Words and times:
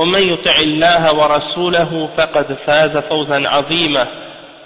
ومن 0.00 0.22
يطع 0.32 0.56
الله 0.60 1.02
ورسوله 1.14 1.90
فقد 2.16 2.46
فاز 2.66 2.96
فوزا 2.96 3.48
عظيما. 3.48 4.06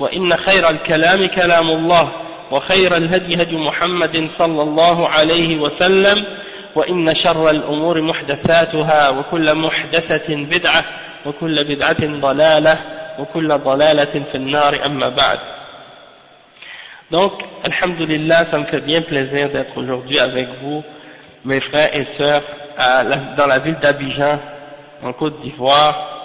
وإن 0.00 0.36
خير 0.36 0.70
الكلام 0.70 1.26
كلام 1.26 1.70
الله 1.70 2.12
وخير 2.50 2.96
الهدي 2.96 3.42
هدي 3.42 3.56
محمد 3.56 4.30
صلى 4.38 4.62
الله 4.62 5.08
عليه 5.08 5.58
وسلم 5.58 6.18
وإن 6.74 7.14
شر 7.24 7.50
الأمور 7.50 8.02
محدثاتها 8.02 9.10
وكل 9.10 9.54
محدثة 9.54 10.28
بدعة 10.28 10.84
وكل 11.26 11.64
بدعة 11.64 12.20
ضلالة 12.20 12.78
وكل 13.18 13.48
ضلالة 13.58 14.14
في 14.30 14.34
النار 14.34 14.86
أما 14.86 15.08
بعد. 15.08 15.38
Donc, 17.10 17.32
Alhamdulillah, 17.64 18.46
ça 18.50 18.58
me 18.58 18.66
fait 18.66 18.80
bien 18.80 19.02
plaisir 19.02 19.48
d'être 19.50 19.76
aujourd'hui 19.76 20.18
avec 20.18 20.48
vous, 20.62 20.82
mes 21.44 21.60
frères 21.60 21.94
et 21.94 22.06
sœurs, 22.18 22.42
à 22.76 23.04
la, 23.04 23.16
dans 23.36 23.46
la 23.46 23.58
ville 23.60 23.78
d'Abidjan, 23.80 24.38
en 25.02 25.12
Côte 25.12 25.40
d'Ivoire. 25.42 26.20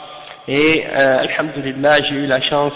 Et, 0.48 0.84
euh, 0.86 1.17
Alhamdulillah, 1.20 2.02
j'ai 2.09 2.16
eu 2.16 2.28
la 2.28 2.42
chance 2.42 2.73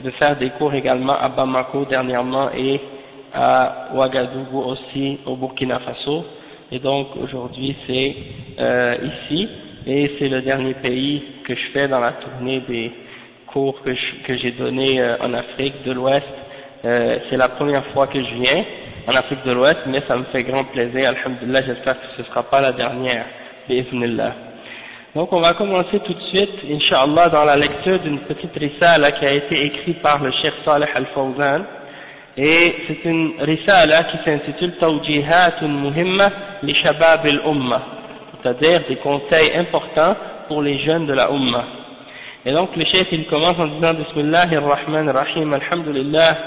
de 0.00 0.10
faire 0.12 0.36
des 0.36 0.50
cours 0.50 0.74
également 0.74 1.14
à 1.18 1.28
Bamako 1.28 1.84
dernièrement 1.86 2.50
et 2.56 2.80
à 3.34 3.88
Ouagadougou 3.94 4.60
aussi, 4.62 5.18
au 5.26 5.36
Burkina 5.36 5.78
Faso. 5.80 6.24
Et 6.70 6.78
donc, 6.78 7.08
aujourd'hui, 7.22 7.76
c'est 7.86 8.16
euh, 8.58 8.96
ici. 9.02 9.48
Et 9.86 10.12
c'est 10.18 10.28
le 10.28 10.42
dernier 10.42 10.74
pays 10.74 11.22
que 11.44 11.54
je 11.54 11.70
fais 11.72 11.88
dans 11.88 11.98
la 11.98 12.12
tournée 12.12 12.60
des 12.68 12.92
cours 13.46 13.82
que, 13.82 13.90
que 14.24 14.38
j'ai 14.38 14.52
donnés 14.52 15.00
euh, 15.00 15.16
en 15.20 15.34
Afrique 15.34 15.82
de 15.84 15.92
l'Ouest. 15.92 16.22
Euh, 16.84 17.18
c'est 17.28 17.36
la 17.36 17.48
première 17.48 17.84
fois 17.92 18.06
que 18.06 18.22
je 18.22 18.34
viens 18.34 18.64
en 19.08 19.14
Afrique 19.14 19.44
de 19.44 19.52
l'Ouest, 19.52 19.80
mais 19.86 20.02
ça 20.08 20.16
me 20.16 20.24
fait 20.24 20.44
grand 20.44 20.64
plaisir, 20.64 21.10
alhamdulillah, 21.10 21.62
j'espère 21.66 22.00
que 22.00 22.06
ce 22.16 22.22
ne 22.22 22.26
sera 22.26 22.44
pas 22.44 22.60
la 22.60 22.72
dernière, 22.72 23.26
bi'ithnillah. 23.68 24.34
Donc 25.14 25.30
on 25.30 25.40
va 25.40 25.52
commencer 25.52 26.00
tout 26.00 26.14
de 26.14 26.22
suite, 26.32 26.54
Inch'Allah, 26.70 27.28
dans 27.28 27.44
la 27.44 27.56
lecture 27.56 28.00
d'une 28.00 28.20
petite 28.20 28.54
risala 28.56 29.12
qui 29.12 29.26
a 29.26 29.32
été 29.34 29.60
écrite 29.66 30.00
par 30.00 30.22
le 30.22 30.32
Cheikh 30.40 30.54
Saleh 30.64 30.86
Al-Fawzan. 30.94 31.64
Et 32.38 32.74
c'est 32.86 33.04
une 33.04 33.34
risala 33.40 34.04
qui 34.04 34.16
s'intitule 34.24 34.78
Tawjihatun 34.78 35.68
Muhimma 35.68 36.30
li 36.62 36.74
Shabab 36.76 37.26
al-Umma, 37.26 37.82
c'est-à-dire 38.42 38.84
des 38.88 38.96
conseils 38.96 39.54
importants 39.54 40.16
pour 40.48 40.62
les 40.62 40.78
jeunes 40.86 41.04
de 41.04 41.12
la 41.12 41.28
Umma. 41.30 41.62
Et 42.46 42.52
donc 42.54 42.70
le 42.74 42.82
Cheikh 42.90 43.08
il 43.12 43.26
commence 43.26 43.58
en 43.58 43.66
disant 43.66 43.92
Bismillahir 43.92 44.64
Rahmanir 44.64 45.12
Rahim, 45.12 45.52
Alhamdulillah, 45.52 46.38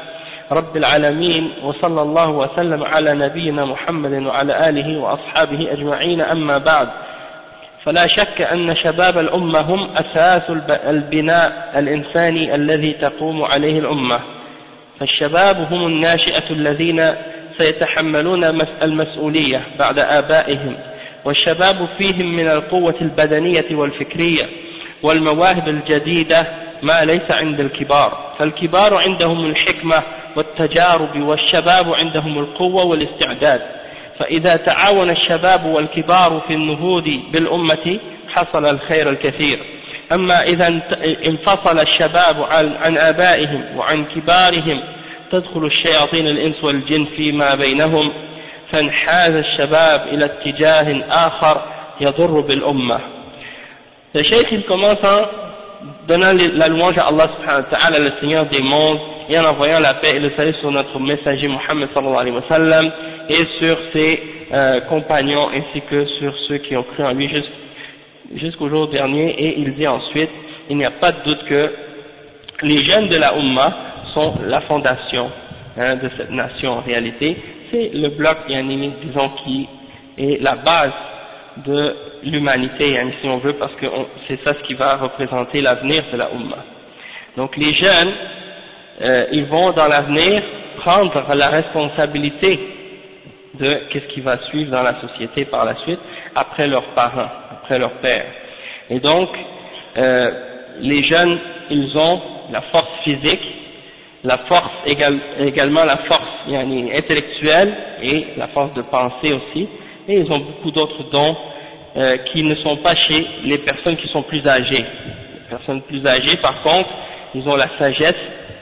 Rabbil 0.50 0.84
Alameen, 0.84 1.52
wa 1.64 1.75
sallallahu 1.80 2.34
wa 2.34 2.50
sallam 2.56 2.81
ala 2.81 3.14
nabiyyina 3.14 3.64
Muhammadin 3.64 4.25
wa 4.25 4.40
ala 4.40 4.56
alihi 4.56 4.96
wa 4.98 5.20
ashabihi 5.20 5.70
ajma'ina 5.70 6.31
amma 6.31 6.59
ba'd. 6.59 7.05
فلا 7.85 8.07
شك 8.07 8.41
أن 8.41 8.75
شباب 8.84 9.18
الأمة 9.18 9.62
هم 9.62 9.90
أساس 9.91 10.41
البناء 10.69 11.72
الإنساني 11.75 12.56
الذي 12.56 12.94
تقوم 12.94 13.44
عليه 13.44 13.79
الأمة. 13.79 14.19
فالشباب 15.00 15.56
هم 15.56 15.88
الناشئة 15.88 16.50
الذين 16.50 17.16
سيتحملون 17.59 18.44
المسؤولية 18.84 19.62
بعد 19.79 20.00
آبائهم. 20.00 20.78
والشباب 21.25 21.88
فيهم 21.97 22.35
من 22.35 22.47
القوة 22.50 22.95
البدنية 23.01 23.75
والفكرية 23.75 24.44
والمواهب 25.03 25.68
الجديدة 25.68 26.47
ما 26.84 27.06
ليس 27.06 27.31
عند 27.31 27.59
الكبار. 27.59 28.35
فالكبار 28.40 28.95
عندهم 28.95 29.45
الحكمة 29.45 30.03
والتجارب 30.35 31.22
والشباب 31.22 31.94
عندهم 31.94 32.40
القوة 32.40 32.85
والاستعداد. 32.85 33.62
فإذا 34.20 34.56
تعاون 34.56 35.09
الشباب 35.09 35.66
والكبار 35.66 36.42
في 36.48 36.53
النهوض 36.53 37.03
بالأمة 37.31 38.00
حصل 38.30 38.66
الخير 38.66 39.09
الكثير. 39.09 39.59
أما 40.12 40.44
إذا 40.44 40.68
انفصل 41.28 41.80
الشباب 41.80 42.42
عن 42.80 42.98
آبائهم 42.98 43.78
وعن 43.78 44.06
كبارهم 44.06 44.84
تدخل 45.31 45.66
الشياطين 45.66 46.28
الإنس 46.28 46.64
والجن 46.64 47.06
فيما 47.18 47.56
بينهم 47.56 48.12
فانحاز 48.72 49.34
الشباب 49.34 50.08
إلى 50.08 50.25
اتجاه 50.25 51.04
آخر 51.09 51.62
يضر 52.02 52.40
بالأمة. 52.40 53.00
الشيخ 54.16 54.66
commence 54.68 55.04
en 55.04 55.25
donnant 56.08 56.34
la 56.34 56.68
louange 56.70 56.98
à 56.98 57.08
Allah 57.08 57.28
subhanahu 57.36 57.64
wa 57.64 57.78
ta'ala, 57.78 58.00
le 58.00 58.12
Seigneur 58.22 58.46
des 58.46 58.62
mondes, 58.62 59.00
et 59.30 59.38
en 59.40 59.46
envoyant 59.46 59.80
la 59.80 59.96
paix 59.96 60.18
et 60.18 60.19
le 60.19 60.30
salut 60.31 60.53
sur 60.59 60.72
notre 60.72 61.00
messager 61.00 61.47
Muhammad 61.47 61.90
sallallahu 61.94 62.19
alayhi 62.19 62.36
wa 62.36 62.47
sallam, 62.50 62.91
et 63.30 63.46
sur 63.59 63.78
ses 63.94 64.19
euh, 64.53 64.81
compagnons, 64.81 65.50
ainsi 65.50 65.81
que 65.90 66.06
sur 66.19 66.34
ceux 66.47 66.58
qui 66.59 66.75
ont 66.75 66.84
cru 66.84 67.03
en 67.03 67.13
lui 67.13 67.30
jusqu'au 68.36 68.69
jour 68.69 68.88
dernier, 68.90 69.31
et 69.40 69.59
il 69.59 69.74
dit 69.75 69.88
ensuite, 69.88 70.30
il 70.69 70.78
n'y 70.78 70.86
a 70.86 70.91
pas 70.91 71.12
de 71.12 71.24
doute 71.24 71.44
que 71.46 71.72
les 72.63 72.86
jeunes 72.86 73.08
de 73.09 73.18
la 73.18 73.36
Ummah 73.38 73.74
sont 74.13 74.36
la 74.46 74.62
fondation 74.62 75.30
hein, 75.78 75.96
de 75.97 76.09
cette 76.18 76.31
nation 76.31 76.72
en 76.72 76.81
réalité, 76.81 77.36
c'est 77.72 77.92
le 77.94 78.09
bloc, 78.09 78.38
disons, 78.47 79.30
qui 79.44 79.68
est 80.18 80.42
la 80.42 80.56
base 80.56 80.94
de 81.66 81.96
l'humanité, 82.24 82.97
si 83.22 83.28
on 83.28 83.38
veut, 83.38 83.53
parce 83.53 83.74
que 83.75 83.86
c'est 84.28 84.40
ça 84.44 84.53
ce 84.53 84.68
qui 84.68 84.74
va 84.74 84.97
représenter 84.97 85.62
l'avenir 85.62 86.03
de 86.12 86.18
la 86.18 86.31
Ummah. 86.31 86.66
Donc 87.38 87.56
les 87.57 87.74
jeunes, 87.74 88.13
euh, 89.01 89.25
ils 89.31 89.45
vont 89.45 89.72
dans 89.72 89.88
l'avenir 89.88 90.41
prendre 90.78 91.23
la 91.35 91.50
responsabilité 91.50 92.59
de 93.59 93.88
qu'est-ce 93.89 94.13
qui 94.13 94.22
va 94.22 94.38
suivre 94.50 94.72
dans 94.72 94.81
la 94.83 95.00
société 95.01 95.45
par 95.45 95.66
la 95.66 95.75
suite, 95.83 96.00
après 96.35 96.67
leurs 96.67 96.94
parents, 96.94 97.29
après 97.51 97.79
leurs 97.79 98.00
pères. 98.01 98.25
Et 98.89 99.00
donc, 99.00 99.29
euh, 99.97 100.31
les 100.79 101.03
jeunes, 101.03 101.39
ils 101.69 101.97
ont 101.97 102.22
la 102.51 102.61
force 102.72 102.91
physique, 103.03 103.44
la 104.23 104.38
force 104.50 104.72
également 104.85 105.83
la 105.85 105.97
force 105.97 106.29
intellectuelle 106.50 107.73
et 108.01 108.27
la 108.38 108.47
force 108.50 108.73
de 108.73 108.81
penser 108.83 109.33
aussi, 109.33 109.67
et 110.07 110.19
ils 110.19 110.31
ont 110.31 110.39
beaucoup 110.39 110.72
d'autres 110.72 111.03
dons 111.12 111.35
euh, 111.97 112.17
qui 112.33 112.44
ne 112.44 112.56
sont 112.56 112.77
pas 112.77 112.95
chez 112.95 113.25
les 113.44 113.59
personnes 113.59 113.97
qui 113.97 114.07
sont 114.09 114.23
plus 114.23 114.45
âgées. 114.45 114.83
Les 114.83 115.50
personnes 115.50 115.81
plus 115.83 116.06
âgées, 116.06 116.38
par 116.41 116.62
contre, 116.63 116.89
ils 117.35 117.47
ont 117.47 117.56
la 117.56 117.69
sagesse 117.77 118.17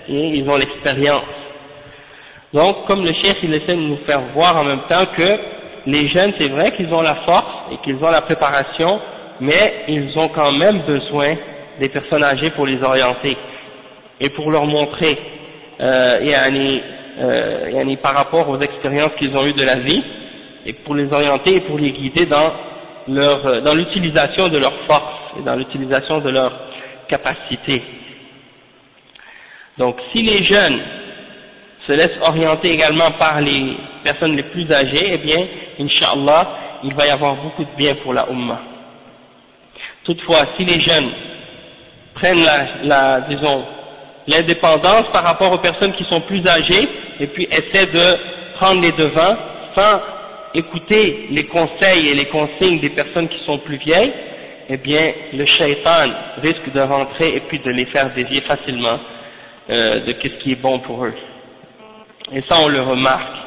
et 0.08 0.38
ils 0.38 0.50
ont 0.50 0.58
l'expérience. 0.58 1.26
Donc, 2.54 2.86
comme 2.86 3.04
le 3.04 3.14
chef, 3.22 3.38
il 3.44 3.54
essaie 3.54 3.76
de 3.76 3.82
nous 3.82 3.98
faire 4.06 4.22
voir 4.34 4.58
en 4.58 4.64
même 4.64 4.82
temps 4.90 5.06
que 5.18 5.38
les 5.88 6.08
jeunes, 6.10 6.34
c'est 6.40 6.50
vrai 6.50 6.72
qu'ils 6.76 6.94
ont 6.94 7.02
la 7.02 7.16
force 7.26 7.72
et 7.72 7.78
qu'ils 7.84 7.96
ont 8.04 8.10
la 8.12 8.22
préparation, 8.22 9.00
mais 9.42 9.86
ils 9.88 10.18
ont 10.18 10.30
quand 10.30 10.52
même 10.52 10.84
besoin 10.86 11.36
des 11.80 11.90
personnes 11.90 12.24
âgées 12.24 12.52
pour 12.52 12.66
les 12.66 12.82
orienter 12.82 13.36
et 14.20 14.30
pour 14.30 14.52
leur 14.52 14.66
montrer 14.66 15.18
euh, 15.82 16.20
yani, 16.22 16.82
euh, 17.20 17.96
par 18.02 18.14
rapport 18.14 18.48
aux 18.50 18.60
expériences 18.60 19.14
qu'ils 19.20 19.36
ont 19.36 19.46
eues 19.46 19.54
de 19.54 19.66
la 19.66 19.80
vie 19.80 20.04
et 20.66 20.74
pour 20.74 20.96
les 20.96 21.12
orienter 21.12 21.58
et 21.58 21.62
pour 21.62 21.80
les 21.80 21.92
guider 21.92 22.28
dans 22.28 22.52
leur, 23.08 23.62
dans 23.64 23.74
l'utilisation 23.74 24.50
de 24.50 24.60
leur 24.60 24.74
force 24.86 25.14
et 25.40 25.44
dans 25.44 25.56
l'utilisation 25.56 26.20
de 26.20 26.30
leur 26.30 26.54
capacité. 27.08 27.84
Donc 29.78 29.98
si 30.14 30.22
les 30.22 30.44
jeunes 30.44 30.82
se 31.88 31.94
laissent 31.94 32.20
orienter 32.22 32.72
également 32.72 33.12
par 33.12 33.42
les 33.42 33.76
personnes 34.04 34.36
les 34.36 34.44
plus 34.44 34.72
âgées, 34.72 35.14
eh 35.14 35.18
bien, 35.18 35.46
Inch'Allah, 35.80 36.80
il 36.84 36.94
va 36.94 37.08
y 37.08 37.10
avoir 37.10 37.36
beaucoup 37.36 37.64
de 37.64 37.76
bien 37.78 37.96
pour 37.96 38.14
la 38.14 38.30
Ummah. 38.30 38.62
Toutefois, 40.04 40.48
si 40.58 40.66
les 40.66 40.82
jeunes 40.84 41.12
prennent 42.16 42.44
la, 42.44 42.68
la 42.84 43.22
disons, 43.22 43.66
l'indépendance 44.28 45.08
par 45.12 45.24
rapport 45.24 45.52
aux 45.52 45.58
personnes 45.58 45.94
qui 45.94 46.04
sont 46.06 46.22
plus 46.22 46.46
âgées 46.46 46.88
et 47.20 47.28
puis 47.28 47.48
essaie 47.50 47.88
de 47.88 48.18
prendre 48.58 48.82
les 48.82 48.92
devants 48.92 49.36
sans 49.76 50.02
écouter 50.54 51.28
les 51.32 51.46
conseils 51.48 52.10
et 52.10 52.14
les 52.14 52.28
consignes 52.28 52.80
des 52.80 52.92
personnes 52.92 53.28
qui 53.28 53.44
sont 53.46 53.58
plus 53.60 53.78
vieilles, 53.78 54.14
eh 54.70 54.78
bien 54.78 55.12
le 55.34 55.46
shaitan 55.46 56.10
risque 56.42 56.72
de 56.72 56.80
rentrer 56.80 57.36
et 57.36 57.40
puis 57.42 57.60
de 57.60 57.72
les 57.72 57.86
faire 57.88 58.14
dévier 58.14 58.42
facilement 58.42 59.00
euh, 59.70 60.00
de 60.06 60.14
ce 60.22 60.44
qui 60.44 60.52
est 60.54 60.62
bon 60.62 60.80
pour 60.80 61.06
eux. 61.06 61.14
Et 62.32 62.42
ça 62.50 62.58
on 62.64 62.68
le 62.68 62.82
remarque. 62.82 63.44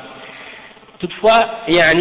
Toutefois, 0.98 1.46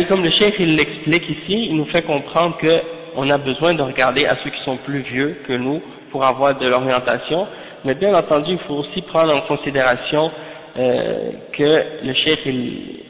comme 0.07 0.23
le 0.23 0.31
chef 0.31 0.55
il 0.59 0.75
l'explique 0.75 1.29
ici, 1.29 1.67
il 1.69 1.75
nous 1.75 1.85
fait 1.85 2.03
comprendre 2.03 2.57
qu'on 2.59 3.29
a 3.29 3.37
besoin 3.37 3.73
de 3.73 3.81
regarder 3.81 4.25
à 4.25 4.37
ceux 4.43 4.49
qui 4.49 4.63
sont 4.63 4.77
plus 4.77 5.01
vieux 5.01 5.41
que 5.45 5.53
nous 5.53 5.81
pour 6.11 6.23
avoir 6.23 6.57
de 6.57 6.65
l'orientation, 6.65 7.45
mais 7.83 7.95
bien 7.95 8.13
entendu 8.13 8.53
il 8.53 8.59
faut 8.59 8.75
aussi 8.75 9.01
prendre 9.01 9.35
en 9.35 9.41
considération 9.41 10.31
euh, 10.77 11.31
que 11.51 12.05
le 12.05 12.13
chef 12.25 12.39
il, 12.45 13.03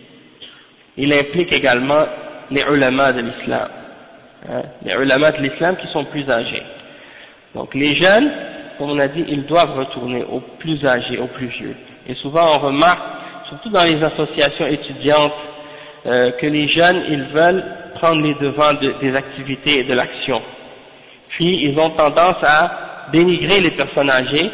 il 0.98 1.14
implique 1.14 1.52
également 1.52 2.04
les 2.50 2.64
ulama 2.64 3.14
de 3.14 3.22
l'islam, 3.22 3.70
hein, 4.50 4.62
les 4.84 4.96
ulama 4.96 5.32
de 5.34 5.42
l'islam 5.42 5.76
qui 5.78 5.88
sont 5.94 6.06
plus 6.06 6.28
âgés. 6.30 6.64
Donc 7.54 7.74
les 7.74 8.00
jeunes, 8.00 8.32
comme 8.78 8.92
on 8.92 9.00
a 9.00 9.08
dit, 9.08 9.24
ils 9.28 9.46
doivent 9.46 9.78
retourner 9.78 10.24
aux 10.24 10.42
plus 10.60 10.84
âgés, 10.86 11.18
aux 11.18 11.28
plus 11.28 11.48
vieux. 11.48 11.76
Et 12.08 12.16
souvent 12.16 12.56
on 12.56 12.60
remarque, 12.60 13.02
surtout 13.50 13.70
dans 13.70 13.84
les 13.84 14.04
associations 14.04 14.68
étudiantes, 14.68 15.34
euh, 16.06 16.32
que 16.40 16.46
les 16.46 16.68
jeunes, 16.70 17.04
ils 17.10 17.24
veulent 17.24 17.64
prendre 17.96 18.22
les 18.22 18.36
devants 18.36 18.74
des 18.74 19.16
activités 19.16 19.80
et 19.80 19.84
de 19.86 19.94
l'action. 19.94 20.42
Puis 21.30 21.66
ils 21.66 21.80
ont 21.80 21.90
tendance 21.92 22.44
à 22.44 23.10
dénigrer 23.12 23.62
les 23.62 23.72
personnes 23.72 24.10
âgées 24.10 24.50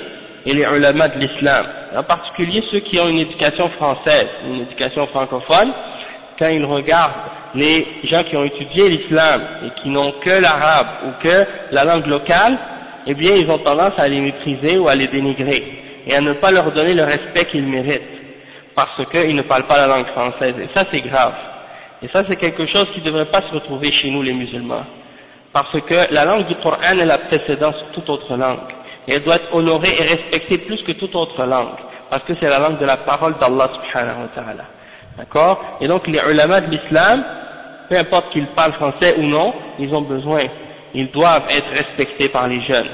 et 0.45 0.53
les 0.53 0.63
ulama 0.63 1.09
de 1.09 1.19
l'islam, 1.19 1.65
en 1.95 2.03
particulier 2.03 2.63
ceux 2.71 2.79
qui 2.79 2.99
ont 2.99 3.07
une 3.07 3.19
éducation 3.19 3.69
française, 3.69 4.27
une 4.47 4.61
éducation 4.61 5.07
francophone, 5.07 5.71
quand 6.39 6.47
ils 6.47 6.65
regardent 6.65 7.13
les 7.53 7.85
gens 8.05 8.23
qui 8.23 8.35
ont 8.35 8.43
étudié 8.43 8.89
l'islam 8.89 9.41
et 9.65 9.81
qui 9.81 9.89
n'ont 9.89 10.13
que 10.23 10.41
l'arabe 10.41 10.87
ou 11.05 11.23
que 11.23 11.45
la 11.71 11.83
langue 11.83 12.07
locale, 12.07 12.57
eh 13.07 13.13
bien 13.13 13.33
ils 13.35 13.49
ont 13.49 13.57
tendance 13.59 13.93
à 13.97 14.07
les 14.07 14.19
mépriser 14.19 14.77
ou 14.77 14.87
à 14.87 14.95
les 14.95 15.07
dénigrer 15.07 15.63
et 16.07 16.15
à 16.15 16.21
ne 16.21 16.33
pas 16.33 16.51
leur 16.51 16.71
donner 16.71 16.93
le 16.93 17.03
respect 17.03 17.45
qu'ils 17.51 17.65
méritent 17.65 18.01
parce 18.75 19.01
qu'ils 19.11 19.35
ne 19.35 19.41
parlent 19.43 19.67
pas 19.67 19.77
la 19.77 19.87
langue 19.87 20.07
française. 20.07 20.55
Et 20.61 20.69
ça 20.75 20.85
c'est 20.91 21.01
grave. 21.01 21.33
Et 22.01 22.07
ça 22.09 22.23
c'est 22.27 22.37
quelque 22.37 22.65
chose 22.67 22.89
qui 22.93 23.01
ne 23.01 23.05
devrait 23.05 23.31
pas 23.31 23.41
se 23.41 23.53
retrouver 23.53 23.91
chez 23.91 24.09
nous 24.09 24.21
les 24.21 24.33
musulmans. 24.33 24.85
Parce 25.53 25.71
que 25.81 26.13
la 26.13 26.25
langue 26.25 26.47
du 26.47 26.55
Coran 26.55 26.97
est 26.97 27.05
la 27.05 27.17
précédente 27.17 27.75
sur 27.75 27.91
toute 27.93 28.09
autre 28.09 28.35
langue. 28.35 28.59
Et 29.07 29.15
elle 29.15 29.23
doit 29.23 29.35
être 29.35 29.53
honorée 29.53 29.93
et 29.99 30.03
respectée 30.03 30.59
plus 30.59 30.81
que 30.83 30.93
toute 30.93 31.15
autre 31.15 31.43
langue 31.45 31.75
parce 32.11 32.23
que 32.23 32.33
c'est 32.41 32.49
la 32.49 32.59
langue 32.59 32.77
de 32.77 32.85
la 32.85 32.97
parole 32.97 33.35
d'Allah 33.39 33.69
subhanahu 33.73 34.23
wa 34.23 34.27
ta'ala. 34.35 34.65
D'accord? 35.17 35.77
Et 35.79 35.87
donc 35.87 36.05
les 36.07 36.19
ulama 36.29 36.59
de 36.59 36.69
l'islam, 36.69 37.23
peu 37.89 37.97
importe 37.97 38.31
qu'ils 38.33 38.47
parlent 38.47 38.73
français 38.73 39.15
ou 39.17 39.23
non, 39.23 39.53
ils 39.79 39.93
ont 39.95 40.01
besoin, 40.01 40.43
ils 40.93 41.11
doivent 41.11 41.47
être 41.49 41.69
respectés 41.71 42.29
par 42.29 42.47
les 42.47 42.61
jeunes. 42.65 42.89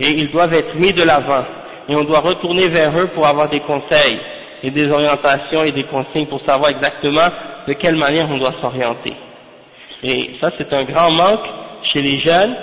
Et 0.00 0.10
ils 0.10 0.30
doivent 0.30 0.52
être 0.54 0.74
mis 0.76 0.92
de 0.92 1.02
l'avant. 1.02 1.44
Et 1.88 1.94
on 1.94 2.04
doit 2.04 2.20
retourner 2.20 2.68
vers 2.68 2.98
eux 2.98 3.08
pour 3.08 3.26
avoir 3.26 3.48
des 3.48 3.60
conseils 3.60 4.18
et 4.62 4.70
des 4.70 4.88
orientations 4.88 5.62
et 5.64 5.72
des 5.72 5.84
consignes 5.84 6.26
pour 6.26 6.40
savoir 6.46 6.70
exactement 6.70 7.28
de 7.66 7.72
quelle 7.74 7.96
manière 7.96 8.28
on 8.30 8.38
doit 8.38 8.54
s'orienter. 8.60 9.12
Et 10.02 10.32
ça 10.40 10.50
c'est 10.58 10.72
un 10.72 10.84
grand 10.84 11.10
manque 11.10 11.44
chez 11.92 12.02
les 12.02 12.20
jeunes 12.20 12.54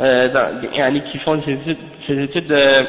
euh, 0.00 0.28
dans, 0.28 1.02
qui 1.10 1.18
font 1.18 1.40
ces 1.44 1.52
études, 1.52 1.78
ces 2.06 2.22
études 2.22 2.52
euh, 2.52 2.84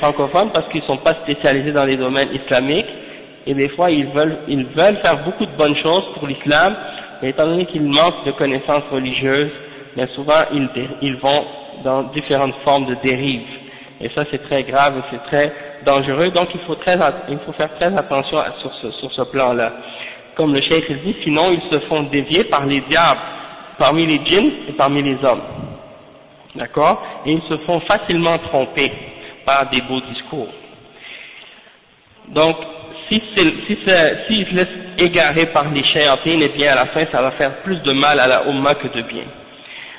francophones 0.00 0.50
parce 0.52 0.68
qu'ils 0.70 0.80
ne 0.82 0.86
sont 0.86 0.98
pas 0.98 1.14
spécialisés 1.22 1.72
dans 1.72 1.84
les 1.84 1.96
domaines 1.96 2.28
islamiques 2.34 2.88
et 3.46 3.54
des 3.54 3.68
fois 3.70 3.90
ils 3.90 4.06
veulent, 4.06 4.38
ils 4.48 4.64
veulent 4.66 4.98
faire 5.02 5.22
beaucoup 5.24 5.46
de 5.46 5.56
bonnes 5.56 5.76
choses 5.82 6.04
pour 6.14 6.26
l'islam, 6.26 6.74
mais 7.22 7.30
étant 7.30 7.46
donné 7.46 7.66
qu'ils 7.66 7.82
manquent 7.82 8.24
de 8.26 8.32
connaissances 8.32 8.84
religieuses, 8.90 9.50
bien 9.96 10.06
souvent 10.14 10.44
ils, 10.52 10.68
ils 11.02 11.16
vont 11.16 11.44
dans 11.84 12.04
différentes 12.04 12.54
formes 12.64 12.86
de 12.86 12.96
dérives. 13.02 13.46
Et 14.00 14.10
ça 14.14 14.24
c'est 14.30 14.42
très 14.48 14.62
grave 14.64 14.98
et 14.98 15.02
c'est 15.10 15.30
très 15.30 15.52
dangereux, 15.84 16.30
donc 16.30 16.48
il 16.54 16.60
faut, 16.66 16.74
très, 16.76 16.98
il 17.28 17.38
faut 17.46 17.52
faire 17.52 17.74
très 17.76 17.86
attention 17.86 18.38
sur 18.60 18.72
ce, 18.82 18.90
sur 18.92 19.12
ce 19.12 19.22
plan-là. 19.30 19.72
Comme 20.36 20.52
le 20.52 20.60
cheikh 20.60 20.90
dit, 21.02 21.16
sinon 21.22 21.52
ils 21.52 21.70
se 21.70 21.78
font 21.86 22.02
dévier 22.04 22.44
par 22.44 22.66
les 22.66 22.80
diables, 22.82 23.20
parmi 23.78 24.06
les 24.06 24.24
djinns 24.24 24.50
et 24.68 24.72
parmi 24.72 25.02
les 25.02 25.16
hommes. 25.24 25.42
D'accord? 26.56 27.02
Et 27.26 27.32
ils 27.32 27.42
se 27.48 27.56
font 27.64 27.80
facilement 27.80 28.38
tromper 28.38 28.90
par 29.44 29.70
des 29.70 29.80
beaux 29.82 30.00
discours. 30.00 30.48
Donc, 32.28 32.56
si, 33.10 33.20
si, 33.36 33.52
si 33.66 33.76
se 33.84 34.54
laisse 34.54 34.68
égarer 34.98 35.46
par 35.46 35.70
les 35.70 35.84
shayatines, 35.84 36.42
eh 36.42 36.48
bien 36.56 36.72
à 36.72 36.74
la 36.74 36.86
fin 36.86 37.04
ça 37.12 37.20
va 37.20 37.32
faire 37.32 37.62
plus 37.62 37.80
de 37.82 37.92
mal 37.92 38.18
à 38.18 38.26
la 38.26 38.48
Ummah 38.48 38.74
que 38.76 38.88
de 38.88 39.02
bien. 39.02 39.24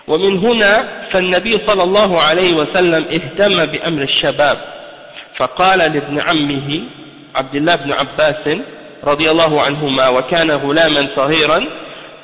ومن 0.08 0.38
هنا 0.40 0.88
فالنبي 1.14 1.52
صلى 1.68 1.84
الله 1.84 2.22
عليه 2.22 2.54
وسلم 2.54 3.06
اهتم 3.06 3.66
بأمر 3.66 4.02
الشباب. 4.04 4.58
فقال 5.38 5.80
لابن 5.80 6.20
عمه 6.20 6.82
عبد 7.36 7.56
الله 7.56 7.76
بن 7.76 7.92
عباس 7.92 8.58
رضي 9.04 9.32
الله 9.32 9.62
عنهما 9.62 10.08
وكان 10.08 10.52
غلاما 10.52 11.08
صغيرا 11.16 11.66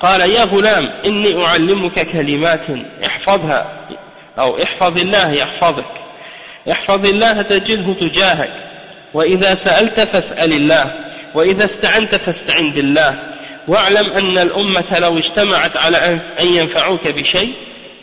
قال 0.01 0.21
يا 0.21 0.43
غلام 0.43 0.89
إني 1.05 1.45
أعلمك 1.45 2.11
كلمات 2.11 2.65
احفظها 3.05 3.87
أو 4.39 4.57
احفظ 4.63 4.97
الله 4.97 5.31
يحفظك 5.31 5.85
احفظ 6.71 7.05
الله 7.05 7.41
تجده 7.41 7.93
تجاهك 7.93 8.51
وإذا 9.13 9.55
سألت 9.65 9.99
فاسأل 9.99 10.53
الله 10.53 10.93
وإذا 11.35 11.65
استعنت 11.65 12.15
فاستعن 12.15 12.71
بالله 12.71 13.19
واعلم 13.67 14.11
أن 14.11 14.37
الأمة 14.37 14.99
لو 14.99 15.17
اجتمعت 15.17 15.77
على 15.77 15.97
أن 16.39 16.47
ينفعوك 16.47 17.07
بشيء 17.07 17.53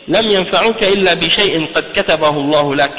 لم 0.09 0.29
ينفعوك 0.29 0.83
إلا 0.83 1.13
بشيء 1.13 1.73
قد 1.75 1.83
كتبه 1.95 2.29
الله 2.29 2.75
لك 2.75 2.95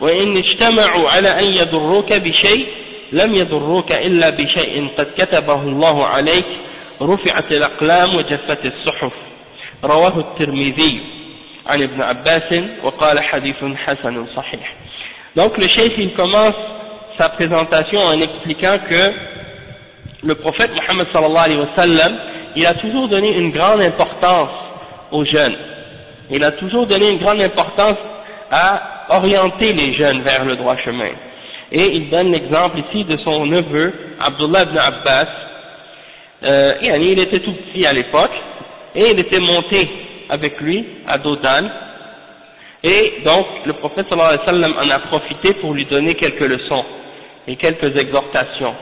وإن 0.00 0.36
اجتمعوا 0.36 1.10
على 1.10 1.28
أن 1.28 1.44
يضروك 1.54 2.12
بشيء 2.12 2.66
لم 3.12 3.34
يضروك 3.34 3.92
إلا 3.92 4.30
بشيء 4.30 4.88
قد 4.98 5.06
كتبه 5.18 5.62
الله 5.62 6.06
عليك 6.06 6.46
رفعت 7.02 7.52
الأقلام 7.52 8.16
وجفت 8.16 8.60
الصحف 8.64 9.12
رواه 9.84 10.18
الترمذي 10.18 11.00
عن 11.66 11.82
ابن 11.82 12.02
عباس 12.02 12.62
وقال 12.84 13.24
حديث 13.24 13.56
حسن 13.76 14.26
صحيح 14.36 14.74
donc 15.36 15.56
le 15.58 15.68
cheikh 15.68 15.94
il 15.98 16.12
commence 16.14 16.56
sa 17.18 17.28
présentation 17.28 18.00
en 18.00 18.20
expliquant 18.20 18.76
que 18.88 19.12
le 20.22 20.34
prophète 20.34 20.70
Mohammed 20.74 21.06
sallallahu 21.12 21.44
alayhi 21.44 21.60
wa 21.60 21.76
sallam, 21.76 22.18
il 22.56 22.66
a 22.66 22.74
toujours 22.74 23.08
donné 23.08 23.38
une 23.38 23.50
grande 23.52 23.80
importance 23.80 24.50
aux 25.12 25.24
jeunes. 25.24 25.56
Il 26.30 26.44
a 26.44 26.52
toujours 26.52 26.86
donné 26.86 27.10
une 27.10 27.18
grande 27.18 27.40
importance 27.42 27.96
à 28.50 29.06
orienter 29.16 29.72
les 29.72 29.94
jeunes 29.94 30.22
vers 30.22 30.44
le 30.44 30.56
droit 30.56 30.76
chemin. 30.76 31.10
Et 31.72 31.96
il 31.96 32.10
donne 32.10 32.32
l'exemple 32.32 32.78
ici 32.78 33.04
de 33.04 33.16
son 33.24 33.46
neveu, 33.46 33.92
Abdullah 34.20 34.62
ibn 34.62 34.78
Abbas. 34.78 35.28
Euh, 36.42 36.74
il 36.82 37.18
était 37.18 37.40
tout 37.40 37.52
petit 37.52 37.86
à 37.86 37.92
l'époque, 37.92 38.32
et 38.94 39.10
il 39.10 39.18
était 39.18 39.40
monté 39.40 39.88
avec 40.28 40.60
lui 40.60 40.84
à 41.06 41.18
Dodan. 41.18 41.70
Et 42.82 43.22
donc, 43.24 43.46
le 43.66 43.74
prophète 43.74 44.06
sallallahu 44.08 44.34
alayhi 44.34 44.40
wa 44.40 44.52
sallam 44.52 44.74
en 44.78 44.90
a 44.90 44.98
profité 45.00 45.54
pour 45.54 45.74
lui 45.74 45.84
donner 45.84 46.14
quelques 46.14 46.40
leçons 46.40 46.84
et 47.46 47.56
quelques 47.56 47.96
exhortations. 47.96 48.74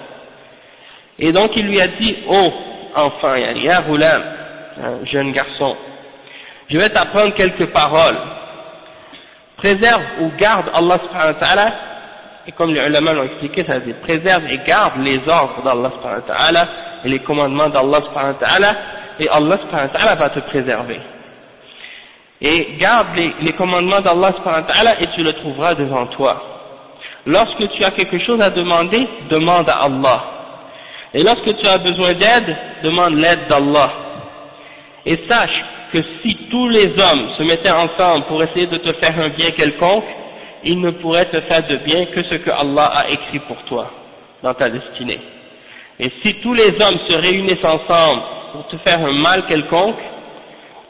Et 1.19 1.33
donc 1.33 1.51
il 1.57 1.67
lui 1.67 1.81
a 1.81 1.89
dit, 1.89 2.17
oh 2.29 2.53
enfant, 2.95 3.35
ya 3.35 3.81
Roulam, 3.81 4.23
un 4.83 5.05
jeune 5.07 5.33
garçon, 5.33 5.77
je 6.71 6.79
vais 6.79 6.91
t'apprendre 6.91 7.35
quelques 7.35 7.67
paroles. 7.73 8.19
Préserve 9.57 10.03
ou 10.21 10.31
garde 10.39 10.71
Allah 10.73 10.99
subhanahu 11.03 11.37
wa 11.41 11.73
et 12.47 12.53
comme 12.53 12.73
les 12.73 12.81
ulama 12.81 13.13
l'ont 13.13 13.25
expliqué, 13.25 13.65
ça 13.69 13.79
veut 13.79 13.85
dire 13.85 13.97
préserve 14.03 14.45
et 14.49 14.59
garde 14.67 15.03
les 15.05 15.19
ordres 15.29 15.63
d'Allah 15.65 15.91
subhanahu 15.97 16.55
wa 16.55 16.69
et 17.05 17.09
les 17.09 17.19
commandements 17.21 17.69
d'Allah 17.69 18.01
subhanahu 18.07 18.37
wa 18.41 18.75
et 19.21 19.29
Allah 19.29 19.59
subhanahu 19.59 20.07
wa 20.07 20.15
va 20.15 20.31
te 20.31 20.41
préserver. 20.41 21.01
Et 22.41 22.77
garde 22.79 23.09
les, 23.41 23.53
commandements 23.53 24.01
d'Allah 24.01 24.33
subhanahu 24.37 24.65
wa 24.69 25.01
et 25.01 25.09
tu 25.17 25.25
le 25.25 25.33
trouveras 25.33 25.75
devant 25.75 26.07
toi. 26.07 26.43
Lorsque 27.27 27.69
tu 27.77 27.85
as 27.85 27.91
quelque 27.91 28.25
chose 28.25 28.41
à 28.41 28.51
demander, 28.51 29.07
demande 29.29 29.69
à 29.69 29.85
Allah. 29.85 30.25
Et 31.13 31.23
lorsque 31.23 31.57
tu 31.59 31.67
as 31.67 31.79
besoin 31.79 32.15
d'aide, 32.15 32.57
demande 32.83 33.15
l'aide 33.15 33.49
d'Allah. 33.49 33.91
Et 35.05 35.19
sache 35.29 35.65
que 35.93 35.99
si 36.23 36.37
tous 36.51 36.69
les 36.69 36.89
hommes 36.99 37.29
se 37.37 37.43
mettaient 37.43 37.71
ensemble 37.71 38.27
pour 38.27 38.43
essayer 38.43 38.67
de 38.67 38.79
te 38.79 38.93
faire 39.01 39.19
un 39.21 39.31
bien 39.31 39.51
quelconque, 39.53 40.05
ils 40.65 40.81
ne 40.81 40.91
pourraient 40.91 41.31
te 41.31 41.41
faire 41.43 41.67
de 41.67 41.77
bien 41.77 42.07
que 42.07 42.23
ce 42.23 42.35
que 42.37 42.51
Allah 42.51 42.87
a 42.87 43.09
écrit 43.09 43.39
pour 43.41 43.63
toi 43.65 43.91
dans 44.43 44.55
ta 44.55 44.69
destinée. 44.71 45.21
Et 46.01 46.11
si 46.23 46.41
tous 46.41 46.55
les 46.55 46.71
hommes 46.81 46.99
se 47.09 47.15
réunissent 47.15 47.65
ensemble 47.65 48.23
pour 48.53 48.67
te 48.69 48.77
faire 48.79 49.01
un 49.01 49.13
mal 49.13 49.47
quelconque, 49.47 49.99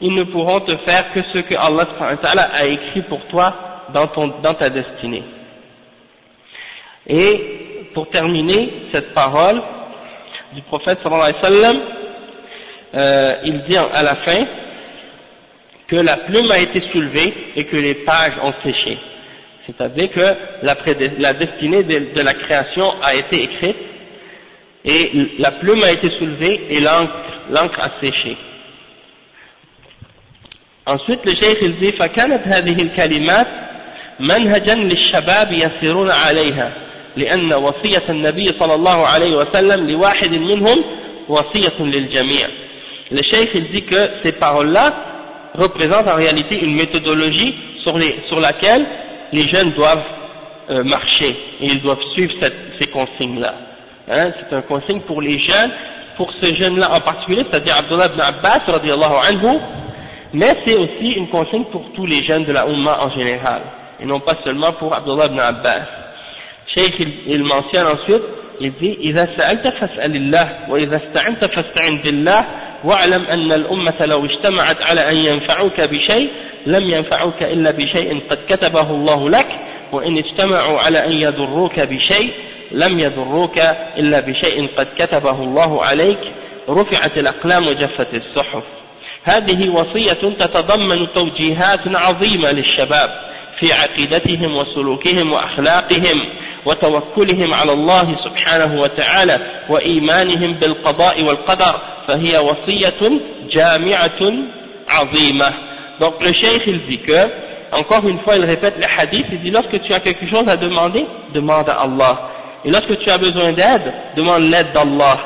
ils 0.01 0.13
ne 0.13 0.23
pourront 0.23 0.61
te 0.61 0.75
faire 0.85 1.11
que 1.13 1.21
ce 1.33 1.39
que 1.39 1.55
Allah 1.55 2.49
a 2.53 2.65
écrit 2.65 3.01
pour 3.03 3.25
toi 3.27 3.53
dans, 3.93 4.07
ton, 4.07 4.27
dans 4.41 4.53
ta 4.53 4.69
destinée. 4.69 5.23
Et 7.07 7.89
pour 7.93 8.09
terminer 8.09 8.69
cette 8.93 9.13
parole 9.13 9.61
du 10.53 10.61
prophète 10.63 10.99
sallallahu 11.03 11.29
alayhi 11.29 11.41
wa 11.41 11.49
sallam, 11.49 11.77
euh, 12.95 13.35
il 13.45 13.63
dit 13.63 13.77
à 13.77 14.03
la 14.03 14.15
fin 14.17 14.45
que 15.88 15.96
la 15.96 16.16
plume 16.18 16.50
a 16.50 16.58
été 16.58 16.80
soulevée 16.92 17.32
et 17.56 17.64
que 17.64 17.76
les 17.76 17.94
pages 18.06 18.34
ont 18.42 18.54
séché. 18.64 18.98
C'est-à-dire 19.66 20.10
que 20.10 20.34
la, 20.62 21.34
destinée 21.34 21.82
de, 21.84 22.20
la 22.20 22.34
création 22.34 22.90
a 23.02 23.14
été 23.14 23.42
écrite 23.44 23.76
et 24.84 25.10
la 25.38 25.52
plume 25.52 25.82
a 25.82 25.90
été 25.90 26.10
soulevée 26.18 26.60
et 26.70 26.80
l'encre 26.80 27.80
a 27.80 28.00
séché. 28.02 28.36
Ensuite, 30.86 31.20
le 31.24 31.32
cheikh 31.40 31.58
il 31.62 31.76
dit 31.76 31.92
فكانت 31.96 32.42
هذه 32.46 32.82
الكلمات 32.82 33.46
منهجا 34.20 34.74
للشباب 34.74 35.52
يسيرون 35.52 36.10
عليها 36.10 36.72
لأن 37.16 37.52
وصية 37.52 38.02
النبي 38.08 38.52
صلى 38.58 38.74
الله 38.74 39.06
عليه 39.06 39.36
وسلم 39.36 39.90
لواحد 39.90 40.30
منهم 40.30 40.84
وصية 41.28 41.80
للجميع. 41.82 42.48
Le 43.10 43.22
cheikh 43.22 43.50
il 43.54 43.70
dit 43.70 43.84
que 43.84 44.10
ces 44.22 44.32
paroles-là 44.32 44.94
représentent 45.54 46.08
en 46.08 46.16
réalité 46.16 46.64
une 46.64 46.74
méthodologie 46.74 47.54
sur, 47.84 47.96
les, 47.96 48.20
sur 48.28 48.40
laquelle 48.40 48.84
les 49.32 49.48
jeunes 49.48 49.72
doivent 49.72 50.04
euh, 50.70 50.84
marcher 50.84 51.30
et 51.60 51.66
ils 51.66 51.82
doivent 51.82 52.02
suivre 52.14 52.32
cette, 52.40 52.56
ces 52.80 52.88
consignes-là. 52.88 53.54
Hein, 54.08 54.32
c'est 54.38 54.56
un 54.56 54.62
consigne 54.62 55.00
pour 55.02 55.20
les 55.22 55.38
jeunes, 55.38 55.70
pour 56.16 56.32
ce 56.40 56.54
jeune-là 56.54 56.92
en 56.92 57.00
particulier, 57.00 57.44
c'est-à-dire 57.50 57.76
Abdullah 57.76 58.06
ibn 58.06 58.20
Abbas, 58.20 58.62
anhu, 59.28 59.58
mais 60.32 60.56
c'est 60.64 60.76
aussi 60.76 61.12
une 61.12 61.28
consigne 61.28 61.64
pour 61.64 61.92
tous 61.94 62.06
les 62.06 62.24
jeunes 62.24 62.44
de 62.44 62.52
la 62.52 62.66
Ummah 62.66 63.04
en 63.04 63.10
général, 63.10 63.62
et 64.00 64.06
non 64.06 64.20
pas 64.20 64.36
seulement 64.44 64.72
pour 64.74 64.94
Abdullah 64.94 65.26
ibn 65.26 65.38
Abbas. 65.40 65.82
Sheikh, 66.74 66.94
il, 66.98 67.12
il 67.26 67.44
mentionne 67.44 67.86
ensuite, 67.86 68.22
il 68.60 68.72
dit, 68.72 68.98
إذا 69.00 69.28
سألت 69.38 69.68
فاسأل 69.68 70.16
الله 70.16 70.70
وإذا 70.70 70.96
استعنت 70.96 71.44
فاستعن 71.44 72.02
بالله 72.04 72.44
واعلم 72.83 73.25
أن 73.25 73.51
الأمة 73.51 74.05
لو 74.05 74.25
اجتمعت 74.25 74.81
على 74.81 75.09
أن 75.09 75.15
ينفعوك 75.15 75.81
بشيء 75.81 76.29
لم 76.65 76.89
ينفعوك 76.89 77.43
إلا 77.43 77.71
بشيء 77.71 78.27
قد 78.29 78.37
كتبه 78.49 78.91
الله 78.91 79.29
لك 79.29 79.47
وإن 79.91 80.17
اجتمعوا 80.17 80.79
على 80.79 81.05
أن 81.05 81.11
يضروك 81.11 81.79
بشيء 81.79 82.31
لم 82.71 82.99
يضروك 82.99 83.59
إلا 83.97 84.19
بشيء 84.19 84.67
قد 84.77 84.87
كتبه 84.97 85.43
الله 85.43 85.85
عليك 85.85 86.19
رفعت 86.69 87.17
الأقلام 87.17 87.67
وجفت 87.67 88.07
الصحف. 88.13 88.63
هذه 89.23 89.69
وصية 89.69 90.13
تتضمن 90.13 91.13
توجيهات 91.15 91.79
عظيمة 91.87 92.51
للشباب. 92.51 93.09
في 93.59 93.73
عقيدتهم 93.73 94.55
وسلوكهم 94.55 95.31
وأخلاقهم 95.31 96.25
وتوكلهم 96.65 97.53
على 97.53 97.73
الله 97.73 98.15
سبحانه 98.25 98.81
وتعالى 98.81 99.39
وإيمانهم 99.69 100.53
بالقضاء 100.53 101.23
والقدر 101.23 101.75
فهي 102.07 102.37
وصية 102.37 103.19
جامعة 103.51 104.19
عظيمة 104.89 105.53
Donc 105.99 106.13
le 106.23 106.31
cheikh 106.31 106.63
il 106.65 106.79
dit 106.87 106.99
que, 106.99 107.27
encore 107.73 108.07
une 108.07 108.19
fois 108.21 108.37
il 108.37 108.45
répète 108.45 108.75
le 108.77 108.85
hadith, 108.85 109.25
il 109.33 109.41
dit 109.41 109.49
lorsque 109.49 109.81
tu 109.81 109.93
as 109.93 109.99
quelque 109.99 110.29
chose 110.29 110.47
à 110.47 110.55
demander, 110.55 111.05
demande 111.33 111.67
à 111.67 111.73
Allah. 111.73 112.29
Et 112.63 112.71
lorsque 112.71 112.97
tu 112.99 113.09
as 113.09 113.17
besoin 113.17 113.51
d'aide, 113.51 113.93
demande 114.15 114.43
l'aide 114.43 114.71
d'Allah. 114.73 115.19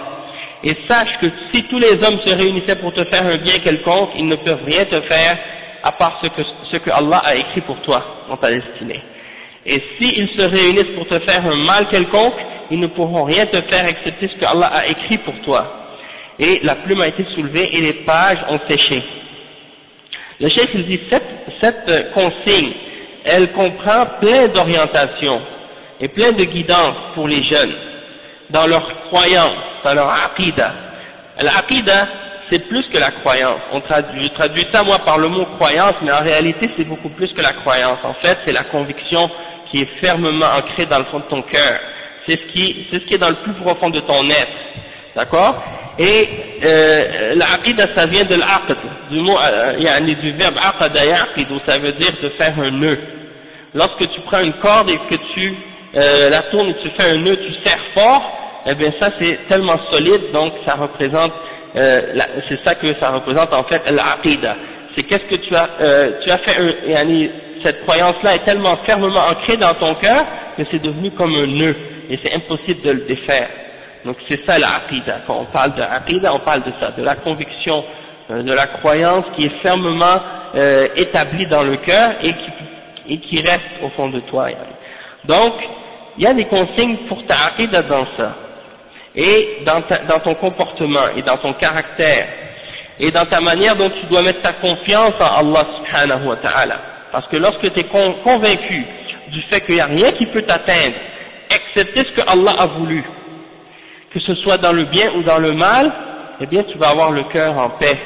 Et 0.63 0.75
sache 0.87 1.17
que 1.21 1.27
si 1.53 1.63
tous 1.67 1.77
les 1.77 2.03
hommes 2.03 2.19
se 2.25 2.33
réunissaient 2.33 2.77
pour 2.77 2.91
te 2.91 3.03
faire 3.05 3.23
un 3.23 3.37
bien 3.37 3.59
quelconque, 3.59 4.09
ils 4.17 4.25
ne 4.25 4.35
peuvent 4.35 4.63
rien 4.65 4.85
te 4.85 4.99
faire 5.01 5.37
à 5.83 5.91
part 5.91 6.19
ce 6.23 6.29
que, 6.29 6.41
ce 6.71 6.77
que 6.77 6.89
Allah 6.89 7.17
a 7.17 7.35
écrit 7.35 7.61
pour 7.61 7.81
toi 7.81 8.03
dans 8.29 8.37
ta 8.37 8.49
destinée. 8.49 9.01
Et 9.65 9.81
s'ils 9.97 10.29
se 10.29 10.45
réunissent 10.45 10.95
pour 10.95 11.07
te 11.07 11.19
faire 11.19 11.45
un 11.45 11.55
mal 11.65 11.87
quelconque, 11.89 12.39
ils 12.71 12.79
ne 12.79 12.87
pourront 12.87 13.23
rien 13.23 13.45
te 13.45 13.61
faire 13.61 13.85
excepté 13.87 14.29
ce 14.29 14.39
que 14.39 14.45
Allah 14.45 14.67
a 14.67 14.87
écrit 14.87 15.17
pour 15.19 15.39
toi. 15.41 15.79
Et 16.39 16.61
la 16.63 16.75
plume 16.75 17.01
a 17.01 17.07
été 17.07 17.25
soulevée 17.35 17.69
et 17.77 17.81
les 17.81 18.05
pages 18.05 18.39
ont 18.49 18.59
séché. 18.67 19.03
Le 20.39 20.49
chef 20.49 20.69
il 20.73 20.85
dit 20.85 20.99
cette, 21.11 21.29
cette 21.61 22.13
consigne, 22.13 22.73
elle 23.25 23.51
comprend 23.51 24.05
plein 24.19 24.47
d'orientations 24.47 25.41
et 25.99 26.07
plein 26.07 26.31
de 26.31 26.43
guidance 26.43 26.95
pour 27.13 27.27
les 27.27 27.43
jeunes 27.47 27.75
dans 28.49 28.67
leur 28.67 29.07
croyance, 29.07 29.57
dans 29.83 29.93
leur 29.93 30.09
aqidah. 30.09 30.73
L'aqidah, 31.41 32.07
c'est 32.51 32.67
plus 32.67 32.83
que 32.89 32.99
la 32.99 33.11
croyance. 33.11 33.61
Je 33.73 34.27
traduis 34.29 34.67
ça 34.71 34.83
moi 34.83 34.99
par 34.99 35.17
le 35.17 35.29
mot 35.29 35.45
croyance, 35.57 35.95
mais 36.01 36.11
en 36.11 36.23
réalité 36.23 36.69
c'est 36.77 36.83
beaucoup 36.83 37.09
plus 37.09 37.31
que 37.33 37.41
la 37.41 37.53
croyance. 37.53 37.99
En 38.03 38.13
fait, 38.15 38.37
c'est 38.45 38.51
la 38.51 38.65
conviction 38.65 39.29
qui 39.71 39.81
est 39.81 39.99
fermement 39.99 40.45
ancrée 40.45 40.85
dans 40.85 40.99
le 40.99 41.05
fond 41.05 41.19
de 41.19 41.25
ton 41.25 41.41
cœur. 41.41 41.79
C'est 42.27 42.39
ce 42.39 42.53
qui, 42.53 42.87
c'est 42.89 42.99
ce 42.99 43.05
qui 43.05 43.15
est 43.15 43.19
dans 43.19 43.29
le 43.29 43.43
plus 43.43 43.53
profond 43.53 43.89
de 43.89 43.99
ton 44.01 44.23
être. 44.29 44.57
D'accord? 45.15 45.63
Et 45.99 46.27
euh, 46.63 47.35
l'aqidah, 47.35 47.93
ça 47.95 48.07
vient 48.07 48.25
de 48.25 48.35
l'aqd, 48.35 48.75
du 49.11 49.21
mot, 49.21 49.37
euh, 49.39 49.99
du 49.99 50.31
verbe 50.33 50.55
aqada 50.57 51.05
yaqid, 51.05 51.51
où 51.51 51.59
ça 51.67 51.77
veut 51.77 51.91
dire 51.93 52.13
de 52.21 52.29
faire 52.29 52.57
un 52.59 52.71
nœud. 52.71 52.99
Lorsque 53.75 54.09
tu 54.09 54.21
prends 54.21 54.41
une 54.41 54.53
corde 54.53 54.89
et 54.89 54.97
que 54.97 55.15
tu 55.33 55.55
euh, 55.95 56.29
la 56.29 56.43
tournes 56.43 56.69
et 56.69 56.75
tu 56.81 56.89
fais 56.97 57.11
un 57.11 57.17
nœud, 57.17 57.37
tu 57.37 57.53
serres 57.63 57.85
fort, 57.93 58.63
eh 58.65 58.75
bien 58.75 58.91
ça 58.99 59.11
c'est 59.19 59.39
tellement 59.49 59.77
solide, 59.91 60.31
donc 60.31 60.53
ça 60.65 60.75
représente, 60.75 61.33
euh, 61.75 62.01
c'est 62.49 62.59
ça 62.63 62.75
que 62.75 62.93
ça 62.99 63.09
représente 63.09 63.53
en 63.53 63.63
fait 63.63 63.81
l'aqida. 63.89 64.55
C'est 64.95 65.03
qu'est-ce 65.03 65.25
que 65.25 65.35
tu 65.35 65.55
as, 65.55 65.69
euh, 65.81 66.19
tu 66.23 66.29
as 66.29 66.37
fait, 66.39 66.55
un, 66.55 67.27
cette 67.63 67.81
croyance-là 67.83 68.35
est 68.35 68.45
tellement 68.45 68.77
fermement 68.85 69.27
ancrée 69.27 69.57
dans 69.57 69.73
ton 69.75 69.95
cœur 69.95 70.25
que 70.57 70.63
c'est 70.69 70.81
devenu 70.81 71.11
comme 71.11 71.33
un 71.33 71.47
nœud 71.47 71.75
et 72.09 72.19
c'est 72.23 72.35
impossible 72.35 72.81
de 72.81 72.91
le 72.91 73.01
défaire. 73.05 73.49
Donc 74.05 74.17
c'est 74.29 74.45
ça 74.45 74.59
l'aqida. 74.59 75.21
Quand 75.25 75.39
on 75.39 75.45
parle 75.45 75.73
de 75.73 75.79
l'aqida, 75.79 76.33
on 76.33 76.39
parle 76.39 76.63
de 76.63 76.73
ça, 76.79 76.91
de 76.91 77.03
la 77.03 77.15
conviction, 77.15 77.83
euh, 78.29 78.43
de 78.43 78.53
la 78.53 78.67
croyance 78.67 79.25
qui 79.35 79.45
est 79.45 79.61
fermement 79.61 80.19
euh, 80.55 80.89
établie 80.95 81.47
dans 81.47 81.63
le 81.63 81.77
cœur 81.77 82.13
et 82.21 82.33
qui, 82.33 82.51
et 83.09 83.19
qui 83.19 83.41
reste 83.41 83.81
au 83.81 83.89
fond 83.89 84.09
de 84.09 84.19
toi. 84.21 84.47
Donc, 85.25 85.53
il 86.17 86.23
y 86.23 86.27
a 86.27 86.33
des 86.33 86.45
consignes 86.45 86.97
pour 87.07 87.25
ta 87.25 87.47
aqidah 87.47 87.83
dans 87.83 88.05
ça. 88.17 88.35
Et 89.15 89.59
dans, 89.65 89.81
dans 90.07 90.19
ton 90.19 90.35
comportement 90.35 91.09
et 91.15 91.21
dans 91.21 91.37
ton 91.37 91.53
caractère 91.53 92.27
et 92.99 93.11
dans 93.11 93.25
ta 93.25 93.41
manière 93.41 93.75
dont 93.75 93.89
tu 93.89 94.05
dois 94.07 94.21
mettre 94.21 94.41
ta 94.41 94.53
confiance 94.53 95.13
en 95.19 95.39
Allah 95.39 95.67
subhanahu 95.77 96.27
wa 96.27 96.37
ta'ala. 96.37 96.79
Parce 97.11 97.27
que 97.27 97.37
lorsque 97.37 97.71
tu 97.73 97.79
es 97.79 97.83
convaincu 98.23 98.85
du 99.29 99.41
fait 99.51 99.61
qu'il 99.61 99.75
n'y 99.75 99.81
a 99.81 99.85
rien 99.85 100.11
qui 100.13 100.25
peut 100.27 100.43
t'atteindre, 100.43 100.95
excepté 101.49 102.03
ce 102.03 102.11
que 102.15 102.21
Allah 102.27 102.55
a 102.57 102.65
voulu, 102.65 103.03
que 104.13 104.19
ce 104.19 104.35
soit 104.35 104.57
dans 104.57 104.73
le 104.73 104.85
bien 104.85 105.11
ou 105.15 105.23
dans 105.23 105.39
le 105.39 105.53
mal, 105.53 105.91
eh 106.41 106.45
bien 106.47 106.63
tu 106.71 106.77
vas 106.77 106.89
avoir 106.89 107.11
le 107.11 107.23
cœur 107.25 107.57
en 107.57 107.71
paix. 107.71 107.97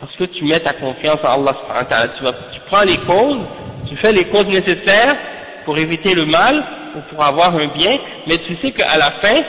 Parce 0.00 0.14
que 0.16 0.24
tu 0.24 0.44
mets 0.44 0.60
ta 0.60 0.74
confiance 0.74 1.20
en 1.22 1.40
Allah 1.40 1.56
subhanahu 1.60 1.84
wa 1.84 1.84
ta'ala. 1.84 2.08
Tu, 2.08 2.24
tu 2.54 2.60
prends 2.66 2.82
les 2.82 2.98
causes, 2.98 3.40
tu 3.88 3.96
fais 3.96 4.12
les 4.12 4.26
causes 4.26 4.48
nécessaires 4.48 5.16
pour 5.64 5.78
éviter 5.78 6.14
le 6.14 6.26
mal 6.26 6.62
ou 6.96 7.14
pour 7.14 7.24
avoir 7.24 7.56
un 7.56 7.68
bien, 7.68 7.98
mais 8.26 8.38
tu 8.38 8.56
sais 8.56 8.72
qu'à 8.72 8.96
la 8.98 9.12
fin, 9.12 9.42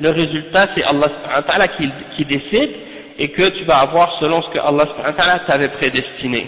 le 0.00 0.10
résultat 0.10 0.68
c'est 0.76 0.84
Allah 0.84 1.68
qui, 1.68 1.90
qui 2.16 2.24
décide 2.24 2.70
et 3.18 3.28
que 3.30 3.48
tu 3.58 3.64
vas 3.64 3.78
avoir 3.78 4.16
selon 4.20 4.40
ce 4.42 4.48
que 4.50 4.58
Allah 4.58 5.40
t'avait 5.46 5.68
prédestiné. 5.70 6.46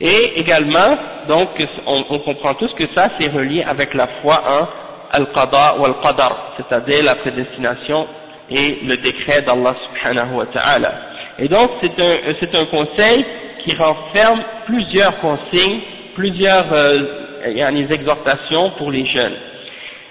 Et 0.00 0.32
également, 0.40 0.96
donc, 1.26 1.48
on, 1.86 2.18
comprend 2.20 2.54
tous 2.54 2.72
que 2.74 2.84
ça, 2.94 3.10
c'est 3.18 3.30
relié 3.30 3.64
avec 3.64 3.94
la 3.94 4.06
foi 4.22 4.40
en 4.46 4.68
Al-Qada 5.10 5.76
ou 5.78 5.86
Al-Qadar, 5.86 6.54
c'est-à-dire 6.56 7.02
la 7.02 7.16
prédestination 7.16 8.06
et 8.50 8.78
le 8.84 8.96
décret 8.98 9.42
d'Allah 9.42 9.74
subhanahu 9.86 10.36
wa 10.36 10.46
ta'ala. 10.46 10.92
Et 11.40 11.48
donc, 11.48 11.70
c'est 11.82 12.00
un, 12.00 12.60
un 12.60 12.66
conseil 12.66 13.24
qui 13.64 13.74
renferme 13.74 14.42
plusieurs 14.66 15.18
consignes, 15.18 15.80
plusieurs 16.14 16.72
euh, 16.72 17.02
exhortations 17.90 18.72
pour 18.78 18.92
les 18.92 19.04
jeunes. 19.06 19.36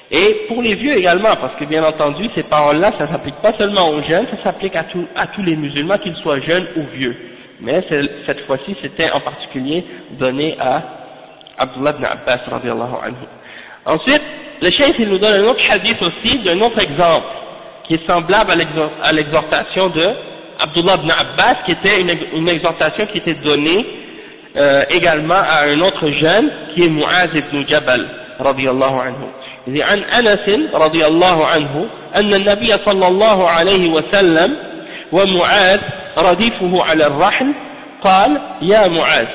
Et 0.09 0.45
pour 0.47 0.61
les 0.61 0.75
vieux 0.75 0.97
également, 0.97 1.35
parce 1.35 1.55
que 1.55 1.65
bien 1.65 1.83
entendu, 1.83 2.29
ces 2.35 2.43
paroles-là, 2.43 2.93
ça 2.97 3.07
s'applique 3.09 3.41
pas 3.41 3.53
seulement 3.59 3.89
aux 3.89 4.01
jeunes, 4.07 4.27
ça 4.31 4.43
s'applique 4.43 4.75
à, 4.75 4.85
à 5.15 5.27
tous 5.27 5.43
les 5.43 5.55
musulmans, 5.55 5.97
qu'ils 5.97 6.15
soient 6.23 6.39
jeunes 6.39 6.67
ou 6.77 6.83
vieux 6.95 7.15
mais 7.59 7.83
cette 8.25 8.45
fois-ci 8.45 8.75
c'était 8.81 9.11
en 9.11 9.19
particulier 9.21 9.83
donné 10.19 10.55
à 10.59 10.83
Abdullah 11.57 11.91
ibn 11.91 12.05
Abbas 12.05 12.39
anhu. 12.51 13.15
Ensuite, 13.85 14.21
le 14.61 14.69
chef 14.71 14.93
il 14.99 15.09
nous 15.09 15.17
donne 15.17 15.33
un 15.33 15.47
autre 15.47 15.63
hadith 15.69 16.01
aussi 16.01 16.43
d'un 16.43 16.59
autre 16.61 16.79
exemple 16.79 17.27
qui 17.87 17.95
est 17.95 18.07
semblable 18.07 18.51
à 19.01 19.11
l'exhortation 19.13 19.89
de 19.89 20.05
Abdullah 20.59 20.97
ibn 20.97 21.11
Abbas 21.11 21.63
qui 21.65 21.71
était 21.71 22.01
une, 22.01 22.47
exhortation 22.47 23.07
qui 23.07 23.19
était 23.19 23.35
donnée 23.35 23.85
euh, 24.55 24.83
également 24.89 25.35
à 25.35 25.65
un 25.65 25.79
autre 25.79 26.07
jeune 26.11 26.51
qui 26.73 26.83
est 26.83 26.89
Mu'az 26.89 27.29
ibn 27.33 27.67
Jabal 27.67 28.07
radiallahu 28.39 28.99
anhu. 28.99 29.25
عن 29.67 30.03
أنس 30.03 30.73
رضي 30.73 31.05
الله 31.05 31.47
عنه 31.47 31.85
أن 32.15 32.33
النبي 32.33 32.77
صلى 32.85 33.07
الله 33.07 33.49
عليه 33.49 33.89
وسلم 33.89 34.57
ومعاذ 35.11 35.79
رديفه 36.17 36.83
على 36.83 37.07
الرحل 37.07 37.53
قال 38.03 38.41
يا 38.61 38.87
معاذ 38.87 39.27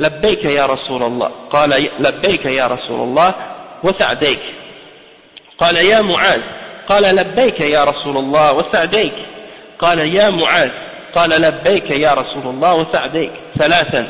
لبيك 0.00 0.44
يا 0.44 0.66
رسول 0.66 1.02
الله. 1.02 1.30
قال 1.50 1.88
لبيك 2.00 2.44
يا 2.46 2.66
رسول 2.66 3.00
الله 3.00 3.34
وسعديك. 3.82 4.40
قال 5.58 5.76
يا 5.76 6.00
معاذ. 6.00 6.40
قال 6.88 7.02
لبيك 7.02 7.60
يا 7.60 7.84
رسول 7.84 8.16
الله 8.16 8.52
وسعديك. 8.52 9.12
قال 9.78 9.98
يا 9.98 10.30
معاذ. 10.30 10.70
قال 11.14 11.30
لبيك 11.30 11.90
يا 11.90 12.14
رسول 12.14 12.46
الله 12.46 12.74
وسعديك. 12.74 13.32
ثلاثا. 13.58 14.08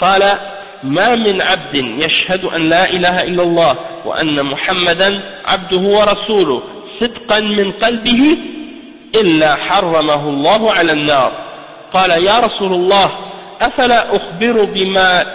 قال 0.00 0.38
ما 0.82 1.14
من 1.14 1.42
عبد 1.42 1.74
يشهد 1.74 2.44
أن 2.44 2.68
لا 2.68 2.90
إله 2.90 3.22
إلا 3.22 3.42
الله 3.42 3.78
وأن 4.04 4.42
محمدا 4.42 5.22
عبده 5.46 5.78
ورسوله 5.78 6.62
صدقا 7.00 7.40
من 7.40 7.72
قلبه 7.72 8.38
إلا 9.14 9.56
حرمه 9.56 10.28
الله 10.28 10.72
على 10.72 10.92
النار. 10.92 11.32
قال 11.92 12.10
يا 12.10 12.40
رسول 12.40 12.72
الله 12.74 13.10
أفلا 13.60 14.16
أخبر 14.16 14.64
بما 14.64 15.26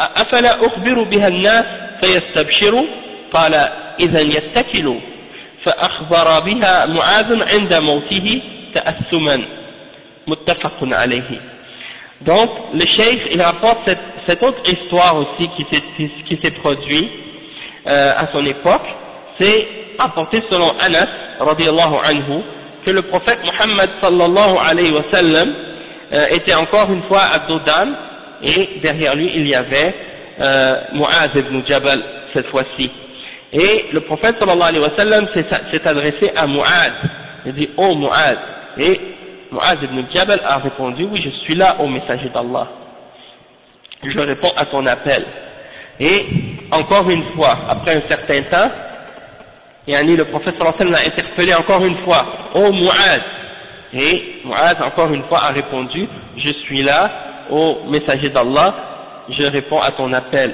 أفلا 0.00 0.66
أخبر 0.66 1.02
بها 1.02 1.28
الناس 1.28 1.64
فيستبشروا؟ 2.00 2.86
قال 3.32 3.54
إذا 4.00 4.20
يتكلوا. 4.20 5.00
فأخبر 5.64 6.40
بها 6.40 6.86
معاذ 6.86 7.42
عند 7.42 7.74
موته 7.74 8.42
تأثما. 8.74 9.44
متفق 10.26 10.78
عليه. 10.82 11.40
Donc, 12.24 12.50
le 12.72 12.86
cheikh, 12.86 13.20
il 13.32 13.42
rapporte 13.42 13.80
cette, 13.86 13.98
cette 14.26 14.42
autre 14.42 14.60
histoire 14.66 15.16
aussi 15.16 15.48
qui 15.56 16.38
s'est 16.42 16.50
produite 16.52 17.10
euh, 17.86 18.12
à 18.16 18.28
son 18.32 18.44
époque. 18.46 18.86
C'est 19.38 19.66
apporté 19.98 20.42
selon 20.50 20.70
Anas, 20.80 21.08
radiallahu 21.38 21.96
anhu, 22.02 22.42
que 22.86 22.92
le 22.92 23.02
prophète 23.02 23.40
Muhammad 23.44 23.90
sallallahu 24.00 24.56
alayhi 24.58 24.92
wa 24.92 25.04
sallam 25.10 25.54
euh, 26.12 26.26
était 26.30 26.54
encore 26.54 26.90
une 26.90 27.02
fois 27.02 27.22
à 27.22 27.40
Dodan 27.40 27.92
et 28.42 28.80
derrière 28.82 29.14
lui 29.14 29.30
il 29.34 29.48
y 29.48 29.54
avait 29.54 29.94
euh, 30.40 30.80
Mu'az 30.94 31.30
ibn 31.34 31.62
Jabal 31.66 32.02
cette 32.32 32.48
fois-ci. 32.48 32.90
Et 33.52 33.86
le 33.92 34.00
prophète 34.00 34.36
sallallahu 34.38 34.68
alayhi 34.68 34.84
wa 34.84 34.96
sallam 34.96 35.28
s'est 35.34 35.86
adressé 35.86 36.32
à 36.34 36.46
Mu'az. 36.46 36.92
Il 37.46 37.52
dit 37.54 37.70
Oh 37.76 37.94
Mu'az. 37.96 38.36
Et 38.78 39.00
Mu'az 39.54 39.78
ibn 39.82 40.02
Jabal 40.12 40.40
a 40.44 40.58
répondu 40.58 41.04
Oui, 41.04 41.22
je 41.24 41.30
suis 41.44 41.54
là, 41.54 41.76
au 41.78 41.86
messager 41.86 42.28
d'Allah. 42.30 42.66
Je 44.02 44.18
réponds 44.18 44.50
à 44.56 44.66
ton 44.66 44.84
appel. 44.84 45.24
Et 46.00 46.26
encore 46.72 47.08
une 47.08 47.22
fois, 47.36 47.56
après 47.68 47.94
un 47.94 48.02
certain 48.08 48.42
temps, 48.50 48.70
yani 49.86 50.16
le 50.16 50.24
prophète 50.24 50.56
sallallahu 50.58 50.74
alayhi 50.80 50.90
wa 50.90 50.92
sallam 50.92 50.92
l'a 50.92 51.06
interpellé 51.06 51.54
encore 51.54 51.84
une 51.84 51.96
fois 52.04 52.26
Oh 52.54 52.72
Mu'az. 52.72 53.22
Et 53.92 54.40
Mu'az 54.44 54.82
encore 54.82 55.12
une 55.12 55.22
fois 55.28 55.44
a 55.44 55.50
répondu 55.52 56.08
Je 56.36 56.50
suis 56.64 56.82
là, 56.82 57.10
au 57.50 57.84
messager 57.90 58.30
d'Allah, 58.30 58.74
je 59.28 59.44
réponds 59.44 59.80
à 59.80 59.92
ton 59.92 60.12
appel. 60.12 60.52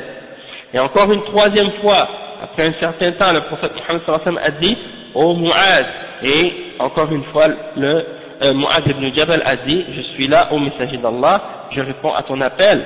Et 0.74 0.78
encore 0.78 1.10
une 1.10 1.24
troisième 1.24 1.72
fois, 1.80 2.06
après 2.42 2.66
un 2.68 2.74
certain 2.78 3.12
temps, 3.12 3.32
le 3.32 3.40
prophète 3.46 3.72
Muhammad 3.74 4.02
sallallahu 4.04 4.28
alayhi 4.28 4.36
wa 4.36 4.46
a 4.46 4.50
dit 4.60 4.78
Oh 5.14 5.34
Mu'az. 5.36 5.86
Et 6.22 6.52
encore 6.78 7.10
une 7.10 7.24
fois, 7.32 7.48
le 7.76 8.19
euh, 8.42 8.54
Mu'az 8.54 8.82
ibn 8.86 9.12
Jabal 9.14 9.42
a 9.44 9.56
dit, 9.56 9.84
je 9.94 10.00
suis 10.14 10.28
là, 10.28 10.48
au 10.52 10.58
messager 10.58 10.96
d'Allah, 10.96 11.68
je 11.72 11.80
réponds 11.80 12.14
à 12.14 12.22
ton 12.22 12.40
appel. 12.40 12.84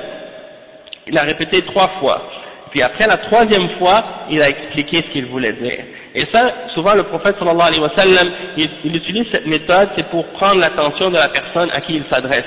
Il 1.06 1.16
a 1.16 1.23
répété 1.23 1.62
trois 1.62 1.88
fois. 2.00 2.23
Puis 2.70 2.82
après 2.82 3.06
la 3.06 3.18
troisième 3.18 3.68
fois, 3.78 4.04
il 4.30 4.42
a 4.42 4.49
expliqué 4.49 5.02
ce 5.02 5.12
qu'il 5.12 5.26
voulait 5.26 5.52
dire. 5.52 5.84
Et 6.14 6.25
ça, 6.32 6.50
souvent 6.75 6.94
le 6.94 7.04
prophète 7.04 7.37
sallallahu 7.38 7.68
alayhi 7.68 7.82
wa 7.82 7.94
sallam, 7.94 8.30
il, 8.56 8.68
il 8.84 8.96
utilise 8.96 9.26
cette 9.32 9.46
méthode, 9.46 9.90
c'est 9.96 10.08
pour 10.11 10.26
prendre 10.32 10.61
l'attention 10.61 11.11
de 11.11 11.16
la 11.16 11.28
personne 11.28 11.70
à 11.73 11.80
qui 11.82 11.94
il 11.94 12.04
s'adresse, 12.11 12.44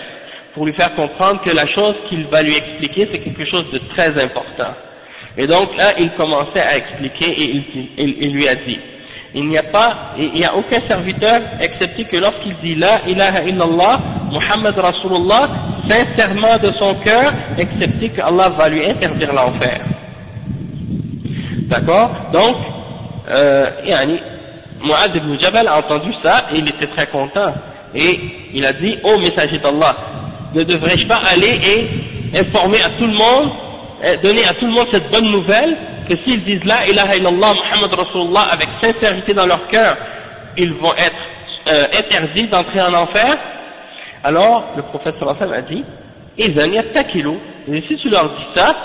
pour 0.54 0.66
lui 0.66 0.74
faire 0.74 0.94
comprendre 0.96 1.42
que 1.44 1.52
la 1.52 1.68
chose 1.68 1.96
qu'il 2.10 2.26
va 2.28 2.44
lui 2.44 2.58
expliquer, 2.58 3.08
c'est 3.12 3.20
quelque 3.20 3.46
chose 3.46 3.72
de 3.72 3.80
très 3.96 4.22
important. 4.22 4.74
Et 5.38 5.48
donc 5.48 5.78
là, 5.78 5.94
il 5.98 6.10
commençait 6.12 6.62
à 6.62 6.78
expliquer 6.78 7.30
et 7.30 7.64
il 7.98 8.34
lui 8.34 8.48
a 8.50 8.56
dit, 8.56 8.80
il 9.34 9.48
n'y 9.48 9.58
a 9.58 9.64
pas, 9.64 10.14
il 10.18 10.32
n'y 10.34 10.46
a 10.46 10.56
aucun 10.56 10.80
serviteur 10.88 11.42
excepté 11.60 12.06
que 12.06 12.18
lorsqu'il 12.18 12.56
dit 12.64 12.76
La 12.76 13.08
ilaha 13.08 13.44
illallah, 13.44 14.00
Muhammad 14.32 14.78
Rasulullah, 14.78 15.50
sincèrement 15.90 16.58
de 16.58 16.72
son 16.80 16.96
cœur, 17.04 17.34
excepté 17.58 18.10
que 18.10 18.22
Allah 18.22 18.50
va 18.50 18.70
lui 18.70 18.86
interdire 18.86 19.34
l'enfer. 19.34 19.82
D'accord? 21.68 22.12
Donc, 22.34 22.56
euh, 23.30 23.70
yani, 23.86 24.20
Mu'ad 24.84 25.16
ibn 25.16 25.38
Jabal 25.40 25.68
a 25.68 25.80
entendu 25.80 26.12
ça 26.24 26.46
et 26.54 26.60
il 26.60 26.68
était 26.70 26.88
très 26.88 27.08
content. 27.08 27.54
Et 27.96 28.20
il 28.54 28.66
a 28.66 28.74
dit, 28.74 28.98
ô 29.04 29.18
messager 29.18 29.60
d'Allah, 29.60 29.96
ne 30.54 30.64
devrais-je 30.64 31.08
pas 31.08 31.20
aller 31.32 31.60
et 31.62 32.38
informer 32.40 32.82
à 32.82 32.90
tout 32.92 33.08
le 33.08 33.14
monde, 33.14 33.52
donner 34.24 34.46
à 34.46 34.54
tout 34.54 34.66
le 34.66 34.72
monde 34.72 34.88
cette 34.92 35.12
bonne 35.12 35.32
nouvelle 35.32 35.76
que 36.08 36.16
s'ils 36.24 36.44
disent 36.44 36.64
la 36.66 36.88
ilaha 36.88 37.16
illallah 37.16 37.54
Muhammad 37.54 37.94
Rasulullah 37.94 38.48
avec 38.52 38.68
sincérité 38.82 39.34
dans 39.34 39.46
leur 39.46 39.68
cœur, 39.68 39.98
ils 40.58 40.74
vont 40.74 40.94
être 40.94 41.16
euh, 41.68 41.86
interdits 42.00 42.48
d'entrer 42.48 42.82
en 42.82 42.94
enfer, 42.94 43.38
alors 44.24 44.74
le 44.76 44.84
prophète 44.84 45.16
sallallahu 45.20 45.42
alayhi 45.42 45.42
wa 45.42 45.48
sallam 45.48 45.66
a 45.66 45.70
dit, 45.70 45.86
et 46.38 47.82
si 47.88 47.98
tu 47.98 48.10
leur 48.10 48.30
dis 48.30 48.46
ça, 48.56 48.76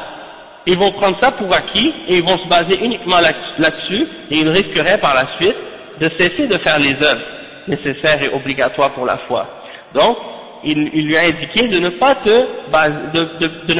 ils 0.66 0.78
vont 0.78 0.92
prendre 0.92 1.18
ça 1.20 1.32
pour 1.32 1.52
acquis 1.52 1.92
et 2.08 2.16
ils 2.16 2.24
vont 2.24 2.38
se 2.38 2.48
baser 2.48 2.82
uniquement 2.84 3.18
là-dessus 3.58 4.08
et 4.30 4.38
ils 4.38 4.48
risqueraient 4.48 4.98
par 4.98 5.14
la 5.14 5.26
suite 5.38 5.56
de 6.00 6.08
cesser 6.18 6.46
de 6.46 6.56
faire 6.58 6.78
les 6.78 6.94
œuvres 7.02 7.24
nécessaires 7.68 8.22
et 8.22 8.34
obligatoires 8.34 8.92
pour 8.92 9.04
la 9.04 9.18
foi. 9.28 9.46
Donc, 9.94 10.16
il, 10.64 11.06
lui 11.06 11.16
a 11.16 11.22
indiqué 11.22 11.68
de 11.68 11.78
ne 11.78 11.90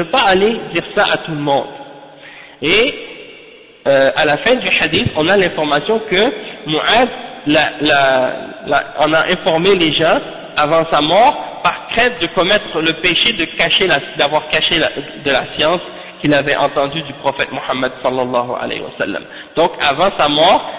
pas 0.03 0.21
aller 0.21 0.61
dire 0.75 0.85
ça 0.95 1.05
à 1.12 1.16
tout 1.18 1.33
le 1.33 1.40
monde. 1.40 1.66
Et 2.61 2.95
euh, 3.87 4.11
à 4.14 4.25
la 4.25 4.38
fin 4.38 4.55
du 4.55 4.68
hadith, 4.81 5.09
on 5.16 5.29
a 5.29 5.37
l'information 5.37 6.01
que 6.09 6.33
Mu'ad 6.66 7.09
la, 7.47 8.33
a 8.99 9.31
informé 9.31 9.75
les 9.75 9.92
gens 9.95 10.21
avant 10.57 10.85
sa 10.90 11.01
mort 11.01 11.61
par 11.64 11.88
crainte 11.88 12.21
de 12.21 12.27
commettre 12.29 12.81
le 12.81 12.92
péché 13.01 13.33
de 13.33 13.45
cacher 13.57 13.88
d'avoir 14.16 14.49
caché 14.49 14.79
de 14.79 15.31
la 15.31 15.47
science 15.57 15.81
qu'il 16.21 16.33
avait 16.35 16.57
entendue 16.57 17.03
du 17.03 17.12
prophète 17.14 17.51
Muhammad 17.51 17.92
sallallahu 18.03 18.51
alayhi 18.61 18.83
wa 18.83 18.90
sallam. 18.99 19.25
Donc 19.57 19.73
avant 19.81 20.11
sa 20.16 20.29
mort, 20.29 20.71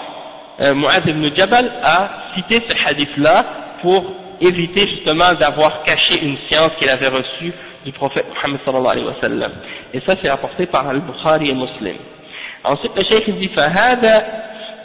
euh, 0.60 0.74
Mu'ad 0.74 1.06
ibn 1.06 1.34
Jabal 1.34 1.70
a 1.82 2.08
cité 2.34 2.62
ce 2.66 2.88
hadith-là 2.88 3.44
pour 3.82 4.04
éviter 4.41 4.87
justement 4.87 5.33
d'avoir 5.33 5.83
caché 5.83 6.21
une 6.21 6.37
science 6.49 6.71
qu'il 6.79 6.89
avait 6.89 7.07
reçue 7.07 7.53
du 7.85 7.91
prophète 7.91 8.25
Muhammad 8.33 8.59
sallallahu 8.65 8.91
alayhi 8.91 9.07
wa 9.07 9.21
sallam. 9.21 9.51
Et 9.93 10.01
ça 10.05 10.15
c'est 10.21 10.29
rapporté 10.29 10.65
par 10.65 10.87
Al-Bukhari 10.87 11.49
et 11.49 11.55
Muslim. 11.55 11.95
Ensuite, 12.63 12.91
le 12.95 13.03
cheikh 13.03 13.39
dit 13.39 13.49
فهذا 13.55 14.25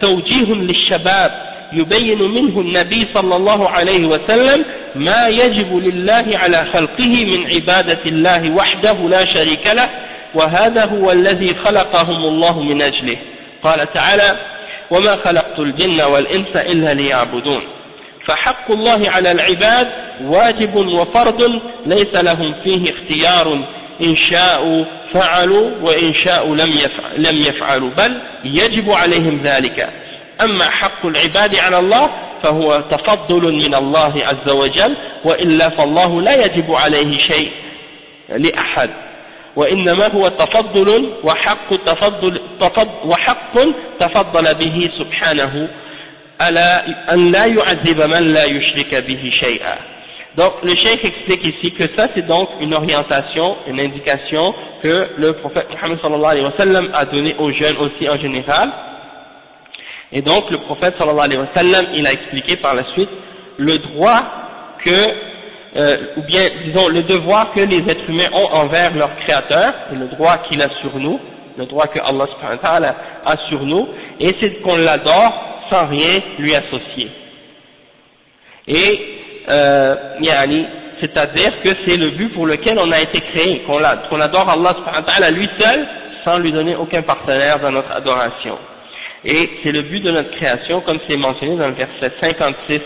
توجيه 0.01 0.55
للشباب 0.55 1.55
يبين 1.73 2.19
منه 2.23 2.61
النبي 2.61 3.09
صلى 3.15 3.37
الله 3.37 3.69
عليه 3.69 4.07
وسلم 4.07 4.65
ما 4.95 5.29
يجب 5.29 5.77
لله 5.77 6.27
على 6.35 6.65
خلقه 6.73 7.25
من 7.25 7.47
عبادة 7.55 8.03
الله 8.07 8.51
وحده 8.51 8.93
لا 8.93 9.25
شريك 9.25 9.67
له 9.67 9.89
وهذا 10.35 10.85
هو 10.85 11.13
الذي 11.13 11.55
خلقهم 11.55 12.25
الله 12.25 12.63
من 12.63 12.83
أجله 12.83 13.17
قال 13.63 13.93
تعالى 13.93 14.39
وما 14.91 15.17
خلقت 15.17 15.59
الجن 15.59 16.03
والإنس 16.03 16.57
إلا 16.57 16.95
ليعبدون 16.95 17.63
فحق 18.30 18.72
الله 18.72 19.10
على 19.10 19.32
العباد 19.32 19.88
واجب 20.22 20.76
وفرض 20.76 21.42
ليس 21.86 22.16
لهم 22.16 22.56
فيه 22.64 22.94
اختيار. 22.94 23.54
إن 24.04 24.16
شاءوا 24.32 24.86
فعلوا 25.14 25.72
وإن 25.82 26.14
شاءوا 26.14 26.56
لم, 26.56 26.72
يفعل 26.72 27.24
لم 27.24 27.42
يفعلوا 27.42 27.90
بل 27.90 28.22
يجب 28.44 28.92
عليهم 28.92 29.42
ذلك. 29.44 29.90
أما 30.42 30.70
حق 30.70 31.06
العباد 31.06 31.56
على 31.56 31.80
الله 31.80 32.10
فهو 32.44 32.80
تفضل 32.80 33.54
من 33.54 33.76
الله 33.76 34.14
عز 34.26 34.50
وجل 34.50 34.98
وإلا 35.26 35.70
فالله 35.70 36.22
لا 36.22 36.46
يجب 36.46 36.72
عليه 36.72 37.18
شيء 37.18 37.52
لأحد. 38.30 38.90
وإنما 39.56 40.08
هو 40.08 40.28
تفضل 40.28 41.14
وحق 41.24 41.86
تفضل 41.86 42.42
تفضل 42.60 42.90
وحق 43.06 43.54
تفضل 44.00 44.56
به 44.56 44.90
سبحانه 45.00 45.70
Donc 50.38 50.54
le 50.64 50.70
cheikh 50.70 51.04
explique 51.04 51.44
ici 51.44 51.74
que 51.74 51.84
ça 51.98 52.08
c'est 52.16 52.26
donc 52.26 52.48
une 52.62 52.74
orientation, 52.74 53.58
une 53.68 53.80
indication 53.82 54.54
que 54.82 55.10
le 55.18 55.34
prophète 55.34 55.68
Muhammad 55.70 56.00
sallallahu 56.02 56.32
alayhi 56.32 56.46
wa 56.46 56.58
sallam 56.58 56.90
a 56.94 57.04
donné 57.06 57.36
aux 57.38 57.52
jeunes 57.52 57.76
aussi 57.78 58.08
en 58.08 58.18
général. 58.18 58.72
Et 60.14 60.22
donc 60.22 60.50
le 60.50 60.60
prophète 60.60 60.96
sallallahu 60.98 61.26
alayhi 61.26 61.42
wa 61.42 61.50
sallam 61.54 61.86
il 61.94 62.08
a 62.08 62.14
expliqué 62.14 62.56
par 62.58 62.74
la 62.74 62.86
suite 62.94 63.10
le 63.58 63.78
droit 63.80 64.22
que, 64.86 65.12
euh, 65.76 65.98
ou 66.16 66.22
bien 66.22 66.50
disons 66.64 66.88
le 66.88 67.04
devoir 67.04 67.52
que 67.52 67.60
les 67.60 67.80
êtres 67.90 68.10
humains 68.10 68.30
ont 68.32 68.48
envers 68.54 68.96
leur 68.96 69.14
créateur, 69.18 69.74
et 69.92 69.96
le 69.96 70.08
droit 70.08 70.38
qu'il 70.50 70.62
a 70.62 70.70
sur 70.82 70.98
nous, 70.98 71.20
le 71.58 71.66
droit 71.66 71.88
que 71.88 72.00
Allah 72.00 72.26
subhanahu 72.34 72.60
wa 72.64 72.70
ta'ala 72.70 72.96
a 73.26 73.36
sur 73.50 73.66
nous, 73.66 73.90
et 74.22 74.34
c'est 74.40 74.62
qu'on 74.62 74.78
l'adore 74.78 75.59
sans 75.70 75.88
rien 75.88 76.22
lui 76.40 76.54
associer. 76.56 77.10
Et 78.68 79.00
euh, 79.50 79.96
c'est-à-dire 81.02 81.62
que 81.62 81.70
c'est 81.86 81.98
le 81.98 82.12
but 82.12 82.34
pour 82.34 82.46
lequel 82.46 82.78
on 82.78 82.92
a 82.92 83.00
été 83.02 83.20
créé, 83.22 83.62
qu'on 83.66 83.84
adore 83.84 84.50
Allah 84.50 84.76
subhanahu 84.78 85.02
wa 85.02 85.12
ta'ala 85.12 85.32
lui 85.32 85.50
seul, 85.60 85.88
sans 86.26 86.40
lui 86.40 86.52
donner 86.52 86.76
aucun 86.76 87.02
partenaire 87.02 87.60
dans 87.60 87.72
notre 87.72 87.92
adoration. 87.92 88.58
Et 89.26 89.50
c'est 89.64 89.72
le 89.72 89.82
but 89.84 90.02
de 90.02 90.12
notre 90.12 90.32
création, 90.38 90.82
comme 90.82 91.00
c'est 91.08 91.18
mentionné 91.18 91.58
dans 91.58 91.68
le 91.68 91.76
verset 91.76 92.14
56, 92.22 92.82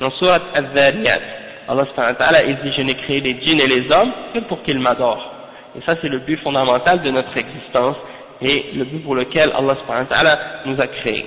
dans 0.00 0.10
Surat 0.12 0.40
Al-Dhariyat. 0.54 1.20
Allah 1.66 2.44
il 2.46 2.56
dit, 2.56 2.72
je 2.76 2.82
n'ai 2.82 2.94
créé 2.94 3.20
les 3.20 3.40
djinns 3.40 3.60
et 3.60 3.66
les 3.66 3.90
hommes 3.90 4.12
que 4.34 4.40
pour 4.40 4.62
qu'ils 4.62 4.78
m'adorent. 4.78 5.32
Et 5.76 5.80
ça, 5.86 5.96
c'est 6.00 6.08
le 6.08 6.20
but 6.20 6.38
fondamental 6.42 7.02
de 7.02 7.10
notre 7.10 7.36
existence 7.36 7.96
et 8.42 8.66
le 8.76 8.84
but 8.84 9.02
pour 9.02 9.14
lequel 9.14 9.50
Allah 9.54 9.76
nous 10.66 10.80
a 10.80 10.86
créés. 10.86 11.26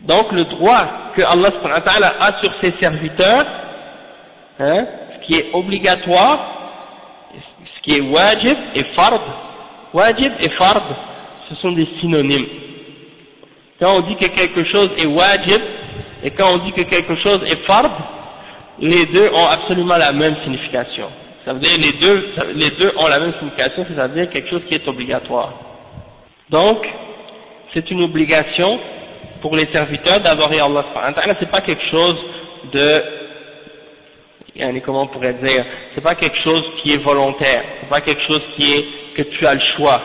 Donc, 0.00 0.32
le 0.32 0.44
droit 0.44 1.12
que 1.14 1.22
Allah 1.22 2.14
a 2.20 2.40
sur 2.40 2.52
ses 2.60 2.72
serviteurs, 2.80 3.46
hein, 4.58 4.86
ce 5.14 5.26
qui 5.26 5.38
est 5.38 5.54
obligatoire, 5.54 6.48
ce 7.76 7.82
qui 7.82 7.98
est 7.98 8.00
wajib 8.00 8.56
et 8.74 8.84
fard, 8.94 9.20
wajib 9.92 10.32
et 10.40 10.48
fard, 10.50 10.82
ce 11.48 11.54
sont 11.56 11.72
des 11.72 11.86
synonymes. 12.00 12.46
Quand 13.78 13.96
on 13.96 14.08
dit 14.08 14.16
que 14.16 14.34
quelque 14.34 14.64
chose 14.70 14.90
est 14.96 15.06
wajib 15.06 15.60
et 16.24 16.30
quand 16.30 16.54
on 16.54 16.58
dit 16.64 16.72
que 16.72 16.82
quelque 16.82 17.16
chose 17.16 17.42
est 17.46 17.64
fard, 17.66 17.90
les 18.78 19.06
deux 19.06 19.28
ont 19.34 19.46
absolument 19.46 19.96
la 19.96 20.12
même 20.12 20.36
signification. 20.42 21.08
Ça 21.44 21.52
veut 21.52 21.60
dire 21.60 21.76
les 21.78 21.92
deux, 21.98 22.34
les 22.54 22.70
deux 22.78 22.92
ont 22.96 23.08
la 23.08 23.20
même 23.20 23.34
signification, 23.38 23.84
c'est-à-dire 23.88 24.30
quelque 24.30 24.48
chose 24.48 24.62
qui 24.68 24.76
est 24.76 24.88
obligatoire. 24.88 25.52
Donc, 26.48 26.88
c'est 27.74 27.90
une 27.90 28.02
obligation 28.02 28.78
pour 29.42 29.54
les 29.56 29.66
serviteurs 29.66 30.20
d'adorer 30.20 30.60
Allah 30.60 30.84
subhanahu 30.88 31.36
c'est 31.40 31.50
pas 31.50 31.60
quelque 31.60 31.84
chose 31.90 32.16
de, 32.72 33.02
comment 34.84 35.02
on 35.02 35.08
pourrait 35.08 35.34
dire, 35.42 35.64
c'est 35.94 36.00
pas 36.00 36.14
quelque 36.14 36.38
chose 36.42 36.62
qui 36.82 36.94
est 36.94 37.02
volontaire, 37.02 37.62
c'est 37.80 37.90
pas 37.90 38.00
quelque 38.00 38.22
chose 38.26 38.42
qui 38.56 38.72
est, 38.72 38.84
que 39.16 39.22
tu 39.22 39.46
as 39.46 39.54
le 39.54 39.60
choix 39.76 40.00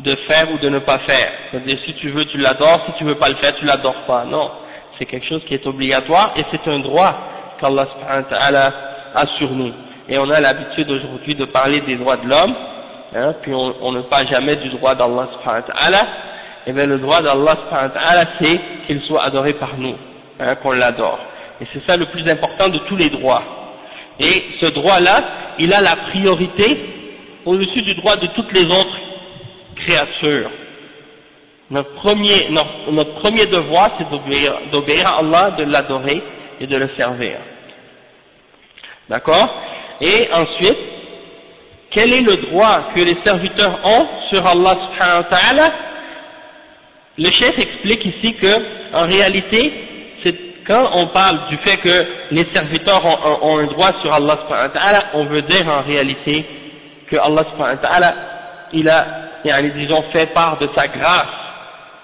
de 0.00 0.14
faire 0.28 0.52
ou 0.52 0.58
de 0.58 0.68
ne 0.68 0.78
pas 0.80 0.98
faire. 1.00 1.32
C'est-à-dire, 1.50 1.78
si 1.84 1.94
tu 1.94 2.10
veux, 2.10 2.26
tu 2.26 2.38
l'adores, 2.38 2.84
si 2.86 2.92
tu 2.98 3.04
veux 3.04 3.16
pas 3.16 3.28
le 3.28 3.36
faire, 3.36 3.54
tu 3.54 3.64
l'adores 3.64 4.04
pas. 4.06 4.24
Non. 4.24 4.50
C'est 4.98 5.06
quelque 5.06 5.26
chose 5.26 5.42
qui 5.46 5.54
est 5.54 5.66
obligatoire 5.66 6.34
et 6.36 6.42
c'est 6.50 6.68
un 6.68 6.80
droit 6.80 7.14
qu'Allah 7.60 8.72
a 9.14 9.26
sur 9.38 9.50
nous. 9.50 9.72
Et 10.08 10.18
on 10.18 10.28
a 10.30 10.40
l'habitude 10.40 10.90
aujourd'hui 10.90 11.34
de 11.34 11.44
parler 11.46 11.80
des 11.80 11.96
droits 11.96 12.16
de 12.16 12.28
l'homme, 12.28 12.54
hein, 13.14 13.34
puis 13.42 13.52
on, 13.54 13.92
ne 13.92 14.02
parle 14.02 14.28
jamais 14.28 14.56
du 14.56 14.68
droit 14.70 14.94
d'Allah 14.94 15.28
et 16.64 16.70
eh 16.70 16.72
bien 16.72 16.86
le 16.86 16.98
droit 16.98 17.20
d'Allah 17.22 17.56
c'est 18.40 18.60
qu'il 18.86 19.00
soit 19.02 19.24
adoré 19.24 19.54
par 19.54 19.76
nous, 19.78 19.96
hein, 20.38 20.54
qu'on 20.56 20.70
l'adore. 20.70 21.18
Et 21.60 21.66
c'est 21.72 21.82
ça 21.88 21.96
le 21.96 22.06
plus 22.06 22.28
important 22.30 22.68
de 22.68 22.78
tous 22.88 22.96
les 22.96 23.10
droits. 23.10 23.42
Et 24.20 24.42
ce 24.60 24.66
droit-là, 24.66 25.24
il 25.58 25.72
a 25.72 25.80
la 25.80 25.96
priorité 25.96 26.78
au-dessus 27.44 27.82
du 27.82 27.96
droit 27.96 28.16
de 28.16 28.28
toutes 28.28 28.52
les 28.52 28.64
autres 28.66 29.00
créatures. 29.76 30.50
Notre 31.70 31.94
premier, 31.94 32.50
notre, 32.50 33.20
premier 33.20 33.46
devoir, 33.46 33.90
c'est 33.98 34.70
d'obéir 34.70 35.06
à 35.08 35.18
Allah, 35.18 35.50
de 35.58 35.64
l'adorer 35.64 36.22
et 36.60 36.66
de 36.66 36.76
le 36.76 36.90
servir. 36.96 37.38
D'accord? 39.08 39.48
Et 40.00 40.28
ensuite, 40.32 40.78
quel 41.90 42.12
est 42.12 42.22
le 42.22 42.36
droit 42.48 42.90
que 42.94 43.00
les 43.00 43.16
serviteurs 43.24 43.78
ont 43.84 44.06
sur 44.30 44.46
Allah 44.46 44.76
subhanahu 44.86 45.24
ta'ala? 45.28 45.72
Le 47.18 47.30
chef 47.30 47.58
explique 47.58 48.04
ici 48.06 48.34
que, 48.34 48.94
en 48.94 49.06
réalité, 49.06 49.72
quand 50.66 50.90
on 50.94 51.08
parle 51.08 51.48
du 51.48 51.58
fait 51.58 51.76
que 51.78 52.06
les 52.30 52.46
serviteurs 52.54 53.04
ont, 53.04 53.58
un 53.58 53.66
droit 53.66 53.92
sur 54.00 54.12
Allah 54.12 54.38
subhanahu 54.42 55.02
on 55.14 55.26
veut 55.26 55.42
dire 55.42 55.68
en 55.68 55.82
réalité 55.82 56.44
que 57.10 57.16
Allah 57.16 57.44
subhanahu 57.52 58.14
il 58.74 58.88
a, 58.88 59.62
disons, 59.74 60.02
fait 60.12 60.32
part 60.32 60.58
de 60.58 60.68
sa 60.76 60.88
grâce 60.88 61.26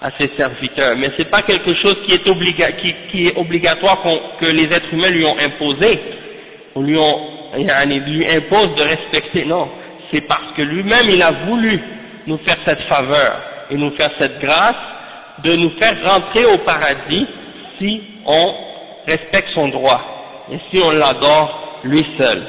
à 0.03 0.11
ses 0.21 0.31
serviteurs, 0.37 0.97
mais 0.97 1.11
c'est 1.18 1.31
pas 1.31 1.42
quelque 1.42 1.75
chose 1.83 1.97
qui 2.07 2.14
est, 2.14 3.11
qui, 3.11 3.27
est 3.27 3.37
obligatoire 3.37 4.03
que 4.40 4.47
les 4.47 4.64
êtres 4.64 4.92
humains 4.92 5.11
lui 5.11 5.25
ont 5.25 5.37
imposé, 5.38 6.01
ou 6.75 6.83
lui, 6.83 6.97
ont, 6.97 7.18
lui 7.57 8.27
impose 8.29 8.77
de 8.77 8.83
respecter, 8.83 9.44
non, 9.44 9.68
c'est 10.12 10.27
parce 10.29 10.53
que 10.57 10.62
lui-même 10.62 11.07
il 11.09 11.23
a 11.23 11.33
voulu 11.47 11.81
nous 12.27 12.38
faire 12.38 12.59
cette 12.64 12.83
faveur 12.83 13.42
et 13.71 13.77
nous 13.77 13.97
faire 13.97 14.11
cette 14.18 14.38
grâce 14.40 14.77
de 15.44 15.57
nous 15.57 15.70
faire 15.79 15.96
rentrer 16.05 16.44
au 16.46 16.59
paradis 16.59 17.27
si 17.79 18.03
on 18.27 18.55
respecte 19.07 19.51
son 19.55 19.68
droit 19.68 20.03
et 20.51 20.59
si 20.70 20.83
on 20.83 20.90
l'adore 20.90 21.81
lui 21.85 22.05
seul. 22.18 22.46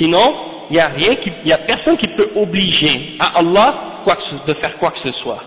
Sinon, 0.00 0.34
il 0.70 0.74
n'y 0.74 0.80
a 0.80 0.88
rien, 0.88 1.16
il 1.24 1.32
n'y 1.44 1.52
a 1.52 1.58
personne 1.58 1.98
qui 1.98 2.08
peut 2.16 2.30
obliger 2.36 3.16
à 3.18 3.38
Allah 3.38 3.74
de 4.46 4.54
faire 4.54 4.78
quoi 4.78 4.90
que 4.90 4.98
ce 5.04 5.12
soit. 5.22 5.42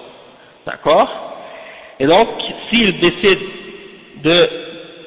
D'accord? 0.65 1.09
Et 1.99 2.07
donc, 2.07 2.27
s'il 2.71 2.99
décide 2.99 3.39
de 4.23 4.49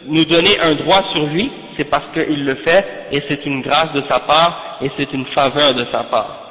nous 0.06 0.24
donner 0.24 0.58
un 0.60 0.74
droit 0.74 1.02
sur 1.12 1.26
lui, 1.26 1.50
c'est 1.76 1.88
parce 1.88 2.12
qu'il 2.12 2.44
le 2.44 2.56
fait 2.56 2.84
et 3.12 3.22
c'est 3.28 3.44
une 3.46 3.62
grâce 3.62 3.92
de 3.92 4.02
sa 4.08 4.20
part 4.20 4.78
et 4.82 4.90
c'est 4.96 5.12
une 5.12 5.26
faveur 5.34 5.74
de 5.74 5.84
sa 5.84 6.04
part. 6.04 6.44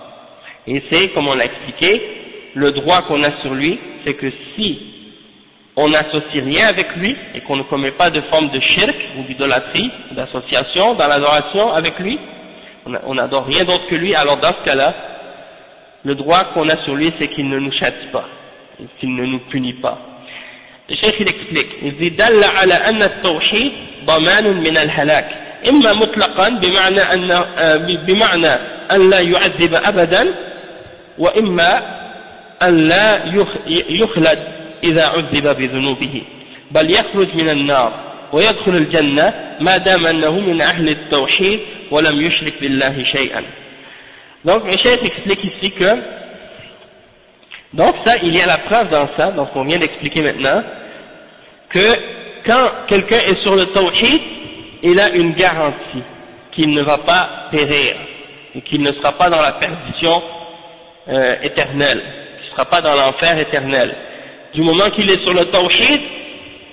Et 0.65 0.83
c'est, 0.91 1.11
comme 1.13 1.27
on 1.27 1.35
l'a 1.35 1.45
expliqué, 1.45 2.01
le 2.56 2.72
droit 2.72 3.02
qu'on 3.02 3.22
a 3.22 3.40
sur 3.42 3.54
lui, 3.54 3.78
c'est 4.04 4.14
que 4.14 4.30
si 4.54 4.78
on 5.76 5.88
n'associe 5.88 6.44
rien 6.44 6.66
avec 6.66 6.96
lui 6.96 7.16
et 7.34 7.40
qu'on 7.40 7.56
ne 7.56 7.62
commet 7.62 7.92
pas 7.92 8.10
de 8.10 8.20
forme 8.22 8.50
de 8.50 8.60
shirk 8.60 8.94
ou 9.18 9.22
d'idolâtrie, 9.22 9.90
d'association 10.12 10.94
dans 10.94 11.06
l'adoration 11.06 11.72
avec 11.72 11.98
lui, 11.98 12.18
on 12.84 13.14
n'adore 13.14 13.46
rien 13.46 13.64
d'autre 13.64 13.86
que 13.88 13.94
lui, 13.94 14.14
alors 14.14 14.38
dans 14.38 14.52
ce 14.60 14.64
cas-là, 14.64 14.94
le 16.04 16.14
droit 16.14 16.44
qu'on 16.52 16.68
a 16.68 16.76
sur 16.84 16.94
lui, 16.94 17.12
c'est 17.18 17.28
qu'il 17.28 17.48
ne 17.48 17.58
nous 17.58 17.72
châtie 17.72 18.08
pas, 18.12 18.26
qu'il 18.98 19.14
ne 19.14 19.24
nous 19.24 19.40
punit 19.50 19.74
pas. 19.74 19.98
Le 20.88 20.96
chef 20.96 21.14
il 21.20 21.28
explique, 21.28 21.68
il 21.82 21.96
dit 21.96 22.10
دل 22.10 22.44
على 22.44 22.74
أن 22.74 23.02
التوحيد 23.02 23.72
ضمان 24.06 24.56
من 24.56 24.76
الهلاك 24.76 25.28
إما 25.68 25.92
مطلقا 25.92 26.48
بمعنى 26.48 27.00
أن 27.00 27.46
بمعنى 28.06 28.52
أن 28.92 29.10
لا 29.10 29.20
يعذب 29.20 29.74
أبدا 29.74 30.34
وإما 31.18 31.82
أن 32.62 32.76
لا 32.76 33.24
يخلد 33.88 34.38
إذا 34.84 35.04
عذب 35.04 35.56
بذنوبه 35.58 36.22
بل 36.70 36.90
يخرج 36.90 37.34
من 37.34 37.48
النار 37.48 38.12
ويدخل 38.32 38.76
الجنة 38.76 39.56
ما 39.60 39.76
دام 39.76 40.06
أنه 40.06 40.40
من 40.40 40.60
أهل 40.60 40.88
التوحيد 40.88 41.60
ولم 41.90 42.20
يشرك 42.20 42.60
بالله 42.60 43.04
شيئا 43.04 43.42
Donc, 44.44 44.64
le 44.64 44.72
chef 44.72 45.00
explique 45.04 45.44
ici 45.44 45.70
que 45.70 45.96
Donc 47.74 47.94
ça, 48.04 48.16
il 48.22 48.34
y 48.34 48.40
a 48.40 48.46
la 48.46 48.58
preuve 48.58 48.90
dans 48.90 49.08
ça, 49.16 49.30
donc 49.30 49.48
on 49.54 49.64
vient 49.64 49.78
d'expliquer 49.78 50.22
maintenant, 50.22 50.62
que 51.70 51.96
quand 52.44 52.68
quelqu'un 52.86 53.18
est 53.18 53.42
sur 53.42 53.56
le 53.56 53.66
tawhid, 53.66 54.20
il 54.82 55.00
a 55.00 55.10
une 55.10 55.32
garantie 55.32 56.02
qu'il 56.54 56.70
ne 56.70 56.82
va 56.82 56.98
pas 56.98 57.48
périr, 57.50 57.96
et 58.54 58.60
qu'il 58.60 58.82
ne 58.82 58.92
sera 58.92 59.12
pas 59.12 59.30
dans 59.30 59.40
la 59.40 59.52
perdition 59.52 60.22
euh, 61.08 61.36
éternelle, 61.42 62.02
qu'il 62.02 62.10
ne 62.10 62.25
sera 62.57 62.65
pas 62.65 62.81
dans 62.81 62.95
l'enfer 62.95 63.37
éternel. 63.37 63.95
Du 64.53 64.61
moment 64.61 64.89
qu'il 64.89 65.09
est 65.09 65.23
sur 65.23 65.33
le 65.33 65.45
tawhid, 65.45 66.01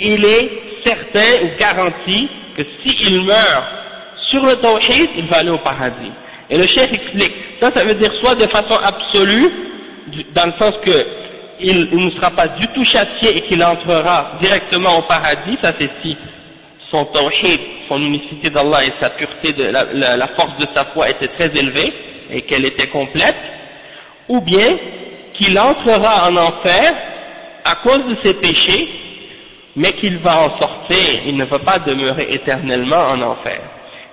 il 0.00 0.24
est 0.24 0.50
certain 0.84 1.44
ou 1.44 1.58
garanti 1.58 2.28
que 2.56 2.62
s'il 2.86 3.22
meurt 3.22 3.64
sur 4.30 4.44
le 4.44 4.56
tawhid, 4.56 5.10
il 5.16 5.26
va 5.26 5.38
aller 5.38 5.50
au 5.50 5.58
paradis. 5.58 6.12
Et 6.48 6.56
le 6.56 6.66
chef 6.66 6.90
explique, 6.92 7.34
ça, 7.60 7.70
ça 7.72 7.84
veut 7.84 7.94
dire 7.94 8.12
soit 8.20 8.34
de 8.34 8.46
façon 8.46 8.76
absolue, 8.82 9.50
dans 10.34 10.46
le 10.46 10.52
sens 10.58 10.74
que 10.84 11.06
il, 11.60 11.88
ne 11.92 12.10
sera 12.12 12.30
pas 12.30 12.48
du 12.48 12.66
tout 12.68 12.84
châtié 12.84 13.36
et 13.36 13.42
qu'il 13.42 13.62
entrera 13.62 14.38
directement 14.40 14.98
au 14.98 15.02
paradis, 15.02 15.56
ça 15.62 15.72
c'est 15.78 15.90
si 16.02 16.16
son 16.90 17.04
tawhid, 17.06 17.60
son 17.88 18.00
unicité 18.00 18.50
d'Allah 18.50 18.84
et 18.84 18.92
sa 19.00 19.10
pureté, 19.10 19.54
la, 19.56 20.16
la, 20.16 20.28
force 20.28 20.56
de 20.58 20.66
sa 20.74 20.86
foi 20.86 21.10
était 21.10 21.28
très 21.28 21.56
élevée 21.56 21.92
et 22.30 22.42
qu'elle 22.42 22.64
était 22.64 22.88
complète, 22.88 23.36
ou 24.28 24.40
bien 24.40 24.76
qu'il 25.34 25.58
entrera 25.58 26.28
en 26.28 26.36
enfer 26.36 26.94
à 27.64 27.76
cause 27.76 28.06
de 28.06 28.16
ses 28.24 28.34
péchés, 28.40 28.88
mais 29.76 29.92
qu'il 29.94 30.18
va 30.18 30.42
en 30.42 30.58
sortir, 30.58 31.22
il 31.26 31.36
ne 31.36 31.44
va 31.44 31.58
pas 31.58 31.78
demeurer 31.80 32.26
éternellement 32.30 33.08
en 33.10 33.20
enfer. 33.20 33.60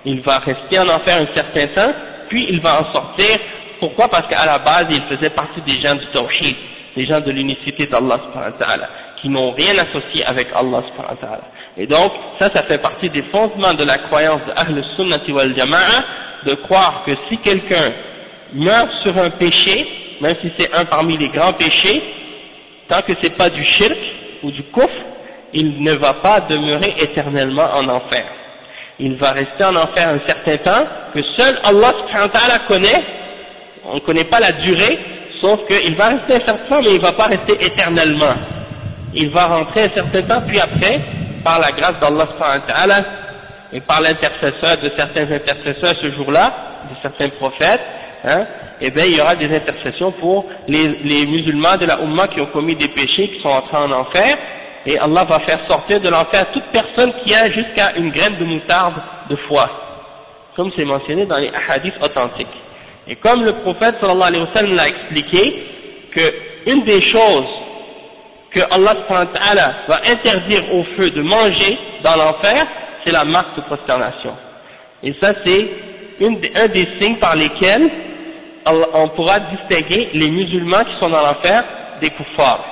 Il 0.04 0.20
va 0.22 0.38
rester 0.38 0.78
en 0.80 0.88
enfer 0.88 1.16
un 1.22 1.34
certain 1.34 1.68
temps, 1.68 1.94
puis 2.28 2.46
il 2.50 2.60
va 2.60 2.80
en 2.82 2.92
sortir. 2.92 3.38
Pourquoi? 3.78 4.08
Parce 4.08 4.28
qu'à 4.28 4.44
la 4.44 4.58
base, 4.58 4.86
il 4.90 5.02
faisait 5.02 5.30
partie 5.30 5.60
des 5.62 5.80
gens 5.80 5.94
du 5.94 6.06
tawhid, 6.12 6.56
des 6.96 7.06
gens 7.06 7.20
de 7.20 7.30
l'unicité 7.30 7.86
d'Allah 7.86 8.18
qui 9.20 9.28
n'ont 9.28 9.52
rien 9.52 9.78
associé 9.78 10.24
avec 10.24 10.48
Allah 10.52 10.82
Et 11.76 11.86
donc, 11.86 12.12
ça, 12.40 12.50
ça 12.50 12.64
fait 12.64 12.82
partie 12.82 13.08
des 13.10 13.22
fondements 13.30 13.72
de 13.74 13.84
la 13.84 13.98
croyance 13.98 14.44
de 14.46 14.52
Ahl 14.56 14.84
Sunnati 14.96 15.32
wal 15.32 15.54
Jama'a, 15.54 16.04
de 16.44 16.54
croire 16.56 17.04
que 17.06 17.12
si 17.28 17.38
quelqu'un 17.38 17.92
meurt 18.54 18.90
sur 19.02 19.16
un 19.16 19.30
péché, 19.30 19.86
même 20.20 20.36
si 20.40 20.52
c'est 20.58 20.72
un 20.72 20.84
parmi 20.84 21.16
les 21.18 21.28
grands 21.28 21.54
péchés, 21.54 22.02
tant 22.88 23.02
que 23.02 23.12
c'est 23.22 23.36
pas 23.36 23.50
du 23.50 23.64
shirk 23.64 23.98
ou 24.42 24.50
du 24.50 24.62
kufr, 24.64 24.88
il 25.52 25.82
ne 25.82 25.92
va 25.94 26.14
pas 26.14 26.40
demeurer 26.40 26.94
éternellement 26.98 27.68
en 27.74 27.88
enfer. 27.88 28.24
Il 28.98 29.16
va 29.16 29.30
rester 29.30 29.64
en 29.64 29.74
enfer 29.74 30.08
un 30.08 30.20
certain 30.26 30.56
temps 30.58 30.86
que 31.14 31.20
seul 31.36 31.58
Allah 31.64 31.94
connaît 32.68 33.02
on 33.84 33.94
ne 33.94 34.00
connaît 34.00 34.24
pas 34.24 34.40
la 34.40 34.52
durée, 34.52 34.98
sauf 35.40 35.60
qu'il 35.66 35.96
va 35.96 36.08
rester 36.08 36.34
un 36.34 36.46
certain 36.46 36.68
temps, 36.68 36.80
mais 36.82 36.90
il 36.90 36.96
ne 36.98 37.02
va 37.02 37.12
pas 37.12 37.26
rester 37.26 37.54
éternellement. 37.64 38.34
Il 39.14 39.30
va 39.30 39.46
rentrer 39.46 39.84
un 39.84 39.88
certain 39.90 40.22
temps, 40.22 40.42
puis 40.46 40.60
après, 40.60 41.00
par 41.44 41.58
la 41.58 41.72
grâce 41.72 41.98
d'Allah 42.00 43.04
et 43.72 43.80
par 43.80 44.00
l'intercesseur 44.00 44.78
de 44.78 44.92
certains 44.96 45.30
intercesseurs 45.30 45.96
ce 46.00 46.12
jour-là, 46.14 46.54
de 46.90 46.96
certains 47.02 47.28
prophètes, 47.30 47.80
hein, 48.24 48.46
eh 48.80 48.90
bien 48.90 49.04
il 49.04 49.16
y 49.16 49.20
aura 49.20 49.36
des 49.36 49.54
intercessions 49.54 50.12
pour 50.12 50.46
les, 50.68 50.88
les 51.04 51.26
musulmans 51.26 51.76
de 51.76 51.86
la 51.86 52.00
Ummah 52.00 52.28
qui 52.28 52.40
ont 52.40 52.46
commis 52.46 52.76
des 52.76 52.88
péchés, 52.88 53.28
qui 53.28 53.40
sont 53.40 53.48
entrés 53.48 53.76
en 53.76 53.92
enfer, 53.92 54.36
et 54.86 54.98
Allah 54.98 55.24
va 55.24 55.40
faire 55.40 55.60
sortir 55.68 56.00
de 56.00 56.08
l'enfer 56.08 56.50
toute 56.52 56.64
personne 56.72 57.12
qui 57.24 57.34
a 57.34 57.50
jusqu'à 57.50 57.96
une 57.96 58.10
graine 58.10 58.36
de 58.38 58.44
moutarde 58.44 58.94
de 59.30 59.36
foi, 59.48 59.70
comme 60.56 60.70
c'est 60.76 60.84
mentionné 60.84 61.26
dans 61.26 61.38
les 61.38 61.50
hadiths 61.68 61.94
authentiques. 62.02 62.46
Et 63.06 63.16
comme 63.16 63.44
le 63.44 63.54
prophète 63.62 63.96
sallallahu 64.00 64.28
alayhi 64.28 64.44
wa 64.44 64.54
sallam 64.54 64.74
l'a 64.74 64.88
expliqué, 64.88 65.66
que 66.14 66.32
une 66.66 66.84
des 66.84 67.02
choses 67.02 67.46
que 68.50 68.60
Allah 68.70 68.96
va 69.88 70.00
interdire 70.10 70.74
au 70.74 70.84
feu 70.96 71.10
de 71.10 71.22
manger 71.22 71.78
dans 72.04 72.16
l'enfer, 72.16 72.66
c'est 73.04 73.12
la 73.12 73.24
marque 73.24 73.56
de 73.56 73.62
prosternation. 73.62 74.34
Et 75.02 75.14
ça 75.20 75.34
c'est 75.44 75.68
un 76.20 76.68
des 76.68 76.88
signes 77.00 77.16
par 77.16 77.34
lesquels 77.34 77.90
on 78.66 79.08
pourra 79.10 79.40
distinguer 79.40 80.10
les 80.14 80.30
musulmans 80.30 80.84
qui 80.84 80.92
sont 81.00 81.08
dans 81.10 81.22
l'enfer 81.22 81.64
des 82.00 82.10
kuffars. 82.10 82.64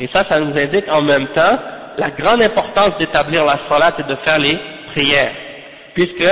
Et 0.00 0.08
ça, 0.12 0.24
ça 0.28 0.40
nous 0.40 0.56
indique 0.58 0.84
en 0.90 1.02
même 1.02 1.28
temps 1.28 1.58
la 1.96 2.10
grande 2.10 2.42
importance 2.42 2.98
d'établir 2.98 3.44
la 3.44 3.60
salat 3.68 3.92
et 3.98 4.02
de 4.02 4.16
faire 4.16 4.38
les 4.38 4.58
prières. 4.92 5.32
Puisque, 5.94 6.28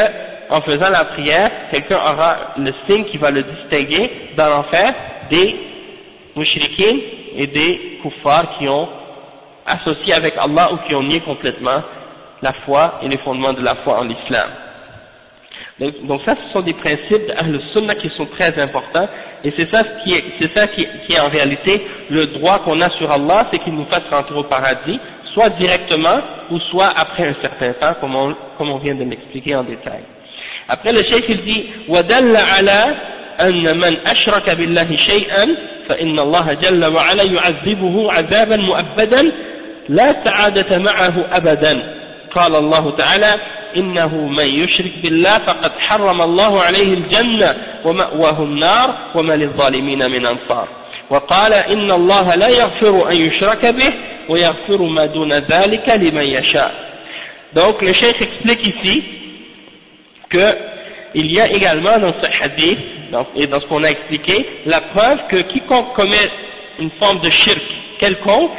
en 0.50 0.60
faisant 0.62 0.88
la 0.90 1.04
prière, 1.04 1.50
quelqu'un 1.70 1.98
aura 1.98 2.36
le 2.56 2.72
signe 2.88 3.04
qui 3.04 3.16
va 3.18 3.30
le 3.30 3.42
distinguer 3.42 4.10
dans 4.36 4.48
l'enfer 4.48 4.94
des 5.30 5.56
mouchriquins 6.34 6.98
et 7.36 7.46
des 7.46 7.98
kuffars 8.02 8.58
qui 8.58 8.68
ont 8.68 8.88
associé 9.66 10.12
avec 10.14 10.34
Allah 10.36 10.72
ou 10.72 10.78
qui 10.88 10.94
ont 10.94 11.02
nié 11.02 11.20
complètement 11.20 11.82
la 12.42 12.52
foi 12.64 12.98
et 13.02 13.08
les 13.08 13.18
fondements 13.18 13.52
de 13.52 13.62
la 13.62 13.76
foi 13.76 14.00
en 14.00 14.04
l'islam. 14.04 14.50
Donc, 15.79 16.21
ça, 16.25 16.35
ce 16.35 16.53
sont 16.53 16.61
des 16.61 16.73
principes 16.73 17.27
de 17.27 17.61
sunnah 17.73 17.95
qui 17.95 18.09
sont 18.17 18.25
très 18.37 18.59
importants, 18.59 19.07
et 19.43 19.53
c'est 19.57 19.69
ça, 19.71 19.83
qui 20.03 20.13
est, 20.13 20.23
c'est 20.41 20.57
ça 20.57 20.67
qui, 20.67 20.81
est 20.81 21.19
en 21.19 21.29
réalité 21.29 21.81
le 22.09 22.27
droit 22.27 22.59
qu'on 22.59 22.81
a 22.81 22.89
sur 22.97 23.11
Allah, 23.11 23.47
c'est 23.51 23.59
qu'il 23.59 23.73
nous 23.73 23.85
fasse 23.85 24.03
rentrer 24.09 24.35
au 24.35 24.43
paradis, 24.43 24.99
soit 25.33 25.49
directement, 25.51 26.19
ou 26.49 26.59
soit 26.71 26.91
après 26.95 27.27
un 27.27 27.35
certain 27.41 27.73
temps, 27.73 27.99
comme 28.01 28.15
on, 28.15 28.35
comme 28.57 28.69
on 28.69 28.79
vient 28.79 28.95
de 28.95 29.03
l'expliquer 29.03 29.55
en 29.55 29.63
détail. 29.63 30.01
Après 30.67 30.91
le 30.91 31.03
cheikh 31.03 31.25
il 31.29 31.41
dit, 31.45 31.65
وَدَلَّ 31.87 32.35
عَلَى 32.35 32.95
أن 33.41 33.77
من 33.77 34.07
أشرك 34.07 34.49
بالله 34.49 34.95
شيئا 34.95 35.47
فإن 35.89 36.19
الله 36.19 36.53
جل 36.53 36.85
وعلا 36.85 37.23
يعذبه 37.23 38.11
عذابا 38.11 38.55
مؤبدا 38.57 39.31
لا 39.89 40.15
سعادة 40.25 40.77
معه 40.77 41.25
أبدا 41.31 41.93
قال 42.35 42.55
الله 42.55 42.95
تعالى 42.95 43.35
إنه 43.77 44.15
من 44.27 44.45
يشرك 44.45 44.93
بالله 45.03 45.37
فقد 45.37 45.71
حرم 45.79 46.21
الله 46.21 46.61
عليه 46.61 46.93
الجنة 46.93 47.55
ومأواه 47.85 48.43
النار 48.43 48.95
وما 49.15 49.33
للظالمين 49.33 50.11
من 50.11 50.25
أنصار 50.25 50.67
وقال 51.09 51.53
إن 51.53 51.91
الله 51.91 52.35
لا 52.35 52.47
يغفر 52.49 53.09
أن 53.09 53.15
يشرك 53.15 53.65
به 53.65 53.93
ويغفر 54.29 54.81
ما 54.81 55.05
دون 55.05 55.33
ذلك 55.33 55.89
لمن 55.89 56.23
يشاء 56.23 56.87
Donc 57.53 57.81
le 57.81 57.93
cheikh 57.93 58.21
explique 58.21 58.67
ici 58.67 59.03
qu'il 60.29 61.31
y 61.31 61.39
a 61.39 61.47
également 61.49 61.97
dans 61.97 62.13
ce 62.21 62.43
hadith 62.43 62.79
dans, 63.11 63.25
et 63.35 63.47
dans 63.47 63.61
ce 63.61 63.65
qu'on 63.67 63.83
a 63.83 63.89
expliqué 63.89 64.45
la 64.65 64.81
preuve 64.81 65.19
que 65.29 65.37
quiconque 65.53 65.93
commet 65.95 66.29
une 66.79 66.91
forme 66.99 67.19
de 67.21 67.29
shirk 67.29 67.63
quelconque, 67.99 68.51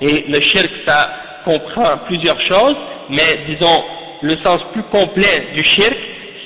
et 0.00 0.24
le 0.28 0.40
shirk 0.40 0.70
ça 0.84 1.10
comprend 1.44 1.98
plusieurs 2.06 2.40
choses, 2.48 2.76
mais 3.10 3.38
disons 3.46 3.84
le 4.21 4.35
sens 4.43 4.61
plus 4.73 4.83
complet 4.83 5.49
du 5.55 5.63
shirk, 5.63 5.97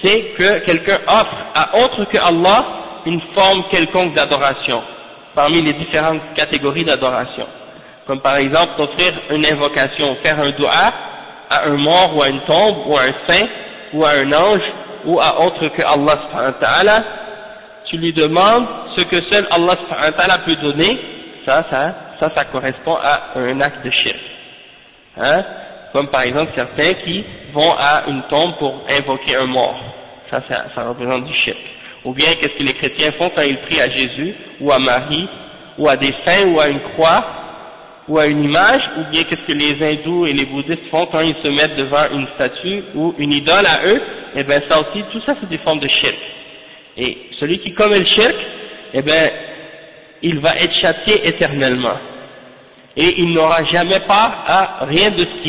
c'est 0.04 0.34
que 0.38 0.60
quelqu'un 0.66 1.00
offre 1.08 1.38
à 1.56 1.78
autre 1.80 2.06
que 2.06 2.18
Allah 2.18 2.66
une 3.06 3.22
forme 3.36 3.64
quelconque 3.70 4.14
d'adoration, 4.14 4.82
parmi 5.36 5.62
les 5.62 5.74
différentes 5.74 6.22
catégories 6.36 6.86
d'adoration. 6.86 7.46
Comme 8.08 8.22
par 8.22 8.38
exemple 8.38 8.74
d'offrir 8.78 9.14
une 9.32 9.46
invocation, 9.46 10.16
faire 10.24 10.40
un 10.40 10.52
dua 10.52 10.94
à 11.50 11.68
un 11.68 11.78
mort 11.78 12.18
ou 12.18 12.22
à 12.22 12.30
une 12.30 12.42
tombe 12.42 12.88
ou 12.88 12.98
à 12.98 13.04
un 13.04 13.14
saint 13.28 13.48
ou 13.94 14.04
à 14.04 14.12
un 14.12 14.32
ange 14.34 14.62
ou 15.06 15.20
à 15.20 15.42
autre 15.42 15.68
que 15.70 15.82
Allah 15.84 17.04
tu 17.90 17.98
lui 17.98 18.14
demandes 18.14 18.68
ce 18.98 19.04
que 19.04 19.22
seul 19.30 19.48
Allah 19.52 20.40
peut 20.46 20.56
donner, 20.56 21.00
ça, 21.46 21.66
ça, 21.70 21.96
ça, 22.20 22.32
ça 22.36 22.46
correspond 22.46 22.98
à 23.02 23.38
un 23.38 23.60
acte 23.62 23.86
de 23.86 23.92
shirk. 23.92 24.20
Hein? 25.18 25.44
Comme 25.94 26.08
par 26.10 26.24
exemple 26.24 26.52
certains 26.56 26.94
qui 27.06 27.24
vont 27.54 27.74
à 27.78 28.04
une 28.08 28.24
tombe 28.24 28.58
pour 28.58 28.84
invoquer 28.90 29.36
un 29.36 29.46
mort. 29.46 29.80
Ça, 30.30 30.42
ça, 30.50 30.90
représente 30.90 31.26
du 31.26 31.34
shirk. 31.36 31.58
Ou 32.04 32.14
bien 32.14 32.34
qu'est-ce 32.36 32.58
que 32.58 32.64
les 32.64 32.74
chrétiens 32.74 33.12
font 33.14 33.30
quand 33.34 33.44
ils 33.44 33.58
prient 33.60 33.80
à 33.80 33.90
Jésus, 33.90 34.34
ou 34.60 34.72
à 34.72 34.80
Marie, 34.80 35.30
ou 35.78 35.88
à 35.88 35.96
des 35.96 36.14
saints, 36.26 36.48
ou 36.48 36.60
à 36.60 36.68
une 36.70 36.80
croix, 36.80 37.24
ou 38.08 38.18
à 38.18 38.26
une 38.26 38.44
image, 38.44 38.82
ou 38.98 39.12
bien 39.12 39.24
qu'est-ce 39.26 39.46
que 39.46 39.54
les 39.54 39.82
hindous 39.82 40.26
et 40.26 40.34
les 40.34 40.46
bouddhistes 40.46 40.90
font 40.90 41.06
quand 41.12 41.22
ils 41.22 41.36
se 41.44 41.48
mettent 41.50 41.78
devant 41.78 42.10
une 42.12 42.28
statue 42.36 42.84
ou 42.96 43.14
une 43.20 43.32
idole 43.32 43.66
à 43.66 43.86
eux, 43.86 44.02
et 44.36 44.40
eh 44.40 44.44
bien 44.44 44.60
ça 44.68 44.82
aussi, 44.82 45.04
tout 45.12 45.22
ça 45.26 45.36
c'est 45.40 45.50
des 45.50 45.60
formes 45.60 45.80
de 45.80 45.88
shirk. 45.88 46.18
Et 46.98 47.18
celui 47.40 47.60
qui 47.60 47.74
commet 47.74 48.00
le 48.00 48.06
shirk, 48.06 48.36
eh 48.96 49.02
bien, 49.04 49.30
il 50.24 50.40
va 50.40 50.56
être 50.56 50.74
châtié 50.82 51.28
éternellement. 51.28 51.98
Et 52.96 53.22
il 53.22 53.34
n'aura 53.34 53.64
jamais 53.66 54.00
part 54.02 54.44
à 54.48 54.86
rien 54.86 55.12
de 55.12 55.26
ce 55.26 55.44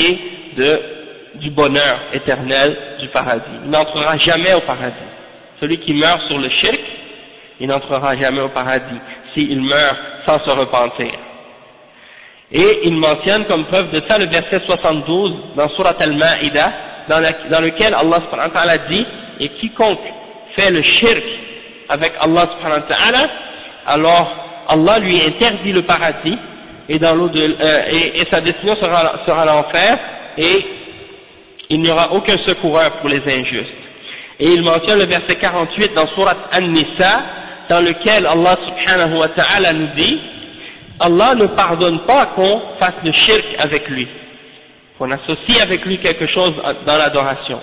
du 1.36 1.50
bonheur 1.50 2.00
éternel 2.12 2.76
du 3.00 3.08
paradis. 3.08 3.44
Il 3.64 3.70
n'entrera 3.70 4.16
jamais 4.18 4.54
au 4.54 4.60
paradis. 4.60 4.94
Celui 5.60 5.78
qui 5.78 5.94
meurt 5.94 6.20
sur 6.28 6.38
le 6.38 6.48
shirk, 6.50 6.80
il 7.60 7.68
n'entrera 7.68 8.16
jamais 8.16 8.40
au 8.40 8.50
paradis 8.50 9.00
s'il 9.34 9.60
meurt 9.60 9.98
sans 10.26 10.38
se 10.44 10.50
repentir. 10.50 11.12
Et 12.52 12.80
il 12.84 12.96
mentionne 12.96 13.46
comme 13.46 13.64
preuve 13.66 13.90
de 13.90 14.02
ça 14.08 14.18
le 14.18 14.26
verset 14.26 14.60
72 14.66 15.56
dans 15.56 15.68
Surat 15.70 15.96
al-Ma'ida, 15.98 16.72
dans, 17.08 17.20
lequel 17.60 17.94
Allah 17.94 18.22
subhanahu 18.24 18.48
wa 18.48 18.54
ta'ala 18.54 18.78
dit, 18.78 19.06
et 19.40 19.48
quiconque 19.60 19.98
fait 20.56 20.70
le 20.70 20.82
shirk 20.82 21.22
avec 21.88 22.12
Allah 22.20 22.48
subhanahu 22.54 22.82
wa 22.82 22.96
ta'ala, 22.96 23.30
alors 23.86 24.30
Allah 24.68 24.98
lui 25.00 25.20
interdit 25.26 25.72
le 25.72 25.82
paradis, 25.82 26.38
et, 26.88 26.98
euh, 27.02 28.24
sa 28.30 28.40
destination 28.40 28.86
sera 29.26 29.44
l'enfer, 29.44 29.98
et 30.38 30.64
il 31.70 31.80
n'y 31.80 31.90
aura 31.90 32.12
aucun 32.12 32.36
secoureur 32.44 32.98
pour 33.00 33.08
les 33.08 33.22
injustes. 33.22 33.72
Et 34.40 34.48
il 34.48 34.62
mentionne 34.62 34.98
le 34.98 35.06
verset 35.06 35.36
48 35.36 35.94
dans 35.94 36.08
Surat 36.08 36.36
An-Nisa, 36.52 37.22
dans 37.68 37.80
lequel 37.80 38.26
Allah 38.26 38.58
subhanahu 38.66 39.18
wa 39.18 39.28
ta'ala 39.28 39.72
nous 39.72 39.88
dit, 39.96 40.20
Allah 41.00 41.34
ne 41.34 41.46
pardonne 41.46 42.00
pas 42.04 42.26
qu'on 42.26 42.60
fasse 42.78 42.94
le 43.04 43.12
shirk 43.12 43.44
avec 43.58 43.88
lui, 43.88 44.08
qu'on 44.98 45.10
associe 45.10 45.60
avec 45.60 45.84
lui 45.84 45.98
quelque 45.98 46.26
chose 46.28 46.54
dans 46.86 46.96
l'adoration, 46.96 47.60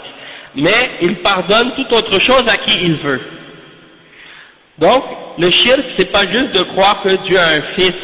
mais 0.55 0.91
il 1.01 1.17
pardonne 1.17 1.73
toute 1.75 1.91
autre 1.93 2.19
chose 2.19 2.47
à 2.47 2.57
qui 2.57 2.77
il 2.81 2.95
veut. 2.95 3.21
Donc, 4.79 5.03
le 5.37 5.51
shirk, 5.51 5.81
c'est 5.97 6.11
pas 6.11 6.25
juste 6.25 6.53
de 6.53 6.63
croire 6.63 7.03
que 7.03 7.15
Dieu 7.27 7.37
a 7.37 7.47
un 7.47 7.61
fils. 7.75 7.95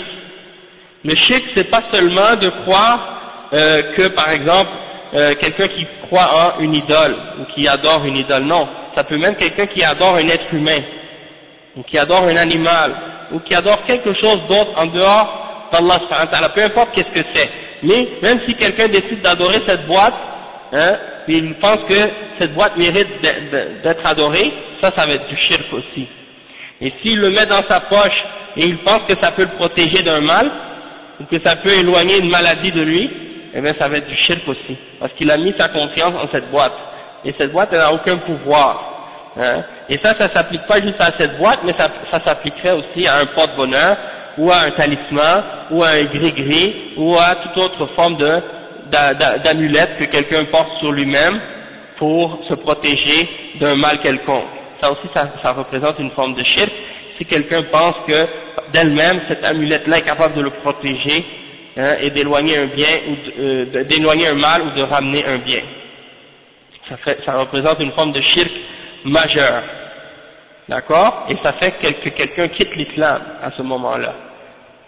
Le 1.04 1.16
shirk, 1.16 1.44
c'est 1.56 1.70
pas 1.70 1.84
seulement 1.92 2.36
de 2.36 2.50
croire 2.50 3.17
euh, 3.54 3.94
que 3.96 4.08
par 4.10 4.32
exemple 4.32 4.70
euh, 5.14 5.36
quelqu'un 5.36 5.68
qui 5.70 5.88
croit 6.04 6.56
en 6.58 6.60
une 6.60 6.74
idole 6.74 7.16
ou 7.40 7.46
qui 7.54 7.68
adore 7.68 8.06
une 8.06 8.18
idole, 8.18 8.44
non, 8.44 8.68
ça 8.96 9.04
peut 9.04 9.18
même 9.18 9.36
quelqu'un 9.36 9.68
qui 9.68 9.84
adore 9.84 10.16
un 10.16 10.28
être 10.28 10.54
humain 10.54 10.82
ou 11.76 11.84
qui 11.84 11.98
adore 11.98 12.24
un 12.24 12.36
animal 12.36 12.96
ou 13.32 13.40
qui 13.40 13.56
adore 13.56 13.86
quelque 13.86 14.14
chose 14.20 14.40
d'autre 14.48 14.72
en 14.76 14.88
dehors 14.88 15.70
d'Allah, 15.72 16.50
peu 16.56 16.64
importe 16.64 16.90
qu'est-ce 16.94 17.22
que 17.22 17.28
c'est. 17.34 17.50
Mais 17.84 18.08
même 18.22 18.42
si 18.48 18.56
quelqu'un 18.56 18.88
décide 18.88 19.22
d'adorer 19.22 19.62
cette 19.66 19.86
boîte, 19.86 20.16
hein, 20.74 20.96
il 21.28 21.56
pense 21.56 21.80
que 21.90 22.10
cette 22.40 22.54
boîte 22.54 22.78
mérite 22.78 23.22
d'être 23.22 24.06
adorée, 24.06 24.52
ça, 24.82 24.92
ça 24.96 25.06
va 25.06 25.14
être 25.14 25.28
du 25.28 25.38
shirk 25.38 25.72
aussi. 25.74 26.08
Et 26.82 26.94
s'il 27.02 27.20
le 27.20 27.32
met 27.32 27.46
dans 27.46 27.64
sa 27.68 27.82
poche 27.82 28.24
et 28.56 28.66
il 28.66 28.78
pense 28.80 29.04
que 29.08 29.16
ça 29.22 29.32
peut 29.32 29.44
le 29.44 29.58
protéger 29.58 30.04
d'un 30.04 30.22
mal, 30.22 30.52
ou 31.20 31.26
que 31.26 31.42
ça 31.44 31.56
peut 31.58 31.72
éloigner 31.72 32.20
une 32.20 32.30
maladie 32.30 32.72
de 32.72 32.82
lui, 32.82 33.10
eh 33.54 33.62
bien 33.62 33.74
ça 33.80 33.88
va 33.88 33.98
être 33.98 34.08
du 34.08 34.16
shirk 34.16 34.48
aussi, 34.48 34.78
parce 35.00 35.14
qu'il 35.14 35.30
a 35.32 35.38
mis 35.38 35.54
sa 35.58 35.70
confiance 35.70 36.14
en 36.16 36.30
cette 36.32 36.50
boîte, 36.52 36.74
et 37.26 37.34
cette 37.40 37.52
boîte 37.52 37.70
elle 37.72 37.80
n'a 37.80 37.94
aucun 37.94 38.18
pouvoir. 38.18 38.98
Hein? 39.40 39.64
Et 39.90 39.98
ça, 40.04 40.16
ça 40.16 40.30
s'applique 40.34 40.66
pas 40.68 40.82
juste 40.82 41.00
à 41.00 41.12
cette 41.18 41.38
boîte, 41.38 41.60
mais 41.64 41.74
ça, 41.78 41.90
ça 42.12 42.24
s'appliquerait 42.24 42.74
aussi 42.74 43.08
à 43.08 43.18
un 43.18 43.26
porte-bonheur, 43.28 43.98
ou 44.38 44.52
à 44.52 44.58
un 44.62 44.72
talisman, 44.72 45.44
ou 45.72 45.84
à 45.84 45.90
un 45.90 46.04
gris-gris, 46.06 46.94
ou 46.98 47.16
à 47.18 47.36
toute 47.36 47.58
autre 47.58 47.86
forme 47.96 48.18
d'amulette 48.90 49.98
que 50.00 50.06
quelqu'un 50.06 50.46
porte 50.46 50.80
sur 50.80 50.92
lui-même 50.92 51.40
pour 51.98 52.40
se 52.48 52.54
protéger 52.56 53.30
d'un 53.60 53.76
mal 53.76 54.00
quelconque. 54.00 54.46
Ça 54.82 54.92
aussi, 54.92 55.08
ça, 55.14 55.28
ça 55.42 55.52
représente 55.54 55.98
une 56.00 56.12
forme 56.12 56.36
de 56.36 56.44
shirk 56.44 56.72
si 57.18 57.26
quelqu'un 57.26 57.64
pense 57.64 57.96
que 58.08 58.28
d'elle-même, 58.74 59.22
cette 59.28 59.44
amulette-là 59.44 60.00
est 60.00 60.06
capable 60.06 60.36
de 60.36 60.42
le 60.42 60.52
protéger 60.52 61.26
hein, 61.78 61.98
et 62.02 62.10
d'éloigner 62.12 62.58
un 62.58 62.68
bien, 62.68 62.88
ou 63.08 63.42
euh, 63.42 63.84
d'éloigner 63.86 64.28
un 64.28 64.36
mal 64.36 64.62
ou 64.64 64.72
de 64.72 64.82
ramener 64.82 65.26
un 65.26 65.38
bien. 65.40 65.62
Ça, 66.90 66.98
fait, 66.98 67.20
ça 67.26 67.34
représente 67.34 67.80
une 67.80 67.92
forme 67.92 68.12
de 68.14 68.22
shirk 68.22 68.52
majeur. 69.06 69.64
D'accord? 70.68 71.26
Et 71.30 71.36
ça 71.44 71.54
fait 71.54 71.72
que 71.82 72.10
quelqu'un 72.10 72.48
quitte 72.50 72.76
l'islam 72.76 73.22
à 73.42 73.52
ce 73.56 73.62
moment-là. 73.62 74.14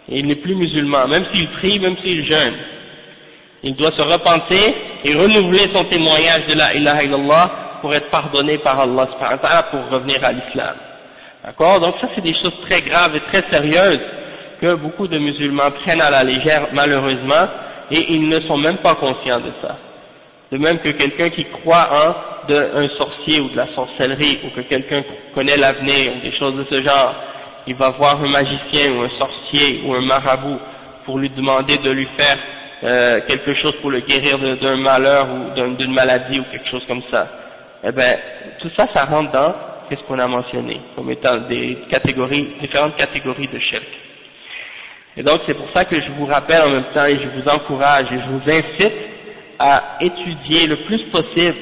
Et 0.10 0.19
il 0.19 0.28
n'est 0.28 0.36
plus 0.36 0.56
musulman, 0.56 1.08
même 1.08 1.25
s'il 1.32 1.49
prie, 1.52 1.80
même 1.80 1.95
s'il 1.97 2.28
jeûne. 2.28 2.56
Il 3.63 3.75
doit 3.75 3.91
se 3.91 4.02
repentir 4.02 4.73
et 5.04 5.13
renouveler 5.15 5.71
son 5.73 5.86
témoignage 5.86 6.47
de 6.47 6.54
la 6.54 6.73
ilaha 6.73 7.04
illallah 7.04 7.52
pour 7.82 7.93
être 7.93 8.10
pardonné 8.10 8.58
par 8.60 8.80
Allah 8.80 9.67
pour 9.71 9.89
revenir 9.89 10.23
à 10.23 10.32
l'islam. 10.32 10.75
D'accord? 11.43 11.80
Donc 11.80 11.95
ça 12.02 12.08
c'est 12.15 12.23
des 12.23 12.34
choses 12.41 12.56
très 12.69 12.82
graves 12.82 13.15
et 13.15 13.21
très 13.21 13.49
sérieuses 13.49 14.02
que 14.62 14.76
beaucoup 14.76 15.08
de 15.08 15.17
musulmans 15.17 15.72
prennent 15.84 16.02
à 16.02 16.10
la 16.10 16.24
légère 16.24 16.69
malheureusement 16.74 17.48
et 17.91 18.13
ils 18.13 18.28
ne 18.28 18.39
sont 18.41 18.58
même 18.58 18.78
pas 18.78 18.95
conscients 18.95 19.39
de 19.39 19.52
ça. 19.62 19.78
De 20.52 20.58
même 20.58 20.80
que 20.80 20.89
quelqu'un 20.89 21.30
qui 21.30 21.45
croit 21.45 21.89
en 21.91 22.30
un 22.52 22.88
sorcier 22.98 23.39
ou 23.39 23.50
de 23.50 23.58
la 23.58 23.67
sorcellerie 23.76 24.39
ou 24.43 24.50
que 24.56 24.62
quelqu'un 24.67 25.04
connaît 25.36 25.58
l'avenir 25.58 26.13
ou 26.17 26.22
des 26.22 26.36
choses 26.38 26.56
de 26.56 26.65
ce 26.69 26.84
genre, 26.84 27.15
il 27.67 27.76
va 27.76 27.91
voir 27.91 28.19
un 28.24 28.30
magicien 28.30 28.93
ou 28.93 29.04
un 29.04 29.10
sorcier 29.10 29.82
ou 29.86 29.93
un 29.93 30.02
marabout 30.02 30.60
pour 31.06 31.19
lui 31.19 31.30
demander 31.30 31.78
de 31.78 31.91
lui 31.91 32.08
faire 32.17 32.38
euh, 32.84 33.19
quelque 33.28 33.54
chose 33.62 33.76
pour 33.82 33.91
le 33.91 34.02
guérir 34.02 34.39
d'un 34.39 34.78
malheur 34.78 35.28
ou 35.30 35.76
d'une 35.76 35.93
maladie 35.93 36.39
ou 36.39 36.43
quelque 36.52 36.69
chose 36.69 36.84
comme 36.88 37.04
ça. 37.12 37.28
Eh 37.84 37.91
bien, 37.91 38.15
tout 38.60 38.69
ça, 38.76 38.88
ça 38.93 39.06
rentre 39.06 39.32
dans 39.32 39.54
qu'est-ce 39.88 40.02
qu'on 40.04 40.19
a 40.19 40.28
mentionné 40.28 40.82
comme 40.95 41.12
étant 41.12 41.38
des 41.48 41.78
catégories, 41.89 42.56
différentes 42.62 42.95
catégories 42.95 43.48
de 43.48 43.60
shirk. 43.60 44.09
Et 45.17 45.24
donc 45.24 45.41
c'est 45.48 45.56
pour 45.56 45.69
ça 45.74 45.86
que 45.86 45.95
je 45.95 46.10
vous 46.12 46.26
rappelle 46.26 46.62
en 46.62 46.69
même 46.69 46.86
temps 46.93 47.06
et 47.06 47.19
je 47.19 47.28
vous 47.39 47.48
encourage 47.50 48.06
et 48.12 48.19
je 48.19 48.30
vous 48.30 48.41
incite 48.50 48.93
à 49.60 49.98
étudier 50.00 50.67
le 50.67 50.78
plus 50.86 51.04
possible 51.12 51.56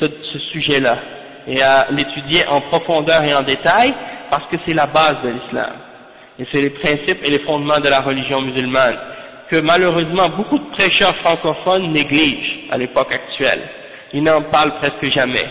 ce, 0.00 0.38
sujet-là 0.52 0.98
et 1.46 1.62
à 1.62 1.86
l'étudier 1.90 2.46
en 2.48 2.60
profondeur 2.62 3.22
et 3.24 3.34
en 3.34 3.42
détail 3.42 3.94
parce 4.30 4.46
que 4.50 4.56
c'est 4.66 4.74
la 4.74 4.86
base 4.86 5.22
de 5.22 5.28
l'islam 5.30 5.72
et 6.38 6.46
c'est 6.52 6.62
les 6.62 6.70
principes 6.70 7.20
et 7.22 7.30
les 7.30 7.38
fondements 7.40 7.80
de 7.80 7.88
la 7.88 8.00
religion 8.00 8.40
musulmane 8.40 8.96
que 9.50 9.56
malheureusement 9.60 10.28
beaucoup 10.30 10.58
de 10.58 10.70
prêcheurs 10.70 11.14
francophones 11.16 11.92
négligent 11.92 12.68
à 12.70 12.78
l'époque 12.78 13.12
actuelle. 13.12 13.62
Ils 14.12 14.22
n'en 14.22 14.42
parlent 14.42 14.74
presque 14.80 15.12
jamais. 15.12 15.46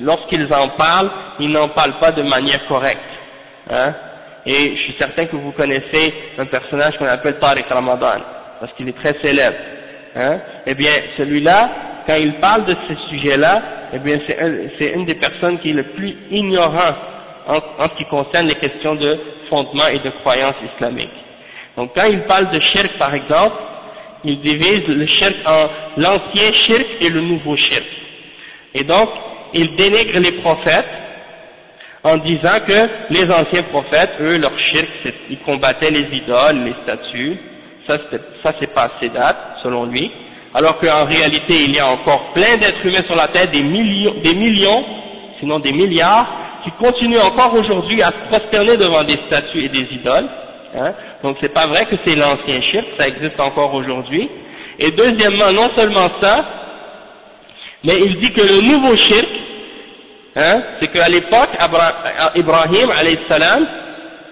Lorsqu'ils 0.00 0.52
en 0.52 0.70
parlent, 0.70 1.10
ils 1.40 1.48
n'en 1.50 1.68
parlent 1.68 1.98
pas 1.98 2.12
de 2.12 2.22
manière 2.22 2.66
correcte. 2.66 3.00
Hein. 3.70 3.94
Et 4.46 4.76
je 4.76 4.82
suis 4.82 4.94
certain 4.98 5.26
que 5.26 5.36
vous 5.36 5.52
connaissez 5.52 6.12
un 6.38 6.46
personnage 6.46 6.94
qu'on 6.98 7.06
appelle 7.06 7.38
Tariq 7.38 7.66
Ramadan, 7.68 8.20
parce 8.60 8.72
qu'il 8.74 8.88
est 8.88 9.00
très 9.00 9.14
célèbre. 9.24 9.56
Hein. 10.16 10.40
Eh 10.66 10.74
bien, 10.74 10.92
celui-là, 11.16 11.70
quand 12.06 12.16
il 12.16 12.34
parle 12.34 12.64
de 12.64 12.74
ce 12.88 12.94
sujet-là, 13.10 13.62
eh 13.94 13.98
bien, 14.00 14.18
c'est 14.80 14.90
une 14.90 15.06
des 15.06 15.14
personnes 15.14 15.58
qui 15.60 15.70
est 15.70 15.74
le 15.74 15.92
plus 15.94 16.16
ignorant 16.30 16.94
en, 17.46 17.56
en 17.56 17.88
ce 17.88 17.96
qui 17.96 18.04
concerne 18.06 18.46
les 18.48 18.56
questions 18.56 18.94
de 18.96 19.18
fondement 19.48 19.86
et 19.88 19.98
de 20.00 20.10
croyance 20.22 20.56
islamique. 20.74 21.10
Donc 21.76 21.92
quand 21.94 22.06
il 22.06 22.20
parle 22.22 22.50
de 22.50 22.60
shirk 22.60 22.98
par 22.98 23.14
exemple, 23.14 23.56
il 24.24 24.40
divise 24.40 24.86
le 24.88 25.06
shirk 25.06 25.36
en 25.46 25.68
l'ancien 25.96 26.52
shirk 26.66 26.86
et 27.00 27.10
le 27.10 27.20
nouveau 27.20 27.56
shirk. 27.56 27.84
Et 28.74 28.84
donc, 28.84 29.08
il 29.54 29.76
dénigre 29.76 30.18
les 30.20 30.32
prophètes 30.40 30.86
en 32.04 32.16
disant 32.18 32.58
que 32.66 33.12
les 33.12 33.30
anciens 33.30 33.62
prophètes, 33.64 34.12
eux, 34.20 34.38
leur 34.38 34.58
shirk, 34.58 35.14
ils 35.30 35.38
combattaient 35.40 35.90
les 35.90 36.16
idoles, 36.16 36.64
les 36.64 36.74
statues, 36.82 37.38
ça, 37.88 37.98
c'est 38.60 38.74
pas 38.74 38.90
assez 38.96 39.08
date, 39.08 39.58
selon 39.62 39.86
lui, 39.86 40.10
alors 40.54 40.78
qu'en 40.78 41.04
réalité, 41.04 41.64
il 41.64 41.74
y 41.74 41.78
a 41.78 41.88
encore 41.88 42.32
plein 42.32 42.56
d'êtres 42.56 42.84
humains 42.84 43.02
sur 43.06 43.16
la 43.16 43.28
Terre, 43.28 43.50
des 43.50 43.62
millions, 43.62 44.14
des 44.22 44.34
millions, 44.34 44.84
sinon 45.40 45.58
des 45.58 45.72
milliards, 45.72 46.26
qui 46.64 46.70
continuent 46.72 47.18
encore 47.18 47.54
aujourd'hui 47.54 48.02
à 48.02 48.08
se 48.08 48.28
prosterner 48.28 48.76
devant 48.76 49.02
des 49.04 49.18
statues 49.26 49.64
et 49.64 49.68
des 49.68 49.94
idoles, 49.94 50.28
Hein? 50.74 50.94
Donc 51.22 51.36
c'est 51.42 51.52
pas 51.52 51.66
vrai 51.66 51.86
que 51.86 51.96
c'est 52.04 52.16
l'ancien 52.16 52.60
shirk, 52.62 52.86
ça 52.98 53.08
existe 53.08 53.38
encore 53.38 53.74
aujourd'hui. 53.74 54.28
Et 54.78 54.90
deuxièmement, 54.92 55.52
non 55.52 55.70
seulement 55.76 56.08
ça, 56.20 56.44
mais 57.84 58.00
il 58.00 58.16
dit 58.20 58.32
que 58.32 58.40
le 58.40 58.60
nouveau 58.62 58.96
shirk, 58.96 59.28
hein, 60.36 60.62
c'est 60.80 60.92
qu'à 60.92 61.08
l'époque, 61.08 61.50
Ibrahim, 62.34 62.90
salam, 63.28 63.66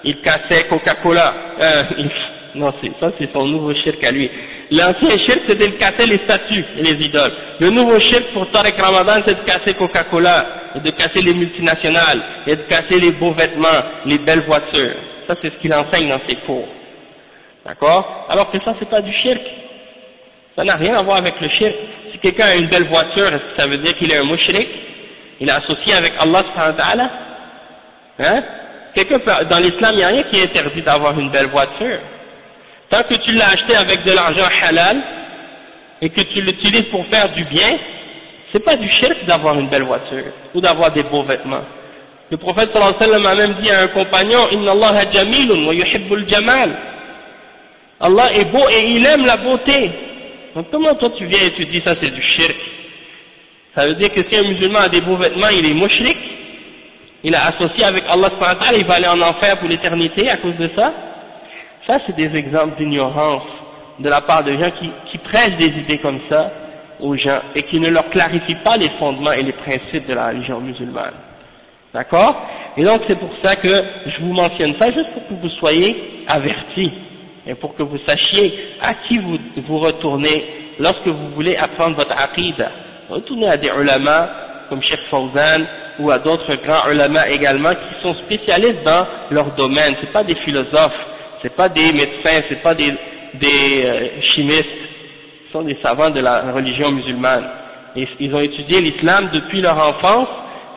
il 0.05 0.21
cassait 0.23 0.67
Coca-Cola. 0.69 1.35
Euh, 1.61 1.83
non, 2.55 2.73
ça 3.01 3.11
c'est 3.19 3.31
son 3.33 3.47
nouveau 3.47 3.75
shirk 3.75 4.03
à 4.05 4.11
lui. 4.11 4.31
L'ancien 4.71 5.19
shirk 5.27 5.41
c'était 5.47 5.69
de 5.69 5.77
casser 5.77 6.07
les 6.07 6.19
statues 6.19 6.65
et 6.79 6.83
les 6.83 7.05
idoles. 7.05 7.33
Le 7.61 7.71
nouveau 7.71 7.99
shirk 8.01 8.33
pour 8.33 8.51
Tariq 8.51 8.81
Ramadan 8.81 9.23
c'est 9.27 9.41
de 9.41 9.45
casser 9.45 9.75
Coca-Cola, 9.75 10.47
et 10.77 10.81
de 10.81 10.91
casser 10.91 11.23
les 11.23 11.35
multinationales, 11.35 12.23
et 12.47 12.57
de 12.57 12.63
casser 12.63 12.99
les 13.01 13.13
beaux 13.13 13.33
vêtements, 13.33 13.83
les 14.07 14.19
belles 14.19 14.43
voitures. 14.43 14.95
Ça, 15.27 15.35
c'est 15.41 15.51
ce 15.51 15.59
qu'il 15.61 15.73
enseigne 15.73 16.09
dans 16.09 16.21
ses 16.29 16.37
cours. 16.47 16.69
D'accord? 17.65 18.27
Alors 18.29 18.51
que 18.51 18.59
ça, 18.65 18.75
c'est 18.79 18.89
pas 18.89 19.01
du 19.01 19.17
shirk. 19.17 19.41
Ça 20.57 20.65
n'a 20.65 20.77
rien 20.77 20.95
à 20.95 21.03
voir 21.03 21.19
avec 21.19 21.41
le 21.41 21.49
shirk. 21.49 21.75
Si 22.13 22.19
quelqu'un 22.19 22.47
a 22.47 22.57
une 22.57 22.69
belle 22.69 22.85
voiture, 22.85 23.27
est-ce 23.27 23.55
que 23.55 23.61
ça 23.61 23.67
veut 23.67 23.79
dire 23.79 23.97
qu'il 23.97 24.11
est 24.11 24.17
un 24.17 24.25
mushrik? 24.25 24.69
Il 25.41 25.49
est 25.49 25.53
associé 25.53 25.95
avec 25.95 26.13
Allah 26.19 26.45
subhanahu 26.45 27.09
Hein? 28.23 28.43
Quelqu'un 28.95 29.19
dans 29.49 29.59
l'islam, 29.59 29.93
il 29.95 29.97
n'y 29.97 30.05
a 30.05 30.09
rien 30.09 30.23
qui 30.25 30.37
est 30.39 30.45
interdit 30.45 30.83
d'avoir 30.83 31.19
une 31.19 31.31
belle 31.31 31.47
voiture. 31.47 32.01
Tant 32.91 33.03
que 33.05 33.15
tu 33.15 33.33
l'as 33.33 33.51
acheté 33.51 33.75
avec 33.77 34.05
de 34.05 34.13
l'argent 34.13 34.49
halal, 34.63 35.01
et 36.03 36.11
que 36.11 36.21
tu 36.23 36.43
l'utilises 36.43 36.91
pour 36.91 37.07
faire 37.07 37.33
du 37.33 37.45
bien, 37.45 37.77
c'est 38.53 38.65
pas 38.65 38.77
du 38.77 38.91
shirk 38.91 39.25
d'avoir 39.27 39.59
une 39.59 39.69
belle 39.69 39.85
voiture, 39.85 40.33
ou 40.55 40.61
d'avoir 40.61 40.93
des 40.93 41.05
beaux 41.05 41.23
vêtements. 41.25 41.65
Le 42.31 42.37
prophète 42.37 42.71
sallallahu 42.73 42.95
alayhi 43.01 43.11
wa 43.11 43.19
sallam 43.21 43.27
a 43.27 43.35
même 43.35 43.63
dit 43.63 43.71
à 43.71 43.81
un 43.83 43.89
compagnon 43.89 44.49
Inna 44.51 44.73
Allah 44.73 45.11
jamilun 45.13 45.67
wa 45.67 45.75
yuhibbul 45.75 46.29
jamal. 46.31 46.71
Allah 48.01 48.33
est 48.35 48.45
beau 48.47 48.69
et 48.69 48.87
il 48.89 49.05
aime 49.05 49.27
la 49.27 49.37
beauté. 49.37 49.91
Donc 50.55 50.67
comment 50.71 50.95
toi 50.95 51.11
tu 51.17 51.27
viens 51.27 51.41
et 51.41 51.53
tu 51.53 51.65
dis 51.65 51.83
ça 51.85 51.95
c'est 52.01 52.11
du 52.11 52.23
shirk? 52.23 52.57
Ça 53.75 53.87
veut 53.87 53.95
dire 53.95 54.13
que 54.13 54.23
si 54.25 54.37
un 54.37 54.43
musulman 54.43 54.81
a 54.81 54.89
des 54.89 55.01
beaux 55.03 55.17
vêtements, 55.17 55.49
il 55.49 55.65
est 55.65 55.75
mushrik, 55.75 56.19
il 57.23 57.35
a 57.35 57.47
associé 57.47 57.85
avec 57.85 58.05
Allah 58.09 58.31
il 58.77 58.85
va 58.85 58.95
aller 58.95 59.07
en 59.07 59.21
enfer 59.21 59.59
pour 59.59 59.69
l'éternité 59.69 60.29
à 60.29 60.39
cause 60.39 60.57
de 60.57 60.71
ça. 60.77 60.93
Ça 61.87 61.99
c'est 62.07 62.17
des 62.17 62.37
exemples 62.39 62.77
d'ignorance 62.79 63.43
de 63.99 64.09
la 64.09 64.23
part 64.23 64.43
de 64.45 64.53
gens 64.59 64.71
qui, 64.71 64.91
qui 65.11 65.19
prêchent 65.19 65.57
des 65.59 65.69
idées 65.81 65.99
comme 65.99 66.21
ça 66.31 66.51
aux 67.01 67.17
gens 67.17 67.41
et 67.55 67.63
qui 67.65 67.79
ne 67.79 67.91
leur 67.91 68.09
clarifient 68.11 68.63
pas 68.65 68.77
les 68.77 68.91
fondements 68.99 69.33
et 69.33 69.43
les 69.43 69.53
principes 69.53 70.07
de 70.09 70.15
la 70.15 70.29
religion 70.29 70.61
musulmane. 70.61 71.15
D'accord? 71.93 72.35
Et 72.77 72.85
donc 72.85 73.03
c'est 73.07 73.19
pour 73.19 73.31
ça 73.43 73.57
que 73.57 73.69
je 73.69 74.21
vous 74.21 74.33
mentionne 74.33 74.75
ça, 74.79 74.91
juste 74.93 75.11
pour 75.13 75.27
que 75.29 75.35
vous 75.35 75.49
soyez 75.61 76.25
avertis 76.29 76.93
et 77.47 77.55
pour 77.55 77.75
que 77.75 77.83
vous 77.83 77.99
sachiez 78.07 78.53
à 78.81 78.95
qui 78.95 79.19
vous, 79.19 79.39
vous 79.67 79.79
retournez 79.79 80.45
lorsque 80.79 81.07
vous 81.07 81.31
voulez 81.35 81.57
apprendre 81.57 81.97
votre 81.97 82.13
aqidah. 82.17 82.71
Retournez 83.11 83.49
à 83.49 83.57
des 83.57 83.69
ulama 83.69 84.29
comme 84.69 84.81
Sheikh 84.85 85.01
Fawzan 85.11 85.67
ou 85.99 86.13
à 86.13 86.21
d'autres 86.21 86.55
grands 86.65 86.89
ulama 86.93 87.29
également 87.29 87.71
qui 87.75 88.03
sont 88.03 88.15
spécialistes 88.25 88.85
dans 88.85 89.05
leur 89.33 89.57
domaine. 89.57 89.97
C'est 90.01 90.13
pas 90.13 90.23
des 90.23 90.37
philosophes, 90.37 90.95
c'est 91.43 91.57
pas 91.57 91.69
des 91.69 91.93
médecins, 91.93 92.43
c'est 92.49 92.63
pas 92.63 92.75
des, 92.75 92.93
euh, 92.93 94.23
chimistes, 94.23 94.69
ce 95.47 95.53
sont 95.53 95.63
des 95.63 95.77
savants 95.83 96.11
de 96.11 96.21
la 96.21 96.53
religion 96.53 96.93
musulmane. 96.93 97.49
Ils 97.97 98.33
ont 98.33 98.41
étudié 98.41 98.81
l'islam 98.81 99.31
depuis 99.33 99.61
leur 99.61 99.77
enfance 99.77 100.29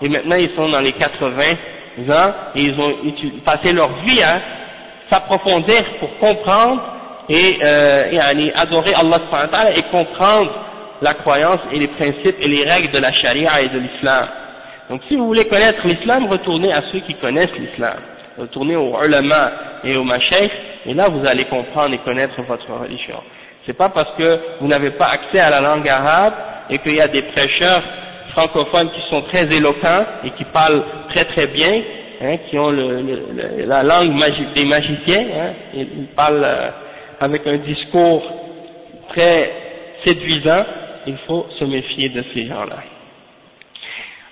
et 0.02 0.10
maintenant 0.10 0.36
ils 0.36 0.56
sont 0.56 0.70
dans 0.70 0.82
les 0.82 0.94
80 0.94 1.30
ans 2.10 2.32
et 2.56 2.64
ils 2.64 2.80
ont 2.80 2.94
passé 3.46 3.74
leur 3.74 3.94
vie 4.06 4.24
à 4.24 4.40
s'approfondir 5.12 5.84
pour 6.00 6.18
comprendre 6.18 6.82
et, 7.30 7.60
euh, 7.62 8.50
adorer 8.56 8.96
Allah 8.96 9.20
et 9.76 9.84
comprendre 9.92 10.52
la 11.02 11.14
croyance 11.16 11.60
et 11.72 11.80
les 11.80 11.88
principes 11.88 12.36
et 12.40 12.48
les 12.48 12.64
règles 12.64 12.92
de 12.92 13.00
la 13.00 13.12
charia 13.14 13.62
et 13.62 13.70
de 13.70 13.80
l'islam. 13.80 14.28
Donc 14.90 15.02
si 15.08 15.16
vous 15.16 15.28
voulez 15.28 15.48
connaître 15.48 15.86
l'islam, 15.86 16.28
retournez 16.28 16.72
à 16.72 16.82
ceux 16.92 17.00
qui 17.02 17.16
connaissent 17.16 17.58
l'islam. 17.58 17.98
Retournez 18.38 18.76
aux 18.76 18.98
ulama 19.04 19.52
et 19.84 19.96
aux 19.96 20.04
mashaykhs 20.04 20.52
et 20.86 20.94
là 20.94 21.08
vous 21.10 21.26
allez 21.26 21.46
comprendre 21.46 21.94
et 21.94 22.00
connaître 22.00 22.42
votre 22.44 22.72
religion. 22.72 23.20
C'est 23.66 23.78
pas 23.78 23.90
parce 23.90 24.16
que 24.18 24.40
vous 24.60 24.68
n'avez 24.68 24.92
pas 24.92 25.08
accès 25.08 25.40
à 25.40 25.50
la 25.50 25.62
langue 25.62 25.88
arabe 25.88 26.34
et 26.70 26.80
qu'il 26.80 26.96
y 26.96 27.02
a 27.02 27.08
des 27.08 27.24
prêcheurs 27.34 27.84
francophones 28.34 28.90
qui 28.92 29.02
sont 29.10 29.22
très 29.34 29.52
éloquents 29.56 30.06
et 30.24 30.32
qui 30.32 30.44
parlent 30.46 30.84
très 31.14 31.26
très 31.26 31.48
bien, 31.48 31.82
hein, 32.22 32.38
qui 32.50 32.58
ont 32.58 32.72
la 32.72 33.84
langue 33.84 34.20
des 34.56 34.66
magiciens, 34.66 35.26
hein, 35.36 35.54
ils, 35.74 36.08
parlent 36.16 36.44
euh, 36.44 36.70
avec 37.20 37.46
un 37.48 37.58
discours 37.58 38.24
très 39.16 39.52
séduisant, 40.04 40.66
il 41.08 41.18
faut 41.28 41.46
se 41.60 41.66
méfier 41.66 42.10
de 42.10 42.24
ces 42.34 42.48
gens-là. 42.48 42.84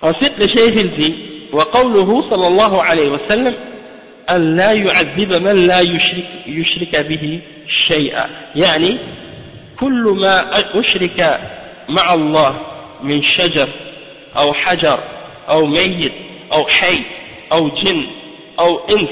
Ensuite, 0.00 0.36
le 0.38 0.46
cheikh 0.48 0.74
il 0.76 0.90
dit, 0.96 1.14
وقوله 1.52 2.30
صلى 2.30 2.46
الله 2.46 2.82
عليه 2.82 3.08
وسلم 3.08 3.54
أن 4.30 4.56
لا 4.56 4.72
يعذب 4.72 5.32
من 5.32 5.66
لا 5.66 5.80
يشرك, 5.80 6.26
يشرك 6.46 7.06
به 7.06 7.40
شيئا 7.88 8.26
يعني 8.56 8.98
كل 9.80 10.16
ما 10.20 10.50
أشرك 10.80 11.40
مع 11.88 12.14
الله 12.14 12.60
من 13.02 13.22
شجر 13.22 13.68
أو 14.38 14.52
حجر 14.52 15.00
أو 15.50 15.66
ميت 15.66 16.12
أو 16.52 16.66
حي 16.66 17.02
أو 17.52 17.68
جن 17.68 18.06
أو 18.58 18.78
إنس 18.78 19.10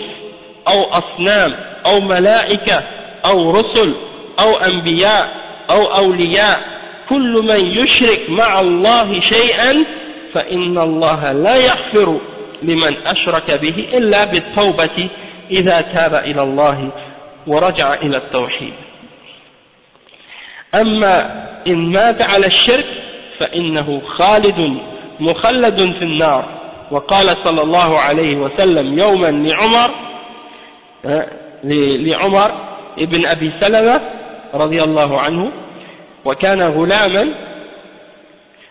أو 0.68 0.84
أصنام 0.84 1.56
أو 1.86 2.00
ملائكة 2.00 2.82
أو 3.24 3.50
رسل 3.50 3.96
أو 4.40 4.56
أنبياء 4.56 5.34
أو 5.70 5.84
أولياء 5.84 6.79
كل 7.10 7.44
من 7.48 7.66
يشرك 7.66 8.30
مع 8.30 8.60
الله 8.60 9.20
شيئا 9.20 9.84
فإن 10.34 10.78
الله 10.78 11.32
لا 11.32 11.56
يغفر 11.56 12.20
لمن 12.62 12.96
أشرك 13.06 13.60
به 13.60 13.98
إلا 13.98 14.24
بالتوبة 14.24 15.10
إذا 15.50 15.80
تاب 15.80 16.14
إلى 16.14 16.42
الله 16.42 16.92
ورجع 17.46 17.94
إلى 17.94 18.16
التوحيد. 18.16 18.74
أما 20.74 21.46
إن 21.68 21.92
مات 21.92 22.22
على 22.22 22.46
الشرك 22.46 22.86
فإنه 23.38 24.02
خالد 24.18 24.80
مخلد 25.20 25.76
في 25.76 26.02
النار. 26.02 26.60
وقال 26.90 27.36
صلى 27.44 27.62
الله 27.62 27.98
عليه 27.98 28.36
وسلم 28.36 28.98
يوما 28.98 29.30
لعمر 29.30 29.90
لعمر 32.04 32.50
ابن 32.98 33.26
أبي 33.26 33.52
سلمة 33.60 34.00
رضي 34.54 34.82
الله 34.82 35.20
عنه 35.20 35.52
وكان 36.24 36.62
غلاما 36.62 37.28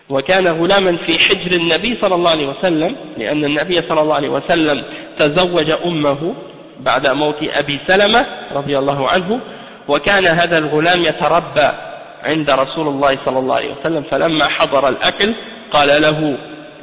وكان 0.08 0.48
غلاما 0.48 0.96
في 0.96 1.18
حجر 1.18 1.56
النبي 1.56 1.98
صلى 2.00 2.14
الله 2.14 2.30
عليه 2.30 2.48
وسلم 2.48 2.96
لأن 3.18 3.44
النبي 3.44 3.82
صلى 3.88 4.00
الله 4.00 4.14
عليه 4.14 4.28
وسلم 4.28 4.84
تزوج 5.18 5.70
أمه 5.70 6.34
بعد 6.80 7.06
موت 7.06 7.36
أبي 7.42 7.80
سلمة 7.86 8.26
رضي 8.52 8.78
الله 8.78 9.08
عنه 9.08 9.40
وكان 9.88 10.26
هذا 10.26 10.58
الغلام 10.58 11.02
يتربى 11.02 11.68
عند 12.22 12.50
رسول 12.50 12.88
الله 12.88 13.18
صلى 13.24 13.38
الله 13.38 13.54
عليه 13.54 13.74
وسلم 13.80 14.02
فلما 14.02 14.48
حضر 14.48 14.88
الأكل 14.88 15.34
قال 15.70 16.02
له 16.02 16.38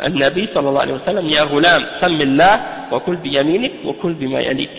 النبي 0.06 0.50
صلى 0.54 0.70
الله 0.70 0.82
عليه 0.82 0.94
وسلم 0.94 1.30
يا 1.30 1.42
غلام 1.42 1.86
سم 2.02 2.16
الله 2.22 2.62
وكل 2.92 3.16
بيمينك 3.16 3.72
وكل 3.86 4.14
بما 4.14 4.40
يليك. 4.40 4.70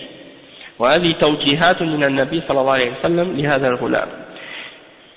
وهذه 0.79 1.11
توجيهات 1.21 1.81
من 1.81 2.03
النبي 2.03 2.41
صلى 2.47 2.61
الله 2.61 2.71
عليه 2.73 2.91
وسلم 2.99 3.37
لهذا 3.37 3.67
الغلام. 3.67 4.07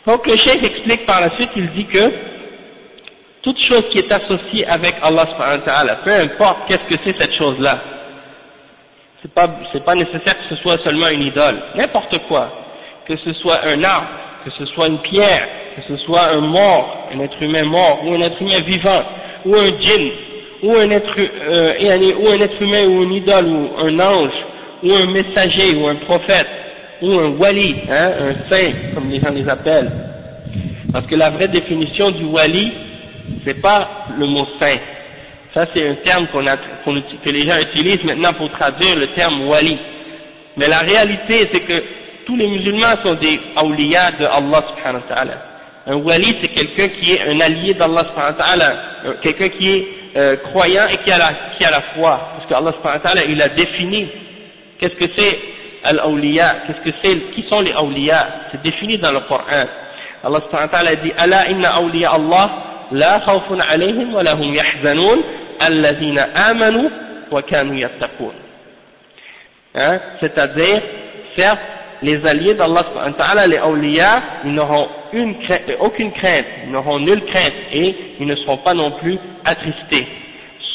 Donc 0.07 0.27
le 0.27 0.37
cheikh 0.37 0.63
explique 0.65 1.07
par 1.07 1.21
la 1.21 1.31
suite, 1.37 1.51
il 1.55 1.71
dit 1.73 1.87
que 1.87 2.13
toute 3.43 3.61
chose 3.61 3.85
qui 3.91 3.99
est 3.99 4.13
associée 4.13 4.67
avec 4.67 4.97
Allah 5.03 5.27
subhanahu 5.33 5.61
wa 5.61 5.65
ta'ala, 5.65 5.97
peu 5.97 6.13
importe 6.13 6.59
qu'est-ce 6.69 6.95
que 6.95 7.03
c'est 7.05 7.17
cette 7.19 7.35
chose-là, 7.35 7.79
c'est 9.21 9.33
pas, 9.33 9.49
c'est 9.73 9.85
pas 9.85 9.95
nécessaire 9.95 10.37
que 10.39 10.55
ce 10.55 10.57
soit 10.63 10.79
seulement 10.85 11.09
une 11.09 11.23
idole, 11.23 11.63
n'importe 11.77 12.19
quoi, 12.27 12.51
que 13.07 13.17
ce 13.17 13.33
soit 13.35 13.65
un 13.65 13.83
arbre, 13.85 14.09
que 14.45 14.51
ce 14.59 14.67
soit 14.67 14.89
une 14.89 14.99
pierre, 14.99 15.47
que 15.77 15.83
ce 15.89 15.97
soit 16.05 16.29
un 16.29 16.41
mort, 16.41 17.09
un 17.15 17.21
être 17.21 17.41
humain 17.41 17.65
mort, 17.65 18.01
ou 18.05 18.15
un 18.15 18.21
être 18.21 18.41
humain 18.43 18.61
vivant, 18.63 19.03
ou 19.45 19.55
un 19.55 19.67
djinn, 19.81 20.11
ou 20.63 20.75
un 20.77 20.91
être, 20.91 21.15
euh, 21.19 22.15
ou 22.19 22.29
un 22.29 22.41
être 22.41 22.61
humain, 22.61 22.85
ou 22.87 23.05
une 23.05 23.15
idole, 23.15 23.47
ou 23.47 23.71
un 23.79 23.99
ange, 24.01 24.35
ou 24.83 24.93
un 24.93 25.07
messager, 25.07 25.77
ou 25.77 25.87
un 25.87 25.97
prophète, 25.97 26.49
ou 27.03 27.19
un 27.19 27.31
wali, 27.37 27.75
hein, 27.91 28.13
un 28.19 28.51
saint, 28.51 28.73
comme 28.95 29.11
les 29.11 29.21
gens 29.21 29.33
les 29.33 29.49
appellent. 29.49 29.91
Parce 30.93 31.07
que 31.07 31.17
la 31.17 31.31
vraie 31.31 31.49
définition 31.49 32.11
du 32.13 32.25
wali, 32.27 32.73
c'est 33.45 33.61
pas 33.61 34.07
le 34.19 34.27
mot 34.27 34.47
saint. 34.61 34.79
Ça, 35.55 35.67
c'est 35.75 35.87
un 35.87 35.97
terme 36.05 36.29
qu'on 36.29 36.45
que 36.45 37.31
les 37.31 37.47
gens 37.47 37.59
utilisent 37.59 38.05
maintenant 38.05 38.33
pour 38.35 38.51
traduire 38.53 38.97
le 38.97 39.09
terme 39.15 39.47
wali. 39.49 39.79
Mais 40.57 40.69
la 40.69 40.79
réalité, 40.81 41.49
c'est 41.53 41.61
que 41.61 41.83
tous 42.25 42.37
les 42.37 42.47
musulmans 42.47 42.95
sont 43.05 43.15
des 43.15 43.39
awliya 43.57 44.13
de 44.13 44.25
Allah 44.25 44.65
subhanahu 44.69 45.03
wa 45.03 45.15
ta'ala. 45.15 45.43
Un 45.87 45.97
wali, 45.97 46.37
c'est 46.41 46.49
quelqu'un 46.49 46.89
qui 46.89 47.13
est 47.13 47.23
un 47.29 47.41
allié 47.41 47.75
d'Allah 47.75 48.07
subhanahu 48.09 48.39
wa 48.39 48.45
ta'ala, 48.45 48.77
quelqu'un 49.23 49.49
qui 49.49 49.69
est 49.69 49.87
euh, 50.17 50.37
croyant 50.37 50.87
et 50.89 50.99
qui 50.99 51.11
a, 51.11 51.19
la, 51.19 51.35
qui 51.59 51.65
a 51.65 51.71
la 51.71 51.83
foi. 51.95 52.31
Parce 52.37 52.49
que 52.49 52.55
Allah 52.55 52.73
subhanahu 52.79 52.99
wa 52.99 53.01
ta'ala, 53.01 53.25
il 53.25 53.43
a 53.43 53.49
défini 53.49 54.09
qu'est-ce 54.79 54.95
que 54.95 55.11
c'est 55.17 55.39
al-awliya, 55.85 56.57
qu'est-ce 56.67 56.91
que 56.91 56.97
c'est, 57.03 57.35
qui 57.35 57.43
sont 57.49 57.61
les 57.61 57.73
awliya, 57.73 58.27
c'est 58.51 58.63
défini 58.63 58.99
dans 58.99 59.13
le 59.13 59.21
Coran. 59.21 59.67
Allah 60.25 60.41
subhanahu 60.41 60.67
wa 60.67 60.69
ta'ala 60.69 60.97
dit, 60.97 61.13
Ala 61.19 61.49
inna 61.51 61.77
awliya 61.77 62.11
Allah, 62.13 62.51
la 62.93 63.21
khawfun 63.21 63.59
alayhim 63.61 64.15
wa 64.15 64.23
lahum 64.23 64.53
yahzanun, 64.53 65.19
alladhina 65.61 66.29
amanu 66.35 66.91
wa 67.31 67.43
kanu 67.43 67.79
yattaqun. 67.79 68.33
Hein? 69.75 70.01
C'est-à-dire, 70.21 70.83
certes, 71.37 71.61
les 72.03 72.25
alliés 72.27 72.55
d'Allah 72.55 72.85
subhanahu 72.89 73.13
wa 73.13 73.19
ta'ala, 73.19 73.47
les 73.47 73.59
awliya, 73.59 74.23
ils 74.45 74.53
n'auront 74.53 74.89
aucune 75.81 76.13
crainte, 76.13 76.47
ils 76.65 76.71
n'auront 76.71 76.99
nulle 76.99 77.25
crainte 77.27 77.55
et 77.73 77.95
ils 78.21 78.27
ne 78.27 78.37
seront 78.37 78.59
pas 78.59 78.75
non 78.75 78.93
plus 78.99 79.19
attristés. 79.45 80.07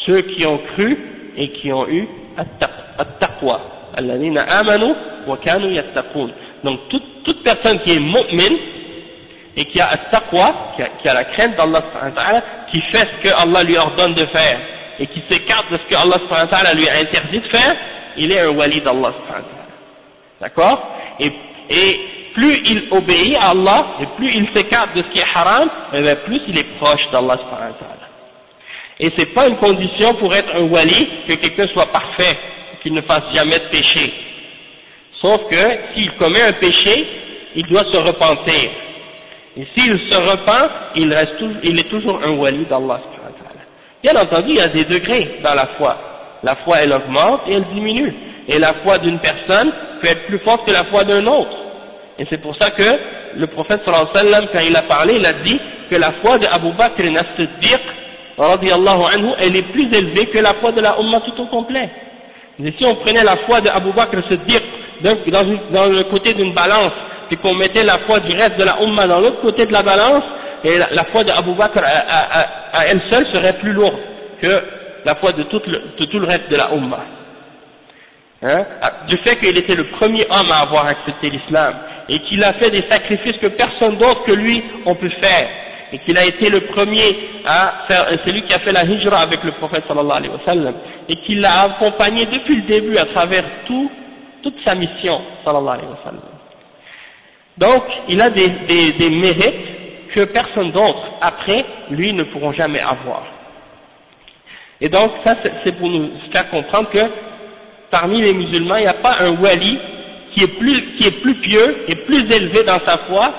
Ceux 0.05 0.21
qui 0.21 0.45
ont 0.45 0.57
cru 0.57 0.97
et 1.35 1.49
qui 1.51 1.71
ont 1.71 1.87
eu 1.87 2.07
at-taqwa. 2.37 3.76
Donc 6.63 6.79
toute, 6.89 7.43
personne 7.43 7.79
qui 7.79 7.93
est 7.95 7.99
mu'min 7.99 8.55
et 9.55 9.65
qui 9.65 9.79
a 9.79 9.87
at-taqwa, 9.87 10.75
qui 11.01 11.09
a, 11.09 11.13
la 11.13 11.23
crainte 11.25 11.55
d'Allah 11.55 11.83
qui 12.71 12.81
fait 12.91 13.07
ce 13.07 13.23
que 13.23 13.29
Allah 13.29 13.63
lui 13.63 13.77
ordonne 13.77 14.13
de 14.13 14.25
faire 14.27 14.59
et 14.99 15.07
qui 15.07 15.21
s'écarte 15.29 15.71
de 15.71 15.77
ce 15.77 15.89
que 15.89 15.95
Allah 15.95 16.73
lui 16.73 16.89
a 16.89 16.99
interdit 16.99 17.39
de 17.39 17.47
faire, 17.47 17.75
il 18.17 18.31
est 18.31 18.39
un 18.39 18.49
wali 18.49 18.81
d'Allah 18.81 19.13
D'accord? 20.41 20.95
Et, 21.19 21.31
et 21.69 21.99
plus 22.33 22.61
il 22.65 22.87
obéit 22.91 23.35
à 23.35 23.49
Allah 23.49 23.85
et 24.01 24.05
plus 24.15 24.31
il 24.35 24.47
s'écarte 24.53 24.95
de 24.95 25.03
ce 25.03 25.09
qui 25.09 25.19
est 25.19 25.25
haram, 25.33 25.69
et 25.93 26.03
eh 26.05 26.15
plus 26.27 26.41
il 26.47 26.57
est 26.57 26.77
proche 26.77 27.01
d'Allah 27.11 27.37
Et 28.99 29.11
c'est 29.17 29.33
pas 29.33 29.47
une 29.47 29.57
condition 29.57 30.13
pour 30.15 30.33
être 30.35 30.55
un 30.55 30.63
wali 30.69 31.09
que 31.27 31.33
quelqu'un 31.33 31.67
soit 31.73 31.91
parfait, 31.91 32.37
qu'il 32.87 32.93
ne 32.95 33.01
fasse 33.01 33.23
jamais 33.33 33.59
de 33.59 33.69
péché. 33.69 34.13
Sauf 35.21 35.41
que 35.49 35.93
s'il 35.93 36.11
commet 36.17 36.41
un 36.41 36.53
péché, 36.53 37.05
il 37.55 37.65
doit 37.67 37.83
se 37.83 37.97
repentir. 37.97 38.69
Et 39.57 39.67
s'il 39.75 39.99
se 40.09 40.17
repent, 40.17 40.71
il, 40.95 41.13
reste 41.13 41.43
il 41.63 41.79
est 41.79 41.89
toujours 41.89 42.21
un 42.23 42.37
wali 42.37 42.65
d'Allah. 42.65 43.01
Bien 44.03 44.15
entendu, 44.15 44.51
il 44.51 44.57
y 44.57 44.61
a 44.61 44.67
des 44.67 44.85
degrés 44.85 45.39
dans 45.43 45.55
la 45.55 45.67
foi. 45.77 45.97
La 46.43 46.55
foi, 46.57 46.77
elle 46.77 46.93
augmente 46.93 47.41
et 47.47 47.53
elle 47.53 47.65
diminue. 47.73 48.13
Et 48.47 48.59
la 48.59 48.75
foi 48.75 48.99
d'une 48.99 49.19
personne 49.19 49.71
peut 50.01 50.07
être 50.07 50.27
plus 50.27 50.37
forte 50.39 50.65
que 50.65 50.71
la 50.71 50.85
foi 50.85 51.03
d'un 51.03 51.25
autre. 51.25 51.57
Et 52.19 52.25
c'est 52.29 52.41
pour 52.41 52.55
ça 52.55 52.71
que 52.71 52.83
le 53.35 53.47
prophète 53.47 53.81
sallallahu 53.83 54.15
alayhi 54.15 54.47
quand 54.53 54.59
il 54.59 54.75
a 54.75 54.83
parlé, 54.83 55.15
il 55.17 55.25
a 55.25 55.33
dit 55.33 55.59
que 55.89 55.95
la 55.95 56.13
foi 56.13 56.37
d'Abu 56.37 56.71
Bakr 56.73 57.01
as-Siddiq, 57.01 57.81
anhu, 58.37 59.33
elle 59.39 59.55
est 59.55 59.71
plus 59.71 59.91
élevée 59.93 60.27
que 60.27 60.37
la 60.37 60.53
foi 60.55 60.71
de 60.71 60.81
la 60.81 60.99
Ummah 60.99 61.21
tout 61.21 61.41
au 61.41 61.47
complet. 61.47 61.89
Si 62.59 62.85
on 62.85 62.95
prenait 62.95 63.23
la 63.23 63.37
foi 63.37 63.61
d'Abu 63.61 63.91
Bakr 63.93 64.17
as-Siddiq 64.17 64.63
dans, 65.01 65.15
dans 65.71 65.85
le 65.85 66.03
côté 66.05 66.33
d'une 66.33 66.53
balance, 66.53 66.93
puis 67.27 67.37
qu'on 67.37 67.53
mettait 67.53 67.83
la 67.83 67.99
foi 67.99 68.19
du 68.19 68.31
reste 68.35 68.57
de 68.57 68.63
la 68.63 68.81
Ummah 68.81 69.07
dans 69.07 69.19
l'autre 69.19 69.41
côté 69.41 69.65
de 69.65 69.71
la 69.73 69.83
balance, 69.83 70.23
et 70.63 70.77
la, 70.77 71.03
foi 71.05 71.23
d'Abu 71.23 71.53
Bakr 71.53 71.81
à, 71.83 72.87
elle 72.87 73.01
seule 73.11 73.27
serait 73.31 73.57
plus 73.59 73.73
lourde 73.73 73.99
que 74.41 74.61
la 75.05 75.15
foi 75.15 75.33
de 75.33 75.43
tout 75.43 75.61
le, 75.67 75.79
de 76.19 76.25
reste 76.25 76.49
de 76.49 76.55
la 76.55 76.73
Ummah. 76.73 77.05
Hein? 78.43 78.65
du 79.07 79.17
fait 79.17 79.37
qu'il 79.37 79.57
était 79.57 79.73
le 79.73 79.85
premier 79.97 80.23
homme 80.29 80.51
à 80.51 80.59
avoir 80.61 80.85
accepté 80.85 81.31
l'islam 81.31 81.73
et 82.07 82.19
qu'il 82.19 82.43
a 82.43 82.53
fait 82.53 82.69
des 82.69 82.83
sacrifices 82.87 83.37
que 83.37 83.47
personne 83.47 83.97
d'autre 83.97 84.23
que 84.25 84.31
lui 84.31 84.63
on 84.85 84.93
peut 84.93 85.09
faire 85.19 85.47
et 85.91 85.99
qu'il 85.99 86.17
a 86.17 86.25
été 86.25 86.49
le 86.49 86.61
premier 86.61 87.15
à 87.45 87.85
faire, 87.87 88.07
c'est 88.23 88.31
lui 88.31 88.43
qui 88.43 88.53
a 88.53 88.59
fait 88.59 88.71
la 88.71 88.83
hijra 88.83 89.19
avec 89.19 89.43
le 89.43 89.51
prophète 89.53 89.83
sallallahu 89.87 90.17
alayhi 90.17 90.33
wa 90.33 90.45
sallam 90.45 90.75
et 91.07 91.15
qu'il 91.25 91.39
l'a 91.39 91.61
accompagné 91.61 92.25
depuis 92.25 92.55
le 92.57 92.61
début 92.63 92.97
à 92.97 93.05
travers 93.05 93.43
tout, 93.65 93.89
toute 94.43 94.55
sa 94.65 94.75
mission 94.75 95.21
sallallahu 95.45 95.75
alayhi 95.77 95.89
wa 95.89 95.99
sallam. 96.03 96.21
Donc 97.57 97.83
il 98.09 98.21
a 98.21 98.29
des, 98.29 98.49
des, 98.67 98.93
des 98.93 99.09
mérites 99.09 100.13
que 100.13 100.25
personne 100.25 100.71
d'autre 100.71 101.03
après 101.21 101.65
lui 101.91 102.13
ne 102.13 102.23
pourront 102.23 102.53
jamais 102.53 102.79
avoir. 102.81 103.23
Et 104.81 104.89
donc 104.89 105.11
ça 105.23 105.35
c'est 105.63 105.77
pour 105.77 105.89
nous 105.89 106.09
faire 106.33 106.49
comprendre 106.49 106.89
que 106.89 106.99
parmi 107.89 108.21
les 108.21 108.33
musulmans, 108.33 108.75
il 108.77 108.81
n'y 108.83 108.87
a 108.87 108.93
pas 108.95 109.17
un 109.21 109.35
wali 109.41 109.79
qui 110.35 110.43
est 110.43 110.59
plus, 110.59 110.95
qui 110.97 111.07
est 111.07 111.21
plus 111.21 111.35
pieux 111.35 111.85
et 111.87 111.95
plus 112.05 112.29
élevé 112.31 112.63
dans 112.63 112.79
sa 112.85 112.97
foi 113.09 113.33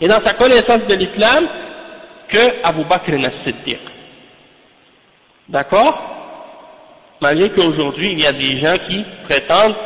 et, 0.00 0.08
dans 0.08 0.22
sa 0.22 0.34
connaissance 0.34 0.86
de 0.86 0.94
l'islam 0.94 1.48
que 2.28 2.62
Abu 2.64 2.84
Bakr 2.84 3.12
al-Siddiq. 3.12 3.80
D'accord? 5.48 5.98
Malgré 7.20 7.50
qu'aujourd'hui, 7.50 8.12
il 8.12 8.20
y 8.20 8.26
a 8.26 8.32
des 8.32 8.60
gens 8.60 8.76
qui 8.86 9.04
prétendent 9.28 9.76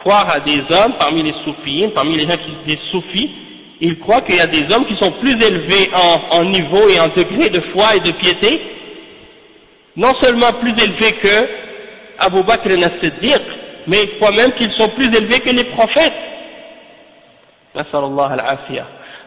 croire 0.00 0.30
à 0.30 0.40
des 0.40 0.60
hommes 0.70 0.94
parmi 0.98 1.22
les 1.22 1.34
soufis, 1.44 1.88
parmi 1.94 2.16
les 2.16 2.28
gens 2.28 2.36
qui 2.36 2.52
sont 2.52 2.66
des 2.66 2.78
soufis, 2.90 3.30
ils 3.80 3.98
croient 3.98 4.22
qu'il 4.22 4.36
y 4.36 4.40
a 4.40 4.46
des 4.46 4.72
hommes 4.72 4.86
qui 4.86 4.96
sont 4.96 5.12
plus 5.12 5.32
élevés 5.42 5.90
en, 5.94 6.38
en 6.38 6.44
niveau 6.44 6.88
et 6.88 7.00
en 7.00 7.08
degré 7.08 7.50
de 7.50 7.60
foi 7.72 7.96
et 7.96 8.00
de 8.00 8.12
piété, 8.12 8.60
non 9.96 10.14
seulement 10.20 10.52
plus 10.54 10.72
élevés 10.82 11.12
que 11.14 11.48
Abu 12.18 12.42
Bakr 12.44 12.70
al-Siddiq, 12.70 13.42
mais 13.86 14.04
ils 14.04 14.16
croient 14.16 14.32
même 14.32 14.52
qu'ils 14.52 14.72
sont 14.72 14.88
plus 14.90 15.06
élevés 15.06 15.40
que 15.40 15.50
les 15.50 15.64
prophètes. 15.64 16.12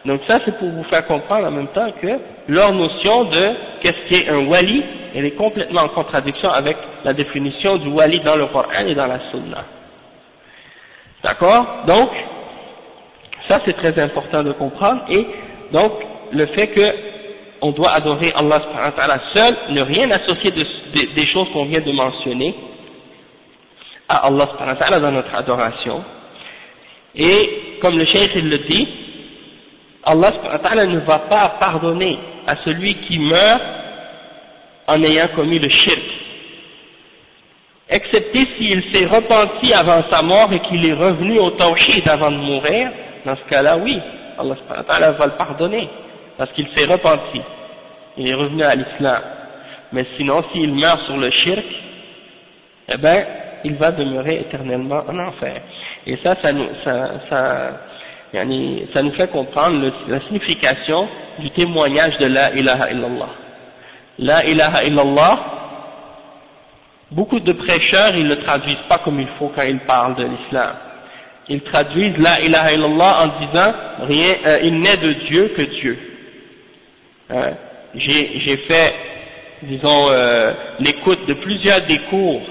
Donc 0.06 0.20
ça 0.28 0.38
c'est 0.44 0.56
pour 0.58 0.68
vous 0.68 0.84
faire 0.84 1.04
comprendre 1.06 1.46
en 1.46 1.50
même 1.50 1.66
temps 1.68 1.90
que 2.00 2.18
leur 2.48 2.72
notion 2.72 3.24
de 3.24 3.50
qu'est-ce 3.82 4.06
qui 4.06 4.14
est 4.14 4.28
un 4.28 4.46
wali, 4.46 4.84
elle 5.14 5.24
est 5.24 5.34
complètement 5.36 5.82
en 5.82 5.88
contradiction 5.88 6.48
avec 6.48 6.76
la 7.04 7.12
définition 7.12 7.76
du 7.76 7.88
wali 7.88 8.20
dans 8.20 8.36
le 8.36 8.46
Coran 8.46 8.86
et 8.86 8.94
dans 8.94 9.08
la 9.08 9.18
Sunna. 9.30 9.64
D'accord? 11.24 11.66
Donc, 11.88 12.10
ça 13.48 13.60
c'est 13.66 13.76
très 13.76 13.98
important 14.00 14.44
de 14.44 14.52
comprendre 14.52 15.02
et 15.10 15.26
donc 15.72 15.92
le 16.32 16.46
fait 16.54 16.68
que 16.68 17.16
on 17.62 17.72
doit 17.72 17.90
adorer 17.90 18.30
Allah 18.36 18.60
seul, 19.34 19.56
ne 19.70 19.80
rien 19.80 20.08
associer 20.12 20.52
des 20.52 21.26
choses 21.32 21.48
qu'on 21.52 21.64
vient 21.64 21.80
de 21.80 21.90
mentionner 21.90 22.54
à 24.08 24.26
Allah 24.26 25.00
dans 25.00 25.10
notre 25.12 25.34
adoration. 25.34 26.04
Et 27.16 27.78
comme 27.80 27.98
le 27.98 28.04
cheikh 28.06 28.32
il 28.36 28.50
le 28.50 28.58
dit, 28.58 29.05
Allah 30.06 30.86
ne 30.86 31.00
va 31.00 31.18
pas 31.20 31.56
pardonner 31.58 32.18
à 32.46 32.56
celui 32.64 32.94
qui 32.94 33.18
meurt 33.18 33.62
en 34.86 35.02
ayant 35.02 35.26
commis 35.34 35.58
le 35.58 35.68
shirk, 35.68 36.02
excepté 37.88 38.46
s'il 38.56 38.82
s'est 38.92 39.06
repenti 39.06 39.72
avant 39.72 40.04
sa 40.08 40.22
mort 40.22 40.52
et 40.52 40.60
qu'il 40.60 40.84
est 40.86 40.92
revenu 40.92 41.40
au 41.40 41.50
tawhid 41.50 42.08
avant 42.08 42.30
de 42.30 42.36
mourir, 42.36 42.90
dans 43.24 43.36
ce 43.36 43.50
cas-là, 43.50 43.78
oui, 43.78 43.98
Allah 44.38 45.10
va 45.12 45.26
le 45.26 45.36
pardonner, 45.36 45.88
parce 46.38 46.52
qu'il 46.52 46.68
s'est 46.76 46.86
repenti, 46.86 47.40
il 48.16 48.28
est 48.28 48.34
revenu 48.34 48.62
à 48.62 48.76
l'islam. 48.76 49.22
Mais 49.92 50.06
sinon, 50.16 50.44
s'il 50.52 50.72
meurt 50.74 51.00
sur 51.06 51.16
le 51.16 51.30
shirk, 51.30 51.64
eh 52.88 52.96
ben, 52.98 53.24
il 53.64 53.74
va 53.74 53.90
demeurer 53.90 54.40
éternellement 54.40 55.02
en 55.08 55.18
enfer. 55.18 55.62
Et 56.06 56.16
ça, 56.22 56.36
ça 56.42 56.52
nous, 56.52 56.68
ça, 56.84 57.80
ça, 58.32 59.02
nous 59.02 59.12
fait 59.12 59.30
comprendre 59.30 59.92
la 60.08 60.20
signification 60.26 61.08
du 61.38 61.50
témoignage 61.50 62.18
de 62.18 62.26
la 62.26 62.54
ilaha 62.54 62.90
illallah. 62.90 63.28
La 64.18 64.46
ilaha 64.46 64.84
illallah, 64.84 65.38
beaucoup 67.10 67.40
de 67.40 67.52
prêcheurs, 67.52 68.16
ils 68.16 68.24
ne 68.24 68.34
le 68.34 68.42
traduisent 68.42 68.86
pas 68.88 68.98
comme 68.98 69.20
il 69.20 69.28
faut 69.38 69.52
quand 69.54 69.62
ils 69.62 69.80
parlent 69.80 70.16
de 70.16 70.24
l'islam. 70.24 70.74
Ils 71.48 71.62
traduisent 71.62 72.18
la 72.18 72.40
ilaha 72.40 72.72
illallah 72.72 73.22
en 73.22 73.46
disant 73.46 73.72
rien, 74.06 74.34
euh, 74.46 74.58
il 74.64 74.80
n'est 74.80 74.96
de 74.96 75.12
Dieu 75.28 75.48
que 75.56 75.62
Dieu. 75.62 75.98
Hein? 77.30 77.52
J'ai 77.94 78.56
fait, 78.68 78.94
disons, 79.62 80.10
euh, 80.10 80.52
l'écoute 80.80 81.26
de 81.26 81.34
plusieurs 81.34 81.82
des 81.86 81.98
cours 82.10 82.42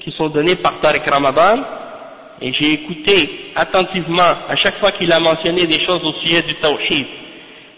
qui 0.00 0.10
sont 0.12 0.28
donnés 0.28 0.56
par 0.56 0.80
Tariq 0.80 1.08
Ramadan, 1.08 1.62
et 2.42 2.52
j'ai 2.58 2.72
écouté 2.72 3.30
attentivement 3.54 4.34
à 4.48 4.56
chaque 4.56 4.78
fois 4.80 4.90
qu'il 4.92 5.12
a 5.12 5.20
mentionné 5.20 5.66
des 5.68 5.78
choses 5.86 6.02
au 6.04 6.12
sujet 6.24 6.42
du 6.42 6.54
tawhid 6.56 7.06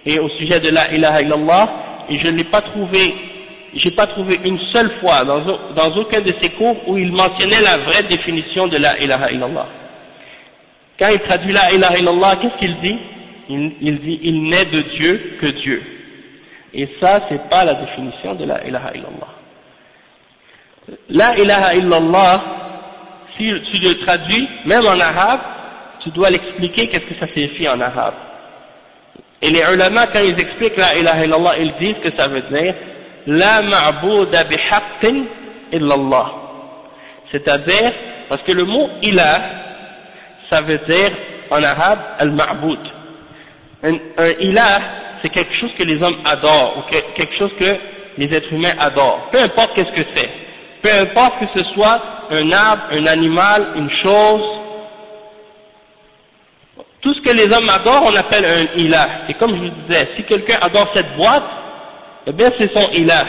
et 0.07 0.19
au 0.19 0.29
sujet 0.31 0.59
de 0.61 0.71
la 0.71 0.91
ilaha 0.93 1.23
illallah, 1.23 1.71
et 2.09 2.19
je 2.23 2.29
n'ai 2.31 2.45
pas 2.45 2.63
trouvé, 2.63 3.15
j'ai 3.75 3.91
pas 3.91 4.07
trouvé 4.07 4.41
une 4.45 4.59
seule 4.73 4.91
fois 5.01 5.25
dans, 5.25 5.41
dans, 5.75 5.97
aucun 5.97 6.21
de 6.21 6.33
ses 6.41 6.51
cours 6.53 6.89
où 6.89 6.97
il 6.97 7.13
mentionnait 7.13 7.61
la 7.61 7.79
vraie 7.79 8.05
définition 8.05 8.67
de 8.69 8.79
la 8.79 8.99
ilaha 9.01 9.31
illallah. 9.33 9.69
Quand 10.99 11.09
il 11.09 11.21
traduit 11.21 11.53
la 11.53 11.73
ilaha 11.73 11.99
illallah, 11.99 12.37
qu'est-ce 12.41 12.59
qu'il 12.59 12.81
dit? 12.81 12.99
Il, 13.51 14.01
dit 14.01 14.21
il 14.23 14.45
n'est 14.45 14.65
de 14.65 14.83
Dieu 14.97 15.37
que 15.41 15.47
Dieu. 15.63 15.83
Et 16.73 16.89
ça, 17.01 17.21
c'est 17.29 17.51
pas 17.51 17.65
la 17.65 17.75
définition 17.75 18.35
de 18.35 18.45
la 18.45 18.67
ilaha 18.67 18.93
illallah. 18.95 19.29
La 21.11 21.39
ilaha 21.39 21.75
illallah, 21.75 22.43
si 23.37 23.47
tu 23.47 23.81
le 23.81 24.05
traduis, 24.05 24.49
même 24.65 24.87
en 24.87 24.99
arabe, 24.99 25.41
tu 26.03 26.11
dois 26.11 26.31
l'expliquer 26.31 26.89
qu'est-ce 26.89 27.07
que 27.07 27.19
ça 27.19 27.27
signifie 27.33 27.69
en 27.69 27.81
arabe. 27.81 28.15
Et 29.43 29.51
les 29.51 29.63
ulama, 29.73 30.07
quand 30.09 30.21
ils 30.21 30.39
expliquent 30.41 30.77
la 30.77 30.97
ilaha 30.97 31.25
illallah, 31.25 31.59
ils 31.59 31.75
disent 31.79 32.03
que 32.03 32.17
ça 32.19 32.29
veut 32.29 32.43
dire 32.43 32.75
La 33.27 33.63
ma'bouda 33.63 34.45
bihaqqin 34.45 35.25
illallah. 35.73 36.33
C'est-à-dire, 37.33 37.93
parce 38.29 38.43
que 38.43 38.53
le 38.53 38.65
mot 38.65 38.89
ilah, 39.03 39.41
ça 40.51 40.63
veut 40.63 40.81
dire 40.89 41.11
en 41.51 41.63
arabe 41.63 41.99
al-ma'boud. 42.19 42.79
Un, 43.83 43.95
un 44.19 44.31
ilah, 44.41 44.81
c'est 45.23 45.31
quelque 45.31 45.55
chose 45.61 45.73
que 45.77 45.85
les 45.85 46.03
hommes 46.03 46.21
adorent, 46.25 46.79
ou 46.79 46.91
quelque 46.91 47.37
chose 47.39 47.51
que 47.59 47.77
les 48.19 48.33
êtres 48.33 48.53
humains 48.53 48.75
adorent. 48.79 49.31
Peu 49.33 49.39
importe 49.41 49.75
qu'est-ce 49.75 49.93
que 49.93 50.09
c'est 50.15 50.44
peu 50.85 50.93
importe 50.93 51.39
que 51.41 51.59
ce 51.59 51.65
soit 51.73 51.99
un 52.31 52.53
arbre, 52.53 52.83
un 52.93 53.07
animal, 53.07 53.69
une 53.77 53.91
chose, 54.03 54.43
tout 57.01 57.15
ce 57.15 57.23
que 57.23 57.31
les 57.31 57.51
hommes 57.51 57.71
adorent, 57.71 58.05
on 58.05 58.15
appelle 58.15 58.45
un 58.45 58.79
ilah. 58.79 59.09
Et 59.31 59.35
comme 59.35 59.57
je 59.57 59.63
vous 59.63 59.87
disais, 59.87 60.09
si 60.15 60.25
quelqu'un 60.25 60.59
adore 60.61 60.91
cette 60.93 61.17
boîte, 61.17 61.45
eh 62.27 62.33
bien 62.33 62.53
c'est 62.59 62.71
son 62.75 62.91
ilah. 62.91 63.25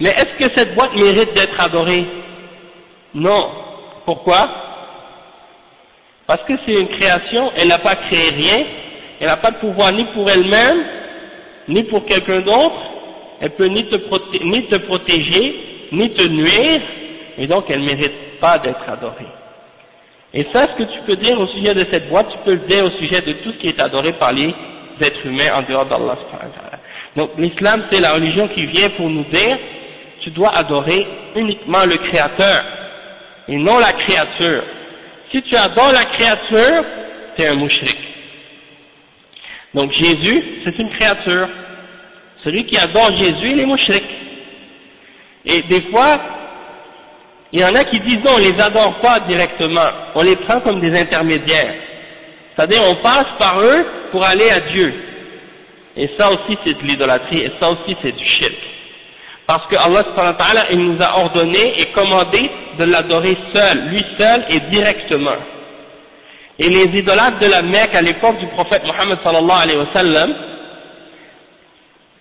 Mais 0.00 0.10
est-ce 0.10 0.38
que 0.38 0.54
cette 0.56 0.74
boîte 0.74 0.94
mérite 0.96 1.34
d'être 1.34 1.60
adorée? 1.60 2.04
Non. 3.14 3.50
Pourquoi? 4.04 4.50
Parce 6.26 6.42
que 6.48 6.54
c'est 6.66 6.80
une 6.80 6.88
création, 6.98 7.52
elle 7.56 7.68
n'a 7.68 7.78
pas 7.78 7.94
créé 7.94 8.30
rien, 8.30 8.64
elle 9.20 9.28
n'a 9.28 9.36
pas 9.36 9.52
de 9.52 9.58
pouvoir 9.58 9.92
ni 9.92 10.04
pour 10.06 10.28
elle-même, 10.28 10.84
ni 11.68 11.84
pour 11.84 12.04
quelqu'un 12.06 12.40
d'autre, 12.40 12.90
elle 13.40 13.50
peut 13.52 13.66
ni 13.66 13.86
te, 13.86 13.96
protéger, 14.76 15.54
ni 15.92 16.12
te 16.14 16.22
nuire, 16.28 16.80
et 17.38 17.46
donc 17.46 17.64
elle 17.68 17.80
ne 17.80 17.86
mérite 17.86 18.38
pas 18.40 18.58
d'être 18.58 18.88
adorée. 18.88 19.26
Et 20.32 20.46
ça, 20.52 20.68
ce 20.68 20.78
que 20.78 20.88
tu 20.92 21.00
peux 21.06 21.16
dire 21.16 21.38
au 21.40 21.46
sujet 21.48 21.74
de 21.74 21.84
cette 21.90 22.08
boîte, 22.08 22.28
tu 22.30 22.38
peux 22.44 22.52
le 22.52 22.68
dire 22.68 22.84
au 22.84 22.90
sujet 22.90 23.22
de 23.22 23.32
tout 23.42 23.52
ce 23.52 23.58
qui 23.58 23.68
est 23.68 23.80
adoré 23.80 24.12
par 24.12 24.32
les 24.32 24.54
êtres 25.00 25.26
humains 25.26 25.52
en 25.54 25.62
dehors 25.62 25.86
d'Allah. 25.86 26.18
Donc 27.16 27.30
l'islam, 27.38 27.84
c'est 27.90 28.00
la 28.00 28.14
religion 28.14 28.46
qui 28.48 28.66
vient 28.66 28.90
pour 28.90 29.08
nous 29.08 29.24
dire, 29.24 29.58
tu 30.20 30.30
dois 30.30 30.50
adorer 30.50 31.06
uniquement 31.34 31.84
le 31.84 31.96
Créateur, 31.96 32.64
et 33.48 33.56
non 33.56 33.78
la 33.78 33.92
créature. 33.92 34.62
Si 35.32 35.42
tu 35.42 35.56
adores 35.56 35.92
la 35.92 36.04
créature, 36.04 36.84
tu 37.36 37.42
es 37.42 37.46
un 37.48 37.54
mouchrik. 37.54 37.98
Donc 39.74 39.92
Jésus, 39.92 40.42
c'est 40.64 40.78
une 40.78 40.90
créature. 40.90 41.48
Celui 42.44 42.66
qui 42.66 42.76
adore 42.78 43.16
Jésus, 43.16 43.50
il 43.52 43.60
est 43.60 43.66
mouchrik. 43.66 44.04
Et 45.44 45.62
des 45.62 45.82
fois, 45.90 46.20
il 47.52 47.60
y 47.60 47.64
en 47.64 47.74
a 47.74 47.84
qui 47.84 48.00
disent 48.00 48.22
non, 48.24 48.32
on 48.34 48.38
les 48.38 48.58
adore 48.60 49.00
pas 49.00 49.20
directement, 49.20 49.88
on 50.14 50.22
les 50.22 50.36
prend 50.36 50.60
comme 50.60 50.80
des 50.80 50.98
intermédiaires. 50.98 51.74
C'est-à-dire, 52.54 52.82
on 52.84 52.96
passe 52.96 53.26
par 53.38 53.60
eux 53.60 53.86
pour 54.12 54.24
aller 54.24 54.50
à 54.50 54.60
Dieu. 54.60 54.94
Et 55.96 56.10
ça 56.18 56.30
aussi, 56.30 56.56
c'est 56.64 56.74
de 56.74 56.82
l'idolâtrie, 56.82 57.40
et 57.40 57.52
ça 57.60 57.70
aussi, 57.70 57.96
c'est 58.02 58.12
du 58.12 58.24
shirk. 58.24 58.54
Parce 59.46 59.66
que 59.66 59.76
Allah 59.76 60.66
il 60.70 60.78
nous 60.78 61.02
a 61.02 61.18
ordonné 61.18 61.80
et 61.80 61.86
commandé 61.86 62.48
de 62.78 62.84
l'adorer 62.84 63.36
seul, 63.52 63.88
lui 63.88 64.04
seul 64.16 64.44
et 64.48 64.60
directement. 64.70 65.38
Et 66.56 66.68
les 66.68 66.98
idolâtres 66.98 67.40
de 67.40 67.46
la 67.46 67.62
Mecque 67.62 67.94
à 67.94 68.02
l'époque 68.02 68.38
du 68.38 68.46
prophète 68.48 68.84
Mohammed 68.84 69.18
sallallahu 69.24 69.62
alayhi 69.62 69.78
wa 69.78 69.92
sallam, 69.92 70.34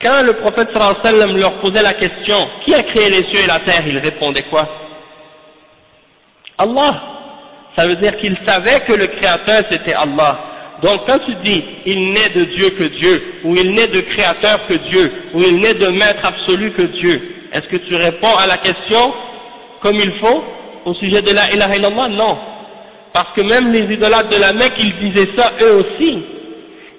quand 0.01 0.21
le 0.23 0.33
prophète 0.33 0.69
sallallahu 0.71 0.95
alayhi 0.95 1.13
wa 1.13 1.19
sallam 1.19 1.37
leur 1.37 1.53
posait 1.61 1.81
la 1.83 1.93
question, 1.93 2.47
qui 2.65 2.73
a 2.73 2.83
créé 2.83 3.09
les 3.09 3.23
cieux 3.23 3.41
et 3.43 3.47
la 3.47 3.59
terre, 3.59 3.83
ils 3.85 3.97
répondaient 3.97 4.43
quoi? 4.49 4.67
Allah. 6.57 7.01
Ça 7.75 7.87
veut 7.87 7.95
dire 7.97 8.17
qu'ils 8.17 8.37
savaient 8.45 8.81
que 8.81 8.93
le 8.93 9.07
créateur 9.07 9.63
c'était 9.69 9.93
Allah. 9.93 10.39
Donc 10.81 11.01
quand 11.05 11.19
tu 11.19 11.35
dis 11.43 11.63
il 11.85 12.11
n'est 12.11 12.29
de 12.29 12.43
Dieu 12.45 12.69
que 12.71 12.83
Dieu, 12.83 13.23
ou 13.43 13.55
il 13.55 13.71
n'est 13.73 13.87
de 13.87 14.01
créateur 14.01 14.67
que 14.67 14.73
Dieu, 14.89 15.11
ou 15.33 15.41
il 15.41 15.57
n'est 15.57 15.75
de 15.75 15.87
maître 15.87 16.25
absolu 16.25 16.71
que 16.73 16.83
Dieu, 16.83 17.21
est-ce 17.53 17.67
que 17.67 17.77
tu 17.77 17.95
réponds 17.95 18.35
à 18.35 18.47
la 18.47 18.57
question 18.57 19.13
comme 19.81 19.95
il 19.95 20.11
faut 20.19 20.43
au 20.85 20.93
sujet 20.95 21.21
de 21.21 21.31
la 21.31 21.51
ilaha 21.53 21.75
illallah? 21.75 22.07
Non. 22.09 22.37
Parce 23.13 23.33
que 23.33 23.41
même 23.41 23.71
les 23.71 23.91
idolâtres 23.93 24.29
de 24.29 24.37
la 24.37 24.53
Mecque, 24.53 24.75
ils 24.77 25.11
disaient 25.11 25.31
ça 25.35 25.53
eux 25.61 25.77
aussi. 25.77 26.23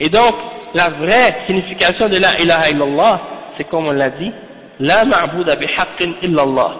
Et 0.00 0.08
donc, 0.08 0.34
la 0.74 0.90
vraie 0.90 1.36
signification 1.46 2.08
de 2.08 2.16
la 2.18 2.40
ilaha 2.40 2.70
illallah, 2.70 3.20
c'est 3.56 3.64
comme 3.64 3.86
on 3.86 3.92
l'a 3.92 4.10
dit, 4.10 4.32
la 4.78 5.04
ma'bouda 5.04 5.56
bihaqqin 5.56 6.12
illallah. 6.22 6.72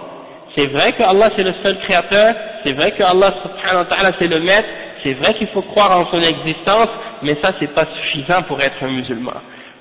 C'est 0.55 0.67
vrai 0.67 0.93
que 0.93 1.03
Allah 1.03 1.29
c'est 1.35 1.43
le 1.43 1.53
seul 1.63 1.77
créateur, 1.83 2.35
c'est 2.63 2.73
vrai 2.73 2.91
que 2.91 3.03
Allah 3.03 3.33
subhanahu 3.41 4.13
c'est 4.19 4.27
le 4.27 4.39
maître, 4.39 4.67
c'est 5.03 5.13
vrai 5.13 5.33
qu'il 5.35 5.47
faut 5.47 5.61
croire 5.61 5.97
en 5.97 6.11
son 6.11 6.21
existence, 6.21 6.89
mais 7.21 7.37
ça 7.41 7.53
c'est 7.59 7.73
pas 7.73 7.85
suffisant 7.85 8.43
pour 8.43 8.59
être 8.59 8.83
un 8.83 8.91
musulman. 8.91 9.33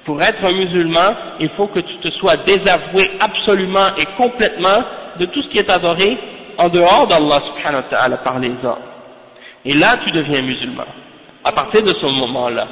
Pour 0.04 0.22
être 0.22 0.44
un 0.44 0.52
musulman, 0.52 1.12
il 1.40 1.50
faut 1.56 1.66
que 1.66 1.80
tu 1.80 1.96
te 1.98 2.10
sois 2.18 2.36
désavoué 2.38 3.10
absolument 3.20 3.94
et 3.96 4.06
complètement 4.16 4.82
de 5.18 5.26
tout 5.26 5.42
ce 5.42 5.48
qui 5.48 5.58
est 5.58 5.70
adoré 5.70 6.16
en 6.56 6.68
dehors 6.68 7.06
d'Allah 7.06 7.42
subhanahu 7.48 8.16
par 8.24 8.38
les 8.38 8.52
hommes. 8.62 8.86
Et 9.64 9.74
là 9.74 9.98
tu 10.04 10.10
deviens 10.12 10.42
musulman, 10.42 10.86
à 11.44 11.52
partir 11.52 11.82
de 11.82 11.92
ce 11.92 12.06
moment-là. 12.06 12.66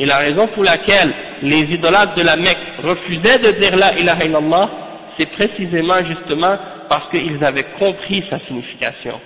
Et 0.00 0.06
la 0.06 0.16
raison 0.16 0.46
pour 0.48 0.64
laquelle 0.64 1.12
les 1.42 1.74
idolâtres 1.74 2.14
de 2.14 2.22
la 2.22 2.36
Mecque 2.36 2.56
refusaient 2.82 3.38
de 3.38 3.60
dire 3.60 3.76
la 3.76 3.98
ilaha 3.98 4.24
illallah, 4.24 4.70
c'est 5.18 5.30
précisément 5.32 5.98
justement 6.06 6.56
parce 6.88 7.10
qu'ils 7.10 7.44
avaient 7.44 7.66
compris 7.78 8.24
sa 8.30 8.38
signification. 8.46 9.20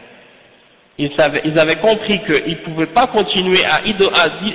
Ils, 0.98 1.12
avaient 1.58 1.76
compris 1.76 2.20
qu'ils 2.26 2.54
ne 2.54 2.64
pouvaient 2.64 2.92
pas 2.92 3.06
continuer 3.06 3.64
à, 3.64 3.82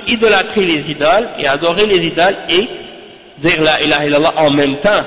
idolâtrer 0.08 0.66
les 0.66 0.90
idoles 0.90 1.28
et 1.38 1.46
adorer 1.46 1.86
les 1.86 2.06
idoles 2.06 2.36
et 2.50 2.68
dire 3.38 3.62
la 3.62 3.80
ilaha 3.82 4.06
illallah 4.06 4.34
en 4.36 4.50
même 4.50 4.76
temps. 4.82 5.02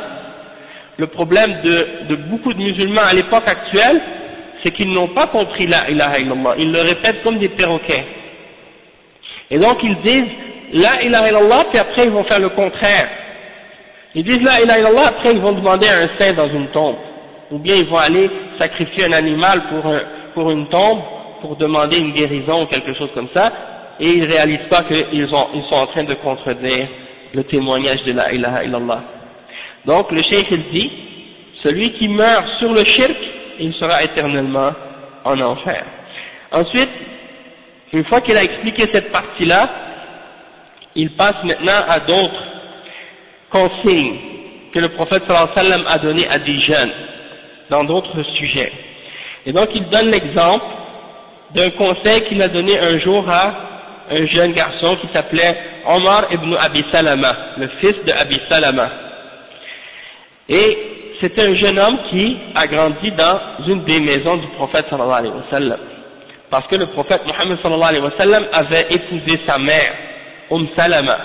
Le 0.98 1.06
problème 1.08 1.62
de, 1.64 2.08
de 2.10 2.16
beaucoup 2.16 2.54
de 2.54 2.60
musulmans 2.60 3.02
à 3.04 3.14
l'époque 3.14 3.48
actuelle, 3.48 4.02
c'est 4.64 4.72
qu'ils 4.72 4.92
n'ont 4.92 5.10
pas 5.10 5.28
compris 5.28 5.68
la 5.68 5.92
ilaha 5.92 6.20
illallah. 6.20 6.56
Ils 6.58 6.72
le 6.72 6.82
répètent 6.82 7.22
comme 7.22 7.38
des 7.38 7.50
perroquets. 7.50 8.06
Et 9.52 9.60
donc 9.60 9.78
ils 9.84 10.02
disent 10.02 10.53
la 10.74 11.02
ilaha 11.04 11.30
illallah, 11.30 11.66
puis 11.70 11.80
après 11.80 12.06
ils 12.06 12.12
vont 12.12 12.24
faire 12.24 12.40
le 12.40 12.50
contraire. 12.50 13.08
Ils 14.16 14.24
disent 14.24 14.42
la 14.42 14.62
ilaha 14.62 14.80
illallah, 14.80 15.08
après 15.08 15.32
ils 15.32 15.40
vont 15.40 15.54
demander 15.54 15.88
un 15.88 16.10
saint 16.20 16.34
dans 16.34 16.50
une 16.50 16.68
tombe. 16.68 16.98
Ou 17.52 17.60
bien 17.60 17.76
ils 17.76 17.86
vont 17.86 17.98
aller 17.98 18.30
sacrifier 18.60 19.06
un 19.06 19.14
animal 19.14 19.64
pour, 19.70 19.94
pour 20.34 20.52
une 20.52 20.68
tombe, 20.70 21.00
pour 21.42 21.56
demander 21.58 22.00
une 22.00 22.12
guérison 22.12 22.64
ou 22.64 22.66
quelque 22.68 22.94
chose 22.96 23.10
comme 23.14 23.30
ça, 23.34 23.52
et 24.00 24.10
ils 24.10 24.26
réalisent 24.26 24.68
pas 24.70 24.84
qu'ils 24.84 25.06
ils 25.14 25.30
sont 25.30 25.76
en 25.76 25.88
train 25.88 26.04
de 26.04 26.16
contredire 26.16 26.88
le 27.34 27.44
témoignage 27.44 28.04
de 28.04 28.14
la 28.14 28.32
ilaha 28.34 28.64
illallah. 28.64 29.04
Donc 29.86 30.12
le 30.12 30.22
cheikh 30.24 30.48
il 30.52 30.64
dit, 30.72 30.92
celui 31.64 31.94
qui 31.94 32.10
meurt 32.10 32.48
sur 32.60 32.74
le 32.74 32.84
shirk, 32.84 33.16
il 33.60 33.74
sera 33.74 34.04
éternellement 34.04 34.72
en 35.24 35.40
enfer. 35.40 35.84
Ensuite, 36.52 36.90
une 37.94 38.06
fois 38.06 38.22
qu'il 38.22 38.36
a 38.38 38.44
expliqué 38.44 38.88
cette 38.92 39.12
partie-là, 39.12 39.70
il 40.96 41.16
passe 41.16 41.44
maintenant 41.44 41.84
à 41.88 42.00
d'autres 42.02 42.44
consignes 43.52 44.18
que 44.74 44.80
le 44.80 44.90
prophète 44.90 45.24
sallallahu 45.28 45.50
alayhi 45.56 45.56
wa 45.56 45.64
sallam 45.64 45.84
a 45.88 46.00
donné 46.00 46.28
à 46.28 46.40
des 46.40 46.60
jeunes 46.60 46.92
dans 47.70 47.84
d'autres 47.84 48.24
sujets. 48.38 48.72
Et 49.46 49.54
donc 49.54 49.70
il 49.74 49.88
donne 49.90 50.10
l'exemple 50.10 50.66
d'un 51.54 51.70
conseil 51.72 52.24
qu'il 52.28 52.42
a 52.42 52.48
donné 52.48 52.80
un 52.80 53.00
jour 53.00 53.28
à 53.30 53.54
un 54.10 54.28
jeune 54.28 54.52
garçon 54.54 54.98
qui 54.98 55.08
s'appelait 55.14 55.56
Omar 55.86 56.28
ibn 56.32 56.56
Abi 56.56 56.84
Salama, 56.92 57.36
le 57.58 57.68
fils 57.80 57.96
de 58.06 58.12
Abi 58.12 58.40
Salama. 58.50 58.90
Et 60.50 60.78
c'était 61.22 61.44
un 61.44 61.56
jeune 61.56 61.80
homme 61.80 61.98
qui 62.10 62.38
a 62.54 62.68
grandi 62.68 63.12
dans 63.12 63.40
une 63.68 63.86
des 63.86 64.00
maisons 64.00 64.38
du 64.38 64.48
prophète 64.58 64.88
sallallahu 64.90 65.20
alayhi 65.20 65.34
wa 65.36 65.46
sallam. 65.50 65.80
Parce 66.50 66.68
que 66.68 66.76
le 66.76 66.88
prophète 66.88 67.22
Mohammed 67.26 67.60
sallallahu 67.62 67.90
alayhi 67.90 68.04
wa 68.04 68.18
sallam 68.18 68.46
avait 68.52 68.88
épousé 68.92 69.40
sa 69.46 69.58
mère, 69.58 69.94
Umm 70.52 70.68
Salama. 70.76 71.18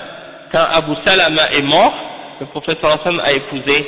Quand 0.51 0.65
Abu 0.71 0.93
Salama 1.05 1.49
est 1.51 1.61
mort, 1.61 1.93
le 2.39 2.45
prophète 2.47 2.79
sallallahu 2.81 3.19
a 3.21 3.33
épousé 3.33 3.85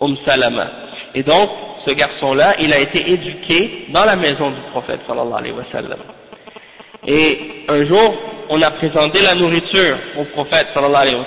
Umm 0.00 0.16
Salama. 0.26 0.66
Et 1.14 1.22
donc, 1.22 1.50
ce 1.86 1.94
garçon-là, 1.94 2.54
il 2.58 2.72
a 2.72 2.80
été 2.80 3.10
éduqué 3.10 3.86
dans 3.90 4.04
la 4.04 4.16
maison 4.16 4.50
du 4.50 4.60
prophète 4.72 5.00
sallallahu. 5.06 5.54
Et 7.06 7.38
un 7.68 7.86
jour, 7.86 8.16
on 8.48 8.60
a 8.62 8.70
présenté 8.72 9.20
la 9.22 9.34
nourriture 9.34 9.98
au 10.18 10.24
prophète 10.24 10.68
sallallahu 10.74 11.24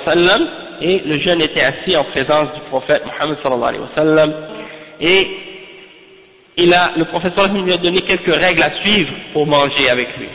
et 0.81 0.99
le 1.05 1.19
jeune 1.23 1.41
était 1.41 1.61
assis 1.61 1.95
en 1.95 2.03
présence 2.05 2.53
du 2.53 2.61
prophète 2.69 3.03
Mohammed 3.05 3.37
sallallahu 3.43 4.33
et 4.99 5.27
il 6.57 6.73
a, 6.73 6.91
le 6.97 7.05
prophète 7.05 7.33
lui 7.53 7.71
a 7.71 7.77
donné 7.77 8.01
quelques 8.01 8.33
règles 8.33 8.63
à 8.63 8.81
suivre 8.81 9.13
pour 9.31 9.45
manger 9.45 9.89
avec 9.89 10.17
lui. 10.17 10.29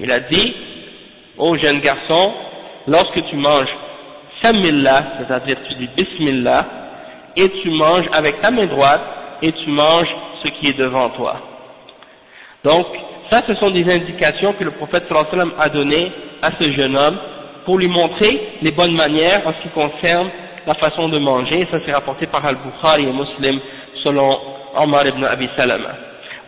Il 0.00 0.10
a 0.10 0.20
dit, 0.20 0.54
ô 1.41 1.55
jeune 1.57 1.79
garçon, 1.79 2.33
lorsque 2.87 3.23
tu 3.29 3.35
manges 3.35 3.73
Samillah, 4.41 5.03
c'est-à-dire 5.17 5.57
tu 5.67 5.75
dis 5.75 5.89
Bismillah, 5.95 6.65
et 7.35 7.49
tu 7.61 7.69
manges 7.69 8.05
avec 8.11 8.41
ta 8.41 8.51
main 8.51 8.65
droite, 8.65 9.01
et 9.41 9.51
tu 9.51 9.69
manges 9.69 10.09
ce 10.43 10.49
qui 10.49 10.69
est 10.69 10.77
devant 10.77 11.09
toi. 11.11 11.39
Donc, 12.63 12.85
ça, 13.29 13.43
ce 13.45 13.55
sont 13.55 13.69
des 13.69 13.83
indications 13.91 14.53
que 14.53 14.63
le 14.63 14.71
prophète 14.71 15.05
sallam 15.09 15.53
a 15.59 15.69
données 15.69 16.11
à 16.41 16.51
ce 16.59 16.71
jeune 16.71 16.95
homme 16.95 17.19
pour 17.65 17.77
lui 17.77 17.87
montrer 17.87 18.39
les 18.61 18.71
bonnes 18.71 18.95
manières 18.95 19.45
en 19.45 19.53
ce 19.53 19.61
qui 19.63 19.69
concerne 19.69 20.29
la 20.65 20.73
façon 20.75 21.09
de 21.09 21.17
manger. 21.19 21.67
Ça, 21.71 21.79
c'est 21.85 21.91
rapporté 21.91 22.27
par 22.27 22.45
Al-Bukhari 22.45 23.03
et 23.03 23.11
Muslim 23.11 23.59
selon 24.03 24.39
Omar 24.75 25.05
ibn 25.07 25.23
Abi 25.23 25.49
Salama. 25.57 25.93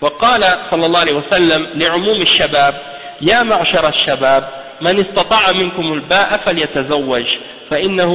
وقال 0.01 0.43
صلى 0.71 0.85
الله 0.85 0.99
عليه 0.99 1.15
وسلم 1.15 1.67
لعموم 1.75 2.21
الشباب 2.21 2.73
يا 3.21 3.43
معشر 3.43 3.89
الشباب 3.89 4.43
من 4.80 5.00
استطاع 5.00 5.52
منكم 5.52 5.92
الباء 5.92 6.36
فليتزوج 6.46 7.24
فإنه 7.70 8.12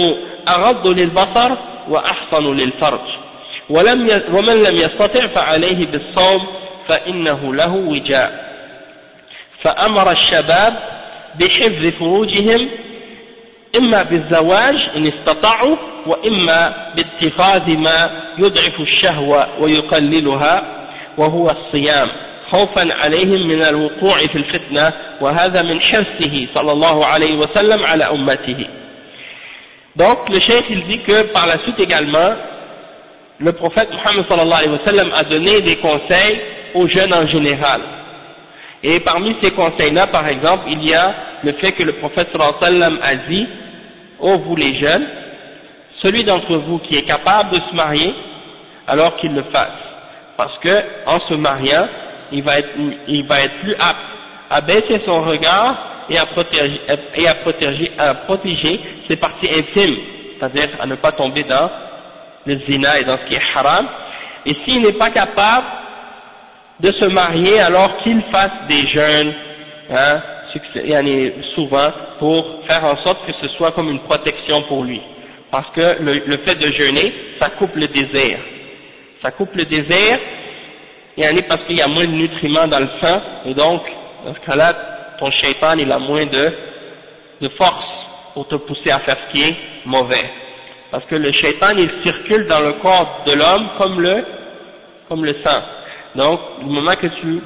أغض 0.48 0.88
للبصر 0.88 1.52
وأحصن 1.90 2.56
للفرج. 2.56 3.08
ولم 3.70 4.22
ومن 4.34 4.64
لم 4.64 4.76
يستطع 4.76 5.28
فعليه 5.28 5.88
بالصوم 5.92 6.48
فإنه 6.88 7.56
له 7.56 7.76
وجاء. 7.76 8.50
فأمر 9.64 10.12
الشباب 10.12 10.74
بحفظ 11.40 11.86
فروجهم 12.00 12.70
إما 13.78 14.04
بالزواج 14.04 14.76
إن 14.96 15.08
استطاعوا 15.08 15.76
وإما 16.06 16.94
باتخاذ 16.96 17.78
ما 17.78 18.22
يضعف 18.38 18.80
الشهوة 18.80 19.62
ويقللها 19.62 20.64
وهو 21.18 21.50
الصيام. 21.52 22.10
خوفا 22.51 22.95
عليهم 22.95 23.49
من 23.49 23.63
الوقوع 23.63 24.19
في 24.27 24.37
الفتنة 24.39 24.93
وهذا 25.21 25.63
من 25.63 25.81
حرصه 25.83 26.47
صلى 26.55 26.73
الله 26.73 27.07
عليه 27.07 27.35
وسلم 27.37 27.85
على 27.85 28.05
أمته 28.05 28.67
Donc 29.97 30.29
le 30.29 30.41
cheikh 30.41 30.65
il 30.71 30.85
dit 30.89 31.03
que 31.05 31.23
par 31.33 31.47
la 31.47 31.59
suite 31.59 31.79
également 31.81 32.33
le 33.39 33.53
prophète 33.53 33.89
Muhammad 33.93 34.25
sallallahu 34.29 34.59
alayhi 34.63 34.73
wa 34.73 34.85
sallam 34.85 35.11
a 35.15 35.25
donné 35.25 35.61
des 35.63 35.77
conseils 35.77 36.41
aux 36.75 36.89
jeunes 36.89 37.15
en 37.15 37.27
général 37.29 37.81
Et 38.87 39.01
parmi 39.01 39.35
ces 39.43 39.51
conseils-là, 39.53 40.09
par 40.09 40.29
exemple, 40.29 40.65
il 40.71 40.87
y 40.87 40.93
a 40.93 41.15
le 41.43 41.53
fait 41.55 41.73
que 41.73 41.83
le 41.85 41.95
prophète 41.95 42.29
sallallahu 42.31 42.55
alayhi 42.61 42.75
wa 42.81 42.87
sallam 42.87 42.99
a 43.03 43.15
dit, 43.31 43.47
ô 44.21 44.39
vous 44.41 44.57
les 44.57 44.79
jeunes, 44.79 45.07
celui 46.03 46.23
d'entre 46.23 46.55
vous 46.59 46.79
qui 46.81 46.99
est 46.99 47.07
capable 47.07 47.53
de 47.53 47.61
se 47.65 47.75
marier, 47.75 48.13
alors 48.87 49.17
qu'il 49.17 49.33
le 49.33 49.43
fasse. 49.45 49.81
Parce 50.37 50.59
que, 50.59 50.83
en 51.07 51.19
se 51.27 51.33
mariant, 51.35 51.87
il 52.32 52.44
va 52.44 52.60
être, 52.60 52.70
il 53.08 53.26
va 53.28 53.42
être 53.42 53.60
plus 53.62 53.76
apte 53.76 54.00
à 54.50 54.62
baisser 54.62 55.02
son 55.06 55.22
regard 55.22 56.06
et 56.10 56.18
à 56.18 56.26
protéger, 56.26 56.82
et 57.16 57.28
à 57.28 58.14
protéger, 58.16 58.80
ses 59.08 59.18
parties 59.18 59.50
intimes, 59.50 59.98
c'est-à-dire 60.38 60.70
à 60.80 60.86
ne 60.86 60.96
pas 60.96 61.12
tomber 61.12 61.44
dans 61.44 61.70
le 62.46 62.60
zina 62.68 63.00
et 63.00 63.04
dans 63.04 63.18
ce 63.18 63.26
qui 63.28 63.36
est 63.36 63.42
haram. 63.56 63.88
Et 64.46 64.56
s'il 64.66 64.82
n'est 64.82 64.94
pas 64.98 65.12
capable 65.12 65.68
de 66.80 66.92
se 66.92 67.06
marier 67.06 67.60
alors 67.60 67.98
qu'il 67.98 68.22
fasse 68.32 68.68
des 68.68 68.88
jeûnes, 68.88 69.34
hein, 69.92 70.22
souvent, 71.54 71.92
pour 72.18 72.64
faire 72.68 72.84
en 72.86 72.98
sorte 73.04 73.26
que 73.28 73.34
ce 73.40 73.48
soit 73.50 73.72
comme 73.74 73.90
une 73.90 74.02
protection 74.02 74.64
pour 74.64 74.84
lui. 74.84 75.02
Parce 75.52 75.70
que 75.76 76.02
le, 76.02 76.14
le 76.26 76.38
fait 76.46 76.56
de 76.56 76.72
jeûner, 76.74 77.14
ça 77.40 77.50
coupe 77.52 77.76
le 77.76 77.88
désir. 77.88 78.40
Ça 79.22 79.32
coupe 79.32 79.54
le 79.56 79.66
désir, 79.66 80.20
parce 81.48 81.66
qu'il 81.66 81.78
y 81.78 81.82
a 81.82 81.88
moins 81.88 82.06
de 82.06 82.12
nutriments 82.12 82.68
dans 82.68 82.80
le 82.80 82.90
sang, 83.02 83.22
et 83.46 83.54
donc, 83.54 83.82
dans 84.26 84.34
ce 84.34 84.40
cas-là, 84.46 84.74
ton 85.20 85.30
shaitan, 85.32 85.78
a 85.78 86.00
moins 86.00 86.26
de, 86.26 86.54
de 87.42 87.50
force 87.50 87.86
pour 88.34 88.48
te 88.48 88.56
pousser 88.56 88.92
à 88.92 89.00
faire 89.00 89.18
ce 89.28 89.34
qui 89.34 89.44
est 89.44 89.56
mauvais. 89.86 90.30
Parce 90.92 91.06
que 91.06 91.16
le 91.16 91.32
shaitan, 91.34 91.76
il 91.78 91.90
circule 92.04 92.48
dans 92.48 92.62
le 92.62 92.74
corps 92.74 93.24
de 93.26 93.34
l'homme 93.34 93.70
comme 93.78 94.00
le, 94.00 94.26
comme 95.08 95.26
le 95.26 95.34
sang. 95.44 95.62
Donc, 96.16 96.40
du 96.60 96.66
moment 96.66 96.96
que 96.96 97.08
tu, 97.08 97.42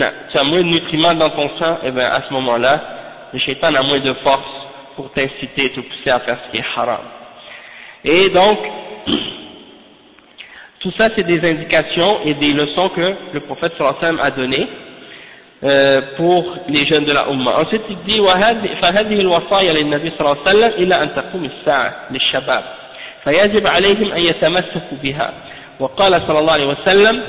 as 0.00 0.44
moins 0.44 0.62
de 0.62 0.68
nutriments 0.68 1.14
dans 1.14 1.30
ton 1.30 1.48
sang, 1.58 1.76
et 1.82 1.88
eh 1.88 1.90
bien 1.92 2.04
à 2.04 2.22
ce 2.28 2.32
moment-là, 2.32 2.80
le 3.32 3.38
shaitan 3.38 3.74
a 3.74 3.82
moins 3.82 4.00
de 4.00 4.12
force 4.24 4.42
pour 4.96 5.10
t'inciter 5.12 5.72
te 5.72 5.80
pousser 5.80 6.10
à 6.10 6.20
faire 6.20 6.38
ce 6.44 6.50
qui 6.50 6.58
est 6.58 6.66
haram. 6.76 7.00
Et 8.04 8.30
donc, 8.30 8.58
tout 10.81 10.91
ça 10.97 11.09
c'est 11.15 11.25
des 11.25 11.41
indications 11.49 12.21
et 12.25 12.33
des 12.35 12.53
leçons 12.53 12.89
que 12.89 13.15
le 13.33 13.39
prophète 13.41 13.73
sallallahu 13.77 14.19
a 14.21 14.31
données 14.31 14.67
euh, 15.63 16.01
pour 16.17 16.57
les 16.69 16.85
jeunes 16.85 17.05
de 17.05 17.11
la 17.11 17.29
Ummah. 17.29 17.61
Ensuite 17.61 17.81
il 17.89 17.97
dit 18.05 18.21
فهذه 18.81 19.21
الوصايا 19.21 19.73
للنبي 19.73 20.11
صلى 20.17 20.19
الله 20.19 20.37
عليه 20.47 20.49
وسلم 20.49 20.83
إلى 20.83 21.03
أن 21.03 21.15
تقوم 21.15 21.45
الساعة 21.45 21.95
للشباب 22.11 22.63
فيجب 23.23 23.67
عليهم 23.67 24.11
أن 24.11 24.21
يتمسكوا 24.21 24.97
بها 25.03 25.33
وقال 25.79 26.21
صلى 26.27 26.39
الله 26.39 26.53
عليه 26.53 26.67
وسلم 26.67 27.23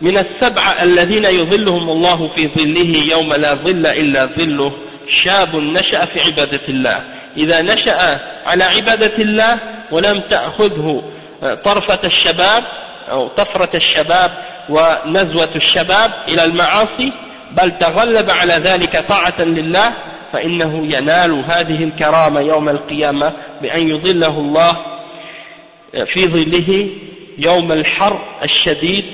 من 0.00 0.18
السبعة 0.18 0.82
الذين 0.82 1.24
يظلهم 1.24 1.90
الله 1.90 2.28
في 2.28 2.48
ظله 2.48 3.12
يوم 3.12 3.32
لا 3.32 3.54
ظل 3.54 3.86
إلا 3.86 4.26
ظله 4.26 4.72
شاب 5.08 5.56
نشأ 5.56 6.04
في 6.06 6.20
عبادة 6.20 6.68
الله 6.68 7.00
إذا 7.36 7.62
نشأ 7.62 8.20
على 8.46 8.64
عبادة 8.64 9.16
الله 9.18 9.58
ولم 9.90 10.20
تأخذه 10.20 11.02
طرفة 11.41 11.99
الشباب 12.03 12.63
أو 13.09 13.27
طفرة 13.27 13.69
الشباب 13.75 14.31
ونزوة 14.69 15.55
الشباب 15.55 16.11
إلى 16.27 16.43
المعاصي 16.43 17.11
بل 17.51 17.79
تغلب 17.79 18.29
على 18.29 18.53
ذلك 18.53 19.05
طاعة 19.09 19.41
لله 19.41 19.93
فإنه 20.33 20.85
ينال 20.95 21.43
هذه 21.47 21.83
الكرامة 21.83 22.39
يوم 22.41 22.69
القيامة 22.69 23.33
بأن 23.61 23.89
يظله 23.89 24.39
الله 24.39 24.77
في 26.13 26.27
ظله 26.27 26.89
يوم 27.37 27.71
الحر 27.71 28.19
الشديد 28.43 29.05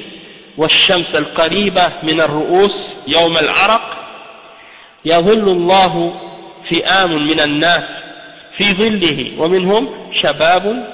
والشمس 0.58 1.16
القريبة 1.16 1.92
من 2.04 2.22
الرؤوس 2.22 2.72
يوم 3.08 3.38
العرق. 3.38 3.82
يظل 5.06 5.50
الله 5.50 6.14
فئام 6.70 7.28
من 7.28 7.40
الناس 7.40 7.84
في 8.58 8.74
ظله 8.74 9.42
ومنهم 9.42 9.90
شباب 10.14 10.88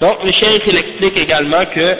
Donc 0.00 0.24
le 0.24 0.32
cheikh 0.32 0.62
il 0.66 0.76
explique 0.76 1.16
également 1.16 1.64
que 1.74 1.96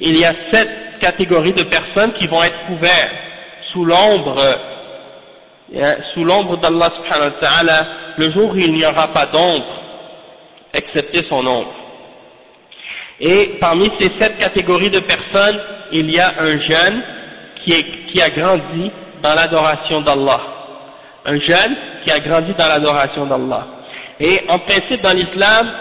il 0.00 0.18
y 0.18 0.24
a 0.24 0.34
sept 0.50 0.98
catégories 1.00 1.52
de 1.52 1.64
personnes 1.64 2.12
qui 2.14 2.26
vont 2.26 2.42
être 2.42 2.66
couvertes 2.66 3.12
sous 3.72 3.84
l'ombre 3.84 4.38
euh, 5.74 5.94
sous 6.12 6.24
l'ombre 6.24 6.58
d'Allah 6.58 6.90
subhanahu 6.96 7.32
wa 7.32 7.40
ta'ala 7.40 7.86
le 8.18 8.30
jour 8.32 8.50
où 8.52 8.56
il 8.56 8.72
n'y 8.72 8.84
aura 8.84 9.08
pas 9.08 9.26
d'ombre 9.26 9.82
excepté 10.74 11.24
son 11.28 11.46
ombre. 11.46 11.72
Et 13.20 13.56
parmi 13.60 13.90
ces 13.98 14.10
sept 14.18 14.38
catégories 14.38 14.90
de 14.90 15.00
personnes, 15.00 15.60
il 15.92 16.10
y 16.10 16.18
a 16.18 16.32
un 16.38 16.60
jeune 16.60 17.02
qui 17.64 18.20
a 18.20 18.30
grandi 18.30 18.90
dans 19.22 19.34
l'adoration 19.34 20.02
d'Allah. 20.02 20.40
Un 21.24 21.40
jeune 21.40 21.76
qui 22.04 22.10
a 22.10 22.20
grandi 22.20 22.52
dans 22.54 22.66
l'adoration 22.66 23.26
d'Allah 23.26 23.66
et 24.20 24.40
en 24.48 24.58
principe 24.60 25.02
dans 25.02 25.12
l'islam 25.12 25.72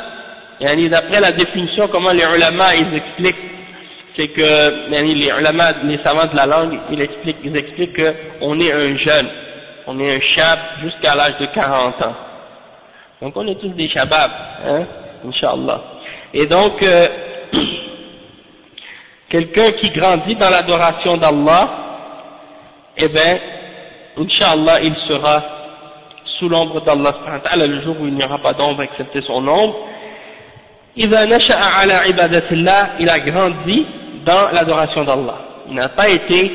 d'après 0.89 1.19
la 1.19 1.33
définition 1.33 1.87
comment 1.89 2.11
les 2.11 2.23
ulama 2.23 2.75
ils 2.75 2.95
expliquent 2.95 3.53
c'est 4.15 4.27
que 4.27 4.89
les 4.91 5.27
ulama, 5.27 5.73
les 5.83 5.97
savants 6.03 6.27
de 6.27 6.35
la 6.35 6.45
langue, 6.45 6.79
ils 6.91 7.01
expliquent, 7.01 7.37
ils 7.43 7.57
expliquent 7.57 7.95
qu'on 8.39 8.59
est 8.59 8.71
un 8.71 8.97
jeune, 8.97 9.27
on 9.87 9.99
est 9.99 10.15
un 10.15 10.21
chab 10.21 10.59
jusqu'à 10.83 11.15
l'âge 11.15 11.39
de 11.39 11.47
40 11.47 12.01
ans. 12.01 12.15
Donc 13.21 13.35
on 13.35 13.47
est 13.47 13.59
tous 13.59 13.69
des 13.69 13.89
shabab, 13.89 14.31
hein, 14.65 14.85
Inch'Allah. 15.25 15.81
Et 16.33 16.45
donc, 16.45 16.81
euh, 16.83 17.07
quelqu'un 19.29 19.71
qui 19.73 19.89
grandit 19.91 20.35
dans 20.35 20.49
l'adoration 20.49 21.17
d'Allah, 21.17 21.69
eh 22.97 23.07
bien, 23.07 23.39
Inch'Allah, 24.17 24.79
il 24.81 24.95
sera 25.07 25.43
sous 26.43 26.49
l'ombre 26.49 26.81
d'Allah 26.81 27.15
le 27.55 27.81
jour 27.83 27.95
où 28.01 28.07
il 28.07 28.15
n'y 28.15 28.23
aura 28.23 28.39
pas 28.39 28.51
d'ombre 28.53 28.81
excepté 28.83 29.21
son 29.25 29.47
ombre. 29.47 29.75
il 30.97 31.13
a 31.13 31.25
grandi 33.21 33.85
dans 34.25 34.51
l'adoration 34.51 35.05
d'Allah. 35.05 35.37
Il 35.69 35.75
n'a 35.75 35.87
pas 35.89 36.09
été 36.09 36.51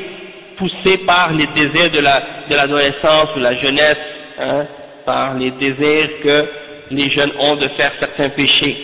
poussé 0.57 0.99
par 1.07 1.31
les 1.33 1.47
désirs 1.47 1.91
de 1.91 2.01
l'adolescence 2.55 3.35
ou 3.35 3.39
la 3.39 3.59
jeunesse, 3.59 3.97
hein, 4.39 4.67
par 5.05 5.33
les 5.33 5.49
désirs 5.51 6.09
que 6.23 6.49
les 6.91 7.09
jeunes 7.11 7.31
ont 7.39 7.55
de 7.55 7.67
faire 7.69 7.93
certains 7.99 8.29
péchés. 8.29 8.77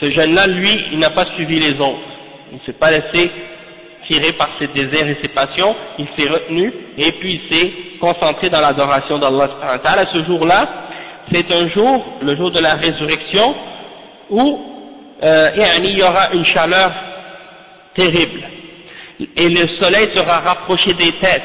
Ce 0.00 0.10
jeune-là, 0.10 0.48
lui, 0.48 0.86
il 0.92 0.98
n'a 0.98 1.10
pas 1.10 1.26
suivi 1.36 1.60
les 1.60 1.74
autres. 1.74 2.00
Il 2.50 2.58
ne 2.58 2.62
s'est 2.66 2.78
pas 2.78 2.90
laissé 2.90 3.30
tirer 4.08 4.32
par 4.32 4.50
ses 4.58 4.68
désirs 4.68 5.08
et 5.08 5.18
ses 5.22 5.28
passions, 5.28 5.74
il 5.98 6.06
s'est 6.16 6.30
retenu 6.30 6.72
et 6.98 7.12
puis 7.20 7.40
il 7.40 7.52
s'est 7.52 7.72
concentré 7.98 8.50
dans 8.50 8.60
l'adoration 8.60 9.18
d'Allah. 9.18 9.48
À 9.62 10.06
ce 10.12 10.24
jour-là, 10.24 10.68
c'est 11.32 11.50
un 11.52 11.68
jour, 11.70 12.04
le 12.22 12.36
jour 12.36 12.50
de 12.50 12.60
la 12.60 12.74
résurrection, 12.74 13.54
où 14.30 14.60
euh, 15.22 15.50
il 15.82 15.98
y 15.98 16.02
aura 16.02 16.32
une 16.32 16.44
chaleur 16.44 16.92
terrible. 17.94 18.42
Et 19.36 19.48
le 19.48 19.66
soleil 19.78 20.10
sera 20.14 20.40
rapproché 20.40 20.92
des 20.94 21.12
têtes 21.12 21.42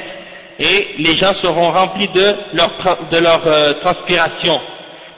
et 0.59 0.95
les 0.99 1.17
gens 1.17 1.33
seront 1.41 1.71
remplis 1.71 2.09
de 2.09 2.35
leur, 2.53 2.99
de 3.11 3.17
leur 3.17 3.47
euh, 3.47 3.73
transpiration. 3.81 4.59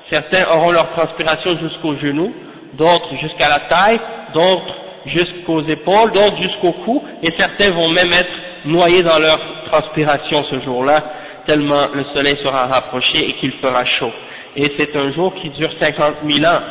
Certains 0.10 0.48
auront 0.52 0.72
leur 0.72 0.92
transpiration 0.92 1.58
jusqu'aux 1.60 1.98
genoux, 1.98 2.34
d'autres 2.74 3.16
jusqu'à 3.20 3.50
la 3.50 3.60
taille, 3.62 4.00
d'autres 4.34 4.76
jusqu'aux 5.06 5.64
épaules, 5.66 6.12
d'autres 6.12 6.42
jusqu'au 6.42 6.72
cou, 6.86 7.04
et 7.22 7.32
certains 7.38 7.72
vont 7.72 7.90
même 7.90 8.12
être 8.12 8.36
noyés 8.66 9.04
dans 9.04 9.20
leur 9.20 9.40
transpiration 9.66 10.44
ce 10.50 10.62
jour-là, 10.62 11.04
tellement 11.46 11.88
le 11.94 12.06
soleil 12.16 12.38
sera 12.44 12.68
rapproché 12.68 13.30
et 13.30 13.34
qu'il 13.34 13.52
fera 13.54 13.84
chaud. 14.00 14.12
Et 14.56 14.72
c'est 14.78 14.96
un 14.96 15.12
jour 15.14 15.34
qui 15.42 15.50
dure 15.50 15.72
50 15.80 16.16
000 16.28 16.46
ans. 16.46 16.62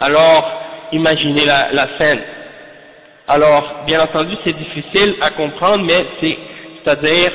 Alors, 0.00 0.52
imaginez 0.92 1.44
la, 1.44 1.72
la 1.72 1.98
scène. 1.98 2.20
Alors, 3.26 3.84
bien 3.86 4.00
entendu, 4.00 4.34
c'est 4.46 4.56
difficile 4.56 5.16
à 5.20 5.30
comprendre, 5.32 5.84
mais 5.84 6.06
c'est, 6.20 6.38
c'est-à-dire, 6.82 7.32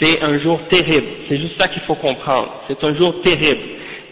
c'est 0.00 0.22
un 0.22 0.38
jour 0.38 0.60
terrible. 0.70 1.06
C'est 1.28 1.38
juste 1.38 1.58
ça 1.58 1.68
qu'il 1.68 1.82
faut 1.82 1.96
comprendre. 1.96 2.62
C'est 2.68 2.82
un 2.84 2.96
jour 2.96 3.20
terrible. 3.22 3.60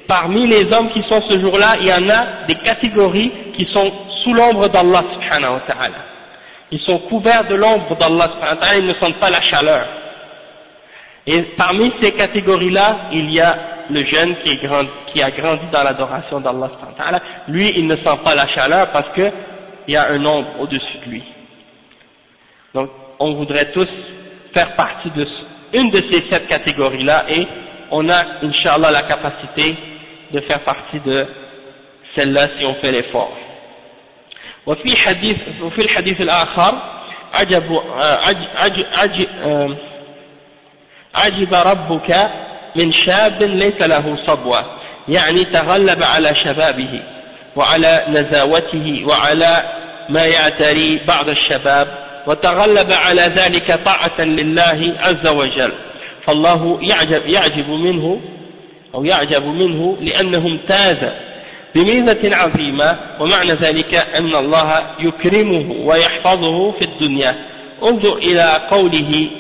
Parmi 0.08 0.46
les 0.46 0.72
hommes 0.72 0.90
qui 0.90 1.02
sont 1.08 1.20
ce 1.28 1.40
jour-là, 1.40 1.76
il 1.80 1.86
y 1.86 1.92
en 1.92 2.08
a 2.08 2.46
des 2.48 2.54
catégories 2.56 3.30
qui 3.56 3.66
sont 3.72 3.92
sous 4.26 4.34
l'ombre 4.34 4.68
d'Allah 4.68 5.04
subhanahu 5.12 5.52
wa 5.54 5.60
ta'ala. 5.60 5.98
Ils 6.72 6.80
sont 6.80 6.98
couverts 7.08 7.46
de 7.48 7.54
l'ombre 7.54 7.96
d'Allah 7.96 8.30
subhanahu 8.34 8.56
wa 8.56 8.66
ta'ala, 8.66 8.78
ils 8.78 8.86
ne 8.86 8.94
sentent 8.94 9.20
pas 9.20 9.30
la 9.30 9.40
chaleur. 9.42 9.86
Et 11.28 11.42
parmi 11.56 11.92
ces 12.00 12.12
catégories-là, 12.12 12.96
il 13.12 13.32
y 13.32 13.40
a 13.40 13.56
le 13.88 14.04
jeune 14.04 14.36
qui, 14.44 15.22
a 15.22 15.30
grandi 15.30 15.66
dans 15.72 15.82
l'adoration 15.84 16.40
d'Allah 16.40 16.70
subhanahu 16.72 16.98
wa 16.98 17.04
ta'ala. 17.04 17.22
Lui, 17.48 17.72
il 17.76 17.86
ne 17.86 17.96
sent 17.96 18.18
pas 18.24 18.34
la 18.34 18.48
chaleur 18.48 18.90
parce 18.90 19.10
que 19.14 19.30
il 19.88 19.94
y 19.94 19.96
a 19.96 20.08
un 20.10 20.18
nombre 20.18 20.60
au-dessus 20.60 20.98
de 21.04 21.10
lui. 21.10 21.22
Donc, 22.74 22.90
on 23.20 23.34
voudrait 23.34 23.70
tous 23.70 23.88
faire 24.52 24.74
partie 24.74 25.10
de 25.12 25.24
une 25.72 25.90
de 25.90 25.98
ces 26.10 26.28
sept 26.28 26.48
catégories-là 26.48 27.26
et 27.28 27.46
on 27.92 28.08
a, 28.08 28.24
Inch'Allah, 28.42 28.90
la 28.90 29.02
capacité 29.02 29.76
de 30.32 30.40
faire 30.40 30.64
partie 30.64 30.98
de 31.00 31.26
celle-là 32.16 32.48
si 32.58 32.66
on 32.66 32.74
fait 32.74 32.90
l'effort. 32.90 33.32
وفي 34.66 34.96
حديث 34.96 35.36
وفي 35.62 35.82
الحديث 35.82 36.20
الآخر 36.20 36.74
عجب 37.34 37.80
عجب, 38.56 39.28
عجب, 41.14 41.54
ربك 41.54 42.30
من 42.76 42.92
شاب 42.92 43.42
ليس 43.42 43.80
له 43.82 44.26
صبوة 44.26 44.64
يعني 45.08 45.44
تغلب 45.44 46.02
على 46.02 46.34
شبابه 46.44 47.02
وعلى 47.56 48.04
نزاوته 48.08 49.04
وعلى 49.06 49.62
ما 50.08 50.26
يعتري 50.26 51.00
بعض 51.08 51.28
الشباب 51.28 51.88
وتغلب 52.26 52.92
على 52.92 53.22
ذلك 53.22 53.80
طاعة 53.84 54.20
لله 54.20 54.96
عز 54.98 55.28
وجل. 55.28 55.72
فالله 56.26 56.78
يعجب, 56.82 57.26
يعجب 57.26 57.70
منه 57.70 58.20
أو 58.94 59.04
يعجب 59.04 59.44
منه 59.44 59.96
لأنه 60.00 60.38
امتاز 60.38 61.12
بميزة 61.76 62.36
عظيمة 62.36 62.98
ومعنى 63.20 63.52
ذلك 63.52 63.94
أن 63.94 64.34
الله 64.36 64.82
يكرمه 65.00 65.72
ويحفظه 65.86 66.72
في 66.72 66.84
الدنيا 66.84 67.34
انظر 67.82 68.16
إلى 68.16 68.60
قوله 68.70 69.30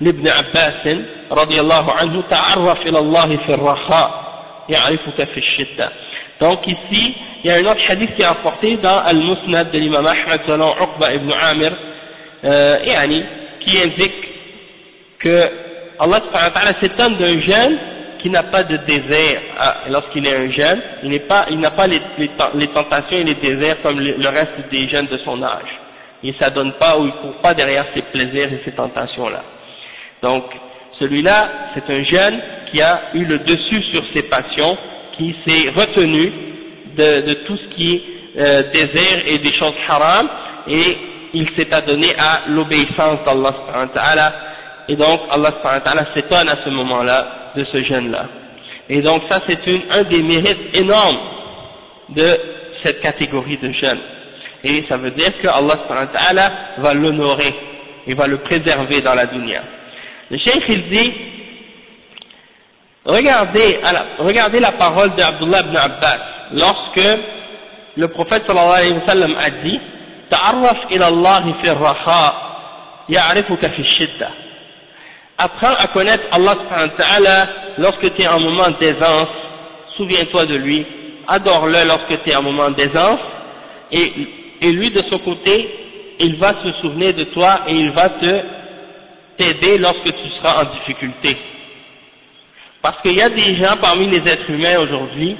لابن 0.00 0.28
عباس 0.28 0.98
رضي 1.32 1.60
الله 1.60 1.92
عنه 1.92 2.22
تعرف 2.30 2.80
إلى 2.80 2.98
الله 2.98 3.36
في 3.36 3.54
الرخاء 3.54 4.26
يعرفك 4.68 5.24
في 5.24 5.40
الشدة 5.40 5.92
Donc 6.38 6.66
ici, 6.66 7.14
il 7.44 7.48
y 7.48 7.50
a 7.50 7.56
un 7.56 7.64
autre 7.64 7.80
hadith 7.88 8.14
qui 8.14 8.20
est 8.20 8.26
apporté 8.26 8.76
dans 8.76 8.98
Al-Musnad 8.98 9.72
de 9.72 9.78
l'imam 9.78 10.04
Ahmad 10.04 10.40
selon 10.46 10.74
Uqba 10.74 11.14
ibn 11.14 11.32
Amir, 11.32 11.72
euh, 12.44 12.78
yani, 12.84 13.24
qui 13.60 13.80
indique 13.80 14.28
que 15.18 15.50
Allah 15.98 16.20
s'étonne 16.78 17.16
d'un 17.16 17.40
jeune 17.40 17.78
qui 18.20 18.30
n'a 18.30 18.44
pas 18.44 18.62
de 18.64 18.76
désert 18.78 19.40
ah, 19.58 19.76
lorsqu'il 19.88 20.26
est 20.26 20.36
un 20.36 20.50
jeune, 20.50 20.80
il 21.02 21.10
n'a 21.10 21.20
pas, 21.20 21.46
il 21.50 21.60
pas 21.60 21.86
les, 22.54 22.66
tentations 22.68 23.16
et 23.18 23.24
les 23.24 23.34
déserts 23.36 23.82
comme 23.82 23.98
le, 24.00 24.28
reste 24.28 24.68
des 24.70 24.88
jeunes 24.88 25.06
de 25.06 25.18
son 25.18 25.42
âge. 25.42 25.68
Il 26.22 26.32
ne 26.32 26.38
s'adonne 26.38 26.72
pas 26.74 26.98
ou 26.98 27.02
il 27.02 27.08
ne 27.08 27.12
court 27.12 27.40
pas 27.42 27.54
derrière 27.54 27.86
ses 27.94 28.02
plaisirs 28.02 28.52
et 28.52 28.62
ses 28.64 28.72
tentations-là. 28.72 29.42
Donc, 30.22 30.44
celui-là, 30.98 31.48
c'est 31.74 31.90
un 31.92 32.04
jeune 32.04 32.40
qui 32.72 32.80
a 32.80 33.00
eu 33.14 33.24
le 33.24 33.38
dessus 33.40 33.82
sur 33.92 34.02
ses 34.14 34.24
passions 34.24 34.76
qui 35.16 35.34
s'est 35.46 35.70
retenu 35.70 36.32
de, 36.96 37.26
de, 37.28 37.34
tout 37.46 37.56
ce 37.56 37.74
qui 37.74 37.94
est 37.94 38.02
euh, 38.40 38.62
désert 38.72 39.22
et 39.26 39.38
des 39.38 39.52
choses 39.54 39.74
haram 39.88 40.28
et 40.68 40.96
il 41.34 41.48
s'est 41.56 41.72
adonné 41.72 42.08
à 42.18 42.48
l'obéissance 42.48 43.18
d'Allah 43.24 44.32
et 44.88 44.96
donc 44.96 45.20
Allah 45.30 45.52
s'étonne 46.14 46.48
à 46.48 46.56
ce 46.64 46.68
moment-là 46.70 47.26
de 47.56 47.64
ce 47.72 47.84
jeune-là. 47.84 48.26
Et 48.88 49.02
donc 49.02 49.22
ça 49.28 49.40
c'est 49.48 49.58
un 49.90 50.04
des 50.04 50.22
mérites 50.22 50.74
énormes 50.76 51.18
de 52.10 52.38
cette 52.84 53.00
catégorie 53.00 53.56
de 53.58 53.72
jeunes. 53.72 54.00
Et 54.64 54.84
ça 54.88 54.96
veut 54.96 55.10
dire 55.10 55.32
que 55.40 55.48
Allah 55.48 56.52
va 56.78 56.94
l'honorer 56.94 57.54
et 58.06 58.14
va 58.14 58.26
le 58.26 58.38
préserver 58.42 59.00
dans 59.02 59.14
la 59.14 59.26
dunya. 59.26 59.62
Le 60.30 60.38
cheikh 60.38 60.64
il 60.68 60.88
dit 60.88 61.12
Regardez, 63.06 63.78
la 64.60 64.72
parole 64.72 65.14
d'Abdullah 65.14 65.60
ibn 65.60 65.76
Abbas 65.76 66.18
lorsque 66.52 67.08
le 67.96 68.08
prophète 68.08 68.42
sallallahu 68.46 68.78
alayhi 68.78 68.92
wa 68.94 69.06
sallam 69.06 69.34
a 69.38 69.50
dit 69.50 69.80
Ta'arraf 70.28 70.78
ila 70.90 71.06
Allah 71.06 71.42
fi 71.62 71.68
raha 71.70 72.34
ya'rifuka 73.08 73.70
fi 73.70 73.84
shidda. 73.84 74.28
Apprends 75.38 75.74
à 75.74 75.88
connaître 75.88 76.24
Allah 76.32 76.54
subhanahu 76.62 76.96
ta'ala 76.96 77.48
lorsque 77.78 78.14
tu 78.14 78.22
es 78.22 78.28
en 78.28 78.40
moment 78.40 78.70
d'aisance, 78.80 79.28
souviens-toi 79.96 80.46
de 80.46 80.56
lui 80.56 80.86
adore-le 81.28 81.86
lorsque 81.86 82.22
tu 82.22 82.30
es 82.30 82.36
en 82.36 82.42
moment 82.42 82.70
d'aisance, 82.70 83.20
et, 83.92 84.72
lui 84.72 84.90
de 84.90 85.02
son 85.10 85.18
côté, 85.18 85.68
il 86.20 86.36
va 86.36 86.54
se 86.62 86.72
souvenir 86.80 87.14
de 87.14 87.24
toi 87.24 87.60
et 87.68 87.74
il 87.74 87.90
va 87.92 88.08
te 88.08 88.42
t'aider 89.38 89.78
lorsque 89.78 90.04
tu 90.04 90.28
seras 90.38 90.62
en 90.62 90.74
difficulté. 90.78 91.36
Parce 92.82 93.00
qu'il 93.02 93.16
y 93.16 93.22
a 93.22 93.28
des 93.28 93.56
gens 93.56 93.76
parmi 93.80 94.08
les 94.08 94.18
êtres 94.18 94.50
humains 94.50 94.78
aujourd'hui 94.78 95.36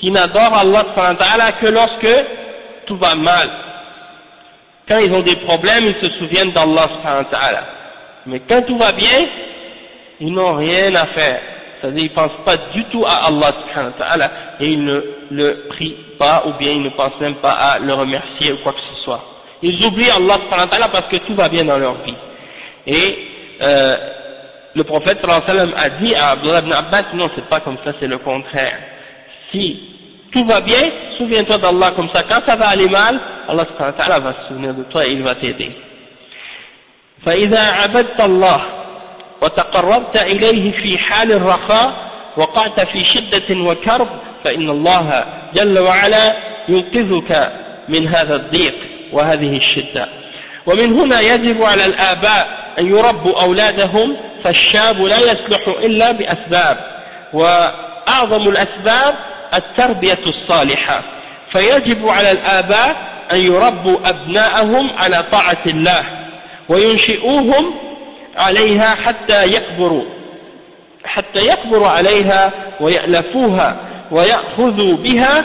qui 0.00 0.10
n'adorent 0.10 0.58
Allah 0.58 1.52
que 1.60 1.66
lorsque 1.66 2.26
tout 2.86 2.96
va 2.96 3.14
mal. 3.14 3.50
Quand 4.88 4.98
ils 4.98 5.12
ont 5.12 5.22
des 5.22 5.36
problèmes, 5.36 5.84
ils 5.84 6.06
se 6.06 6.12
souviennent 6.18 6.52
d'Allah 6.52 6.90
Mais 8.26 8.40
quand 8.48 8.62
tout 8.62 8.76
va 8.76 8.92
bien, 8.92 9.26
ils 10.20 10.32
n'ont 10.32 10.54
rien 10.54 10.94
à 10.94 11.06
faire. 11.08 11.40
C'est-à-dire, 11.80 12.04
ils 12.04 12.14
pensent 12.14 12.44
pas 12.44 12.56
du 12.72 12.84
tout 12.86 13.04
à 13.04 13.26
Allah 13.26 14.30
et 14.60 14.66
ils 14.66 14.84
ne 14.84 15.00
le 15.30 15.68
prient 15.68 15.96
pas 16.18 16.44
ou 16.46 16.52
bien 16.58 16.72
ils 16.72 16.82
ne 16.82 16.90
pensent 16.90 17.18
même 17.20 17.36
pas 17.36 17.52
à 17.52 17.78
le 17.80 17.92
remercier 17.92 18.52
ou 18.52 18.58
quoi 18.62 18.72
que 18.72 18.78
ce 18.78 19.02
soit. 19.04 19.24
Ils 19.62 19.84
oublient 19.84 20.10
Allah 20.10 20.38
parce 20.92 21.08
que 21.08 21.16
tout 21.26 21.34
va 21.34 21.48
bien 21.48 21.64
dans 21.64 21.78
leur 21.78 22.02
vie. 22.04 22.14
Et 22.86 23.18
euh, 23.60 23.96
le 24.74 24.84
prophète 24.84 25.18
sallam 25.20 25.72
a 25.76 25.90
dit 25.90 26.14
à 26.14 26.30
Abdullah 26.30 26.60
ibn 26.60 26.72
Abbas, 26.72 27.14
non 27.14 27.28
c'est 27.34 27.48
pas 27.48 27.60
comme 27.60 27.78
ça, 27.84 27.92
c'est 27.98 28.06
le 28.06 28.18
contraire. 28.18 28.78
Si 29.50 29.80
tout 30.32 30.44
va 30.46 30.60
bien, 30.60 30.82
souviens-toi 31.18 31.58
d'Allah 31.58 31.92
comme 31.96 32.08
ça. 32.14 32.22
Quand 32.28 32.42
ça 32.46 32.56
va 32.56 32.68
aller 32.68 32.88
mal, 32.88 33.20
Allah 33.48 33.66
va 34.20 34.34
se 34.34 34.48
souvenir 34.48 34.74
de 34.74 34.84
toi 34.84 35.06
et 35.06 35.12
il 35.12 35.22
va 35.22 35.34
t'aider. 35.34 35.72
فإذا 37.26 37.60
عبدت 37.60 38.20
الله 38.20 38.62
وتقربت 39.42 40.16
إليه 40.16 40.72
في 40.72 40.98
حال 40.98 41.32
الرخاء 41.32 41.94
وقعت 42.36 42.80
في 42.80 43.04
شدة 43.04 43.60
وكرب 43.60 44.08
فإن 44.44 44.70
الله 44.70 45.24
جل 45.54 45.78
وعلا 45.78 46.36
ينقذك 46.68 47.52
من 47.88 48.08
هذا 48.08 48.36
الضيق 48.36 48.74
وهذه 49.12 49.56
الشدة. 49.56 50.08
ومن 50.66 50.92
هنا 50.92 51.20
يجب 51.20 51.62
على 51.62 51.86
الآباء 51.86 52.72
أن 52.78 52.86
يربوا 52.86 53.42
أولادهم 53.42 54.16
فالشاب 54.44 55.02
لا 55.02 55.18
يصلح 55.18 55.68
إلا 55.68 56.12
بأسباب 56.12 56.76
وأعظم 57.32 58.48
الأسباب 58.48 59.14
التربية 59.54 60.18
الصالحة. 60.26 61.02
فيجب 61.52 62.08
على 62.08 62.30
الآباء 62.30 62.96
أن 63.32 63.38
يربوا 63.38 63.98
أبناءهم 64.08 64.90
على 64.98 65.24
طاعة 65.32 65.62
الله 65.66 66.21
وينشئوهم 66.72 67.74
عليها 68.36 68.94
حتى 68.94 69.44
يكبروا 69.46 70.04
حتى 71.04 71.38
يكبروا 71.38 71.88
عليها 71.88 72.52
ويألفوها 72.80 73.76
ويأخذوا 74.10 74.96
بها. 74.96 75.44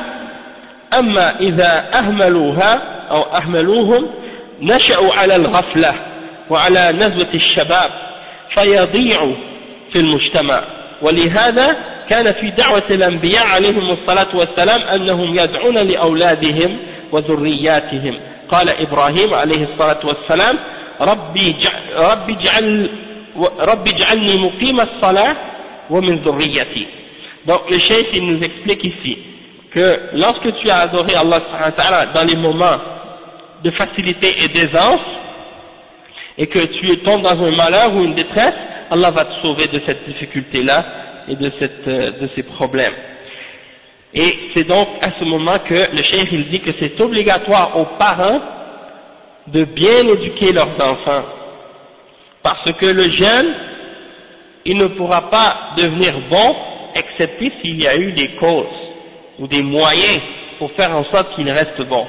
أما 0.94 1.40
إذا 1.40 1.90
أهملوها 1.94 2.82
أو 3.12 3.22
أهملوهم 3.22 4.10
نشأوا 4.62 5.14
على 5.14 5.36
الغفلة 5.36 5.96
وعلى 6.50 6.92
نزوة 6.92 7.30
الشباب 7.34 7.90
فيضيعوا 8.56 9.36
في 9.94 10.00
المجتمع. 10.00 10.64
ولهذا 11.02 11.78
كان 12.10 12.34
في 12.34 12.50
دعوة 12.58 12.84
الأنبياء 12.90 13.48
عليهم 13.48 13.90
الصلاة 13.92 14.36
والسلام 14.36 14.82
أنهم 14.82 15.36
يدعون 15.36 15.78
لأولادهم 15.78 16.80
وذرياتهم. 17.12 18.20
قال 18.50 18.70
إبراهيم 18.70 19.34
عليه 19.34 19.64
الصلاة 19.64 20.00
والسلام 20.06 20.60
ربي 21.01 21.57
ربي 21.97 22.33
اجعل 22.33 22.91
ربي 23.61 23.91
اجعلني 23.91 24.37
مقيم 24.37 24.81
الصلاة 24.81 25.37
ومن 25.91 26.17
ذريتي 26.25 26.87
Donc 27.47 27.69
le 27.71 27.79
chef 27.81 28.07
il 28.15 28.25
nous 28.27 28.41
explique 28.43 28.85
ici 28.85 29.19
que 29.75 29.99
lorsque 30.15 30.49
tu 30.61 30.71
as 30.71 30.79
adoré 30.87 31.15
Allah 31.17 31.41
dans 32.15 32.25
les 32.25 32.37
moments 32.37 32.79
de 33.65 33.71
facilité 33.73 34.33
et 34.45 34.49
d'aisance 34.49 35.01
et 36.39 36.47
que 36.47 36.65
tu 36.79 36.99
tombes 36.99 37.23
dans 37.23 37.43
un 37.43 37.51
malheur 37.57 37.95
ou 37.97 38.05
une 38.05 38.15
détresse, 38.15 38.55
Allah 38.91 39.11
va 39.11 39.25
te 39.25 39.43
sauver 39.43 39.67
de 39.69 39.81
cette 39.87 40.05
difficulté-là 40.07 40.85
et 41.29 41.37
de, 41.37 41.51
cette, 41.59 41.87
euh, 41.89 42.11
de 42.21 42.29
ces 42.35 42.43
problèmes. 42.43 42.95
Et 44.15 44.35
c'est 44.55 44.65
donc 44.65 44.89
à 45.01 45.11
ce 45.19 45.25
moment 45.25 45.59
que 45.61 45.75
le 45.97 46.03
cheikh 46.03 46.29
il 46.33 46.51
dit 46.51 46.61
que 46.61 46.71
c'est 46.79 47.01
obligatoire 47.01 47.79
aux 47.79 47.87
parents 47.99 48.41
de 49.48 49.64
bien 49.66 50.08
éduquer 50.08 50.52
leurs 50.52 50.76
enfants. 50.80 51.24
Parce 52.44 52.72
que 52.74 52.86
le 52.86 53.12
jeune, 53.12 53.54
il 54.66 54.78
ne 54.78 54.88
pourra 54.88 55.30
pas 55.30 55.70
devenir 55.78 56.14
bon 56.30 56.56
excepté 56.96 57.52
s'il 57.62 57.82
y 57.82 57.88
a 57.88 57.98
eu 57.98 58.12
des 58.14 58.36
causes 58.36 58.66
ou 59.40 59.48
des 59.48 59.62
moyens 59.64 60.22
pour 60.58 60.72
faire 60.72 60.96
en 60.96 61.04
sorte 61.06 61.36
qu'il 61.36 61.50
reste 61.50 61.82
bon. 61.88 62.06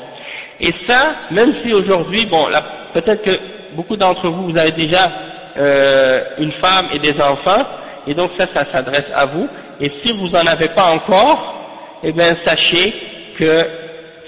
Et 0.61 0.73
ça, 0.89 1.15
même 1.31 1.55
si 1.63 1.73
aujourd'hui, 1.73 2.27
bon, 2.27 2.47
peut-être 2.95 3.23
que 3.23 3.75
beaucoup 3.77 3.97
d'entre 3.97 4.29
vous, 4.29 4.51
vous 4.51 4.59
avez 4.59 4.73
déjà 4.73 5.11
euh, 5.57 6.21
une 6.39 6.53
femme 6.61 6.89
et 6.93 6.99
des 6.99 7.21
enfants, 7.21 7.63
et 8.07 8.15
donc 8.15 8.33
ça, 8.39 8.47
ça 8.55 8.65
s'adresse 8.73 9.07
à 9.15 9.27
vous. 9.27 9.49
Et 9.81 9.93
si 10.05 10.13
vous 10.13 10.29
n'en 10.29 10.47
avez 10.47 10.69
pas 10.71 10.87
encore, 10.93 11.55
eh 12.03 12.13
bien, 12.13 12.37
sachez 12.45 12.93
que 13.39 13.67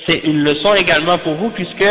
c'est 0.09 0.19
une 0.25 0.43
leçon 0.43 0.75
également 0.75 1.19
pour 1.19 1.35
vous, 1.35 1.51
puisque 1.51 1.85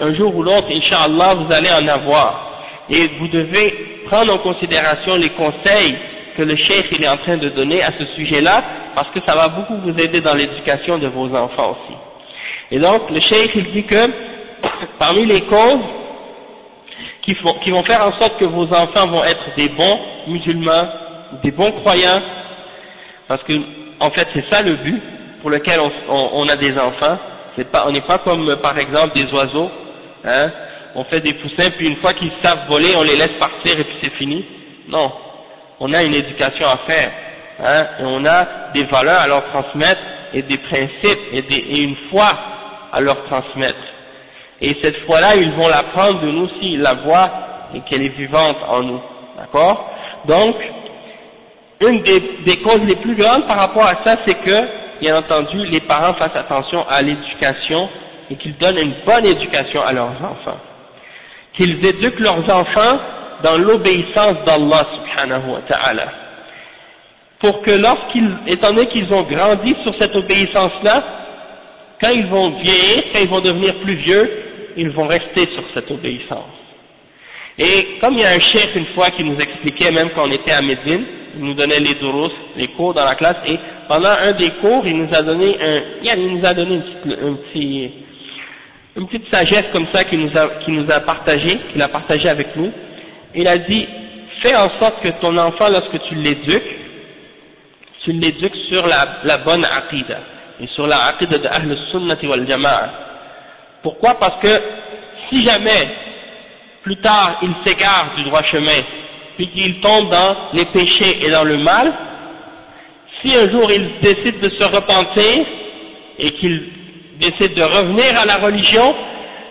un 0.00 0.14
jour 0.14 0.34
ou 0.34 0.42
l'autre, 0.42 0.68
Inch'Allah, 0.70 1.34
vous 1.34 1.52
allez 1.52 1.70
en 1.70 1.86
avoir. 1.88 2.50
Et 2.88 3.06
vous 3.18 3.28
devez 3.28 4.02
prendre 4.06 4.32
en 4.32 4.38
considération 4.38 5.16
les 5.16 5.30
conseils 5.30 5.96
que 6.36 6.42
le 6.42 6.56
cheikh 6.56 7.00
est 7.00 7.08
en 7.08 7.18
train 7.18 7.36
de 7.36 7.50
donner 7.50 7.82
à 7.82 7.92
ce 7.98 8.04
sujet-là, 8.16 8.62
parce 8.94 9.10
que 9.10 9.20
ça 9.26 9.34
va 9.34 9.48
beaucoup 9.48 9.76
vous 9.76 9.90
aider 9.90 10.20
dans 10.20 10.34
l'éducation 10.34 10.98
de 10.98 11.08
vos 11.08 11.26
enfants 11.34 11.72
aussi. 11.72 11.96
Et 12.70 12.78
donc, 12.78 13.10
le 13.10 13.20
cheikh, 13.20 13.52
il 13.54 13.72
dit 13.72 13.84
que 13.84 14.10
parmi 14.98 15.26
les 15.26 15.42
causes 15.42 15.84
qui, 17.22 17.34
vont 17.70 17.84
faire 17.84 18.06
en 18.06 18.18
sorte 18.18 18.38
que 18.38 18.44
vos 18.44 18.66
enfants 18.72 19.06
vont 19.06 19.24
être 19.24 19.54
des 19.56 19.68
bons 19.70 19.98
musulmans, 20.28 20.88
des 21.42 21.50
bons 21.50 21.72
croyants, 21.72 22.22
parce 23.28 23.42
que, 23.44 23.52
en 24.00 24.10
fait, 24.10 24.26
c'est 24.32 24.50
ça 24.50 24.62
le 24.62 24.76
but 24.76 25.02
pour 25.42 25.50
lequel 25.50 25.80
on, 26.08 26.48
a 26.48 26.56
des 26.56 26.76
enfants. 26.78 27.18
On 27.86 27.92
n'est 27.92 28.00
pas 28.00 28.18
comme, 28.18 28.56
par 28.62 28.78
exemple, 28.78 29.14
des 29.14 29.30
oiseaux, 29.32 29.70
hein, 30.24 30.50
on 30.94 31.04
fait 31.04 31.20
des 31.20 31.34
poussins, 31.34 31.70
puis 31.76 31.88
une 31.88 31.96
fois 31.96 32.14
qu'ils 32.14 32.32
savent 32.42 32.68
voler, 32.68 32.94
on 32.96 33.02
les 33.02 33.16
laisse 33.16 33.38
partir 33.38 33.78
et 33.78 33.84
puis 33.84 33.96
c'est 34.02 34.14
fini. 34.14 34.44
Non, 34.88 35.12
on 35.78 35.92
a 35.92 36.02
une 36.02 36.14
éducation 36.14 36.66
à 36.66 36.78
faire, 36.86 37.12
hein, 37.62 37.86
et 38.00 38.04
on 38.04 38.24
a 38.24 38.72
des 38.74 38.84
valeurs 38.84 39.20
à 39.20 39.28
leur 39.28 39.44
transmettre, 39.50 40.00
et 40.32 40.42
des 40.42 40.58
principes, 40.58 41.20
et, 41.32 41.38
et 41.38 41.82
une 41.82 41.96
foi 42.10 42.28
à 42.92 43.00
leur 43.00 43.24
transmettre. 43.26 43.78
Et 44.60 44.76
cette 44.82 44.98
foi-là, 45.06 45.36
ils 45.36 45.52
vont 45.52 45.68
la 45.68 45.84
prendre 45.84 46.20
de 46.20 46.30
nous 46.30 46.48
s'ils 46.60 46.80
la 46.80 46.94
voient 46.94 47.30
et 47.74 47.80
qu'elle 47.82 48.02
est 48.02 48.16
vivante 48.16 48.58
en 48.68 48.82
nous. 48.82 49.00
D'accord? 49.38 49.90
Donc, 50.26 50.56
une 51.80 52.02
des, 52.02 52.20
des, 52.44 52.60
causes 52.60 52.84
les 52.84 52.96
plus 52.96 53.14
grandes 53.14 53.46
par 53.46 53.56
rapport 53.56 53.86
à 53.86 54.04
ça, 54.04 54.18
c'est 54.26 54.38
que, 54.42 55.00
bien 55.00 55.16
entendu, 55.16 55.64
les 55.66 55.80
parents 55.80 56.12
fassent 56.14 56.36
attention 56.36 56.86
à 56.88 57.00
l'éducation 57.00 57.88
et 58.30 58.36
qu'ils 58.36 58.56
donnent 58.58 58.78
une 58.78 58.94
bonne 59.04 59.26
éducation 59.26 59.82
à 59.82 59.92
leurs 59.92 60.22
enfants. 60.22 60.58
Qu'ils 61.56 61.84
éduquent 61.84 62.20
leurs 62.20 62.48
enfants 62.48 63.00
dans 63.42 63.58
l'obéissance 63.58 64.44
d'Allah 64.44 64.86
subhanahu 64.94 65.50
wa 65.50 65.62
ta'ala. 65.68 66.12
Pour 67.40 67.62
que 67.62 67.72
lorsqu'ils, 67.72 68.36
étant 68.48 68.72
donné 68.72 68.86
qu'ils 68.86 69.12
ont 69.12 69.22
grandi 69.22 69.74
sur 69.82 69.94
cette 69.98 70.14
obéissance-là, 70.14 71.04
quand 72.00 72.10
ils 72.10 72.26
vont 72.26 72.50
vieillir, 72.50 73.04
quand 73.12 73.18
ils 73.20 73.28
vont 73.28 73.40
devenir 73.40 73.80
plus 73.82 73.96
vieux, 73.96 74.30
ils 74.76 74.90
vont 74.90 75.06
rester 75.06 75.46
sur 75.46 75.64
cette 75.74 75.90
obéissance. 75.90 76.54
Et 77.58 77.98
comme 78.00 78.14
il 78.14 78.20
y 78.20 78.24
a 78.24 78.30
un 78.30 78.40
chef 78.40 78.74
une 78.76 78.86
fois 78.94 79.10
qui 79.10 79.24
nous 79.24 79.36
expliquait, 79.36 79.90
même 79.90 80.10
quand 80.14 80.26
on 80.26 80.30
était 80.30 80.52
à 80.52 80.62
Médine, 80.62 81.04
il 81.34 81.44
nous 81.44 81.54
donnait 81.54 81.80
les 81.80 81.94
durus, 81.96 82.32
les 82.56 82.68
cours 82.68 82.94
dans 82.94 83.04
la 83.04 83.14
classe, 83.14 83.36
et 83.46 83.58
pendant 83.88 84.10
un 84.10 84.32
des 84.32 84.50
cours, 84.60 84.86
il 84.86 84.96
nous 84.96 85.14
a 85.14 85.22
donné 85.22 85.56
un, 85.60 85.82
il 86.02 86.36
nous 86.36 86.46
a 86.46 86.54
donné 86.54 86.80
une 87.04 87.36
petite, 87.38 87.92
une 88.96 89.06
petite 89.06 89.32
sagesse 89.32 89.66
comme 89.72 89.86
ça 89.92 90.04
qu'il 90.04 90.20
nous 90.20 90.36
a, 90.36 90.48
qu'il 90.64 90.74
nous 90.74 90.90
a 90.90 91.00
partagé, 91.00 91.58
qu'il 91.72 91.80
a 91.80 91.88
partagé 91.88 92.28
avec 92.28 92.56
nous. 92.56 92.72
Il 93.34 93.46
a 93.46 93.58
dit, 93.58 93.86
fais 94.42 94.56
en 94.56 94.68
sorte 94.78 95.02
que 95.02 95.08
ton 95.20 95.36
enfant, 95.36 95.68
lorsque 95.68 96.02
tu 96.08 96.14
l'éduques, 96.16 96.76
tu 98.04 98.12
l'éduques 98.12 98.56
sur 98.68 98.86
la, 98.86 99.18
la 99.24 99.38
bonne 99.38 99.64
aqidah 99.64 100.20
et 100.60 100.66
sur 100.74 100.86
la 100.86 101.06
aqidah 101.06 101.38
de 101.38 101.46
Ahl 101.46 101.76
sunnati 101.92 102.26
wal 102.26 102.48
Jama'a. 102.48 102.90
Pourquoi? 103.82 104.14
Parce 104.14 104.40
que 104.40 104.60
si 105.30 105.44
jamais, 105.44 105.88
plus 106.82 106.96
tard, 106.96 107.38
il 107.42 107.54
s'égare 107.64 108.14
du 108.16 108.24
droit 108.24 108.42
chemin, 108.44 108.82
puis 109.36 109.48
qu'il 109.52 109.80
tombe 109.80 110.10
dans 110.10 110.36
les 110.52 110.64
péchés 110.66 111.24
et 111.24 111.30
dans 111.30 111.44
le 111.44 111.58
mal, 111.58 111.94
si 113.24 113.36
un 113.36 113.48
jour 113.50 113.70
il 113.70 114.00
décide 114.00 114.40
de 114.40 114.48
se 114.48 114.64
repentir 114.64 115.46
et 116.18 116.32
qu'il 116.34 116.79
décide 117.20 117.54
de 117.54 117.62
revenir 117.62 118.18
à 118.18 118.24
la 118.24 118.38
religion, 118.38 118.94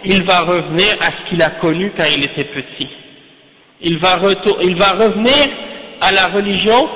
il 0.03 0.24
va 0.24 0.41
revenir 0.41 0.97
à 1.01 1.11
ce 1.11 1.30
qu'il 1.30 1.41
a 1.41 1.51
connu 1.51 1.93
quand 1.95 2.05
il 2.05 2.24
était 2.24 2.45
petit. 2.45 2.89
Il 3.82 3.99
va, 3.99 4.17
revenir 4.17 5.47
à 6.01 6.11
la 6.11 6.28
religion 6.28 6.89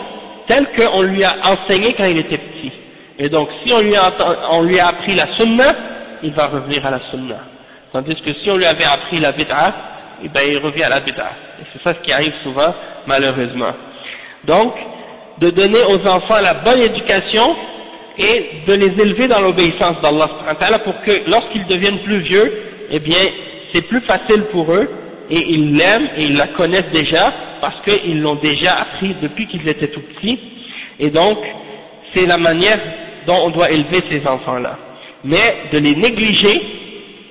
telle 0.47 0.67
qu'on 0.76 1.01
lui 1.03 1.24
a 1.24 1.36
enseigné 1.45 1.93
quand 1.93 2.05
il 2.05 2.17
était 2.17 2.38
petit. 2.38 2.71
Et 3.19 3.30
donc, 3.30 3.47
si 3.63 3.71
on 3.71 3.80
lui 3.80 3.95
a, 3.95 4.11
on 4.51 4.63
lui 4.63 4.80
a 4.80 4.88
appris 4.88 5.15
la 5.15 5.28
sunna, 5.36 5.76
il 6.24 6.34
va 6.34 6.47
revenir 6.47 6.86
à 6.86 6.91
la 6.91 6.99
sunna. 7.11 7.39
Tandis 7.93 8.15
que 8.15 8.34
si 8.34 8.49
on 8.49 8.57
lui 8.57 8.65
avait 8.65 8.86
appris 8.86 9.19
la 9.19 9.32
bid'a, 9.32 9.76
eh 10.24 10.30
ben, 10.30 10.41
il 10.47 10.57
revient 10.57 10.84
à 10.84 10.89
la 10.89 10.99
bid'a. 10.99 11.32
Et 11.61 11.65
c'est 11.71 11.84
ça 11.84 11.93
ce 11.93 12.05
qui 12.05 12.11
arrive 12.11 12.34
souvent, 12.43 12.74
malheureusement. 13.05 13.74
Donc, 14.45 14.74
de 15.39 15.49
donner 15.51 15.84
aux 15.84 16.05
enfants 16.07 16.41
la 16.41 16.55
bonne 16.55 16.82
éducation 16.82 17.55
et 18.18 18.45
de 18.68 18.74
les 18.74 19.01
élever 19.01 19.28
dans 19.28 19.41
l'obéissance 19.41 20.01
d'Allah 20.01 20.80
pour 20.84 21.01
que 21.01 21.30
lorsqu'ils 21.30 21.66
deviennent 21.68 22.03
plus 22.03 22.22
vieux, 22.22 22.64
eh 22.91 22.99
bien, 22.99 23.20
c'est 23.74 23.88
plus 23.88 24.01
facile 24.01 24.43
pour 24.51 24.72
eux 24.72 24.88
et 25.30 25.39
ils 25.49 25.76
l'aiment 25.76 26.09
et 26.18 26.26
ils 26.26 26.36
la 26.36 26.47
connaissent 26.49 26.91
déjà 26.91 27.34
parce 27.61 27.82
qu'ils 27.86 28.22
l'ont 28.22 28.36
déjà 28.36 28.74
appris 28.74 29.16
depuis 29.22 29.47
qu'ils 29.47 29.68
étaient 29.68 29.88
tout 29.88 30.01
petits 30.01 30.39
et 30.99 31.09
donc 31.09 31.38
c'est 32.14 32.28
la 32.28 32.38
manière 32.38 32.80
dont 33.26 33.38
on 33.45 33.49
doit 33.49 33.72
élever 33.72 34.03
ces 34.09 34.28
enfants-là. 34.28 34.78
Mais 35.24 35.70
de 35.72 35.80
les 35.80 35.95
négliger, 35.95 36.61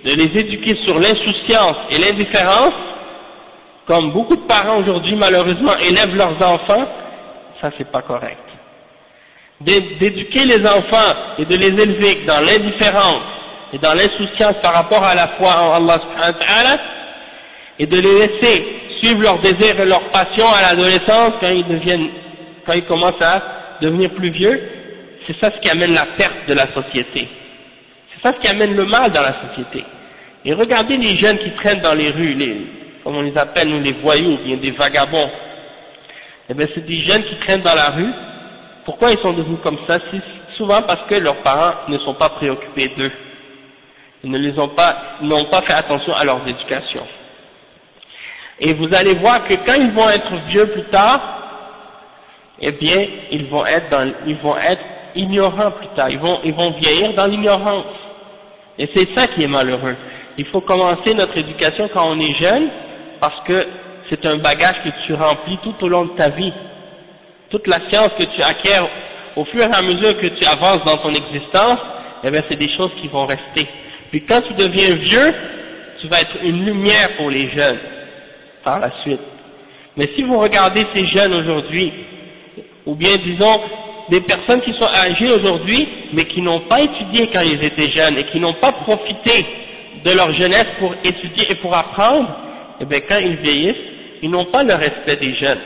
de 0.05 0.15
les 0.15 0.39
éduquer 0.41 0.77
sur 0.85 0.99
l'insouciance 0.99 1.77
et 1.91 1.99
l'indifférence, 1.99 2.75
comme 3.87 4.13
beaucoup 4.13 4.37
de 4.37 4.47
parents 4.47 4.79
aujourd'hui 4.79 5.15
malheureusement 5.17 5.77
élèvent 5.79 6.17
leurs 6.17 6.41
enfants, 6.43 6.87
ça 7.61 7.71
c'est 7.79 7.91
pas 7.93 8.03
correct. 8.03 8.52
D'éduquer 9.65 10.45
les 10.45 10.67
enfants 10.67 11.15
et 11.39 11.45
de 11.45 11.57
les 11.57 11.69
élever 11.83 12.25
dans 12.27 12.41
l'indifférence 12.41 13.23
et 13.73 13.79
dans 13.79 13.95
l'insouciance 13.95 14.57
par 14.63 14.73
rapport 14.75 15.03
à 15.05 15.15
la 15.15 15.29
foi 15.29 15.51
en 15.79 15.89
Allah 15.89 16.79
et 17.79 17.87
de 17.87 17.97
les 17.97 18.27
laisser 18.27 18.65
suivre 19.03 19.23
leurs 19.23 19.41
désirs 19.41 19.81
et 19.81 19.85
leurs 19.87 20.09
passions 20.11 20.49
à 20.49 20.63
l'adolescence 20.63 21.35
quand 21.41 21.49
ils 21.49 21.67
deviennent, 21.67 22.09
quand 22.67 22.75
ils 22.75 22.85
commencent 22.85 23.21
à 23.23 23.43
devenir 23.81 24.11
plus 24.15 24.31
vieux, 24.31 24.61
c'est 25.27 25.37
ça 25.41 25.51
ce 25.55 25.61
qui 25.61 25.71
amène 25.71 25.95
la 25.95 26.07
perte 26.17 26.49
de 26.49 26.55
la 26.55 26.67
société. 26.73 27.29
C'est 28.15 28.23
ça 28.29 28.35
ce 28.37 28.41
qui 28.41 28.49
amène 28.49 28.77
le 28.77 28.85
mal 28.87 29.11
dans 29.13 29.23
la 29.23 29.35
société. 29.49 29.85
Et 30.45 30.55
regardez 30.55 30.97
les 30.97 31.17
jeunes 31.19 31.39
qui 31.39 31.51
traînent 31.53 31.81
dans 31.81 31.95
les 31.95 32.11
rues, 32.11 32.35
les, 32.35 32.57
comme 33.03 33.17
on 33.17 33.23
les 33.23 33.37
appelle 33.37 33.69
nous 33.69 33.81
les 33.81 33.93
voyous, 33.95 34.39
bien 34.45 34.57
des 34.57 34.73
vagabonds. 34.73 35.31
Eh 36.49 36.55
bien 36.55 36.67
c'est 36.75 36.85
des 36.87 37.05
jeunes 37.05 37.23
qui 37.25 37.37
traînent 37.37 37.63
dans 37.63 37.75
la 37.75 37.91
rue. 37.91 38.13
Pourquoi 38.85 39.13
ils 39.13 39.19
sont 39.19 39.33
devenus 39.33 39.61
comme 39.63 39.79
ça 39.89 39.99
Souvent 40.57 40.83
parce 40.83 41.09
que 41.09 41.15
leurs 41.15 41.43
parents 41.43 41.89
ne 41.89 41.99
sont 41.99 42.15
pas 42.15 42.31
préoccupés 42.31 42.89
d'eux. 42.97 43.13
Ils 44.25 44.31
ne 44.31 44.39
les 44.39 44.59
ont 44.59 44.69
pas, 44.69 44.97
n'ont 45.23 45.45
pas 45.47 45.63
fait 45.63 45.73
attention 45.73 46.13
à 46.15 46.25
leur 46.25 46.47
éducation. 46.47 47.07
Et 48.61 48.75
vous 48.75 48.93
allez 48.95 49.15
voir 49.15 49.47
que 49.47 49.55
quand 49.67 49.75
ils 49.75 49.91
vont 49.91 50.09
être 50.09 50.35
vieux 50.49 50.67
plus 50.67 50.85
tard, 50.85 51.21
eh 52.61 52.73
bien, 52.73 53.07
ils 53.33 53.47
vont 53.47 53.65
être 53.67 53.91
dans, 53.91 54.13
ils 54.27 54.37
vont 54.37 54.57
être 54.57 54.83
ignorants 55.17 55.73
plus 55.73 55.89
tard. 55.97 56.11
Ils 56.11 56.19
vont, 56.19 56.41
ils 56.45 56.55
vont 56.55 56.71
vieillir 56.79 57.15
dans 57.15 57.27
l'ignorance. 57.27 57.87
Et 58.79 58.89
c'est 58.95 59.15
ça 59.17 59.27
qui 59.29 59.43
est 59.43 59.49
malheureux. 59.49 59.97
Il 60.39 60.47
faut 60.47 60.61
commencer 60.61 61.15
notre 61.15 61.37
éducation 61.37 61.89
quand 61.93 62.09
on 62.09 62.19
est 62.19 62.35
jeune, 62.39 62.71
parce 63.21 63.41
que 63.47 63.67
c'est 64.09 64.25
un 64.27 64.39
bagage 64.39 64.77
que 64.85 64.91
tu 65.07 65.15
remplis 65.15 65.59
tout 65.63 65.75
au 65.83 65.89
long 65.89 66.05
de 66.05 66.17
ta 66.17 66.31
vie. 66.31 66.53
Toute 67.53 67.67
la 67.67 67.81
science 67.91 68.13
que 68.19 68.25
tu 68.25 68.43
acquiers 68.43 68.81
au 69.37 69.45
fur 69.45 69.61
et 69.61 69.65
à 69.65 69.83
mesure 69.83 70.19
que 70.19 70.27
tu 70.27 70.45
avances 70.47 70.83
dans 70.87 70.97
ton 70.97 71.13
existence, 71.13 71.79
eh 72.25 72.31
bien, 72.31 72.43
c'est 72.49 72.57
des 72.57 72.75
choses 72.79 72.91
qui 73.01 73.09
vont 73.09 73.27
rester. 73.27 73.69
Puis 74.11 74.25
quand 74.27 74.41
tu 74.41 74.55
deviens 74.55 74.95
vieux, 74.95 75.35
tu 76.01 76.09
vas 76.09 76.23
être 76.23 76.43
une 76.43 76.65
lumière 76.65 77.11
pour 77.19 77.29
les 77.29 77.51
jeunes 77.51 77.79
par 78.65 78.79
la 78.79 78.91
suite. 79.03 79.21
Mais 79.99 80.07
si 80.15 80.23
vous 80.23 80.39
regardez 80.39 80.87
ces 80.95 81.07
jeunes 81.09 81.35
aujourd'hui, 81.35 81.93
ou 82.87 82.95
bien 82.95 83.17
disons 83.17 83.61
des 84.09 84.23
personnes 84.23 84.63
qui 84.63 84.73
sont 84.81 84.89
âgées 84.89 85.31
aujourd'hui, 85.31 85.87
mais 86.15 86.25
qui 86.25 86.41
n'ont 86.41 86.61
pas 86.61 86.81
étudié 86.81 87.29
quand 87.35 87.43
ils 87.43 87.63
étaient 87.63 87.91
jeunes 87.91 88.17
et 88.17 88.25
qui 88.25 88.41
n'ont 88.41 88.55
pas 88.55 88.73
profité 88.73 89.45
de 90.05 90.11
leur 90.13 90.35
jeunesse 90.35 90.69
pour 90.79 90.95
étudier 91.05 91.53
et 91.53 91.55
pour 91.57 91.75
apprendre, 91.75 92.35
eh 92.81 92.87
bien 92.87 93.01
quand 93.07 93.19
ils 93.19 93.37
vieillissent, 93.37 93.91
ils 94.23 94.31
n'ont 94.31 94.47
pas 94.47 94.63
le 94.63 94.73
respect 94.75 95.17
des 95.17 95.35
jeunes. 95.35 95.61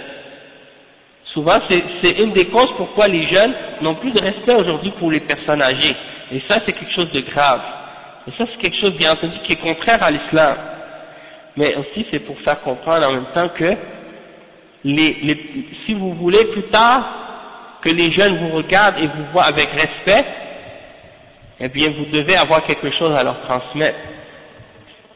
Souvent, 1.36 1.58
c'est 1.68 2.18
une 2.18 2.32
des 2.32 2.48
causes 2.48 2.72
pourquoi 2.78 3.08
les 3.08 3.28
jeunes 3.28 3.54
n'ont 3.82 3.96
plus 3.96 4.10
de 4.10 4.20
respect 4.20 4.54
aujourd'hui 4.54 4.90
pour 4.98 5.10
les 5.10 5.20
personnes 5.20 5.60
âgées. 5.60 5.94
Et 6.32 6.40
ça, 6.48 6.60
c'est 6.64 6.72
quelque 6.72 6.94
chose 6.94 7.12
de 7.12 7.20
grave. 7.20 7.60
Et 8.26 8.30
ça, 8.38 8.44
c'est 8.50 8.58
quelque 8.62 8.80
chose, 8.80 8.96
bien 8.96 9.12
entendu, 9.12 9.36
qui 9.46 9.52
est 9.52 9.60
contraire 9.60 10.02
à 10.02 10.10
l'islam 10.10 10.56
mais 11.56 11.74
aussi 11.74 12.06
c'est 12.10 12.20
pour 12.20 12.38
faire 12.40 12.60
comprendre 12.60 13.06
en 13.06 13.12
même 13.12 13.26
temps 13.34 13.48
que 13.48 13.64
les, 14.84 15.14
les, 15.22 15.40
si 15.86 15.94
vous 15.94 16.12
voulez 16.14 16.44
plus 16.52 16.64
tard 16.64 17.78
que 17.82 17.90
les 17.90 18.12
jeunes 18.12 18.36
vous 18.36 18.56
regardent 18.56 18.98
et 18.98 19.06
vous 19.08 19.24
voient 19.32 19.44
avec 19.44 19.68
respect, 19.70 20.24
eh 21.60 21.68
bien 21.68 21.90
vous 21.90 22.04
devez 22.12 22.36
avoir 22.36 22.64
quelque 22.64 22.90
chose 22.92 23.16
à 23.16 23.24
leur 23.24 23.40
transmettre. 23.42 23.98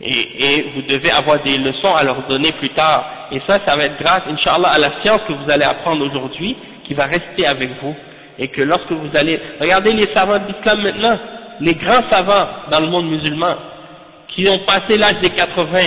Et, 0.03 0.59
et, 0.59 0.62
vous 0.74 0.82
devez 0.82 1.11
avoir 1.11 1.42
des 1.42 1.59
leçons 1.59 1.94
à 1.94 2.03
leur 2.05 2.26
donner 2.26 2.53
plus 2.53 2.70
tard. 2.70 3.28
Et 3.32 3.40
ça, 3.46 3.61
ça 3.66 3.76
va 3.76 3.84
être 3.84 3.98
grâce, 4.01 4.22
Inch'Allah, 4.26 4.68
à 4.68 4.78
la 4.78 5.03
science 5.03 5.20
que 5.28 5.34
vous 5.34 5.51
allez 5.51 5.64
apprendre 5.64 6.07
aujourd'hui, 6.07 6.57
qui 6.86 6.94
va 6.94 7.05
rester 7.05 7.46
avec 7.46 7.70
vous. 7.82 7.94
Et 8.38 8.48
que 8.48 8.62
lorsque 8.62 8.90
vous 8.90 9.11
allez... 9.14 9.38
Regardez 9.61 9.92
les 9.92 10.12
savants 10.14 10.38
d'islam 10.38 10.80
maintenant, 10.82 11.18
les 11.61 11.74
grands 11.74 12.09
savants 12.11 12.48
dans 12.70 12.80
le 12.80 12.86
monde 12.88 13.11
musulman, 13.11 13.55
qui 14.34 14.48
ont 14.48 14.61
passé 14.61 14.96
l'âge 14.96 15.18
des 15.20 15.30
80, 15.30 15.78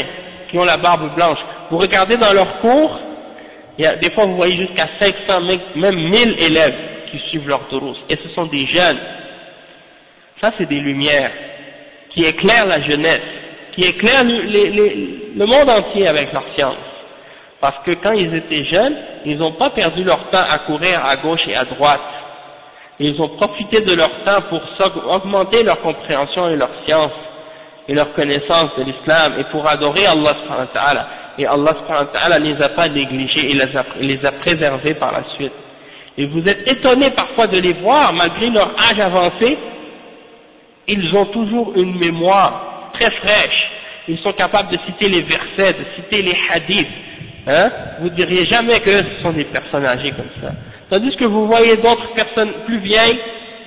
qui 0.51 0.57
ont 0.59 0.66
la 0.66 0.78
barbe 0.78 1.14
blanche. 1.16 1.39
Vous 1.72 1.78
regardez 1.78 2.18
dans 2.18 2.34
leurs 2.34 2.59
cours, 2.59 2.99
il 3.78 3.84
y 3.84 3.88
a, 3.88 3.95
des 3.95 4.11
fois 4.11 4.26
vous 4.26 4.36
voyez 4.36 4.55
jusqu'à 4.55 4.88
500, 4.99 5.41
même 5.76 5.95
1000 5.95 6.36
élèves 6.39 6.76
qui 7.09 7.18
suivent 7.30 7.47
leur 7.47 7.68
tourous. 7.68 7.95
Et 8.09 8.18
ce 8.22 8.30
sont 8.36 8.45
des 8.45 8.68
jeunes. 8.68 8.99
Ça, 10.41 10.51
c'est 10.57 10.68
des 10.68 10.80
lumières 10.80 11.32
qui 12.14 12.26
éclairent 12.26 12.68
la 12.68 12.82
jeunesse, 12.82 13.22
qui 13.76 13.88
éclairent 13.88 14.24
le 14.24 15.45
monde 15.45 15.69
entier 15.69 16.07
avec 16.07 16.32
leur 16.32 16.43
science. 16.55 16.78
Parce 17.59 17.78
que 17.86 17.91
quand 17.93 18.11
ils 18.11 18.36
étaient 18.36 18.65
jeunes, 18.65 18.95
ils 19.26 19.38
n'ont 19.38 19.53
pas 19.53 19.69
perdu 19.69 20.03
leur 20.03 20.30
temps 20.30 20.45
à 20.49 20.59
courir 20.59 21.03
à 21.05 21.15
gauche 21.17 21.41
et 21.47 21.55
à 21.55 21.63
droite. 21.63 22.01
Ils 22.99 23.19
ont 23.21 23.30
profité 23.38 23.82
de 23.82 23.93
leur 23.95 24.24
temps 24.26 24.41
pour 24.49 24.61
augmenter 25.09 25.63
leur 25.63 25.80
compréhension 25.80 26.49
et 26.49 26.57
leur 26.57 26.69
science 26.86 27.13
et 27.88 27.93
leur 27.93 28.13
connaissance 28.13 28.76
de 28.78 28.84
l'islam 28.84 29.36
et 29.39 29.45
pour 29.45 29.67
adorer 29.67 30.05
Allah 30.05 30.36
subhanahu 30.41 30.67
wa 30.67 30.74
ta'ala. 30.74 31.07
Et 31.38 31.47
Allah 31.47 31.76
subhanahu 31.82 32.07
ta'ala 32.13 32.39
ne 32.39 32.53
les 32.53 32.61
a 32.61 32.69
pas 32.69 32.89
négligés 32.89 33.51
et 33.51 33.53
les 33.53 33.78
a, 33.78 33.86
les 33.99 34.26
a 34.26 34.32
préservés 34.34 34.93
par 34.95 35.11
la 35.11 35.24
suite. 35.36 35.53
Et 36.17 36.28
vous 36.28 36.41
êtes 36.41 36.69
étonnés 36.69 37.11
parfois 37.11 37.47
de 37.47 37.59
les 37.59 37.74
voir, 37.74 38.13
malgré 38.13 38.49
leur 38.49 38.71
âge 38.78 38.99
avancé, 38.99 39.57
ils 40.88 41.15
ont 41.15 41.26
toujours 41.28 41.74
une 41.76 41.97
mémoire 41.97 42.72
très 42.94 43.12
fraîche. 43.12 43.70
Ils 44.08 44.20
sont 44.20 44.34
capables 44.34 44.72
de 44.72 44.78
citer 44.86 45.10
les 45.10 45.22
versets, 45.22 45.74
de 45.74 45.86
citer 45.96 46.22
les 46.22 46.38
hadiths. 46.50 46.88
Hein 47.48 47.70
vous 48.00 48.10
ne 48.10 48.16
diriez 48.16 48.46
jamais 48.46 48.80
que 48.80 48.96
ce 48.98 49.22
sont 49.22 49.32
des 49.32 49.46
personnes 49.46 49.86
âgées 49.86 50.12
comme 50.12 50.30
ça. 50.41 50.52
Tandis 50.89 51.16
que 51.18 51.26
vous 51.26 51.48
voyez 51.48 51.78
d'autres 51.78 52.14
personnes 52.14 52.54
plus 52.66 52.80
vieilles 52.80 53.20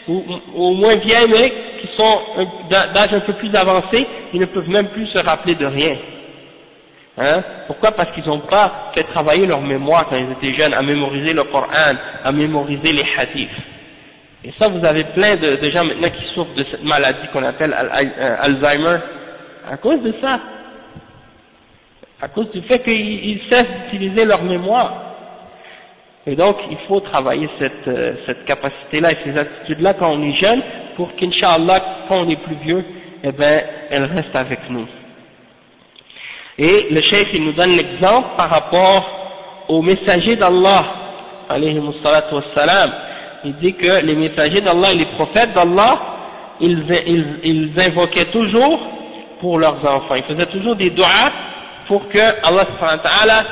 ou, 0.09 0.23
au 0.55 0.75
moins 0.75 0.97
vieilles, 0.97 1.29
mais 1.31 1.53
qui 1.81 1.89
sont 1.97 2.21
d'âge 2.71 3.13
un 3.13 3.21
peu 3.21 3.33
plus 3.35 3.55
avancé, 3.55 4.07
ils 4.33 4.41
ne 4.41 4.47
peuvent 4.47 4.69
même 4.69 4.89
plus 4.89 5.07
se 5.09 5.19
rappeler 5.19 5.55
de 5.55 5.67
rien. 5.67 5.97
Hein 7.19 7.43
Pourquoi? 7.67 7.93
Parce 7.93 8.13
qu'ils 8.13 8.27
n'ont 8.27 8.41
pas 8.41 8.93
fait 8.95 9.05
travailler 9.05 9.47
leur 9.47 9.63
mémoire 9.63 10.07
quand 10.09 10.17
ils 10.17 10.31
étaient 10.33 10.57
jeunes, 10.57 10.75
à 10.75 10.83
mémoriser 10.83 11.33
le 11.33 11.45
Coran, 11.45 11.95
à 12.23 12.33
mémoriser 12.33 12.93
les 12.93 13.05
hadiths. 13.17 13.49
Et 14.47 14.53
ça, 14.61 14.69
vous 14.69 14.85
avez 14.85 15.03
plein 15.13 15.35
de, 15.35 15.59
gens 15.73 15.83
maintenant 15.85 16.09
qui 16.09 16.25
souffrent 16.33 16.55
de 16.55 16.65
cette 16.71 16.85
maladie 16.85 17.27
qu'on 17.33 17.43
appelle 17.43 17.73
euh, 17.75 18.37
Alzheimer, 18.41 18.99
à 19.69 19.77
cause 19.77 20.01
de 20.03 20.15
ça. 20.21 20.39
À 22.23 22.29
cause 22.29 22.53
du 22.53 22.63
fait 22.63 22.79
qu'ils 22.85 23.41
cessent 23.51 23.67
d'utiliser 23.91 24.25
leur 24.25 24.45
mémoire. 24.45 25.03
Et 26.29 26.37
donc, 26.37 26.59
il 26.71 26.79
faut 26.87 27.01
travailler 27.01 27.49
cette, 27.59 27.89
euh, 27.89 28.15
cette 28.25 28.45
capacité-là 28.45 29.13
et 29.13 29.17
ces 29.25 29.37
attitudes-là 29.37 29.95
quand 29.95 30.13
on 30.13 30.23
est 30.23 30.37
jeune, 30.37 30.63
pour 30.95 31.17
qu'Inch'Allah, 31.17 31.83
quand 32.09 32.25
on 32.25 32.29
est 32.29 32.41
plus 32.45 32.57
vieux, 32.65 32.85
eh 33.25 33.33
bien, 33.33 33.63
elles 33.91 34.05
restent 34.05 34.37
avec 34.37 34.61
nous. 34.71 34.87
Et 36.57 36.87
le 36.93 37.01
chef, 37.03 37.27
il 37.35 37.47
nous 37.47 37.53
donne 37.53 37.77
l'exemple 37.77 38.29
par 38.37 38.49
rapport 38.49 39.65
aux 39.69 39.83
messagers 39.83 40.37
d'Allah, 40.37 40.85
alayhi 41.49 41.81
wassalam. 41.81 42.93
Il 43.45 43.57
dit 43.57 43.75
que 43.75 44.05
les 44.05 44.15
messagers 44.15 44.61
d'Allah 44.61 44.93
et 44.93 44.97
les 44.97 45.07
prophètes 45.17 45.53
d'Allah, 45.55 45.99
ils, 46.61 46.85
ils, 47.07 47.41
ils, 47.45 47.81
invoquaient 47.81 48.31
toujours 48.31 48.79
pour 49.41 49.59
leurs 49.59 49.85
enfants. 49.85 50.15
Ils 50.15 50.25
faisaient 50.25 50.51
toujours 50.51 50.77
des 50.77 50.91
doigts 50.91 51.33
pour 51.87 52.09
que 52.09 52.19
Allah 52.19 53.45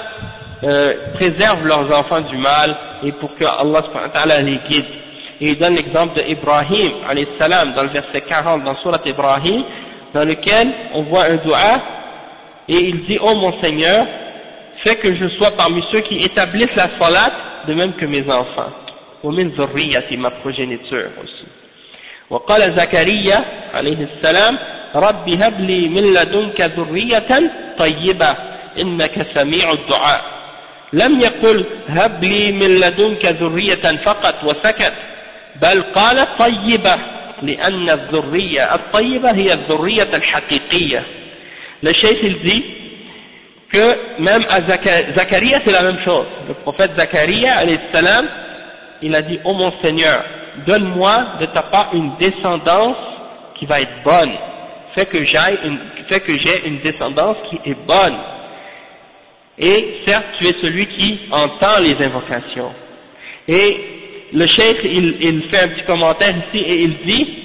euh, 0.64 0.94
préservent 1.14 1.66
leurs 1.66 1.92
enfants 1.92 2.22
du 2.22 2.36
mal 2.38 2.76
et 3.04 3.12
pour 3.12 3.34
que 3.36 3.44
Allah 3.44 4.42
les 4.42 4.58
guide. 4.68 4.86
Et 5.40 5.50
il 5.50 5.58
donne 5.58 5.74
l'exemple 5.74 6.14
d'Ibrahim 6.14 6.92
dans 7.74 7.82
le 7.82 7.90
verset 7.90 8.22
40 8.22 8.64
dans 8.64 8.76
Surat 8.76 9.00
Ibrahim, 9.04 9.64
dans 10.14 10.24
lequel 10.24 10.68
on 10.94 11.02
voit 11.02 11.24
un 11.24 11.36
dua 11.36 11.82
et 12.68 12.76
il 12.76 13.04
dit 13.04 13.18
Oh 13.20 13.34
mon 13.36 13.60
Seigneur, 13.62 14.06
fais 14.84 14.96
que 14.96 15.14
je 15.14 15.28
sois 15.36 15.50
parmi 15.56 15.82
ceux 15.92 16.00
qui 16.00 16.16
établissent 16.16 16.74
la 16.76 16.98
salat 16.98 17.32
de 17.66 17.74
même 17.74 17.94
que 17.94 18.06
mes 18.06 18.22
enfants. 18.30 18.70
Ou 19.24 19.32
min 19.32 19.50
ma 20.18 20.30
progéniture 20.30 21.10
aussi. 21.22 21.46
وقال 22.30 22.72
زكريا 22.76 23.44
عليه 23.74 24.08
السلام 24.08 24.58
رب 24.94 25.28
هب 25.28 25.60
لي 25.60 25.88
من 25.88 26.04
لدنك 26.14 26.60
ذرية 26.60 27.30
طيبة 27.78 28.36
إنك 28.80 29.26
سميع 29.34 29.72
الدعاء. 29.72 30.22
لم 30.92 31.20
يقل 31.20 31.66
هب 31.88 32.24
لي 32.24 32.52
من 32.52 32.80
لدنك 32.80 33.26
ذرية 33.26 33.96
فقط 34.04 34.44
وسكت 34.44 34.92
بل 35.62 35.82
قال 35.82 36.36
طيبة 36.38 36.98
لأن 37.42 37.90
الذرية 37.90 38.74
الطيبة 38.74 39.30
هي 39.30 39.52
الذرية 39.52 40.16
الحقيقية. 40.16 41.02
le 41.82 41.92
dit 42.42 42.64
que 43.72 43.96
même 44.18 44.44
à 44.48 44.60
Zacharia 45.16 45.60
c'est 45.64 45.72
la 45.72 45.82
même 45.82 46.00
chose. 46.04 46.26
Le 46.48 46.54
prophète 46.54 46.92
Zacharia 46.96 47.60
salam 47.92 48.28
il 49.02 49.14
a 49.14 49.22
dit 49.22 49.38
oh 49.44 49.54
mon 49.54 49.72
Seigneur 49.82 50.24
donne-moi 50.66 51.24
de 51.40 51.46
ta 51.46 51.62
part 51.62 51.90
une 51.94 52.16
descendance 52.18 52.96
qui 53.58 53.66
va 53.66 53.80
être 53.80 54.02
bonne 54.04 54.32
fais 54.94 55.06
que 55.06 55.24
j'aille 55.24 55.58
fais 56.08 56.20
que 56.20 56.32
j'ai 56.40 56.68
une 56.68 56.78
descendance 56.80 57.36
qui 57.50 57.70
est 57.70 57.86
bonne 57.86 58.16
et 59.58 60.00
certes 60.06 60.26
tu 60.38 60.46
es 60.46 60.54
celui 60.60 60.86
qui 60.86 61.20
entend 61.30 61.80
les 61.80 62.02
invocations 62.04 62.72
et 63.48 63.80
le 64.32 64.46
cheikh 64.46 64.78
il, 64.84 65.16
il 65.20 65.42
fait 65.50 65.60
un 65.60 65.68
petit 65.68 65.84
commentaire 65.84 66.34
ici 66.36 66.64
et 66.64 66.82
il 66.82 66.98
dit 67.04 67.44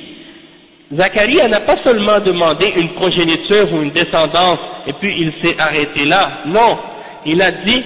Zacharie 0.91 1.47
n'a 1.49 1.59
pas 1.59 1.77
seulement 1.83 2.19
demandé 2.19 2.73
une 2.75 2.93
progéniture 2.93 3.71
ou 3.73 3.83
une 3.83 3.91
descendance 3.91 4.59
et 4.87 4.93
puis 4.93 5.13
il 5.19 5.33
s'est 5.41 5.59
arrêté 5.59 6.05
là. 6.05 6.39
Non, 6.47 6.79
il 7.27 7.39
a 7.41 7.51
dit 7.51 7.83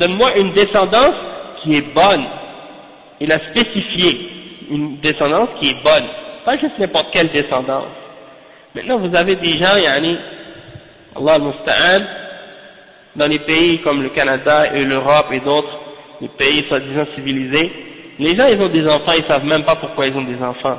donne-moi 0.00 0.38
une 0.38 0.52
descendance 0.52 1.14
qui 1.62 1.76
est 1.76 1.94
bonne. 1.94 2.24
Il 3.22 3.30
a 3.30 3.38
spécifié 3.38 4.30
une 4.68 4.98
descendance 4.98 5.50
qui 5.60 5.70
est 5.70 5.82
bonne, 5.84 6.06
pas 6.44 6.58
juste 6.58 6.76
n'importe 6.76 7.12
quelle 7.12 7.28
descendance. 7.28 7.86
Maintenant 8.74 8.98
vous 8.98 9.14
avez 9.14 9.36
des 9.36 9.58
gens, 9.60 9.76
yani, 9.76 10.18
Allah 11.14 11.34
al-Musta'an, 11.34 12.02
dans 13.14 13.28
les 13.28 13.38
pays 13.38 13.80
comme 13.82 14.02
le 14.02 14.08
Canada 14.08 14.74
et 14.74 14.84
l'Europe 14.84 15.26
et 15.30 15.38
d'autres, 15.38 15.78
les 16.20 16.30
pays 16.30 16.64
soi-disant 16.66 17.06
civilisés, 17.14 17.70
les 18.18 18.34
gens 18.34 18.48
ils 18.48 18.60
ont 18.60 18.68
des 18.68 18.88
enfants, 18.88 19.12
ils 19.16 19.28
savent 19.28 19.44
même 19.44 19.64
pas 19.64 19.76
pourquoi 19.76 20.08
ils 20.08 20.16
ont 20.16 20.24
des 20.24 20.42
enfants. 20.42 20.78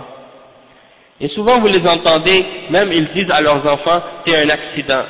Et 1.21 1.29
souvent 1.29 1.61
vous 1.61 1.67
les 1.67 1.87
entendez, 1.87 2.45
même 2.71 2.91
ils 2.91 3.07
disent 3.13 3.31
à 3.31 3.39
leurs 3.39 3.65
enfants, 3.65 4.01
c'est 4.27 4.35
un 4.35 4.49
accident. 4.49 5.03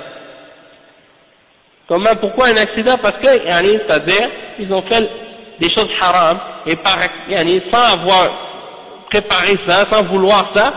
Comment, 1.87 2.15
pourquoi 2.17 2.49
un 2.49 2.57
accident? 2.57 2.99
Parce 3.01 3.17
que, 3.17 3.25
c'est-à-dire, 3.25 4.29
ils 4.59 4.71
ont 4.71 4.83
fait 4.83 5.09
des 5.59 5.73
choses 5.73 5.89
haram, 5.99 6.39
et 6.65 6.75
par, 6.77 6.97
sans 7.71 7.93
avoir 7.93 8.29
préparé 9.09 9.57
ça, 9.67 9.87
sans 9.89 10.03
vouloir 10.03 10.51
ça, 10.55 10.73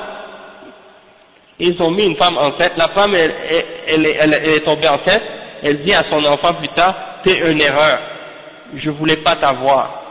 ils 1.58 1.80
ont 1.80 1.90
mis 1.90 2.04
une 2.04 2.16
femme 2.16 2.36
enceinte, 2.36 2.72
la 2.76 2.88
femme, 2.88 3.14
elle, 3.14 4.04
est 4.06 4.64
tombée 4.64 4.88
enceinte, 4.88 5.22
elle 5.62 5.84
dit 5.84 5.94
à 5.94 6.04
son 6.10 6.22
enfant 6.24 6.54
plus 6.54 6.68
tard, 6.68 6.94
c'est 7.24 7.38
une 7.38 7.60
erreur, 7.60 7.98
je 8.74 8.90
voulais 8.90 9.16
pas 9.18 9.36
t'avoir. 9.36 10.02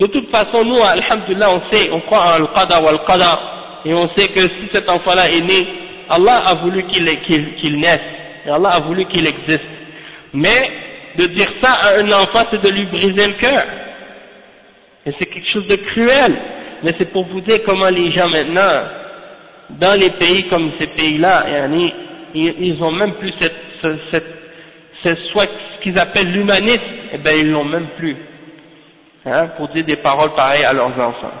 De 0.00 0.06
toute 0.06 0.30
façon, 0.30 0.64
nous, 0.64 0.82
alhamdulillah, 0.82 1.50
on 1.50 1.70
sait, 1.70 1.90
on 1.92 2.00
croit 2.00 2.20
en 2.20 2.42
al-qadar 2.42 2.82
ou 2.82 2.88
al-qadar, 2.88 3.38
et 3.84 3.92
on 3.92 4.08
sait 4.16 4.28
que 4.28 4.48
si 4.48 4.70
cet 4.72 4.88
enfant-là 4.88 5.28
est 5.30 5.42
né, 5.42 5.66
Allah 6.08 6.42
a 6.46 6.54
voulu 6.54 6.84
qu'il 6.86 7.04
naisse, 7.04 8.00
et 8.46 8.50
Allah 8.50 8.70
a 8.70 8.80
voulu 8.80 9.06
qu'il 9.08 9.26
existe. 9.26 9.64
Mais, 10.32 10.70
de 11.16 11.26
dire 11.26 11.50
ça 11.60 11.72
à 11.72 11.98
un 11.98 12.12
enfant, 12.12 12.46
c'est 12.50 12.62
de 12.62 12.70
lui 12.70 12.86
briser 12.86 13.26
le 13.26 13.34
cœur. 13.34 13.64
Et 15.06 15.12
c'est 15.18 15.26
quelque 15.26 15.52
chose 15.52 15.66
de 15.66 15.76
cruel. 15.76 16.36
Mais 16.82 16.94
c'est 16.98 17.10
pour 17.12 17.26
vous 17.26 17.40
dire 17.40 17.60
comment 17.64 17.88
les 17.88 18.12
gens 18.14 18.28
maintenant, 18.28 18.84
dans 19.70 19.98
les 19.98 20.10
pays 20.10 20.48
comme 20.48 20.72
ces 20.78 20.86
pays-là, 20.88 21.44
ils, 22.34 22.54
ils 22.58 22.82
ont 22.82 22.92
même 22.92 23.14
plus 23.14 23.32
cette, 23.40 23.54
cette, 24.12 24.24
cette, 25.04 25.18
soit 25.32 25.46
ce 25.46 25.82
qu'ils 25.82 25.98
appellent 25.98 26.30
l'humanisme, 26.30 26.82
eh 27.12 27.18
bien 27.18 27.32
ils 27.32 27.50
l'ont 27.50 27.64
même 27.64 27.88
plus 27.96 28.16
hein, 29.26 29.48
pour 29.56 29.68
dire 29.68 29.84
des 29.84 29.96
paroles 29.96 30.34
pareilles 30.34 30.64
à 30.64 30.72
leurs 30.72 30.98
enfants. 30.98 31.32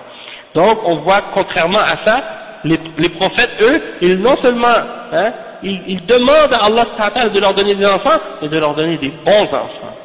Donc 0.54 0.80
on 0.84 0.98
voit 1.00 1.22
contrairement 1.34 1.78
à 1.78 1.98
ça, 2.04 2.22
les, 2.64 2.78
les 2.98 3.10
prophètes, 3.10 3.52
eux, 3.62 3.82
ils 4.02 4.18
non 4.18 4.36
seulement, 4.42 4.66
hein, 5.12 5.32
ils, 5.62 5.82
ils, 5.86 6.06
demandent 6.06 6.52
à 6.52 6.64
Allah 6.64 7.28
de 7.28 7.40
leur 7.40 7.54
donner 7.54 7.74
des 7.74 7.86
enfants, 7.86 8.18
mais 8.40 8.48
de 8.48 8.58
leur 8.58 8.74
donner 8.74 8.98
des 8.98 9.10
bons 9.10 9.44
enfants. 9.44 9.96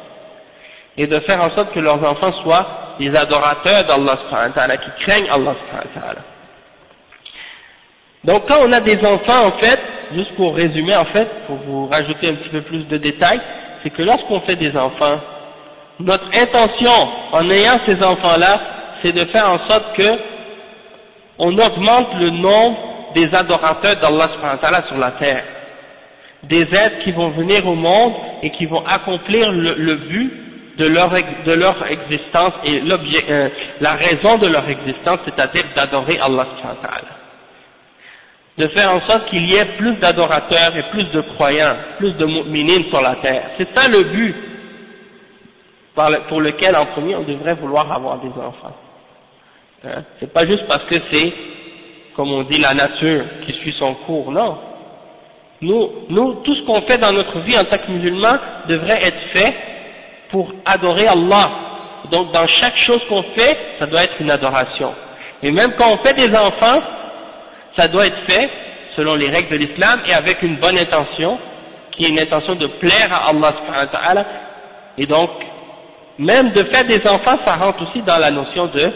Et 0.96 1.06
de 1.06 1.20
faire 1.20 1.42
en 1.42 1.54
sorte 1.54 1.72
que 1.72 1.80
leurs 1.80 2.02
enfants 2.02 2.32
soient 2.42 2.66
des 2.98 3.14
adorateurs 3.14 3.84
d'Allah 3.84 4.76
qui 4.78 5.04
craignent 5.04 5.28
Allah 5.30 5.54
Donc 8.24 8.48
quand 8.48 8.60
on 8.62 8.72
a 8.72 8.80
des 8.80 8.98
enfants, 9.04 9.46
en 9.46 9.52
fait, 9.58 9.78
juste 10.14 10.34
pour 10.36 10.54
résumer, 10.54 10.96
en 10.96 11.04
fait, 11.06 11.28
pour 11.46 11.56
vous 11.56 11.86
rajouter 11.88 12.28
un 12.28 12.34
petit 12.34 12.48
peu 12.48 12.62
plus 12.62 12.84
de 12.84 12.96
détails, 12.98 13.40
c'est 13.82 13.90
que 13.90 14.02
lorsqu'on 14.02 14.40
fait 14.40 14.56
des 14.56 14.74
enfants, 14.76 15.20
notre 16.00 16.28
intention 16.34 17.08
en 17.32 17.48
ayant 17.50 17.78
ces 17.86 18.02
enfants-là, 18.02 18.60
c'est 19.02 19.12
de 19.12 19.24
faire 19.26 19.48
en 19.48 19.68
sorte 19.68 19.94
que 19.96 20.18
on 21.38 21.52
augmente 21.58 22.14
le 22.18 22.30
nombre 22.30 22.95
des 23.16 23.34
adorateurs 23.34 23.98
d'Allah 23.98 24.82
sur 24.86 24.98
la 24.98 25.12
terre. 25.12 25.44
Des 26.42 26.62
êtres 26.62 27.02
qui 27.02 27.12
vont 27.12 27.30
venir 27.30 27.66
au 27.66 27.74
monde 27.74 28.12
et 28.42 28.50
qui 28.50 28.66
vont 28.66 28.84
accomplir 28.84 29.50
le, 29.50 29.94
but 29.96 30.32
de 30.78 30.86
leur, 30.86 31.10
de 31.10 31.52
leur 31.52 31.84
existence 31.86 32.52
et 32.64 32.82
euh, 32.82 33.48
la 33.80 33.94
raison 33.94 34.36
de 34.36 34.46
leur 34.46 34.68
existence, 34.68 35.20
c'est-à-dire 35.24 35.64
d'adorer 35.74 36.18
Allah 36.20 36.46
de 38.58 38.68
faire 38.68 38.90
en 38.90 39.06
sorte 39.06 39.28
qu'il 39.28 39.48
y 39.50 39.54
ait 39.54 39.76
plus 39.76 39.96
d'adorateurs 39.96 40.76
et 40.76 40.84
plus 40.90 41.04
de 41.10 41.20
croyants, 41.34 41.76
plus 41.98 42.12
de 42.12 42.24
mu'minines 42.24 42.84
sur 42.84 43.02
la 43.02 43.16
terre. 43.16 43.50
C'est 43.58 43.68
ça 43.74 43.88
le 43.88 44.02
but 44.02 44.34
pour 46.28 46.40
lequel 46.40 46.76
en 46.76 46.86
premier 46.86 47.16
on 47.16 47.24
devrait 47.24 47.54
vouloir 47.54 47.90
avoir 47.90 48.20
des 48.20 48.28
enfants. 48.28 48.76
Hein? 49.84 50.04
C'est 50.20 50.32
pas 50.32 50.46
juste 50.46 50.66
parce 50.68 50.84
que 50.86 50.94
c'est, 51.10 51.32
comme 52.16 52.32
on 52.32 52.44
dit, 52.44 52.58
la 52.58 52.72
nature 52.74 53.24
qui 53.44 53.52
suit 53.60 53.74
son 53.78 53.94
cours, 54.06 54.32
non. 54.32 54.58
Nous, 55.60 55.90
nous, 56.08 56.34
tout 56.42 56.54
ce 56.54 56.62
qu'on 56.66 56.80
fait 56.82 56.98
dans 56.98 57.12
notre 57.12 57.40
vie 57.40 57.56
en 57.58 57.64
tant 57.64 57.78
que 57.78 57.90
musulmans 57.90 58.36
devrait 58.68 59.02
être 59.02 59.20
fait 59.34 59.54
pour 60.30 60.50
adorer 60.64 61.06
Allah. 61.06 61.50
Donc 62.10 62.32
dans 62.32 62.46
chaque 62.46 62.76
chose 62.78 63.00
qu'on 63.08 63.22
fait, 63.22 63.56
ça 63.78 63.86
doit 63.86 64.04
être 64.04 64.20
une 64.20 64.30
adoration. 64.30 64.94
Et 65.42 65.50
même 65.50 65.72
quand 65.78 65.92
on 65.92 65.98
fait 65.98 66.14
des 66.14 66.34
enfants, 66.34 66.80
ça 67.76 67.88
doit 67.88 68.06
être 68.06 68.20
fait 68.26 68.50
selon 68.96 69.14
les 69.14 69.28
règles 69.28 69.50
de 69.50 69.56
l'islam 69.56 70.00
et 70.06 70.12
avec 70.12 70.42
une 70.42 70.56
bonne 70.56 70.78
intention, 70.78 71.38
qui 71.92 72.06
est 72.06 72.08
une 72.10 72.18
intention 72.18 72.54
de 72.54 72.66
plaire 72.66 73.12
à 73.12 73.30
Allah 73.30 74.26
et 74.98 75.06
donc 75.06 75.30
même 76.18 76.52
de 76.52 76.62
faire 76.64 76.86
des 76.86 77.06
enfants, 77.06 77.38
ça 77.44 77.56
rentre 77.56 77.82
aussi 77.82 78.02
dans 78.02 78.18
la 78.18 78.30
notion 78.30 78.66
de, 78.68 78.92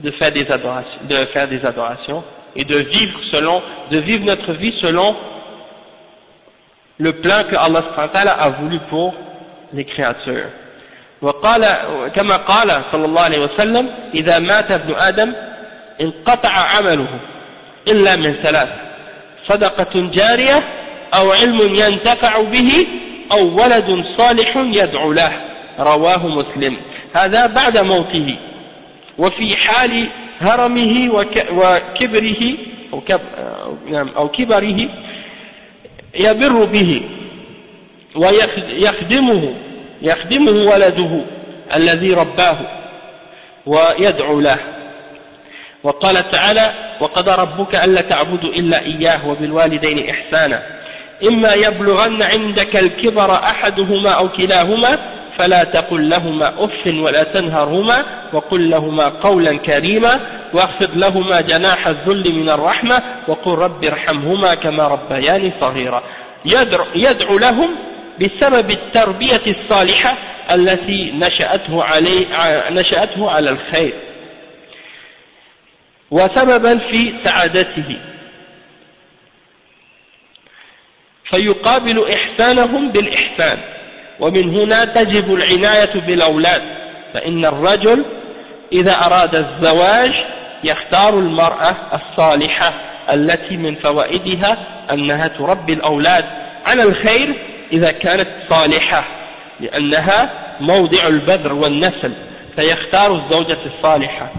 de, 0.00 0.10
faire, 0.12 0.32
des 0.32 0.50
adorations, 0.50 1.00
de 1.08 1.16
faire 1.32 1.48
des 1.48 1.64
adorations 1.64 2.22
et 2.56 2.64
de 2.64 2.76
vivre 2.76 3.20
selon, 3.30 3.62
de 3.90 3.98
vivre 4.00 4.24
notre 4.24 4.52
vie 4.54 4.74
selon 4.80 5.14
le 6.98 7.12
plan 7.20 7.44
que 7.50 7.56
Allah 7.56 8.32
a 8.38 8.48
voulu 8.50 8.78
pour 8.90 9.14
les 9.72 9.84
créatures. 9.84 10.50
وقال 11.22 11.64
كما 12.16 12.36
قال 12.36 12.82
صلى 12.92 13.04
الله 13.04 13.22
عليه 13.22 13.38
وسلم 13.38 13.90
إذا 14.14 14.38
مات 14.38 14.70
ابن 14.70 14.94
آدم 14.94 15.32
انقطع 16.00 16.50
عمله 16.50 17.08
إلا 17.88 18.16
من 18.16 18.32
ثلاث 18.32 18.68
صدقة 19.48 20.10
جارية 20.10 20.62
أو 21.14 21.32
علم 21.32 21.74
ينتفع 21.74 22.42
به 22.42 22.86
أو 23.32 23.62
ولد 23.62 24.04
صالح 24.16 24.56
يدعو 24.56 25.12
له 25.12 25.32
رواه 25.80 26.26
مسلم 26.28 26.76
هذا 27.14 27.46
بعد 27.46 27.78
موته 27.78 28.36
وفي 29.19 29.55
حال 29.55 30.09
هرمه 30.39 31.13
وكبره 31.13 32.57
نعم، 33.91 34.09
أو 34.09 34.29
كبره 34.29 34.89
يبر 36.19 36.65
به 36.65 37.01
ويخدمه 38.15 39.55
يخدمه 40.01 40.71
ولده 40.71 41.25
الذي 41.75 42.13
رباه 42.13 42.57
ويدعو 43.65 44.39
له. 44.39 44.59
وقال 45.83 46.31
تعالى 46.31 46.73
وقضى 47.01 47.31
ربك 47.31 47.75
ألا 47.75 48.01
تعبدوا 48.01 48.49
إلا 48.49 48.85
إياه 48.85 49.27
وبالوالدين 49.27 50.09
إحسانا. 50.09 50.63
إما 51.27 51.53
يبلغن 51.53 52.23
عندك 52.23 52.75
الكبر 52.75 53.33
أحدهما 53.33 54.09
أو 54.09 54.29
كلاهما 54.29 55.18
فلا 55.39 55.63
تقل 55.63 56.09
لهما 56.09 56.49
أف 56.49 56.87
ولا 56.87 57.23
تنهرهما 57.23 58.29
وقل 58.33 58.69
لهما 58.69 59.09
قولا 59.09 59.57
كريما 59.57 60.19
واخفض 60.53 60.97
لهما 60.97 61.41
جناح 61.41 61.87
الذل 61.87 62.33
من 62.35 62.49
الرحمة 62.49 63.03
وقل 63.27 63.51
رب 63.51 63.83
ارحمهما 63.83 64.55
كما 64.55 64.87
ربياني 64.87 65.53
صغيرا. 65.61 66.03
يدعو, 66.45 66.85
يدعو 66.95 67.37
لهم 67.37 67.75
بسبب 68.21 68.71
التربية 68.71 69.43
الصالحة 69.47 70.17
التي 70.51 71.11
نشأته, 71.11 71.83
عليه 71.83 72.25
نشأته 72.69 73.31
على 73.31 73.49
الخير. 73.49 73.93
وسببا 76.11 76.77
في 76.91 77.13
سعادته. 77.25 77.97
فيقابل 81.31 82.05
إحسانهم 82.13 82.91
بالإحسان. 82.91 83.78
ومن 84.19 84.55
هنا 84.55 84.85
تجب 84.85 85.33
العناية 85.33 86.01
بالأولاد 86.07 86.61
فإن 87.13 87.45
الرجل 87.45 88.05
إذا 88.71 88.91
أراد 88.91 89.35
الزواج 89.35 90.11
يختار 90.63 91.19
المرأة 91.19 91.75
الصالحة 91.93 92.73
التي 93.13 93.57
من 93.57 93.75
فوائدها 93.75 94.57
أنها 94.91 95.27
تربي 95.27 95.73
الأولاد 95.73 96.25
على 96.65 96.83
الخير 96.83 97.35
إذا 97.71 97.91
كانت 97.91 98.27
صالحة 98.49 99.05
لأنها 99.59 100.29
موضع 100.59 101.07
البذر 101.07 101.53
والنسل 101.53 102.13
فيختار 102.55 103.15
الزوجة 103.15 103.57
الصالحة. 103.65 104.31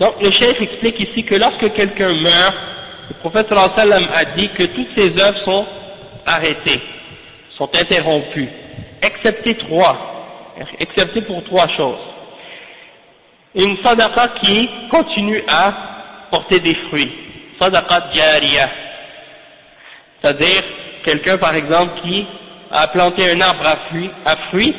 Donc 0.00 0.14
le 0.20 0.30
chef 0.32 0.60
explique 0.60 0.98
ici 1.00 1.24
que 1.24 1.36
lorsque 1.36 1.72
quelqu'un 1.74 2.12
meurt, 2.22 2.54
le 3.08 3.14
prophète 3.20 3.48
sallam 3.76 4.08
a 4.12 4.24
dit 4.36 4.48
que 4.48 4.64
toutes 4.64 4.88
ses 4.96 5.22
œuvres 5.22 5.44
sont 5.44 5.66
arrêtées, 6.26 6.80
sont 7.56 7.68
interrompues, 7.74 8.48
excepté 9.02 9.56
trois, 9.56 9.96
excepté 10.78 11.22
pour 11.22 11.42
trois 11.44 11.68
choses. 11.76 11.98
Une 13.54 13.76
sadaqa 13.84 14.28
qui 14.42 14.68
continue 14.90 15.42
à 15.46 15.72
porter 16.30 16.60
des 16.60 16.74
fruits, 16.88 17.12
sadaqa 17.60 18.12
jariya, 18.12 18.68
c'est-à-dire 20.20 20.64
quelqu'un 21.04 21.36
par 21.38 21.54
exemple 21.54 22.00
qui 22.02 22.26
a 22.70 22.88
planté 22.88 23.30
un 23.30 23.40
arbre 23.40 23.66
à 23.66 23.76
fruits, 23.88 24.10
à 24.24 24.36
fruits 24.48 24.74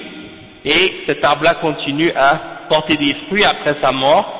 et 0.66 1.04
cet 1.06 1.24
arbre-là 1.24 1.56
continue 1.56 2.12
à 2.16 2.66
porter 2.70 2.98
des 2.98 3.14
fruits 3.28 3.44
après 3.44 3.76
sa 3.82 3.92
mort, 3.92 4.40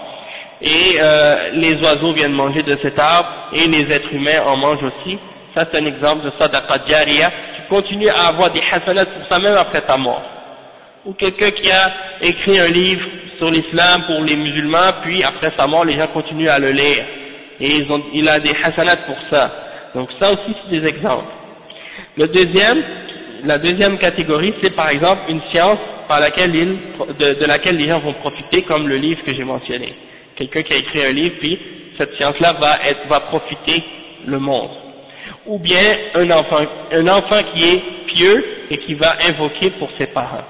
et 0.62 0.98
euh, 1.00 1.52
les 1.54 1.76
oiseaux 1.84 2.14
viennent 2.14 2.34
manger 2.34 2.64
de 2.64 2.78
cet 2.82 2.98
arbre, 2.98 3.30
et 3.54 3.68
les 3.68 3.92
êtres 3.92 4.14
humains 4.14 4.42
en 4.46 4.58
mangent 4.58 4.84
aussi. 4.84 5.20
Ça 5.56 5.68
c'est 5.72 5.80
un 5.80 5.86
exemple 5.86 6.26
de 6.26 6.32
sadaqa 6.40 6.86
jariya, 6.88 7.32
tu 7.56 7.62
continues 7.70 8.10
à 8.10 8.28
avoir 8.28 8.52
des 8.52 8.62
hasanats 8.72 9.06
pour 9.06 9.28
ça 9.30 9.40
même 9.40 9.56
après 9.56 9.82
ta 9.82 9.98
mort. 9.98 10.22
Ou 11.06 11.14
quelqu'un 11.14 11.52
qui 11.52 11.70
a 11.70 11.92
écrit 12.22 12.60
un 12.60 12.68
livre 12.68 13.06
sur 13.38 13.52
l'islam 13.52 14.04
pour 14.08 14.22
les 14.24 14.36
musulmans, 14.36 14.94
puis 15.04 15.24
après 15.24 15.52
sa 15.58 15.68
mort 15.68 15.86
les 15.86 15.98
gens 15.98 16.08
continuent 16.08 16.50
à 16.50 16.60
le 16.60 16.72
lire, 16.72 17.06
et 17.60 17.68
ils 17.68 17.92
ont, 17.92 18.02
il 18.14 18.28
a 18.30 18.40
des 18.40 18.56
hasanats 18.64 18.98
pour 19.06 19.18
ça. 19.30 19.52
Donc 19.96 20.10
ça 20.20 20.32
aussi 20.32 20.56
c'est 20.64 20.80
des 20.80 20.88
exemples. 20.88 21.32
Le 22.18 22.28
deuxième, 22.28 22.84
la 23.44 23.58
deuxième 23.60 23.98
catégorie 23.98 24.54
c'est 24.62 24.76
par 24.76 24.90
exemple 24.90 25.22
une 25.30 25.42
science 25.52 25.80
par 26.08 26.20
laquelle 26.20 26.52
de, 26.52 27.40
de 27.40 27.46
laquelle 27.46 27.78
les 27.78 27.90
gens 27.90 28.00
vont 28.00 28.14
profiter 28.14 28.64
comme 28.64 28.88
le 28.88 28.98
livre 28.98 29.22
que 29.26 29.34
j'ai 29.34 29.44
mentionné 29.44 29.94
quelqu'un 30.36 30.64
qui 30.64 30.74
a 30.74 30.78
écrit 30.78 31.06
un 31.06 31.12
livre, 31.12 31.36
puis 31.40 31.60
cette 31.98 32.16
science-là 32.16 32.54
va, 32.54 32.80
être, 32.90 33.08
va 33.08 33.20
profiter 33.22 33.84
le 34.26 34.40
monde. 34.40 34.72
Ou 35.46 35.60
bien 35.60 35.98
un 36.16 36.30
enfant, 36.32 36.66
un 36.92 37.08
enfant 37.08 37.42
qui 37.54 37.64
est 37.64 37.82
pieux 38.08 38.46
et 38.70 38.78
qui 38.78 38.94
va 38.96 39.16
invoquer 39.28 39.72
pour 39.72 39.90
ses 39.98 40.08
parents. 40.08 40.46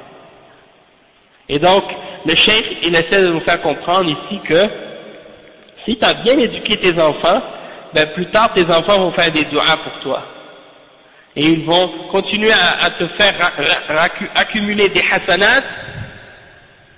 Et 1.50 1.60
donc, 1.60 1.84
le 2.26 2.36
chef, 2.36 2.64
il 2.84 2.96
essaie 2.96 3.22
de 3.22 3.28
nous 3.28 3.42
faire 3.42 3.62
comprendre 3.62 4.10
ici 4.10 4.40
que 4.48 4.70
si 5.86 5.98
tu 5.98 6.06
as 6.06 6.14
bien 6.16 6.38
éduqué 6.38 6.78
tes 6.78 7.00
enfants, 7.00 7.42
ben 7.94 8.08
plus 8.14 8.28
tard 8.28 8.54
tes 8.54 8.66
enfants 8.66 9.00
vont 9.00 9.12
faire 9.14 9.32
des 9.32 9.46
doigts 9.46 9.78
pour 9.84 10.00
toi. 10.02 10.24
Et 11.36 11.46
ils 11.46 11.66
vont 11.66 11.90
continuer 12.12 12.52
à, 12.52 12.92
te 12.92 13.08
faire 13.08 13.36
accumuler 14.36 14.90
des 14.90 15.04
hasanats, 15.12 15.64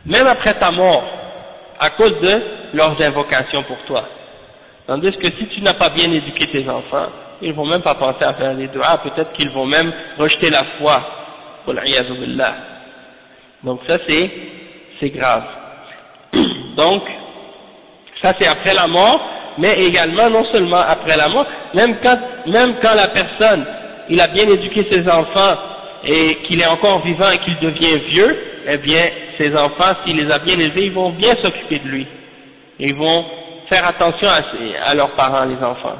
même 0.06 0.28
après 0.28 0.54
ta 0.60 0.72
mort 0.72 1.04
à 1.80 1.92
cause 1.92 2.20
de 2.20 2.42
leurs 2.74 3.02
invocations 3.02 3.64
pour 3.64 3.78
toi. 3.86 4.08
Tandis 4.88 5.12
que 5.14 5.32
si 5.32 5.48
tu 5.48 5.62
n'as 5.62 5.74
pas 5.74 5.90
bien 5.90 6.12
éduqué 6.12 6.48
tes 6.48 6.70
enfants, 6.70 7.08
ils 7.42 7.54
vont 7.54 7.66
même 7.66 7.82
pas 7.82 7.96
penser 7.96 8.24
à 8.24 8.34
faire 8.34 8.54
les 8.54 8.68
doigts, 8.68 9.00
peut-être 9.04 9.34
qu'ils 9.34 9.50
vont 9.52 9.66
même 9.66 9.92
rejeter 10.18 10.50
la 10.50 10.64
foi. 10.78 11.04
Donc 13.64 13.80
ça 13.88 13.98
c'est, 14.08 15.10
grave. 15.10 15.44
Donc, 16.78 17.04
ça 18.22 18.34
c'est 18.40 18.48
après 18.48 18.74
la 18.74 18.88
mort, 18.88 19.20
mais 19.58 19.76
également 19.86 20.30
non 20.30 20.46
seulement 20.52 20.82
après 20.82 21.18
la 21.18 21.30
mort, 21.30 21.46
même 21.74 21.98
quand, 22.04 22.20
même 22.48 22.76
quand 22.82 22.94
la 22.94 23.08
personne, 23.08 23.66
il 24.10 24.22
a 24.22 24.28
bien 24.28 24.48
éduqué 24.48 24.88
ses 24.92 25.10
enfants 25.10 25.58
et 26.04 26.36
qu'il 26.44 26.62
est 26.62 26.68
encore 26.68 27.02
vivant 27.04 27.32
et 27.32 27.40
qu'il 27.40 27.58
devient 27.60 27.98
vieux, 28.10 28.38
eh 28.68 28.78
bien, 28.78 29.10
ses 29.38 29.56
enfants, 29.56 29.96
s'il 30.06 30.18
les 30.18 30.32
a 30.32 30.40
bien 30.40 30.60
élevés, 30.60 30.86
ils 30.86 30.92
vont 30.92 31.12
bien 31.12 31.36
s'occuper 31.36 31.80
de 31.80 31.88
lui. 31.88 32.08
Ils 32.80 32.96
vont 32.96 33.26
faire 33.70 33.88
attention 33.88 34.30
à, 34.30 34.94
leurs 34.94 35.12
parents, 35.12 35.46
les 35.46 35.58
enfants. 35.58 35.96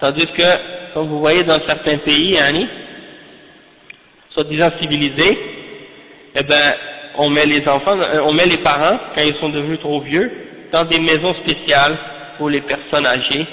Tandis 0.00 0.26
que, 0.26 0.94
comme 0.94 1.08
vous 1.08 1.20
voyez 1.20 1.44
dans 1.44 1.60
certains 1.66 1.98
pays, 1.98 2.38
hein, 2.38 2.66
soi-disant 4.30 4.70
civilisés, 4.80 5.38
eh 6.36 6.42
ben, 6.42 6.74
on 7.18 7.28
met 7.30 7.44
les 7.46 7.66
enfants, 7.68 7.98
euh, 7.98 8.22
on 8.24 8.32
met 8.32 8.46
les 8.46 8.58
parents, 8.58 8.98
quand 9.14 9.22
ils 9.22 9.34
sont 9.36 9.50
devenus 9.50 9.80
trop 9.80 10.00
vieux, 10.00 10.30
dans 10.72 10.84
des 10.84 11.00
maisons 11.00 11.34
spéciales 11.34 11.98
pour 12.38 12.48
les 12.48 12.62
personnes 12.62 13.06
âgées, 13.06 13.46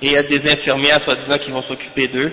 et 0.00 0.06
il 0.06 0.12
y 0.12 0.16
a 0.16 0.22
des 0.22 0.48
infirmières, 0.48 1.02
soi-disant, 1.02 1.38
qui 1.38 1.50
vont 1.50 1.62
s'occuper 1.62 2.08
d'eux, 2.08 2.32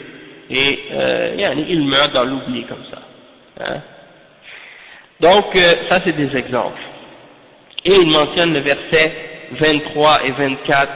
et 0.49 0.79
euh, 0.91 1.63
ils 1.67 1.87
meurent 1.87 2.11
dans 2.11 2.23
l'oubli 2.23 2.65
comme 2.65 2.83
ça. 2.91 3.01
Hein? 3.61 3.81
Donc, 5.19 5.55
euh, 5.55 5.75
ça 5.89 6.01
c'est 6.03 6.15
des 6.15 6.35
exemples. 6.37 6.81
Et 7.83 7.95
il 7.95 8.11
mentionne 8.11 8.53
le 8.53 8.59
verset 8.59 9.11
23 9.59 10.25
et 10.25 10.31
24 10.31 10.91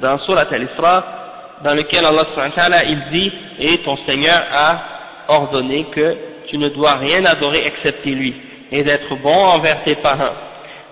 dans 0.00 0.18
Surat 0.20 0.46
al-Isra, 0.50 1.17
dans 1.64 1.74
lequel 1.74 2.04
Allah 2.04 2.84
il 2.86 3.02
dit, 3.12 3.32
et 3.60 3.82
ton 3.84 3.96
Seigneur 4.06 4.42
a 4.52 4.80
ordonné 5.28 5.86
que 5.94 6.16
tu 6.48 6.58
ne 6.58 6.68
dois 6.70 6.96
rien 6.96 7.24
adorer 7.24 7.66
excepté 7.66 8.10
lui, 8.10 8.34
et 8.70 8.82
d'être 8.82 9.14
bon 9.16 9.34
envers 9.34 9.82
tes 9.84 9.96
parents. 9.96 10.34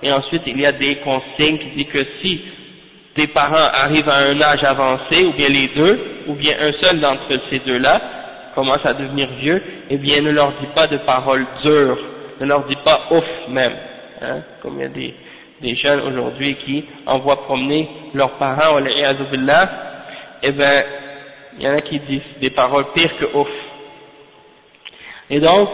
Et 0.03 0.13
ensuite, 0.13 0.43
il 0.47 0.61
y 0.61 0.67
a 0.67 0.73
des 0.73 0.97
consignes 0.97 1.59
qui 1.59 1.71
disent 1.77 1.93
que 1.93 2.05
si 2.21 2.41
tes 3.15 3.29
parents 3.29 3.71
arrivent 3.73 4.09
à 4.09 4.19
un 4.19 4.41
âge 4.41 4.63
avancé, 4.63 5.25
ou 5.25 5.33
bien 5.33 5.49
les 5.49 5.69
deux, 5.75 6.01
ou 6.29 6.35
bien 6.35 6.55
un 6.59 6.73
seul 6.83 7.01
d'entre 7.01 7.41
ces 7.51 7.61
deux-là, 7.61 8.01
commence 8.55 8.85
à 8.85 8.95
devenir 8.95 9.29
vieux, 9.41 9.63
eh 9.91 9.97
bien 9.97 10.21
ne 10.21 10.31
leur 10.31 10.53
dis 10.61 10.69
pas 10.75 10.87
de 10.87 10.99
paroles 10.99 11.47
dures, 11.63 11.99
ne 12.41 12.47
leur 12.47 12.65
dis 12.67 12.77
pas 12.85 13.03
ouf 13.11 13.25
même, 13.49 13.75
hein, 14.21 14.41
comme 14.63 14.79
il 14.79 14.83
y 14.83 14.85
a 14.85 14.89
des, 14.89 15.15
des 15.63 15.77
jeunes 15.77 16.01
aujourd'hui 16.01 16.57
qui 16.65 16.85
envoient 17.07 17.45
promener 17.45 17.89
leurs 18.15 18.37
parents, 18.39 18.79
eh 20.46 20.52
ben, 20.52 20.84
il 21.58 21.66
y 21.66 21.68
en 21.68 21.74
a 21.74 21.82
qui 21.82 22.00
disent 22.00 22.40
des 22.40 22.50
paroles 22.50 22.92
pires 22.94 23.18
que 23.18 23.38
ouf. 23.38 23.48
Et 25.30 25.40
donc, 25.40 25.70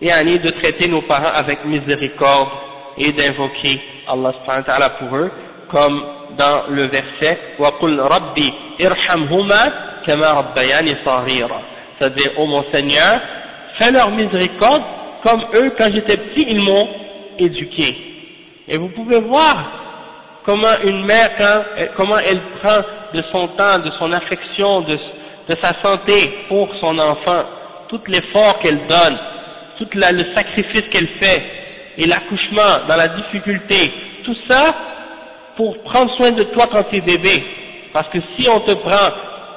il 0.00 0.08
y 0.08 0.10
a 0.10 0.22
de 0.22 0.50
traiter 0.50 0.88
nos 0.88 1.02
parents 1.02 1.32
avec 1.32 1.64
miséricorde 1.64 2.50
et 2.98 3.12
d'invoquer 3.12 3.80
Allah 4.06 4.90
pour 4.98 5.16
eux, 5.16 5.30
comme 5.70 6.02
dans 6.38 6.64
le 6.70 6.86
verset 6.88 7.38
وَقُلْ 7.58 8.00
رَبِّ 8.00 8.38
إِرْحَمْهُمَا 8.80 9.72
كَمَا 10.06 10.32
رَبَّيَانِ 10.32 10.96
صَغِيرًا 11.04 11.60
c'est-à-dire, 11.98 12.38
ô 12.38 12.46
mon 12.46 12.62
Seigneur, 12.70 13.20
fais 13.78 13.90
leur 13.90 14.10
miséricorde 14.10 14.82
comme 15.22 15.42
eux, 15.54 15.72
quand 15.78 15.90
j'étais 15.92 16.16
petit, 16.16 16.44
ils 16.48 16.60
m'ont 16.60 16.88
éduqué. 17.38 17.96
Et 18.68 18.76
vous 18.76 18.88
pouvez 18.90 19.20
voir 19.20 20.42
comment 20.44 20.78
une 20.84 21.06
mère, 21.06 21.64
comment 21.96 22.18
elle 22.18 22.40
prend 22.60 22.82
de 23.13 23.23
son 23.31 23.47
temps, 23.49 23.79
de 23.79 23.91
son 23.99 24.11
affection, 24.11 24.81
de, 24.81 24.97
sa 25.61 25.81
santé 25.81 26.45
pour 26.47 26.73
son 26.79 26.97
enfant, 26.97 27.43
tout 27.89 27.99
l'effort 28.07 28.59
qu'elle 28.59 28.87
donne, 28.87 29.17
tout 29.77 29.87
le 29.93 30.33
sacrifice 30.33 30.89
qu'elle 30.89 31.09
fait, 31.19 31.43
et 31.97 32.05
l'accouchement 32.05 32.87
dans 32.87 32.95
la 32.95 33.09
difficulté, 33.09 33.91
tout 34.23 34.35
ça 34.49 34.73
pour 35.57 35.83
prendre 35.83 36.15
soin 36.15 36.31
de 36.31 36.43
toi 36.43 36.67
quand 36.71 36.83
tu 36.83 36.97
es 36.97 37.01
bébé. 37.01 37.43
Parce 37.91 38.07
que 38.09 38.19
si 38.37 38.47
on 38.47 38.61
te 38.61 38.71
prend 38.73 39.09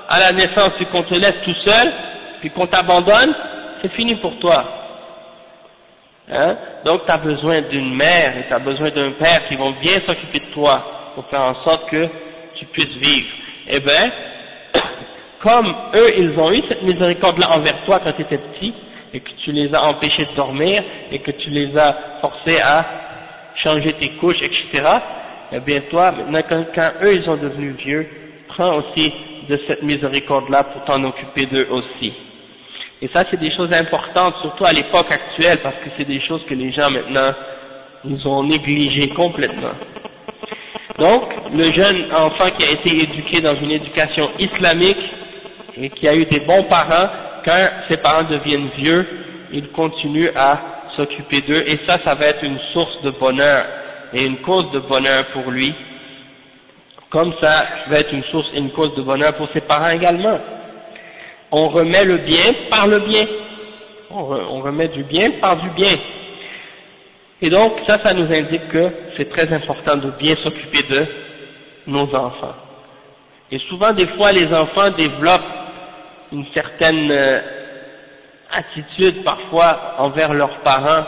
à 0.08 0.18
la 0.18 0.32
naissance 0.32 0.72
et 0.80 0.86
qu'on 0.86 1.04
te 1.04 1.14
laisse 1.14 1.42
tout 1.44 1.54
seul, 1.64 1.92
puis 2.40 2.50
qu'on 2.50 2.66
t'abandonne, 2.66 3.34
c'est 3.80 3.92
fini 3.92 4.16
pour 4.16 4.38
toi. 4.40 4.64
Hein? 6.30 6.56
Donc 6.84 7.06
tu 7.06 7.12
as 7.12 7.18
besoin 7.18 7.60
d'une 7.62 7.94
mère 7.94 8.36
et 8.38 8.46
tu 8.48 8.52
as 8.52 8.58
besoin 8.58 8.90
d'un 8.90 9.12
père 9.12 9.46
qui 9.46 9.56
vont 9.56 9.72
bien 9.72 10.00
s'occuper 10.06 10.40
de 10.40 10.52
toi 10.52 11.12
pour 11.14 11.26
faire 11.26 11.42
en 11.42 11.62
sorte 11.64 11.88
que 11.90 12.08
tu 12.56 12.66
puisses 12.66 12.96
vivre. 12.98 13.28
Eh 13.68 13.80
bien, 13.80 14.12
comme 15.42 15.74
eux, 15.94 16.10
ils 16.18 16.38
ont 16.38 16.52
eu 16.52 16.62
cette 16.68 16.82
miséricorde-là 16.82 17.56
envers 17.56 17.84
toi 17.84 18.00
quand 18.02 18.12
tu 18.12 18.22
étais 18.22 18.38
petit, 18.38 18.74
et 19.12 19.20
que 19.20 19.30
tu 19.44 19.52
les 19.52 19.72
as 19.74 19.84
empêchés 19.84 20.26
de 20.26 20.34
dormir, 20.34 20.82
et 21.10 21.20
que 21.20 21.30
tu 21.30 21.50
les 21.50 21.76
as 21.76 21.96
forcés 22.20 22.60
à 22.60 22.84
changer 23.62 23.92
tes 23.94 24.10
couches, 24.16 24.42
etc., 24.42 24.84
eh 25.52 25.60
bien 25.60 25.80
toi, 25.90 26.12
maintenant 26.28 26.64
quand, 26.74 26.90
eux 27.02 27.14
ils 27.14 27.24
sont 27.24 27.36
devenus 27.36 27.76
vieux, 27.76 28.06
prends 28.48 28.76
aussi 28.76 29.12
de 29.48 29.60
cette 29.66 29.82
miséricorde-là 29.82 30.64
pour 30.64 30.84
t'en 30.84 31.02
occuper 31.04 31.46
d'eux 31.46 31.68
aussi. 31.70 32.12
Et 33.02 33.08
ça, 33.12 33.24
c'est 33.30 33.38
des 33.38 33.54
choses 33.54 33.72
importantes, 33.72 34.34
surtout 34.40 34.64
à 34.64 34.72
l'époque 34.72 35.10
actuelle, 35.10 35.58
parce 35.62 35.76
que 35.76 35.90
c'est 35.96 36.06
des 36.06 36.20
choses 36.26 36.42
que 36.48 36.54
les 36.54 36.72
gens 36.72 36.90
maintenant, 36.90 37.32
ils 38.04 38.26
ont 38.26 38.42
négligées 38.44 39.10
complètement. 39.10 39.72
Donc, 40.98 41.22
le 41.52 41.64
jeune 41.64 42.12
enfant 42.12 42.50
qui 42.56 42.64
a 42.64 42.70
été 42.70 43.02
éduqué 43.02 43.40
dans 43.40 43.56
une 43.56 43.72
éducation 43.72 44.30
islamique 44.38 45.10
et 45.76 45.90
qui 45.90 46.06
a 46.06 46.14
eu 46.14 46.24
des 46.26 46.40
bons 46.40 46.64
parents, 46.64 47.08
quand 47.44 47.68
ses 47.88 47.96
parents 47.96 48.24
deviennent 48.24 48.70
vieux, 48.78 49.06
il 49.52 49.68
continue 49.68 50.30
à 50.36 50.60
s'occuper 50.96 51.42
d'eux 51.42 51.64
et 51.66 51.80
ça, 51.86 51.98
ça 52.04 52.14
va 52.14 52.26
être 52.26 52.44
une 52.44 52.58
source 52.72 53.02
de 53.02 53.10
bonheur 53.10 53.66
et 54.12 54.24
une 54.24 54.38
cause 54.38 54.70
de 54.72 54.78
bonheur 54.80 55.26
pour 55.32 55.50
lui, 55.50 55.74
comme 57.10 57.34
ça 57.40 57.66
va 57.88 57.98
être 57.98 58.12
une 58.12 58.24
source 58.24 58.46
et 58.54 58.58
une 58.58 58.70
cause 58.70 58.94
de 58.94 59.02
bonheur 59.02 59.34
pour 59.34 59.48
ses 59.52 59.62
parents 59.62 59.88
également. 59.88 60.38
On 61.50 61.68
remet 61.68 62.04
le 62.04 62.18
bien 62.18 62.52
par 62.70 62.86
le 62.86 63.00
bien. 63.00 63.26
On 64.10 64.60
remet 64.60 64.88
du 64.88 65.02
bien 65.04 65.32
par 65.40 65.56
du 65.56 65.70
bien. 65.70 65.96
Et 67.44 67.50
donc, 67.50 67.72
ça, 67.86 67.98
ça 68.02 68.14
nous 68.14 68.24
indique 68.24 68.68
que 68.68 68.90
c'est 69.18 69.28
très 69.28 69.52
important 69.52 69.96
de 69.96 70.12
bien 70.12 70.34
s'occuper 70.42 70.82
de 70.88 71.06
nos 71.86 72.08
enfants. 72.14 72.54
Et 73.50 73.58
souvent, 73.68 73.92
des 73.92 74.06
fois, 74.16 74.32
les 74.32 74.46
enfants 74.46 74.90
développent 74.92 75.42
une 76.32 76.46
certaine 76.54 77.10
euh, 77.10 77.40
attitude 78.50 79.22
parfois 79.24 79.96
envers 79.98 80.32
leurs 80.32 80.60
parents 80.60 81.04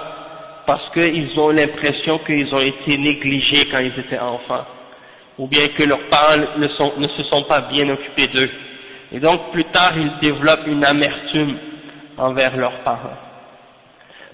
parce 0.67 0.93
qu'ils 0.93 1.41
ont 1.41 1.49
l'impression 1.49 2.19
qu'ils 2.19 2.55
ont 2.55 2.61
été 2.61 2.99
négligés 2.99 3.71
quand 3.71 3.79
ils 3.79 3.99
étaient 3.99 4.19
enfants, 4.19 4.67
ou 5.39 5.47
bien 5.47 5.69
que 5.69 5.85
leurs 5.85 6.07
parents 6.11 6.37
ne, 6.37 7.01
ne 7.01 7.09
se 7.17 7.23
sont 7.31 7.45
pas 7.45 7.63
bien 7.63 7.89
occupés 7.89 8.27
d'eux. 8.27 8.51
Et 9.13 9.21
donc, 9.21 9.53
plus 9.53 9.65
tard, 9.73 9.97
ils 9.97 10.19
développent 10.21 10.67
une 10.67 10.85
amertume 10.85 11.57
envers 12.19 12.59
leurs 12.59 12.81
parents. 12.85 13.17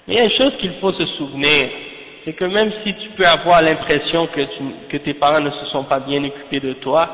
Mais 0.05 0.15
il 0.15 0.17
y 0.17 0.21
a 0.21 0.25
une 0.25 0.37
chose 0.37 0.57
qu'il 0.59 0.73
faut 0.81 0.91
se 0.91 1.05
souvenir, 1.17 1.69
c'est 2.23 2.33
que 2.33 2.45
même 2.45 2.71
si 2.83 2.93
tu 2.93 3.09
peux 3.17 3.25
avoir 3.25 3.61
l'impression 3.61 4.27
que, 4.27 4.41
que 4.89 4.97
tes 4.97 5.13
parents 5.13 5.41
ne 5.41 5.51
se 5.51 5.65
sont 5.71 5.83
pas 5.83 5.99
bien 5.99 6.23
occupés 6.23 6.59
de 6.59 6.73
toi, 6.73 7.09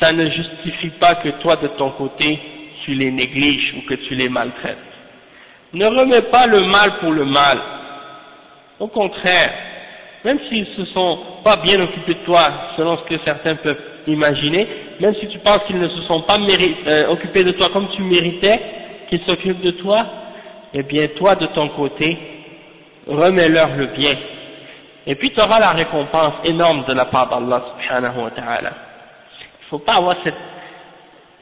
ça 0.00 0.12
ne 0.12 0.28
justifie 0.28 0.90
pas 1.00 1.16
que 1.16 1.28
toi 1.40 1.56
de 1.56 1.68
ton 1.68 1.90
côté 1.92 2.38
tu 2.84 2.94
les 2.94 3.10
négliges 3.10 3.74
ou 3.78 3.88
que 3.88 3.94
tu 3.94 4.14
les 4.14 4.28
maltraites. 4.28 4.76
Ne 5.72 5.86
remets 5.86 6.30
pas 6.30 6.46
le 6.46 6.60
mal 6.60 6.98
pour 7.00 7.12
le 7.12 7.24
mal. 7.24 7.58
Au 8.78 8.88
contraire, 8.88 9.52
même 10.24 10.38
s'ils 10.48 10.66
se 10.76 10.84
sont 10.86 11.18
pas 11.42 11.56
bien 11.56 11.80
occupés 11.80 12.14
de 12.14 12.24
toi, 12.24 12.72
selon 12.76 12.98
ce 12.98 13.04
que 13.04 13.24
certains 13.24 13.56
peuvent 13.56 13.80
imaginer, 14.06 14.66
même 15.00 15.14
si 15.20 15.28
tu 15.28 15.38
penses 15.38 15.64
qu'ils 15.66 15.78
ne 15.78 15.88
se 15.88 16.02
sont 16.02 16.22
pas 16.22 16.38
euh, 16.38 17.08
occupés 17.08 17.44
de 17.44 17.52
toi 17.52 17.70
comme 17.72 17.88
tu 17.94 18.02
méritais 18.02 18.60
qu'ils 19.08 19.22
s'occupent 19.26 19.62
de 19.62 19.72
toi, 19.72 20.06
eh 20.72 20.82
bien 20.82 21.08
toi 21.16 21.36
de 21.36 21.46
ton 21.48 21.68
côté, 21.70 22.16
remets-leur 23.06 23.76
le 23.76 23.86
bien. 23.88 24.14
Et 25.06 25.14
puis 25.16 25.30
tu 25.30 25.40
auras 25.40 25.60
la 25.60 25.72
récompense 25.72 26.34
énorme 26.44 26.84
de 26.86 26.94
la 26.94 27.06
part 27.06 27.28
d'Allah 27.28 27.62
subhanahu 27.72 28.24
wa 28.24 28.30
ta'ala. 28.30 28.70
Il 28.70 29.64
ne 29.64 29.68
faut 29.70 29.78
pas 29.80 29.96
avoir 29.96 30.16
cet 30.24 30.34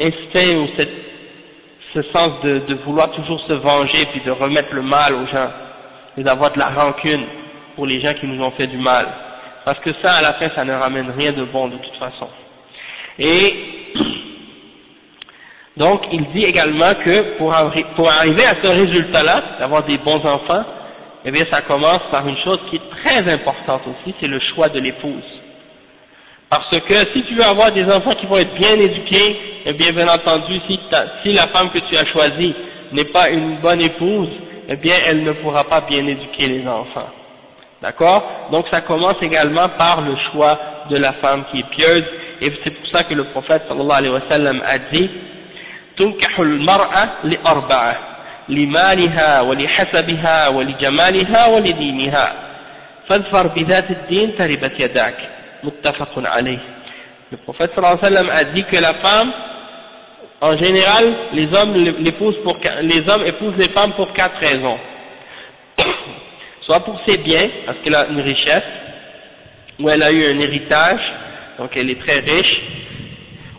instinct 0.01 0.59
ou 0.59 0.69
ce 1.95 2.03
sens 2.13 2.41
de, 2.43 2.75
vouloir 2.85 3.11
toujours 3.13 3.41
se 3.47 3.53
venger 3.53 4.07
puis 4.13 4.23
de 4.23 4.31
remettre 4.31 4.75
le 4.75 4.83
mal 4.83 5.15
aux 5.15 5.27
gens 5.27 5.51
et 6.17 6.23
d'avoir 6.23 6.53
de 6.53 6.59
la 6.59 6.71
rancune 6.71 7.25
pour 7.77 7.87
les 7.87 8.01
gens 8.01 8.15
qui 8.15 8.27
nous 8.27 8.43
ont 8.43 8.51
fait 8.53 8.67
du 8.67 8.79
mal. 8.79 9.07
Parce 9.65 9.79
que 9.81 9.93
ça, 10.03 10.15
à 10.15 10.23
la 10.23 10.33
fin, 10.35 10.49
ça 10.51 10.65
ne 10.65 10.73
ramène 10.73 11.11
rien 11.11 11.33
de 11.33 11.45
bon 11.45 11.69
de 11.69 11.77
toute 11.77 11.97
façon. 11.97 12.29
Et 13.19 13.55
donc, 15.77 16.03
il 16.11 16.33
dit 16.33 16.45
également 16.45 16.95
que 16.95 17.39
pour 17.39 17.53
arriver 17.53 18.45
à 18.45 18.57
ce 18.57 18.67
résultat-là, 18.67 19.43
d'avoir 19.61 19.85
des 19.85 19.99
bons 19.99 20.25
enfants, 20.25 20.65
eh 21.25 21.31
bien 21.31 21.45
ça 21.51 21.63
commence 21.63 22.03
par 22.11 22.27
une 22.27 22.37
chose 22.39 22.59
qui 22.71 22.77
est 22.77 23.05
très 23.05 23.33
importante 23.33 23.83
aussi, 23.87 24.15
c'est 24.21 24.29
le 24.29 24.41
choix 24.55 24.69
de 24.69 24.81
l'épouse. 24.81 25.23
Parce 26.51 26.69
que 26.81 27.05
si 27.13 27.23
tu 27.25 27.35
veux 27.35 27.45
avoir 27.45 27.73
des 27.73 27.85
enfants 27.85 28.15
qui 28.15 28.27
vont 28.27 28.37
être 28.37 28.55
bien 28.55 28.75
éduqués, 28.75 29.37
eh 29.65 29.73
bien 29.73 29.93
bien 29.93 30.09
entendu, 30.09 30.61
si, 30.69 30.79
la 31.33 31.47
femme 31.49 31.71
que 31.71 31.79
tu 31.79 31.97
as 31.97 32.05
choisie 32.07 32.55
n'est 32.93 33.07
pas 33.07 33.31
une 33.31 33.57
bonne 33.57 33.81
épouse, 33.81 34.29
eh 34.69 34.77
bien 34.77 34.97
elle 35.07 35.25
ne 35.25 35.33
pourra 35.33 35.65
pas 35.65 35.81
bien 35.81 36.07
éduquer 36.07 36.49
les 36.49 36.67
enfants. 36.69 37.09
D'accord? 37.81 38.49
Donc 38.53 38.67
ça 38.71 38.83
commence 38.83 39.17
également 39.23 39.69
par 39.71 40.03
le 40.03 40.15
choix 40.31 40.59
de 40.91 40.97
la 40.99 41.15
femme 41.15 41.47
qui 41.51 41.61
est 41.61 41.71
pieuse, 41.71 42.05
et 42.41 42.53
c'est 42.63 42.71
pour 42.71 42.87
ça 42.93 43.05
que 43.05 43.15
le 43.15 43.25
prophète 43.25 43.63
sallallahu 43.69 43.99
alayhi 43.99 44.13
wa 44.13 44.29
sallam 44.29 44.63
a 44.67 44.79
dit 44.79 45.11
«Tunkahul 48.52 48.68
mar'a 48.70 48.96
li 48.96 49.08
arba'a » 49.08 49.28
لمالها 49.38 49.42
ولحسبها 49.42 50.48
ولجمالها 50.48 51.46
ولدينها 51.48 52.34
فاظفر 53.10 53.48
بذات 53.48 53.92
الدين 53.92 54.38
تربت 54.38 54.74
يداك 54.80 55.18
متفق 55.64 56.14
عليه 56.18 56.60
le 57.32 57.38
prophète 57.38 57.72
sallallahu 57.76 58.00
alayhi 58.00 58.06
wa 58.06 58.10
sallam 58.10 58.30
a 58.30 58.44
dit 58.56 58.64
que 58.64 58.78
la 58.78 58.94
femme 58.94 59.32
en 60.40 60.58
général 60.58 61.06
les 61.34 61.48
hommes 61.58 61.74
l'épousent 62.06 62.42
pour 62.44 62.56
les 62.84 63.10
hommes 63.10 63.26
épousent 63.26 63.58
les 63.58 63.68
femmes 63.70 63.94
pour 63.94 64.14
quatre 64.14 64.40
raisons 64.40 64.80
soit 66.66 66.80
pour 66.86 66.98
ses 67.06 67.18
biens 67.18 67.50
parce 67.66 67.80
qu'elle 67.80 67.96
a 67.96 68.08
une 68.08 68.22
richesse 68.22 68.70
ou 69.80 69.90
elle 69.90 70.04
a 70.04 70.12
eu 70.12 70.24
un 70.26 70.40
héritage 70.40 71.02
donc 71.60 71.72
elle 71.76 71.90
est 71.90 72.00
très 72.06 72.20
riche 72.20 72.56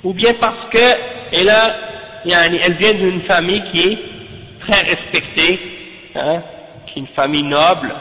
ou 0.02 0.14
bien 0.14 0.32
parce 0.40 0.64
que 0.72 0.86
elle 1.32 1.50
a 1.50 1.64
elle 2.24 2.72
vient 2.82 2.94
d'une 2.94 3.20
famille 3.22 3.62
qui 3.70 3.80
est 3.92 3.98
très 4.67 4.81
respecté, 4.81 5.59
hein, 6.15 6.41
qui 6.87 6.99
est 6.99 7.01
une 7.01 7.07
famille 7.15 7.43
noble, 7.43 7.93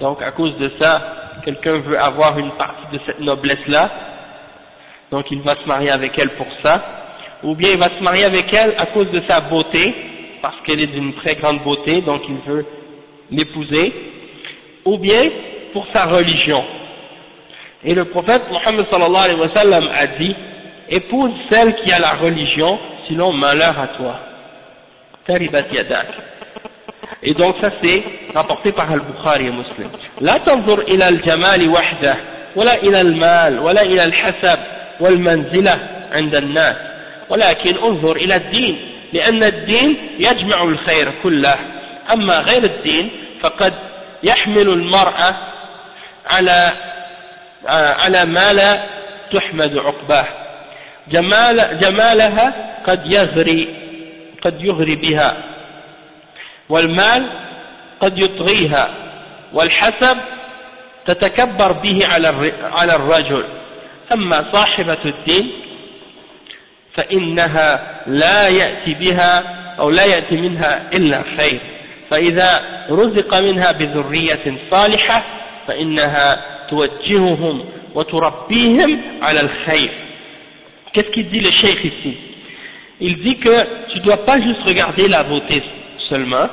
donc 0.00 0.22
à 0.22 0.32
cause 0.32 0.56
de 0.58 0.70
ça, 0.80 1.00
quelqu'un 1.44 1.80
veut 1.80 1.98
avoir 1.98 2.38
une 2.38 2.52
partie 2.52 2.92
de 2.92 3.00
cette 3.06 3.20
noblesse-là, 3.20 3.90
donc 5.10 5.26
il 5.30 5.40
va 5.42 5.54
se 5.54 5.66
marier 5.66 5.90
avec 5.90 6.18
elle 6.18 6.30
pour 6.36 6.48
ça, 6.62 6.82
ou 7.42 7.54
bien 7.54 7.72
il 7.72 7.78
va 7.78 7.90
se 7.90 8.02
marier 8.02 8.24
avec 8.24 8.52
elle 8.52 8.74
à 8.78 8.86
cause 8.86 9.10
de 9.10 9.22
sa 9.28 9.42
beauté, 9.42 9.94
parce 10.42 10.56
qu'elle 10.66 10.80
est 10.80 10.88
d'une 10.88 11.14
très 11.14 11.36
grande 11.36 11.62
beauté, 11.62 12.02
donc 12.02 12.22
il 12.28 12.36
veut 12.46 12.66
l'épouser, 13.30 13.92
ou 14.84 14.98
bien 14.98 15.30
pour 15.72 15.86
sa 15.94 16.06
religion. 16.06 16.62
Et 17.84 17.94
le 17.94 18.06
prophète 18.06 18.42
Mohammed 18.50 18.86
sallallahu 18.90 19.24
alayhi 19.24 19.40
wa 19.40 19.54
sallam 19.54 19.88
a 19.94 20.06
dit, 20.06 20.34
épouse 20.90 21.32
celle 21.50 21.74
qui 21.76 21.92
a 21.92 21.98
la 21.98 22.14
religion, 22.14 22.78
sinon 23.06 23.32
malheur 23.32 23.78
à 23.78 23.88
toi. 23.88 24.18
تربت 25.28 25.66
يداك. 25.72 26.08
Et 27.22 27.34
donc 27.34 27.56
ça 27.62 27.70
c'est 27.82 28.02
rapporté 28.34 28.72
par 28.72 28.90
Al-Bukhari 28.90 29.46
et 29.46 29.50
Muslim. 29.50 29.90
لا 30.20 30.38
تنظر 30.38 30.80
إلى 30.80 31.08
الجمال 31.08 31.68
وحده 31.68 32.16
ولا 32.56 32.74
إلى 32.74 33.00
المال 33.00 33.58
ولا 33.58 33.82
إلى 33.82 34.04
الحسب 34.04 34.58
والمنزلة 35.00 35.78
عند 36.12 36.34
الناس. 36.34 36.76
ولكن 37.30 37.76
انظر 37.78 38.16
إلى 38.16 38.36
الدين 38.36 38.78
لأن 39.12 39.42
الدين 39.42 39.96
يجمع 40.18 40.62
الخير 40.62 41.12
كله. 41.22 41.56
أما 42.12 42.40
غير 42.40 42.64
الدين 42.64 43.10
فقد 43.40 43.74
يحمل 44.22 44.68
المرأة 44.68 45.36
على 46.26 46.72
على 48.04 48.24
ما 48.24 48.52
لا 48.52 48.82
تحمد 49.32 49.76
عقباه. 49.76 50.26
جمال 51.08 51.80
جمالها 51.80 52.52
قد 52.86 53.12
يغري 53.12 53.83
قد 54.44 54.60
يغري 54.60 54.96
بها 54.96 55.44
والمال 56.68 57.30
قد 58.00 58.18
يطغيها 58.18 58.94
والحسب 59.52 60.16
تتكبر 61.06 61.72
به 61.72 61.98
على 62.62 62.96
الرجل. 62.96 63.44
أما 64.12 64.52
صاحبة 64.52 64.98
الدين 65.04 65.50
فإنها 66.94 68.00
لا 68.06 68.48
يأتي 68.48 68.94
بها 68.94 69.42
أو 69.78 69.90
لا 69.90 70.04
يأتي 70.04 70.36
منها 70.36 70.90
إلا 70.92 71.22
خير. 71.36 71.60
فإذا 72.10 72.62
رزق 72.90 73.34
منها 73.34 73.72
بذرية 73.72 74.58
صالحة 74.70 75.24
فإنها 75.66 76.44
توجههم 76.70 77.64
وتربيهم 77.94 79.00
على 79.22 79.40
الخير. 79.40 79.92
Dit 80.94 81.40
le 81.42 81.50
cheikh 81.50 81.84
ici? 81.84 82.33
Il 83.00 83.22
dit 83.22 83.38
que 83.38 83.88
tu 83.90 83.98
ne 83.98 84.04
dois 84.04 84.24
pas 84.24 84.40
juste 84.40 84.62
regarder 84.66 85.08
la 85.08 85.24
beauté 85.24 85.62
seulement, 86.08 86.46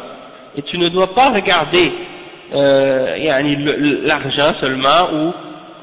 et 0.55 0.61
tu 0.63 0.77
ne 0.77 0.89
dois 0.89 1.13
pas 1.13 1.29
regarder 1.29 1.91
euh, 2.53 4.03
l'argent 4.03 4.53
seulement, 4.59 5.13
ou 5.13 5.33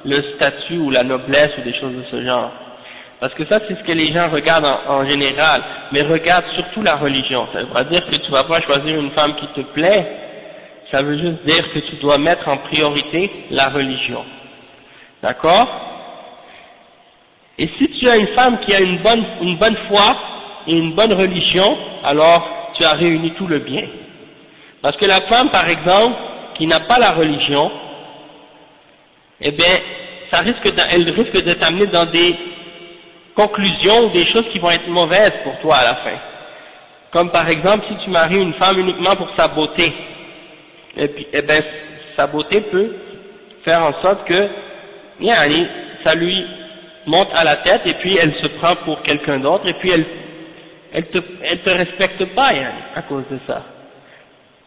le 0.05 0.35
statut, 0.35 0.79
ou 0.79 0.91
la 0.91 1.05
noblesse, 1.05 1.53
ou 1.59 1.63
des 1.63 1.75
choses 1.75 1.95
de 1.95 2.05
ce 2.11 2.25
genre. 2.25 2.53
Parce 3.21 3.35
que 3.35 3.47
ça, 3.47 3.59
c'est 3.67 3.77
ce 3.77 3.83
que 3.83 3.93
les 3.93 4.13
gens 4.13 4.31
regardent 4.31 4.79
en, 4.87 5.07
général, 5.07 5.63
mais 5.93 6.03
regarde 6.03 6.45
surtout 6.55 6.83
la 6.83 6.97
religion. 6.97 7.49
Ça 7.53 7.61
veut 7.63 7.91
dire 7.91 8.07
que 8.09 8.17
tu 8.17 8.31
vas 8.31 8.45
pas 8.45 8.61
choisir 8.61 8.99
une 8.99 9.11
femme 9.13 9.35
qui 9.37 9.47
te 9.49 9.61
plaît, 9.73 10.07
ça 10.93 11.03
veut 11.03 11.19
juste 11.19 11.45
dire 11.45 11.65
que 11.73 11.81
tu 11.81 11.97
dois 11.97 12.19
mettre 12.19 12.49
en 12.49 12.59
priorité 12.59 13.31
la 13.51 13.71
religion. 13.71 14.25
D'accord? 15.23 15.69
Et 17.59 17.69
si 17.77 17.91
tu 17.99 18.09
as 18.09 18.17
une 18.17 18.29
femme 18.29 18.61
qui 18.61 18.73
a 18.73 18.81
une 18.81 18.99
bonne, 18.99 19.25
une 19.43 19.59
bonne 19.59 19.77
foi, 19.89 20.17
et 20.67 20.77
une 20.77 20.95
bonne 20.95 21.13
religion, 21.13 21.77
alors 22.05 22.73
tu 22.75 22.85
as 22.85 22.93
réuni 22.93 23.33
tout 23.35 23.47
le 23.47 23.61
bien. 23.61 23.87
Parce 24.83 24.97
que 24.97 25.07
la 25.07 25.23
femme, 25.23 25.51
par 25.51 25.69
exemple, 25.69 26.17
qui 26.57 26.67
n'a 26.67 26.81
pas 26.81 26.99
la 26.99 27.13
religion, 27.13 27.71
eh 29.41 29.53
bien, 29.53 29.79
ça 30.31 30.41
risque 30.41 30.73
elle 30.91 31.11
risque 31.11 31.45
de 31.45 31.53
t'amener 31.55 31.87
dans 31.87 32.07
des 32.07 32.37
conclusions 33.35 34.07
ou 34.07 34.11
des 34.11 34.29
choses 34.31 34.47
qui 34.53 34.59
vont 34.59 34.71
être 34.71 34.89
mauvaises 34.89 35.33
pour 35.45 35.59
toi 35.61 35.77
à 35.77 35.85
la 35.85 35.95
fin. 35.97 36.19
Comme 37.13 37.31
par 37.31 37.49
exemple, 37.49 37.87
si 37.89 38.05
tu 38.05 38.11
maries 38.11 38.41
une 38.41 38.55
femme 38.55 38.79
uniquement 38.79 39.17
pour 39.17 39.29
sa 39.37 39.49
beauté, 39.49 39.93
et 40.97 41.09
puis, 41.09 41.27
eh 41.33 41.43
ben, 41.43 41.63
sa 42.17 42.27
beauté 42.27 42.61
peut 42.63 42.93
faire 43.65 43.83
en 43.83 44.03
sorte 44.03 44.25
que, 44.27 44.49
ça 46.05 46.15
lui 46.15 46.45
monte 47.07 47.29
à 47.35 47.45
la 47.45 47.57
tête 47.57 47.83
et 47.87 47.95
puis 47.95 48.17
elle 48.21 48.35
se 48.35 48.47
prend 48.59 48.77
pour 48.85 49.03
quelqu'un 49.03 49.41
d'autre 49.41 49.67
et 49.67 49.75
puis 49.75 49.91
elle, 49.91 50.07
elle 50.99 51.23
elle 51.43 51.63
te 51.63 51.71
respecte 51.71 52.35
pas, 52.35 52.53
à 52.95 53.03
cause 53.03 53.25
de 53.31 53.39
ça. 53.47 53.63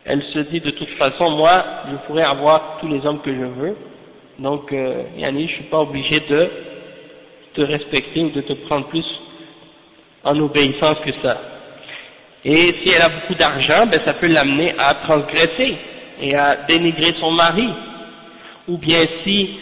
Elle 0.06 0.24
se 0.34 0.40
dit 0.52 0.62
de 0.62 0.72
toute 0.72 0.90
façon, 0.98 1.32
moi, 1.32 1.64
je 1.92 1.96
pourrais 2.08 2.24
avoir 2.24 2.78
tous 2.80 2.88
les 2.88 3.06
hommes 3.06 3.22
que 3.22 3.34
je 3.34 3.46
veux, 3.46 3.76
donc, 4.40 4.72
euh, 4.72 5.04
yani, 5.18 5.48
je 5.48 5.54
suis 5.54 5.64
pas 5.66 5.80
obligé 5.80 6.20
de 6.22 6.50
te 7.54 7.62
respecter 7.62 8.22
ou 8.22 8.30
de 8.30 8.42
te 8.42 8.54
prendre 8.66 8.88
plus 8.88 9.06
en 10.24 10.40
obéissance 10.40 11.00
que 11.06 11.12
ça. 11.22 11.38
Et 12.44 12.74
si 12.82 12.90
elle 12.90 13.02
a 13.02 13.10
beaucoup 13.10 13.36
d'argent, 13.36 13.86
ben 13.88 14.02
ça 14.04 14.16
peut 14.16 14.28
l'amener 14.28 14.74
à 14.80 14.96
transgresser 14.96 15.78
et 16.22 16.36
à 16.36 16.56
dénigrer 16.68 17.14
son 17.20 17.32
mari. 17.32 17.68
Ou 18.68 18.78
bien 18.78 19.00
si 19.24 19.60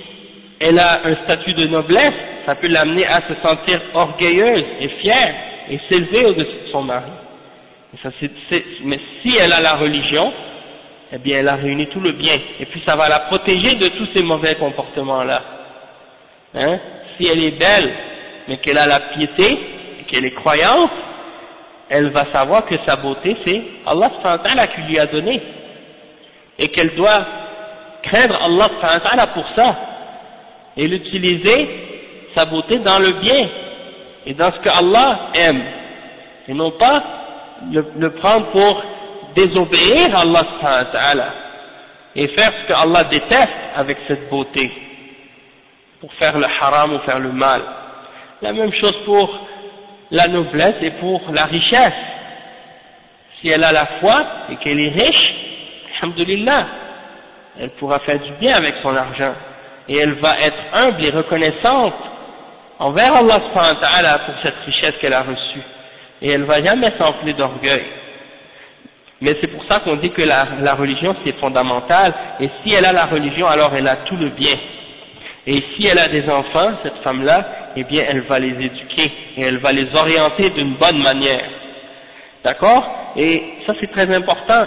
elle 0.62 0.80
a 0.80 1.06
un 1.06 1.16
statut 1.24 1.54
de 1.54 1.66
noblesse, 1.68 2.14
ça 2.46 2.56
peut 2.56 2.70
l'amener 2.70 3.06
à 3.06 3.22
se 3.22 3.34
sentir 3.41 3.82
orgueilleuse 3.94 4.66
et 4.80 4.90
fière 5.02 5.48
et 5.70 5.80
s'élever 5.90 6.26
au-dessus 6.26 6.66
de 6.66 6.72
son 6.72 6.84
mari. 6.84 7.12
mais 8.84 9.00
si 9.22 9.38
elle 9.38 9.54
a 9.54 9.62
la 9.62 9.76
religion, 9.76 10.34
eh 11.12 11.18
bien 11.18 11.40
elle 11.40 11.48
a 11.48 11.56
réuni 11.56 11.88
tout 11.88 12.00
le 12.00 12.12
bien, 12.12 12.36
et 12.60 12.66
puis 12.66 12.82
ça 12.86 12.96
va 12.96 13.10
la 13.10 13.22
protéger 13.22 13.76
de 13.76 13.88
tous 13.90 14.08
ces 14.14 14.24
mauvais 14.24 14.56
comportements-là. 14.56 15.44
Hein? 16.56 16.80
Si 17.18 17.28
elle 17.28 17.44
est 17.44 17.60
belle, 17.60 17.91
mais 18.48 18.58
qu'elle 18.58 18.78
a 18.78 18.88
la 18.88 19.00
piété, 19.00 19.60
et 20.00 20.04
qu'elle 20.08 20.26
est 20.26 20.36
croyante, 20.36 20.91
elle 21.90 22.12
va 22.12 22.32
savoir 22.32 22.66
que 22.66 22.76
sa 22.86 22.96
beauté 22.98 23.36
c'est 23.46 23.62
Allah 23.86 24.68
qui 24.68 24.82
lui 24.82 25.00
a 25.00 25.08
donné, 25.08 25.41
et 26.58 26.70
qu'elle 26.70 26.96
doit 26.96 27.26
craindre 28.04 28.38
Allah 28.41 29.28
pour 29.34 29.46
ça, 29.56 29.78
et 30.78 30.88
l'utiliser, 30.88 31.68
sa 32.36 32.46
beauté, 32.46 32.78
dans 32.80 33.00
le 33.00 33.14
bien, 33.20 33.50
et 34.26 34.34
dans 34.34 34.52
ce 34.52 34.60
que 34.60 34.70
Allah 34.70 35.32
aime, 35.36 35.64
et 36.48 36.54
non 36.54 36.72
pas 36.72 37.04
le 37.72 38.10
prendre 38.20 38.48
pour 38.52 38.84
désobéir 39.36 40.16
à 40.16 40.22
Allah 40.22 41.34
et 42.16 42.28
faire 42.36 42.52
ce 42.52 42.68
que 42.68 42.74
Allah 42.74 43.04
déteste 43.06 43.54
avec 43.76 43.98
cette 44.08 44.30
beauté 44.30 44.72
pour 46.02 46.14
faire 46.14 46.38
le 46.38 46.46
haram 46.46 46.94
ou 46.94 47.00
faire 47.00 47.20
le 47.20 47.32
mal. 47.32 47.62
La 48.41 48.54
même 48.54 48.72
chose 48.74 48.96
pour 49.06 49.40
la 50.12 50.28
noblesse 50.28 50.76
et 50.82 50.91
pour 50.91 51.22
la 51.32 51.46
richesse. 51.46 51.94
Si 53.40 53.50
elle 53.50 53.64
a 53.64 53.72
la 53.72 53.86
foi 54.00 54.26
et 54.50 54.56
qu'elle 54.58 54.80
est 54.82 54.90
riche, 54.90 55.34
alhamdulillah, 56.02 56.66
elle 57.60 57.70
pourra 57.72 58.00
faire 58.00 58.20
du 58.20 58.32
bien 58.34 58.56
avec 58.56 58.76
son 58.82 58.96
argent 58.96 59.34
et 59.88 59.98
elle 59.98 60.14
va 60.14 60.40
être 60.40 60.62
humble 60.74 61.04
et 61.06 61.12
reconnaissante 61.12 61.94
envers 62.80 63.14
Allah 63.15 63.39
pour 64.26 64.35
cette 64.41 64.57
richesse 64.65 64.95
qu'elle 65.01 65.14
a 65.14 65.23
reçue 65.23 65.64
et 66.22 66.31
elle 66.31 66.43
va 66.43 66.64
jamais 66.64 66.91
s'enfler 66.97 67.34
d'orgueil. 67.34 67.85
Mais 69.22 69.35
c'est 69.41 69.47
pour 69.47 69.64
ça 69.69 69.81
qu'on 69.81 69.97
dit 69.97 70.11
que 70.11 70.22
la, 70.22 70.76
religion 70.76 71.15
c'est 71.26 71.38
fondamental, 71.39 72.14
et 72.39 72.49
si 72.64 72.73
elle 72.73 72.85
a 72.85 72.93
la 72.93 73.06
religion, 73.06 73.47
alors 73.47 73.73
elle 73.76 73.88
a 73.88 73.97
tout 73.97 74.15
le 74.15 74.30
bien. 74.30 74.56
Et 75.45 75.64
si 75.76 75.88
elle 75.88 75.97
a 75.97 76.07
des 76.07 76.30
enfants, 76.30 76.72
cette 76.84 77.01
femme-là, 77.03 77.72
eh 77.76 77.84
bien 77.84 78.06
elle 78.07 78.22
va 78.22 78.39
les 78.39 78.51
éduquer, 78.65 79.11
et 79.35 79.41
elle 79.41 79.57
va 79.57 79.73
les 79.73 79.93
orienter 79.93 80.51
d'une 80.51 80.76
bonne 80.76 81.01
manière. 81.01 81.49
D'accord? 82.43 83.14
Et 83.18 83.43
ça 83.65 83.73
c'est 83.80 83.91
très 83.91 84.14
important, 84.14 84.65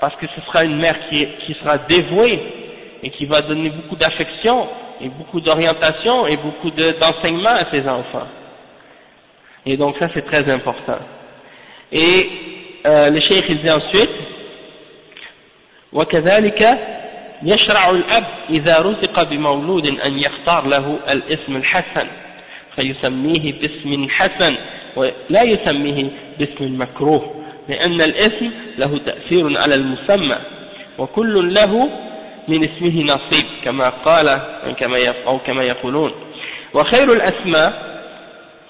parce 0.00 0.16
que 0.16 0.26
ce 0.34 0.40
sera 0.46 0.64
une 0.64 0.78
mère 0.78 0.96
qui 1.10 1.54
sera 1.62 1.78
dévouée, 1.78 2.40
et 3.02 3.10
qui 3.10 3.26
va 3.26 3.42
donner 3.42 3.68
beaucoup 3.68 3.96
d'affection, 3.96 4.66
et 5.01 5.09
beaucoup 5.09 5.39
d'orientation, 5.41 6.27
et 6.27 6.37
beaucoup 6.37 6.71
d'enseignement 6.71 7.55
à 7.55 7.71
ses 7.71 7.87
enfants. 7.87 8.27
Et 9.65 9.77
donc 9.77 9.95
ça 9.99 10.09
c'est 10.13 10.25
très 10.25 10.49
important. 10.51 10.99
Et 11.91 12.29
آه 12.85 13.09
لشيخ 13.09 13.45
الزي 13.49 14.07
وكذلك 15.93 16.79
يشرع 17.43 17.89
الأب 17.89 18.23
إذا 18.49 18.79
رزق 18.79 19.23
بمولود 19.23 19.87
أن 19.87 20.19
يختار 20.19 20.67
له 20.67 20.99
الاسم 21.11 21.55
الحسن 21.55 22.07
فيسميه 22.75 23.53
باسم 23.61 24.09
حسن 24.09 24.57
ولا 24.95 25.43
يسميه 25.43 26.11
باسم 26.39 26.81
مكروه 26.81 27.35
لأن 27.69 28.01
الاسم 28.01 28.51
له 28.77 28.99
تأثير 29.05 29.59
على 29.59 29.75
المسمى 29.75 30.37
وكل 30.97 31.53
له 31.53 31.89
من 32.48 32.64
اسمه 32.64 33.02
نصيب 33.02 33.46
كما 33.64 33.88
قال 33.88 34.40
كما 34.78 35.14
أو 35.26 35.38
كما 35.38 35.62
يقولون. 35.64 36.12
وخير 36.74 37.12
الأسماء 37.12 37.94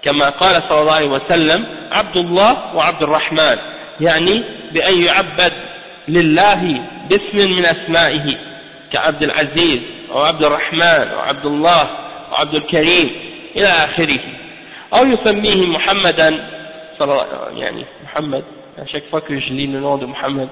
كما 0.02 0.30
قال 0.30 0.62
صلى 0.68 0.80
الله 0.80 0.92
عليه 0.92 1.08
وسلم 1.08 1.66
عبد 1.92 2.16
الله 2.16 2.76
وعبد 2.76 3.02
الرحمن. 3.02 3.58
يعني 4.00 4.44
بأن 4.72 5.02
يعبد 5.02 5.52
لله 6.08 6.82
باسم 7.10 7.50
من 7.50 7.64
أسمائه 7.64 8.36
كعبد 8.92 9.22
العزيز 9.22 9.80
وعبد 10.10 10.44
الرحمن 10.44 11.12
وعبد 11.16 11.46
الله 11.46 11.88
وعبد 12.32 12.54
الكريم 12.54 13.10
إلى 13.56 13.66
آخره. 13.66 14.20
أو 14.94 15.06
يسميه 15.06 15.66
محمدا 15.66 16.48
يعني 17.56 17.84
محمد. 18.04 18.44
À 18.76 18.86
chaque 18.86 19.08
fois 19.08 19.20
que 19.20 19.38
je 19.38 19.50
lis 19.50 19.68
le 19.68 19.78
nom 19.78 19.98
de 19.98 20.06
Mohammed, 20.06 20.48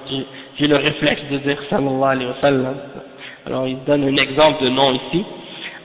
j'ai 0.57 0.67
le 0.67 0.77
réflexe 0.77 1.23
de 1.29 1.37
dire 1.39 1.59
sallallahu 1.69 2.11
alayhi 2.11 2.29
wa 2.29 2.41
sallam. 2.41 2.75
Alors 3.45 3.67
il 3.67 3.83
donne 3.85 4.03
un 4.03 4.15
exemple 4.15 4.63
de 4.63 4.69
nom 4.69 4.93
ici. 4.93 5.25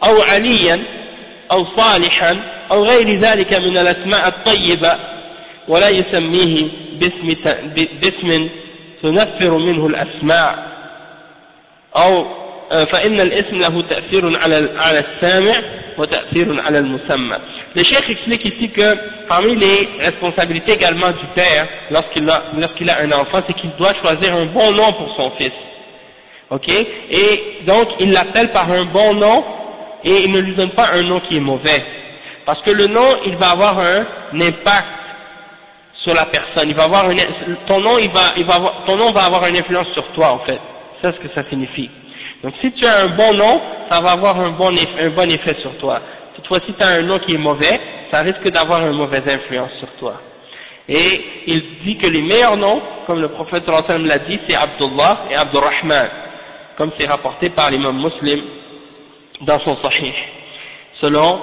أو 0.04 0.22
عليا 0.22 0.80
أو 1.52 1.64
صالحا 1.76 2.42
أو 2.70 2.84
غير 2.84 3.18
ذلك 3.20 3.52
من 3.54 3.78
الأسماء 3.78 4.28
الطيبة 4.28 4.98
ولا 5.68 5.88
يسميه 5.88 6.68
باسم, 7.00 7.26
باسم 8.02 8.48
تنفر 9.02 9.58
منه 9.58 9.86
الأسماع 9.86 10.58
أو 11.96 12.24
فإن 12.92 13.20
الاسم 13.20 13.56
له 13.56 13.82
تأثير 13.82 14.38
على 14.38 14.70
على 14.76 14.98
السامع 14.98 15.62
وتأثير 15.98 16.60
على 16.60 16.78
المسمى. 16.78 17.38
Le 17.74 17.82
cheikh 17.84 18.08
explique 18.08 18.44
ici 18.44 18.70
que 18.70 18.96
parmi 19.28 19.56
les 19.56 19.88
responsabilités 20.00 20.72
également 20.72 21.10
du 21.10 21.26
père 21.34 21.66
lorsqu'il 21.90 22.28
a, 22.30 22.42
lorsqu'il 22.56 22.88
a 22.88 23.00
un 23.00 23.12
enfant, 23.12 23.42
c'est 23.46 23.54
qu'il 23.54 23.72
doit 23.78 23.94
choisir 24.00 24.34
un 24.34 24.46
bon 24.46 24.72
nom 24.72 24.92
pour 24.92 25.14
son 25.16 25.30
fils. 25.36 25.52
Ok? 26.50 26.68
Et 26.68 27.64
donc 27.66 27.88
il 28.00 28.12
l'appelle 28.12 28.52
par 28.52 28.70
un 28.70 28.84
bon 28.86 29.14
nom 29.14 29.44
et 30.04 30.24
il 30.24 30.32
ne 30.32 30.38
lui 30.38 30.54
donne 30.54 30.70
pas 30.72 30.90
un 30.92 31.02
nom 31.02 31.20
qui 31.28 31.36
est 31.36 31.40
mauvais. 31.40 31.82
Parce 32.46 32.62
que 32.62 32.70
le 32.70 32.86
nom, 32.86 33.22
il 33.26 33.36
va 33.36 33.50
avoir 33.50 33.78
un 33.78 34.06
impact 34.40 34.88
sur 36.02 36.14
la 36.14 36.26
personne. 36.26 36.70
Il 36.70 36.74
va 36.74 36.84
avoir 36.84 37.10
une, 37.10 37.20
ton 37.66 37.80
nom, 37.80 37.98
il 37.98 38.10
va, 38.10 38.32
il 38.36 38.46
va 38.46 38.54
avoir, 38.54 38.84
ton 38.84 38.96
nom 38.96 39.12
va 39.12 39.24
avoir 39.24 39.46
une 39.46 39.56
influence 39.56 39.88
sur 39.92 40.12
toi 40.12 40.32
en 40.32 40.38
fait. 40.46 40.58
C'est 41.02 41.14
ce 41.14 41.20
que 41.20 41.28
ça 41.34 41.48
signifie. 41.50 41.90
Donc 42.42 42.54
si 42.60 42.72
tu 42.72 42.86
as 42.86 43.00
un 43.00 43.08
bon 43.08 43.34
nom, 43.34 43.60
ça 43.90 44.00
va 44.00 44.12
avoir 44.12 44.40
un 44.40 44.50
bon 44.50 44.72
effet, 44.72 45.00
un 45.00 45.10
bon 45.10 45.28
effet 45.30 45.56
sur 45.60 45.76
toi. 45.78 46.00
Toutefois, 46.36 46.60
si 46.66 46.72
tu 46.72 46.82
as 46.82 46.88
un 46.88 47.02
nom 47.02 47.18
qui 47.18 47.34
est 47.34 47.38
mauvais, 47.38 47.80
ça 48.10 48.20
risque 48.20 48.48
d'avoir 48.50 48.86
une 48.86 48.96
mauvaise 48.96 49.28
influence 49.28 49.72
sur 49.80 49.88
toi. 49.98 50.20
Et 50.88 51.20
il 51.46 51.62
dit 51.84 51.98
que 51.98 52.06
les 52.06 52.22
meilleurs 52.22 52.56
noms, 52.56 52.80
comme 53.06 53.20
le 53.20 53.28
prophète 53.28 53.64
l'a 53.66 54.18
dit, 54.20 54.38
c'est 54.48 54.56
Abdullah 54.56 55.26
et 55.30 55.34
Abdurrahman, 55.34 56.08
comme 56.78 56.92
c'est 56.98 57.08
rapporté 57.08 57.50
par 57.50 57.70
l'imam 57.70 57.96
muslim 57.96 58.40
dans 59.40 59.58
son 59.64 59.76
sahih, 59.82 60.14
selon 61.02 61.40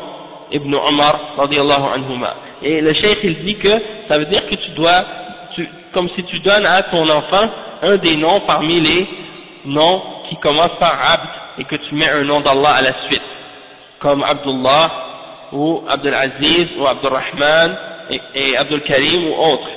Ibn 0.51 0.73
Omar 0.73 1.35
radiallahu 1.37 1.87
anhuma. 1.93 2.35
Et 2.63 2.79
le 2.79 2.93
cheikh 2.93 3.19
il 3.23 3.43
dit 3.43 3.57
que 3.57 3.69
ça 4.07 4.17
veut 4.17 4.27
dire 4.27 4.45
que 4.47 4.55
tu 4.55 4.71
dois, 4.75 5.03
comme 5.93 6.09
si 6.15 6.23
tu 6.23 6.39
donnes 6.39 6.65
à 6.65 6.83
ton 6.83 7.07
enfant 7.09 7.49
un 7.81 7.97
des 7.97 8.15
noms 8.15 8.41
parmi 8.47 8.79
les 8.79 9.07
noms 9.65 10.01
qui 10.29 10.37
commencent 10.37 10.79
par 10.79 10.93
Abd 10.93 11.29
et 11.59 11.63
que 11.65 11.75
tu 11.75 11.95
mets 11.95 12.09
un 12.09 12.23
nom 12.23 12.39
d'Allah 12.39 12.75
à 12.75 12.81
la 12.81 12.93
suite, 13.07 13.21
comme 13.99 14.23
Abdullah 14.23 14.91
ou 15.51 15.83
Abdul 15.87 16.13
Aziz 16.13 16.69
ou 16.77 16.87
Abdul 16.87 17.11
Rahman 17.11 17.77
et, 18.09 18.21
et 18.35 18.57
Abdul 18.57 18.81
Karim 18.83 19.27
ou 19.27 19.33
autre. 19.33 19.67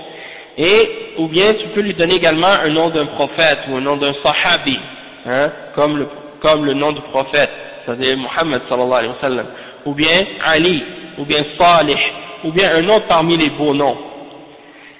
Et, 0.56 1.14
ou 1.18 1.28
bien 1.28 1.54
tu 1.54 1.68
peux 1.68 1.80
lui 1.80 1.94
donner 1.94 2.14
également 2.14 2.48
un 2.48 2.70
nom 2.70 2.90
d'un 2.90 3.06
prophète 3.06 3.60
ou 3.68 3.76
un 3.76 3.80
nom 3.80 3.96
d'un 3.96 4.12
sahabi, 4.24 4.78
hein, 5.26 5.50
comme, 5.74 5.98
le, 5.98 6.08
comme 6.40 6.64
le 6.64 6.74
nom 6.74 6.92
du 6.92 7.00
prophète, 7.02 7.50
c'est-à-dire 7.84 8.16
Muhammad 8.16 8.62
sallallahu 8.68 8.98
alayhi 8.98 9.14
wa 9.14 9.20
sallam, 9.20 9.46
ou 9.86 9.94
bien 9.94 10.24
Ali, 10.44 10.82
ou 11.18 11.24
bien 11.24 11.44
Salih, 11.56 11.98
ou 12.44 12.52
bien 12.52 12.76
un 12.76 12.88
autre 12.88 13.06
parmi 13.08 13.36
les 13.36 13.50
beaux 13.50 13.74
noms. 13.74 13.96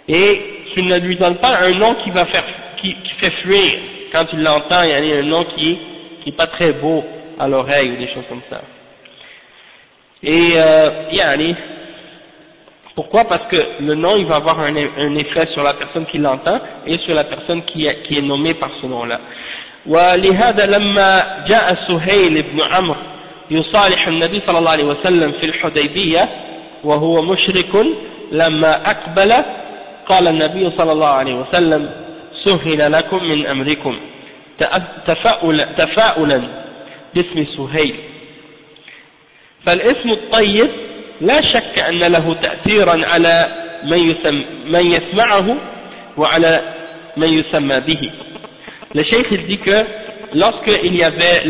Et 0.09 0.40
tu 0.74 0.82
ne 0.82 0.97
lui 0.99 1.16
donnes 1.16 1.39
pas 1.39 1.59
un 1.62 1.73
nom 1.73 1.95
qui 2.03 2.11
va 2.11 2.27
faire, 2.27 2.45
qui, 2.81 2.95
qui 2.95 3.11
fait 3.20 3.35
fuir 3.43 3.78
quand 4.12 4.24
tu 4.27 4.36
l'entends, 4.36 4.82
il 4.82 4.90
y 4.90 5.12
a 5.12 5.19
un 5.19 5.23
nom 5.23 5.45
qui, 5.57 5.78
qui 6.24 6.32
pas 6.32 6.47
très 6.47 6.73
beau 6.74 7.05
à 7.39 7.49
l'oreille 7.49 7.90
ou 7.93 7.97
des 7.97 8.09
choses 8.09 8.24
comme 8.28 8.43
ça. 8.51 8.61
Et 10.23 10.53
euh, 10.57 10.90
yani, 11.12 11.55
pourquoi? 12.95 13.24
Parce 13.24 13.47
que 13.49 13.82
le 13.82 13.95
nom 13.95 14.16
il 14.16 14.27
va 14.27 14.36
avoir 14.36 14.59
un, 14.61 14.74
un 14.74 15.15
effet 15.16 15.47
sur 15.53 15.62
la 15.62 15.74
personne 15.74 16.07
qui 16.07 16.19
l'entend 16.19 16.59
et 16.86 16.99
sur 16.99 17.15
la 17.15 17.24
personne 17.24 17.65
qui, 17.66 17.89
qui 18.07 18.19
est 18.19 18.23
nommée 18.23 18.55
par 18.55 18.70
ce 18.81 18.86
nom-là. 18.86 19.20
ولهذا 19.87 20.67
لما 20.67 21.45
جاء 21.49 21.75
سهيل 21.89 22.43
بن 22.43 22.63
عمرو 22.63 22.97
يصالح 23.51 24.09
النبي 24.09 24.43
صلى 24.47 24.59
الله 24.59 24.71
عليه 24.71 24.85
وسلم 24.85 25.33
في 25.33 25.47
الحديبية 25.47 26.29
وهو 26.85 27.23
مشرك 27.23 27.87
لما 28.33 28.91
أقبل 28.91 29.33
قال 30.09 30.29
النبي 30.29 30.77
صلى 30.79 30.93
الله 30.93 31.09
عليه 31.09 31.35
وسلم 31.35 31.91
سهل 32.45 32.93
لكم 32.93 33.25
من 33.25 33.47
أمركم. 33.47 33.99
تفاؤلا, 35.07 35.65
تفاؤلا 35.65 36.43
باسم 37.15 37.47
سهيل. 37.57 37.95
فالاسم 39.67 40.11
الطيب 40.11 40.69
لا 41.21 41.41
شك 41.41 41.79
أن 41.79 41.99
له 41.99 42.35
تأثيرا 42.35 43.07
على 43.07 43.49
من, 43.85 43.99
يسم 43.99 44.45
من 44.67 44.87
يسمعه 44.87 45.57
وعلى 46.17 46.75
من 47.17 47.29
يسمى 47.29 47.81
به. 47.81 48.11
Le 48.94 49.02
cheikh 49.02 49.27
il 49.31 49.47
dit 49.47 49.59
que 49.59 49.85
lorsqu'il 50.35 50.97
y 50.97 51.02
avait 51.02 51.44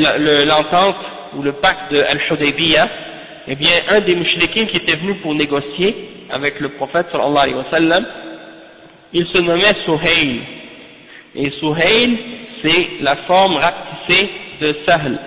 l'entente 0.45 0.97
ou 1.37 1.43
le 1.43 1.53
pacte 1.53 1.93
de 1.93 2.01
Al-Hudaybiyah, 2.03 2.89
eh 3.49 3.55
bien 3.57 3.71
un 3.89 4.01
des 4.01 4.17
mouchriquins 4.17 4.67
qui 4.67 4.77
était 4.79 4.97
venu 4.97 5.15
pour 5.17 5.35
négocier 5.35 6.09
avec 6.31 6.61
le 6.61 6.71
prophète 6.71 7.07
sallallahu 7.13 7.39
alayhi 7.39 7.55
wa 7.55 7.71
sallam, 7.71 8.07
il 9.13 9.27
se 9.33 9.41
nommait 9.41 9.75
Suhail. 9.85 10.41
Et 11.35 11.51
Suhail, 11.59 12.19
c'est 12.63 13.03
la 13.03 13.17
forme 13.27 13.57
rapetissée 13.57 14.31
de 14.61 14.77
Sahl. 14.87 15.19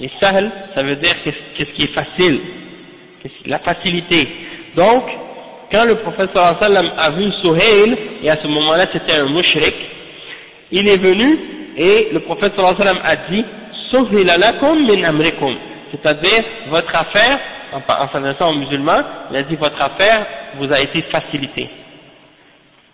Et 0.00 0.10
Sahl, 0.20 0.50
ça 0.74 0.82
veut 0.82 0.96
dire 0.96 1.14
qu'est-ce 1.24 1.72
qui 1.72 1.84
est 1.84 1.94
facile, 1.94 2.40
la 3.46 3.60
facilité. 3.60 4.28
Donc, 4.76 5.04
quand 5.72 5.84
le 5.84 5.96
prophète 5.96 6.30
sallallahu 6.34 6.56
alayhi 6.60 6.74
wa 6.74 6.82
sallam 6.82 6.92
a 6.98 7.10
vu 7.10 7.32
Suhail, 7.42 7.98
et 8.22 8.30
à 8.30 8.36
ce 8.36 8.46
moment-là 8.46 8.88
c'était 8.92 9.14
un 9.14 9.28
mushrik, 9.30 9.74
il 10.70 10.88
est 10.88 10.96
venu 10.98 11.38
et 11.76 12.08
le 12.12 12.20
prophète 12.20 12.54
sallallahu 12.56 12.80
alayhi 12.80 12.88
wa 12.88 12.94
sallam 12.94 13.00
a 13.04 13.16
dit 13.16 14.94
min 14.94 15.04
amrikum 15.04 15.56
c'est-à-dire 15.92 16.44
votre 16.68 16.94
affaire 16.94 17.38
en, 17.72 18.08
s'adressant 18.12 18.50
aux 18.50 18.58
musulmans 18.58 19.00
il 19.30 19.36
a 19.36 19.42
dit 19.42 19.56
votre 19.56 19.80
affaire 19.80 20.26
vous 20.58 20.72
a 20.72 20.80
été 20.80 21.02
facilitée 21.02 21.68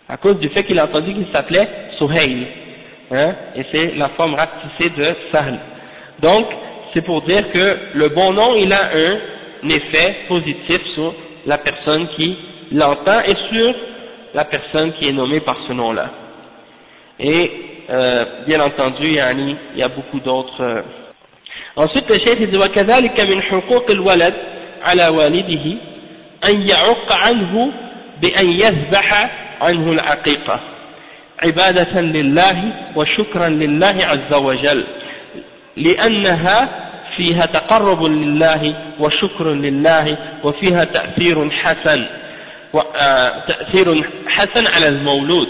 à 0.07 0.17
cause 0.17 0.37
du 0.39 0.49
fait 0.49 0.63
qu'il 0.63 0.79
a 0.79 0.85
entendu 0.85 1.13
qu'il 1.13 1.27
s'appelait 1.33 1.67
Suhail 1.97 2.47
hein, 3.11 3.35
et 3.55 3.65
c'est 3.71 3.95
la 3.95 4.09
forme 4.09 4.35
rapetissée 4.35 4.89
de 4.95 5.15
Sahl. 5.31 5.59
Donc 6.21 6.45
c'est 6.93 7.03
pour 7.05 7.21
dire 7.23 7.51
que 7.51 7.77
le 7.93 8.09
bon 8.09 8.33
nom 8.33 8.55
il 8.55 8.71
a 8.71 8.91
un 8.93 9.69
effet 9.69 10.15
positif 10.27 10.81
sur 10.93 11.13
la 11.45 11.57
personne 11.57 12.07
qui 12.15 12.37
l'entend 12.71 13.21
et 13.21 13.35
sur 13.49 13.75
la 14.33 14.45
personne 14.45 14.93
qui 14.93 15.09
est 15.09 15.13
nommée 15.13 15.39
par 15.39 15.57
ce 15.67 15.73
nom 15.73 15.91
là 15.91 16.11
et 17.19 17.51
euh, 17.89 18.25
bien 18.47 18.59
entendu 18.61 19.07
il 19.07 19.57
y 19.75 19.83
a 19.83 19.89
beaucoup 19.89 20.19
d'autres 20.19 20.61
euh. 20.61 20.81
ensuite 21.75 22.09
le 22.09 22.17
chef 22.25 22.39
dit 22.49 22.57
وكذلك 22.57 23.19
من 23.19 23.41
حقوق 23.41 23.91
الولد 23.91 24.33
على 24.83 25.07
والده 25.07 25.77
أن 26.45 26.67
يعق 26.67 27.13
عنه 27.13 27.71
بأن 28.21 28.49
يذبح 28.49 29.29
عنه 29.61 29.91
العقيقة 29.91 30.59
عبادة 31.43 32.01
لله 32.01 32.73
وشكرا 32.95 33.49
لله 33.49 33.95
عز 34.05 34.33
وجل. 34.33 34.85
لأنها 35.77 36.69
فيها 37.17 37.45
تقرب 37.45 38.03
لله 38.03 38.75
وشكر 38.99 39.53
لله 39.53 40.17
وفيها 40.43 40.83
تأثير 40.83 41.49
حسن. 41.49 42.05
آه، 42.75 43.45
تأثير 43.47 44.09
حسن 44.27 44.67
على 44.67 44.87
المولود. 44.87 45.47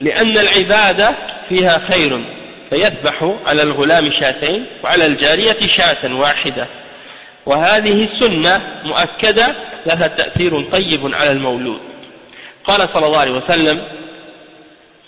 لأن 0.00 0.38
العبادة 0.38 1.14
فيها 1.48 1.78
خير 1.90 2.24
فيذبح 2.70 3.34
على 3.46 3.62
الغلام 3.62 4.10
شاتين 4.20 4.66
وعلى 4.84 5.06
الجارية 5.06 5.60
شاة 5.76 6.14
واحدة. 6.14 6.66
وهذه 7.46 8.08
السنة 8.12 8.82
مؤكدة 8.84 9.54
لها 9.86 10.06
تأثير 10.08 10.70
طيب 10.70 11.14
على 11.14 11.32
المولود. 11.32 11.80
قال 12.64 12.88
صلى 12.88 13.06
الله 13.06 13.18
عليه 13.18 13.32
وسلم 13.32 13.82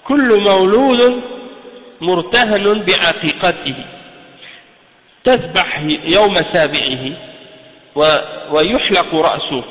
كل 0.04 0.40
مولود 0.40 1.22
مرتهن 2.00 2.82
بعقيقته 2.82 3.76
تذبح 5.24 5.80
يوم 6.04 6.42
سابعه 6.52 7.12
ويحلق 8.50 9.14
رأسه 9.14 9.64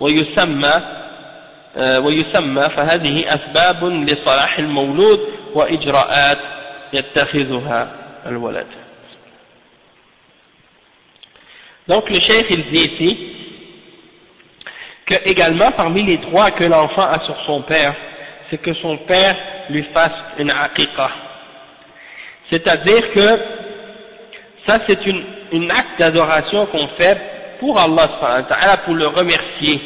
ويسمى 0.00 0.82
ويسمى 1.77 2.69
فهذه 2.75 3.23
أسباب 3.27 3.85
لصلاح 3.85 4.59
المولود 4.59 5.19
وإجراءات 5.53 6.37
يتخذها 6.93 7.91
الولد 8.25 8.67
Donc 11.87 12.09
le 12.09 12.19
chef 12.19 12.45
il 12.49 12.63
dit 12.69 12.81
ici 12.81 13.17
que 15.05 15.15
également 15.29 15.71
parmi 15.71 16.03
les 16.03 16.17
droits 16.17 16.51
que 16.51 16.65
l'enfant 16.65 17.03
a 17.03 17.19
sur 17.25 17.37
son 17.45 17.61
père, 17.61 17.95
c'est 18.49 18.57
que 18.57 18.73
son 18.81 18.97
père 19.07 19.37
lui 19.69 19.83
fasse 19.93 20.11
une 20.37 20.51
aqiqa. 20.51 21.09
C'est-à-dire 22.51 23.13
que 23.13 23.39
ça 24.67 24.79
c'est 24.85 25.05
une, 25.05 25.23
une 25.53 25.71
acte 25.71 25.97
d'adoration 25.97 26.65
qu'on 26.67 26.89
fait 26.99 27.17
pour 27.61 27.79
Allah 27.79 28.77
pour 28.83 28.93
le 28.95 29.07
remercier 29.07 29.79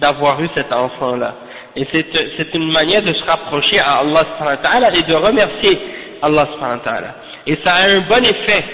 d'avoir 0.00 0.40
eu 0.40 0.48
cet 0.56 0.74
enfant-là. 0.74 1.34
Et 1.76 1.86
c'est 1.92 2.54
une 2.54 2.72
manière 2.72 3.02
de 3.02 3.12
se 3.12 3.24
rapprocher 3.24 3.78
à 3.78 3.98
Allah 4.00 4.90
et 4.94 5.02
de 5.02 5.14
remercier 5.14 5.78
Allah 6.22 6.48
Et 7.46 7.56
ça 7.64 7.74
a 7.74 7.88
un 7.88 8.00
bon 8.00 8.24
effet 8.24 8.64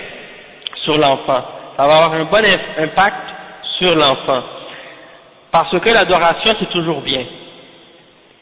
sur 0.84 0.96
l'enfant. 0.96 1.44
Ça 1.76 1.86
va 1.86 1.96
avoir 2.04 2.14
un 2.14 2.24
bon 2.24 2.42
impact 2.78 3.16
sur 3.78 3.94
l'enfant. 3.94 4.42
Parce 5.50 5.78
que 5.78 5.90
l'adoration 5.90 6.54
c'est 6.58 6.70
toujours 6.70 7.02
bien. 7.02 7.24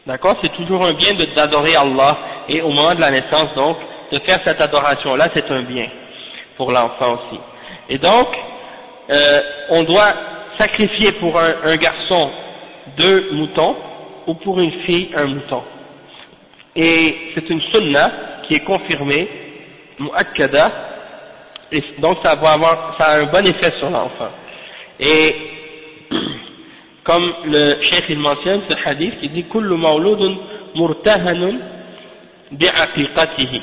D'accord? 0.07 0.37
C'est 0.43 0.53
toujours 0.53 0.85
un 0.85 0.93
bien 0.95 1.15
d'adorer 1.35 1.75
Allah 1.75 2.17
et 2.49 2.61
au 2.63 2.69
moment 2.69 2.95
de 2.95 3.01
la 3.01 3.11
naissance 3.11 3.55
donc, 3.55 3.77
de 4.13 4.19
faire 4.21 4.41
cette 4.45 4.61
adoration-là 4.61 5.31
c'est 5.35 5.51
un 5.51 5.63
bien 5.63 5.89
pour 6.57 6.71
l'enfant 6.71 7.15
aussi. 7.15 7.41
Et 7.89 7.99
donc, 7.99 8.29
euh, 9.11 9.41
on 9.71 9.83
doit 9.83 10.15
sacrifier 10.59 11.13
pour 11.19 11.39
un 11.39 11.77
garçon 11.77 12.31
deux 12.97 13.33
moutons 13.33 13.77
ou 14.27 14.35
pour 14.35 14.61
une 14.61 14.73
fille 14.83 15.11
un 15.15 15.27
mouton. 15.27 15.63
Et 16.77 17.17
c'est 17.35 17.49
une 17.51 17.61
sunna 17.73 18.13
qui 18.47 18.55
est 18.55 18.65
confirmée, 18.65 19.29
mu'akkada, 19.99 20.73
et 21.73 21.83
donc 21.99 22.19
ça 22.23 22.35
va 22.35 22.53
avoir, 22.53 22.97
ça 22.99 23.07
a 23.07 23.21
un 23.21 23.27
bon 23.27 23.47
effet 23.47 23.73
sur 23.79 23.91
l'enfant. 23.91 24.31
Et 24.99 25.35
comme 27.05 27.33
le 27.45 27.81
cheikh 27.81 28.07
il 28.09 28.19
mentionne 28.19 28.63
ce 28.69 28.89
hadith 28.89 29.21
qui 29.21 29.29
dit 29.31 29.45
kullu 29.45 29.77
mawludun 29.77 30.37
murtahanun 30.75 31.59
bi'aqiqatihi. 32.53 33.63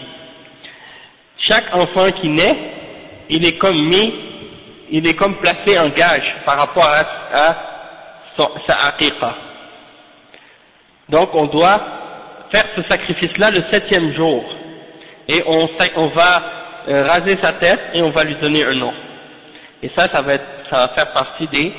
Chaque 1.40 1.74
enfant 1.74 2.12
qui 2.22 2.30
naît, 2.30 2.56
il 3.30 3.46
est 3.46 3.58
comme 3.58 3.78
mis, 3.88 4.14
il 4.92 5.08
est 5.08 5.16
comme 5.16 5.36
placé 5.38 5.78
en 5.80 5.90
gage 5.90 6.36
par 6.46 6.58
rapport 6.58 6.86
à, 6.86 7.04
à 7.34 7.71
sa 8.67 8.75
aqiqa. 8.89 9.35
Donc 11.09 11.35
on 11.35 11.47
doit 11.47 11.81
faire 12.53 12.67
ce 12.75 12.83
sacrifice-là 12.83 13.51
le 13.51 13.65
septième 13.71 14.13
jour. 14.13 14.45
Et 15.29 15.43
on, 15.47 15.69
on 15.97 16.09
va 16.09 16.43
euh, 16.89 17.05
raser 17.05 17.37
sa 17.41 17.55
tête 17.55 17.81
et 17.95 18.03
on 18.03 18.11
va 18.11 18.25
lui 18.25 18.37
donner 18.37 18.65
un 18.65 18.75
nom. 18.75 18.93
Et 19.83 19.91
ça, 19.97 20.09
ça 20.09 20.23
va, 20.23 20.35
être, 20.35 20.47
ça 20.71 20.79
va 20.79 20.89
faire 20.89 21.13
partie 21.13 21.47
des 21.49 21.73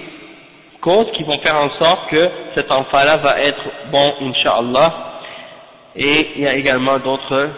causes 0.81 1.11
qui 1.13 1.23
vont 1.23 1.39
faire 1.39 1.55
en 1.55 1.69
sorte 1.79 2.09
que 2.09 2.29
cet 2.55 2.71
enfant-là 2.71 3.17
va 3.17 3.39
être 3.39 3.63
bon, 3.91 4.13
Inch'Allah. 4.21 4.93
Et 5.95 6.27
il 6.35 6.41
y 6.43 6.47
a 6.47 6.55
également 6.55 6.99
d'autres 6.99 7.49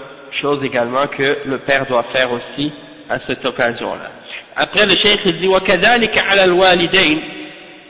choses 0.42 0.64
également 0.64 1.08
que 1.08 1.40
le 1.46 1.60
père 1.60 1.86
doit 1.88 2.06
faire 2.14 2.32
aussi 2.32 2.72
à 3.10 3.18
cette 3.28 3.46
occasion-là. 3.46 4.12
Après 4.56 4.86
le 4.86 4.96
cheikh 4.96 5.26
dit 5.40 5.48
وكذلك 5.48 6.18
على 6.18 6.44
الوالدين 6.44 7.22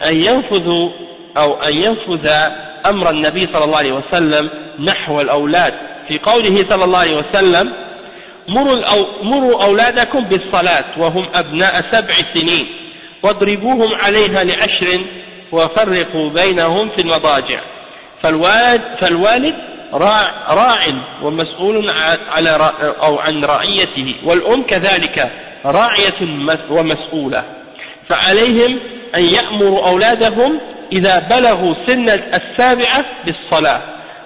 أن 0.06 0.16
ينفذوا 0.16 0.90
أو 1.36 1.62
أن 1.62 1.72
ينفذ 1.72 2.28
أمر 2.86 3.10
النبي 3.10 3.46
صلى 3.46 3.64
الله 3.64 3.76
عليه 3.76 3.92
وسلم 3.92 4.50
نحو 4.80 5.20
الأولاد. 5.20 5.74
في 6.08 6.18
قوله 6.18 6.68
صلى 6.68 6.84
الله 6.84 6.98
عليه 6.98 7.16
وسلم 7.16 7.72
مروا, 8.48 8.76
مروا 9.22 9.64
أولادكم 9.64 10.24
بالصلاة 10.24 10.84
وهم 10.98 11.28
أبناء 11.34 11.84
سبع 11.92 12.14
سنين 12.34 12.66
واضربوهم 13.22 13.94
عليها 13.94 14.44
لعشر 14.44 15.00
وفرقوا 15.52 16.30
بينهم 16.30 16.88
في 16.88 17.02
المضاجع. 17.02 17.60
فالوالد, 18.22 18.82
فالوالد 19.00 19.54
راع, 19.92 20.54
راع 20.54 20.80
ومسؤول 21.22 21.90
على 22.32 22.72
أو 23.02 23.18
عن 23.18 23.44
رعيته 23.44 24.14
والأم 24.24 24.62
كذلك 24.62 25.30
راعية 25.64 26.48
ومسؤولة. 26.70 27.44
فعليهم 28.08 28.80
أن 29.16 29.24
يأمروا 29.24 29.88
أولادهم 29.88 30.60
إذا 30.92 31.18
بلغوا 31.30 31.74
سن 31.86 32.08
السابعة 32.08 33.04
بالصلاة 33.26 33.80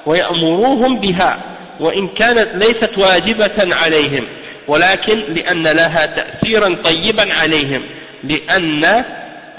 ويأمروهم 0.07 1.01
بها 1.01 1.41
وإن 1.81 2.09
كانت 2.09 2.49
ليست 2.55 2.99
واجبة 2.99 3.75
عليهم 3.75 4.25
ولكن 4.69 5.19
لأن 5.35 5.63
لها 5.63 6.07
تأثيرا 6.07 6.83
طيبا 6.85 7.35
عليهم 7.35 7.83
لأن 8.25 9.05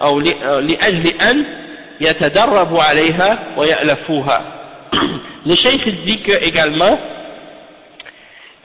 أو 0.01 0.19
لأجل 0.59 1.07
أن 1.21 1.45
يتدربوا 2.01 2.83
عليها 2.83 3.39
ويألفوها. 3.57 4.41
Dit 5.45 6.23
que 6.23 6.43
également 6.43 6.97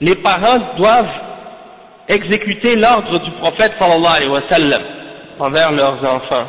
les 0.00 0.16
parents 0.16 0.60
doivent 0.76 1.10
exécuter 2.08 2.76
l'ordre 2.76 3.18
du 3.24 3.30
prophète 3.32 3.72
sallallahu 3.78 4.16
alayhi 4.16 4.30
wa 4.30 4.42
sallam. 4.48 4.82
Envers 5.38 5.72
leurs 5.72 6.04
enfants. 6.04 6.46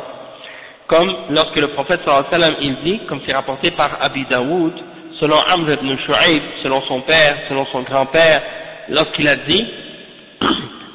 Comme 0.86 1.10
lorsque 1.30 1.56
le 1.56 1.68
prophète 1.68 2.00
sallallahu 2.04 2.26
alayhi 2.32 2.54
wa 2.54 2.62
il 2.62 2.76
dit, 2.84 3.00
comme 3.06 3.20
c'est 3.26 3.34
rapporté 3.34 3.72
par 3.72 3.98
Abi 4.00 4.24
Daoud, 4.30 4.72
selon 5.20 5.36
Amr 5.36 5.72
ibn 5.72 5.96
Shu'aib, 6.06 6.42
selon 6.62 6.82
son 6.82 7.00
père, 7.02 7.36
selon 7.48 7.66
son 7.66 7.82
grand-père, 7.82 8.42
lorsqu'il 8.88 9.26
a 9.28 9.36
dit, 9.36 9.66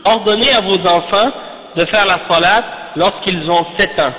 ordonnez 0.06 0.52
à 0.52 0.62
vos 0.62 0.80
enfants 0.88 1.32
de 1.76 1.86
faire 1.86 2.06
la 2.06 2.20
salat 2.30 2.64
lorsqu'ils 2.96 3.50
ont 3.50 3.66
7 3.78 4.00
ans, 4.00 4.14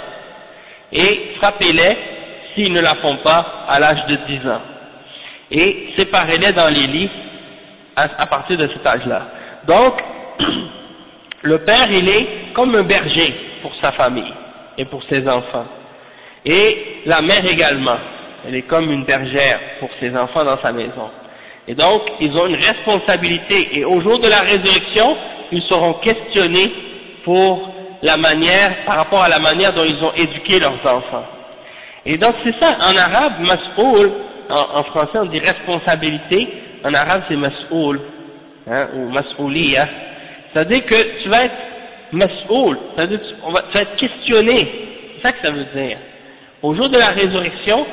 et 0.92 1.34
frappez-les 1.36 1.96
s'ils 2.54 2.72
ne 2.72 2.80
la 2.80 2.96
font 2.96 3.16
pas 3.18 3.64
à 3.68 3.78
l'âge 3.78 4.04
de 4.08 4.16
10 4.16 4.48
ans, 4.48 4.60
et 5.50 5.94
séparez-les 5.96 6.52
dans 6.52 6.68
les 6.68 6.86
lits 6.86 7.10
à 7.96 8.26
partir 8.26 8.56
de 8.56 8.68
cet 8.68 8.86
âge-là. 8.86 9.22
Donc, 9.66 9.94
le 11.42 11.58
père, 11.58 11.90
il 11.90 12.08
est 12.08 12.52
comme 12.54 12.74
un 12.74 12.84
berger 12.84 13.34
pour 13.62 13.72
sa 13.80 13.92
famille 13.92 14.32
et 14.78 14.84
pour 14.86 15.02
ses 15.10 15.26
enfants. 15.28 15.66
Et 16.44 17.02
la 17.06 17.20
mère 17.20 17.44
également, 17.44 17.98
elle 18.46 18.54
est 18.54 18.66
comme 18.66 18.90
une 18.90 19.04
bergère 19.04 19.58
pour 19.80 19.90
ses 20.00 20.16
enfants 20.16 20.44
dans 20.44 20.60
sa 20.60 20.72
maison. 20.72 21.10
Et 21.68 21.74
donc, 21.74 22.02
ils 22.20 22.32
ont 22.36 22.46
une 22.46 22.56
responsabilité. 22.56 23.78
Et 23.78 23.84
au 23.84 24.00
jour 24.00 24.18
de 24.18 24.28
la 24.28 24.40
résurrection, 24.40 25.16
ils 25.52 25.62
seront 25.68 25.94
questionnés 25.94 26.72
pour 27.24 27.70
la 28.02 28.16
manière, 28.16 28.84
par 28.84 28.96
rapport 28.96 29.22
à 29.22 29.28
la 29.28 29.38
manière 29.38 29.72
dont 29.72 29.84
ils 29.84 30.02
ont 30.02 30.12
éduqué 30.14 30.58
leurs 30.58 30.84
enfants. 30.84 31.24
Et 32.04 32.18
donc, 32.18 32.34
c'est 32.42 32.54
ça, 32.60 32.76
en 32.80 32.96
arabe, 32.96 33.40
mas'oul, 33.40 34.12
en, 34.50 34.82
français 34.84 35.18
on 35.18 35.26
dit 35.26 35.38
responsabilité, 35.38 36.48
en 36.84 36.92
arabe 36.92 37.22
c'est 37.28 37.36
mas'oul, 37.36 38.00
hein, 38.68 38.88
ou 38.94 39.08
mas'ouliya, 39.10 39.88
c'est-à-dire 40.52 40.84
que 40.84 41.22
tu 41.22 41.28
vas 41.28 41.44
être 41.44 41.56
mas'oul, 42.12 42.78
c'est-à-dire 42.94 43.20
que 43.20 43.24
tu, 43.24 43.52
vas, 43.52 43.82
être 43.82 43.96
questionné, 43.96 44.68
c'est 45.14 45.26
ça 45.26 45.32
que 45.32 45.46
ça 45.46 45.50
veut 45.50 45.66
dire. 45.74 45.98
Au 46.62 46.74
jour 46.74 46.88
de 46.88 46.98
la 46.98 47.08
résurrection, 47.08 47.86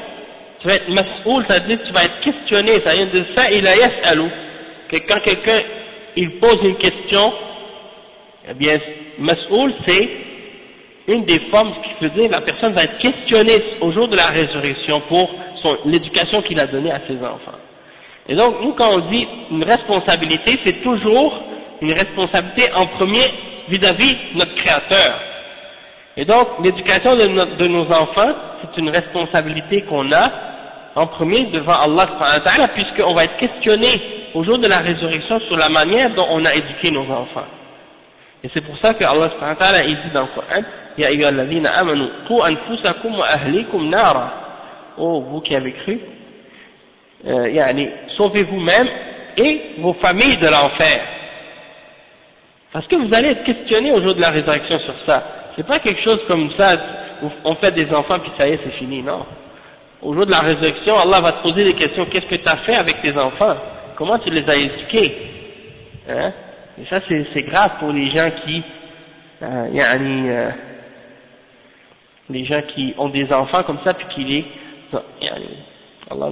tu 0.60 0.68
vas 0.68 0.76
être 0.76 0.90
mas'oul, 0.90 1.46
c'est-à-dire 1.48 1.80
que 1.80 1.88
tu 1.88 1.94
vas 1.94 2.06
être 2.06 2.20
questionné, 2.22 2.80
ça 2.82 2.94
vient 2.94 3.08
de 3.08 3.26
ça, 3.36 3.50
il 3.52 3.66
a 3.66 3.76
que 4.90 4.98
quand 5.08 5.20
quelqu'un, 5.22 5.62
il 6.16 6.40
pose 6.40 6.60
une 6.64 6.78
question, 6.78 7.32
eh 8.50 8.54
bien, 8.56 8.78
mas'oul 9.20 9.74
c'est 9.88 10.10
une 11.08 11.26
des 11.26 11.40
formes 11.52 11.74
qui 11.82 12.06
veut 12.06 12.12
dire 12.12 12.30
la 12.30 12.42
personne 12.42 12.74
va 12.74 12.84
être 12.84 12.98
questionnée 13.00 13.62
au 13.82 13.92
jour 13.92 14.08
de 14.08 14.16
la 14.16 14.28
résurrection 14.28 15.02
pour 15.08 15.30
l'éducation 15.86 16.42
qu'il 16.42 16.60
a 16.60 16.68
donnée 16.68 16.92
à 16.92 17.02
ses 17.08 17.18
enfants. 17.18 17.58
Et 18.28 18.36
donc, 18.36 18.62
nous, 18.62 18.74
quand 18.74 18.94
on 18.94 19.10
dit 19.10 19.28
une 19.50 19.64
responsabilité, 19.64 20.60
c'est 20.64 20.84
toujours 20.84 21.49
une 21.82 21.94
responsabilité 21.94 22.72
en 22.74 22.88
premier 22.88 23.32
vis-à-vis 23.70 24.16
de 24.34 24.40
notre 24.40 24.56
Créateur. 24.56 25.20
Et 26.18 26.26
donc, 26.26 26.48
l'éducation 26.64 27.16
de, 27.16 27.68
nos 27.68 27.86
enfants, 27.86 28.34
c'est 28.62 28.82
une 28.82 28.90
responsabilité 28.90 29.84
qu'on 29.84 30.12
a 30.12 30.32
en 30.96 31.08
premier 31.08 31.46
devant 31.46 31.80
Allah 31.80 32.10
puisqu'on 32.74 33.14
va 33.14 33.24
être 33.26 33.38
questionné 33.38 33.90
au 34.34 34.44
jour 34.44 34.60
de 34.60 34.68
la 34.68 34.80
résurrection 34.80 35.40
sur 35.48 35.56
la 35.56 35.70
manière 35.70 36.14
dont 36.16 36.28
on 36.30 36.44
a 36.44 36.54
éduqué 36.54 36.92
nos 36.92 37.10
enfants. 37.10 37.46
Et 38.44 38.50
c'est 38.54 38.62
pour 38.62 38.78
ça 38.80 38.94
que 38.94 39.04
Allah 39.04 39.84
il 39.86 39.96
dit 39.96 40.14
dans 40.14 40.24
le 40.24 40.28
Coran, 40.28 40.64
Ya 40.98 41.08
ayyuhalladhina 41.08 41.70
amanu, 41.78 42.08
qu 42.28 42.34
anfusakum 42.34 43.18
wa 43.18 43.26
ahlikum 43.26 43.90
nara. 43.90 44.34
Oh, 44.98 45.22
vous 45.22 45.42
qui 45.42 45.56
avez 45.56 45.72
cru, 45.72 46.00
euh, 47.26 47.86
sauvez 48.18 48.44
vous-même 48.44 48.88
et 49.38 49.76
vos 49.80 49.94
familles 49.94 50.38
de 50.38 50.48
l'enfer. 50.48 51.02
Parce 52.72 52.86
que 52.88 52.96
vous 52.96 53.14
allez 53.14 53.30
être 53.30 53.44
questionné 53.44 53.92
au 53.92 54.02
jour 54.02 54.16
de 54.16 54.22
la 54.22 54.30
résurrection 54.30 54.80
sur 54.80 54.96
ça. 55.06 55.24
C'est 55.56 55.66
pas 55.66 55.80
quelque 55.80 56.02
chose 56.02 56.24
comme 56.28 56.52
ça, 56.58 56.78
où 57.24 57.30
on 57.44 57.56
fait 57.56 57.72
des 57.72 57.90
enfants 57.92 58.20
puis 58.20 58.32
ça 58.38 58.48
y 58.48 58.52
est, 58.52 58.60
c'est 58.64 58.78
fini, 58.78 59.02
non. 59.02 59.26
Au 60.02 60.14
jour 60.14 60.26
de 60.26 60.32
la 60.32 60.40
résurrection, 60.40 60.96
Allah 60.96 61.20
va 61.20 61.34
te 61.34 61.44
poser 61.44 61.64
des 61.66 61.74
questions. 61.74 62.06
Qu'est-ce 62.06 62.28
que 62.28 62.36
tu 62.36 62.48
as 62.48 62.58
fait 62.58 62.76
avec 62.76 63.02
tes 63.02 63.18
enfants? 63.18 63.56
Comment 63.98 64.20
tu 64.20 64.30
les 64.30 64.48
as 64.50 64.56
éduqués? 64.56 65.14
Hein? 66.08 66.32
Et 66.80 66.86
ça, 66.86 67.02
c'est 67.08 67.44
grave 67.44 67.72
pour 67.80 67.92
les 67.92 68.10
gens 68.12 68.30
qui, 68.46 68.64
euh, 69.42 69.68
euh, 69.76 70.52
les 72.30 72.46
gens 72.46 72.62
qui 72.74 72.94
ont 72.98 73.10
des 73.10 73.32
enfants 73.34 73.64
comme 73.64 73.80
ça 73.84 73.94
puis 73.94 74.06
qui 74.16 74.24
les, 74.24 74.46
Allah 76.10 76.30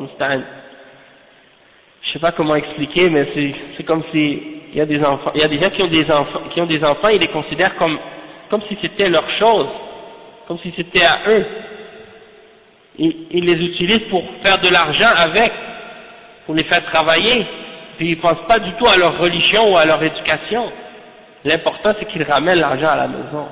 Je 2.01 2.11
sais 2.13 2.19
pas 2.19 2.31
comment 2.31 2.55
expliquer, 2.55 3.09
mais 3.09 3.27
c'est 3.75 3.83
comme 3.83 4.03
si 4.13 4.56
il 4.77 4.81
y 4.81 4.83
a 4.83 4.85
des 4.85 5.03
enfants, 5.03 5.31
il 5.33 5.41
y 5.41 5.43
a 5.43 5.47
des 5.47 5.57
gens 5.57 5.71
qui 5.71 5.81
ont 5.81 5.87
des 5.87 6.11
enfants, 6.11 6.39
qui 6.53 6.61
ont 6.61 6.67
des 6.67 6.83
enfants, 6.83 7.07
ils 7.07 7.19
les 7.19 7.29
considèrent 7.29 7.75
comme, 7.77 7.97
comme 8.47 8.61
si 8.69 8.77
c'était 8.79 9.09
leur 9.09 9.27
chose, 9.39 9.67
comme 10.47 10.59
si 10.59 10.71
c'était 10.77 11.03
à 11.03 11.17
eux. 11.27 11.45
Ils, 12.99 13.27
ils, 13.31 13.43
les 13.43 13.55
utilisent 13.55 14.07
pour 14.07 14.23
faire 14.45 14.59
de 14.61 14.69
l'argent 14.69 15.09
avec, 15.15 15.51
pour 16.45 16.53
les 16.53 16.63
faire 16.65 16.85
travailler, 16.85 17.43
puis 17.97 18.09
ils 18.11 18.19
pensent 18.19 18.45
pas 18.47 18.59
du 18.59 18.71
tout 18.73 18.85
à 18.85 18.97
leur 18.97 19.17
religion 19.17 19.73
ou 19.73 19.77
à 19.77 19.85
leur 19.85 20.03
éducation. 20.03 20.71
L'important 21.43 21.93
c'est 21.97 22.05
qu'ils 22.09 22.29
ramènent 22.29 22.59
l'argent 22.59 22.89
à 22.89 22.97
la 22.97 23.07
maison. 23.07 23.47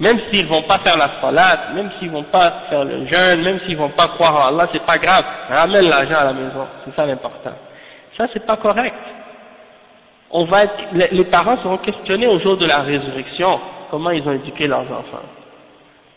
Même 0.00 0.18
s'ils 0.32 0.48
vont 0.48 0.62
pas 0.62 0.80
faire 0.80 0.96
la 0.96 1.20
salade, 1.20 1.76
même 1.76 1.92
s'ils 2.00 2.10
vont 2.10 2.24
pas 2.24 2.64
faire 2.68 2.84
le 2.84 3.06
jeûne, 3.06 3.42
même 3.44 3.60
s'ils 3.64 3.76
vont 3.76 3.90
pas 3.90 4.08
croire 4.08 4.34
en 4.34 4.48
Allah, 4.48 4.68
c'est 4.72 4.84
pas 4.84 4.98
grave, 4.98 5.24
ramène 5.48 5.88
l'argent 5.88 6.18
à 6.18 6.24
la 6.24 6.32
maison, 6.32 6.66
c'est 6.84 6.96
ça 6.96 7.06
l'important. 7.06 7.52
Ça 8.16 8.26
c'est 8.32 8.44
pas 8.44 8.56
correct 8.56 8.96
on 10.30 10.44
va 10.44 10.64
être, 10.64 10.74
les 11.12 11.24
parents 11.24 11.56
seront 11.62 11.78
questionnés 11.78 12.26
au 12.26 12.38
jour 12.40 12.56
de 12.56 12.66
la 12.66 12.80
résurrection, 12.80 13.60
comment 13.90 14.10
ils 14.10 14.26
ont 14.28 14.32
éduqué 14.32 14.66
leurs 14.66 14.82
enfants. 14.82 15.24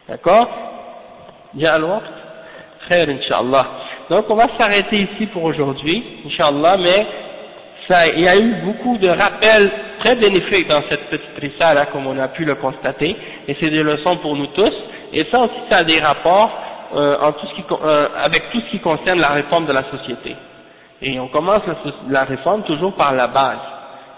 D'accord? 0.07 0.47
Alors 1.63 2.01
Khair, 2.89 3.07
Inch'Allah. 3.09 3.67
Donc 4.09 4.25
on 4.29 4.35
va 4.35 4.47
s'arrêter 4.57 5.01
ici 5.01 5.27
pour 5.27 5.43
aujourd'hui, 5.43 6.21
Inch'Allah, 6.25 6.77
mais 6.77 7.05
ça, 7.87 8.07
il 8.07 8.21
y 8.21 8.27
a 8.27 8.37
eu 8.37 8.55
beaucoup 8.63 8.97
de 8.97 9.07
rappels 9.07 9.71
très 9.99 10.15
bénéfiques 10.15 10.67
dans 10.67 10.81
cette 10.89 11.07
petite 11.09 11.59
là 11.59 11.85
comme 11.87 12.07
on 12.07 12.17
a 12.19 12.27
pu 12.29 12.43
le 12.45 12.55
constater, 12.55 13.15
et 13.47 13.55
c'est 13.59 13.69
des 13.69 13.83
leçons 13.83 14.17
pour 14.17 14.35
nous 14.35 14.47
tous, 14.47 14.73
et 15.13 15.23
ça 15.25 15.39
aussi 15.39 15.59
ça 15.69 15.77
a 15.77 15.83
des 15.83 15.99
rapports 15.99 16.51
euh, 16.93 17.17
en 17.21 17.31
tout 17.31 17.47
ce 17.47 17.55
qui, 17.55 17.63
euh, 17.71 18.07
avec 18.21 18.49
tout 18.51 18.59
ce 18.59 18.71
qui 18.71 18.79
concerne 18.79 19.19
la 19.19 19.29
réforme 19.29 19.65
de 19.65 19.73
la 19.73 19.83
société. 19.89 20.35
Et 21.01 21.19
on 21.19 21.29
commence 21.29 21.61
la 22.09 22.25
réforme 22.25 22.63
toujours 22.63 22.93
par 22.93 23.15
la 23.15 23.27
base. 23.27 23.59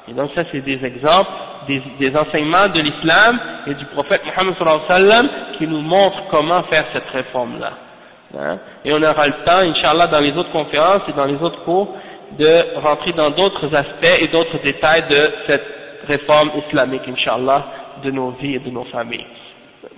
Et 0.09 0.13
donc 0.13 0.31
ça 0.35 0.43
c'est 0.51 0.61
des 0.61 0.85
exemples 0.85 1.31
des, 1.67 1.83
des 2.01 2.17
enseignements 2.17 2.69
de 2.69 2.81
l'islam 2.81 3.39
et 3.67 3.75
du 3.75 3.85
prophète 3.87 4.23
Mohammed 4.25 4.55
sallam 4.89 5.29
qui 5.59 5.67
nous 5.67 5.83
montrent 5.83 6.29
comment 6.31 6.63
faire 6.65 6.87
cette 6.93 7.09
réforme-là. 7.11 7.73
Hein. 8.39 8.59
Et 8.85 8.93
on 8.93 9.03
aura 9.03 9.27
le 9.27 9.45
temps, 9.45 9.59
Inch'Allah, 9.59 10.07
dans 10.07 10.21
les 10.21 10.33
autres 10.33 10.53
conférences 10.53 11.03
et 11.09 11.13
dans 11.13 11.27
les 11.27 11.37
autres 11.37 11.63
cours, 11.65 11.95
de 12.39 12.81
rentrer 12.81 13.13
dans 13.13 13.31
d'autres 13.31 13.75
aspects 13.75 14.21
et 14.21 14.29
d'autres 14.29 14.63
détails 14.63 15.05
de 15.09 15.31
cette 15.47 15.67
réforme 16.07 16.51
islamique, 16.67 17.03
Inch'Allah, 17.09 17.67
de 18.05 18.11
nos 18.11 18.31
vies 18.33 18.57
et 18.57 18.61
de 18.61 18.71
nos 18.71 18.85
familles. 18.85 19.27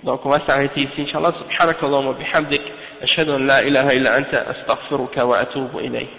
Donc 0.03 0.25
on 0.25 0.29
va 0.29 0.39
s'arrêter 0.47 0.81
ici, 0.81 1.01
Inch'Allah. 1.01 1.33
Subhanakallah 1.39 2.07
wa 2.07 2.13
bihamdik. 2.13 2.61
أشهد 3.01 3.29
أن 3.29 3.47
لا 3.47 3.59
إله 3.61 3.97
إلا 3.97 4.17
أنت 4.17 4.33
أستغفرك 4.33 5.17
وأتوب 5.17 5.77
إليك 5.77 6.09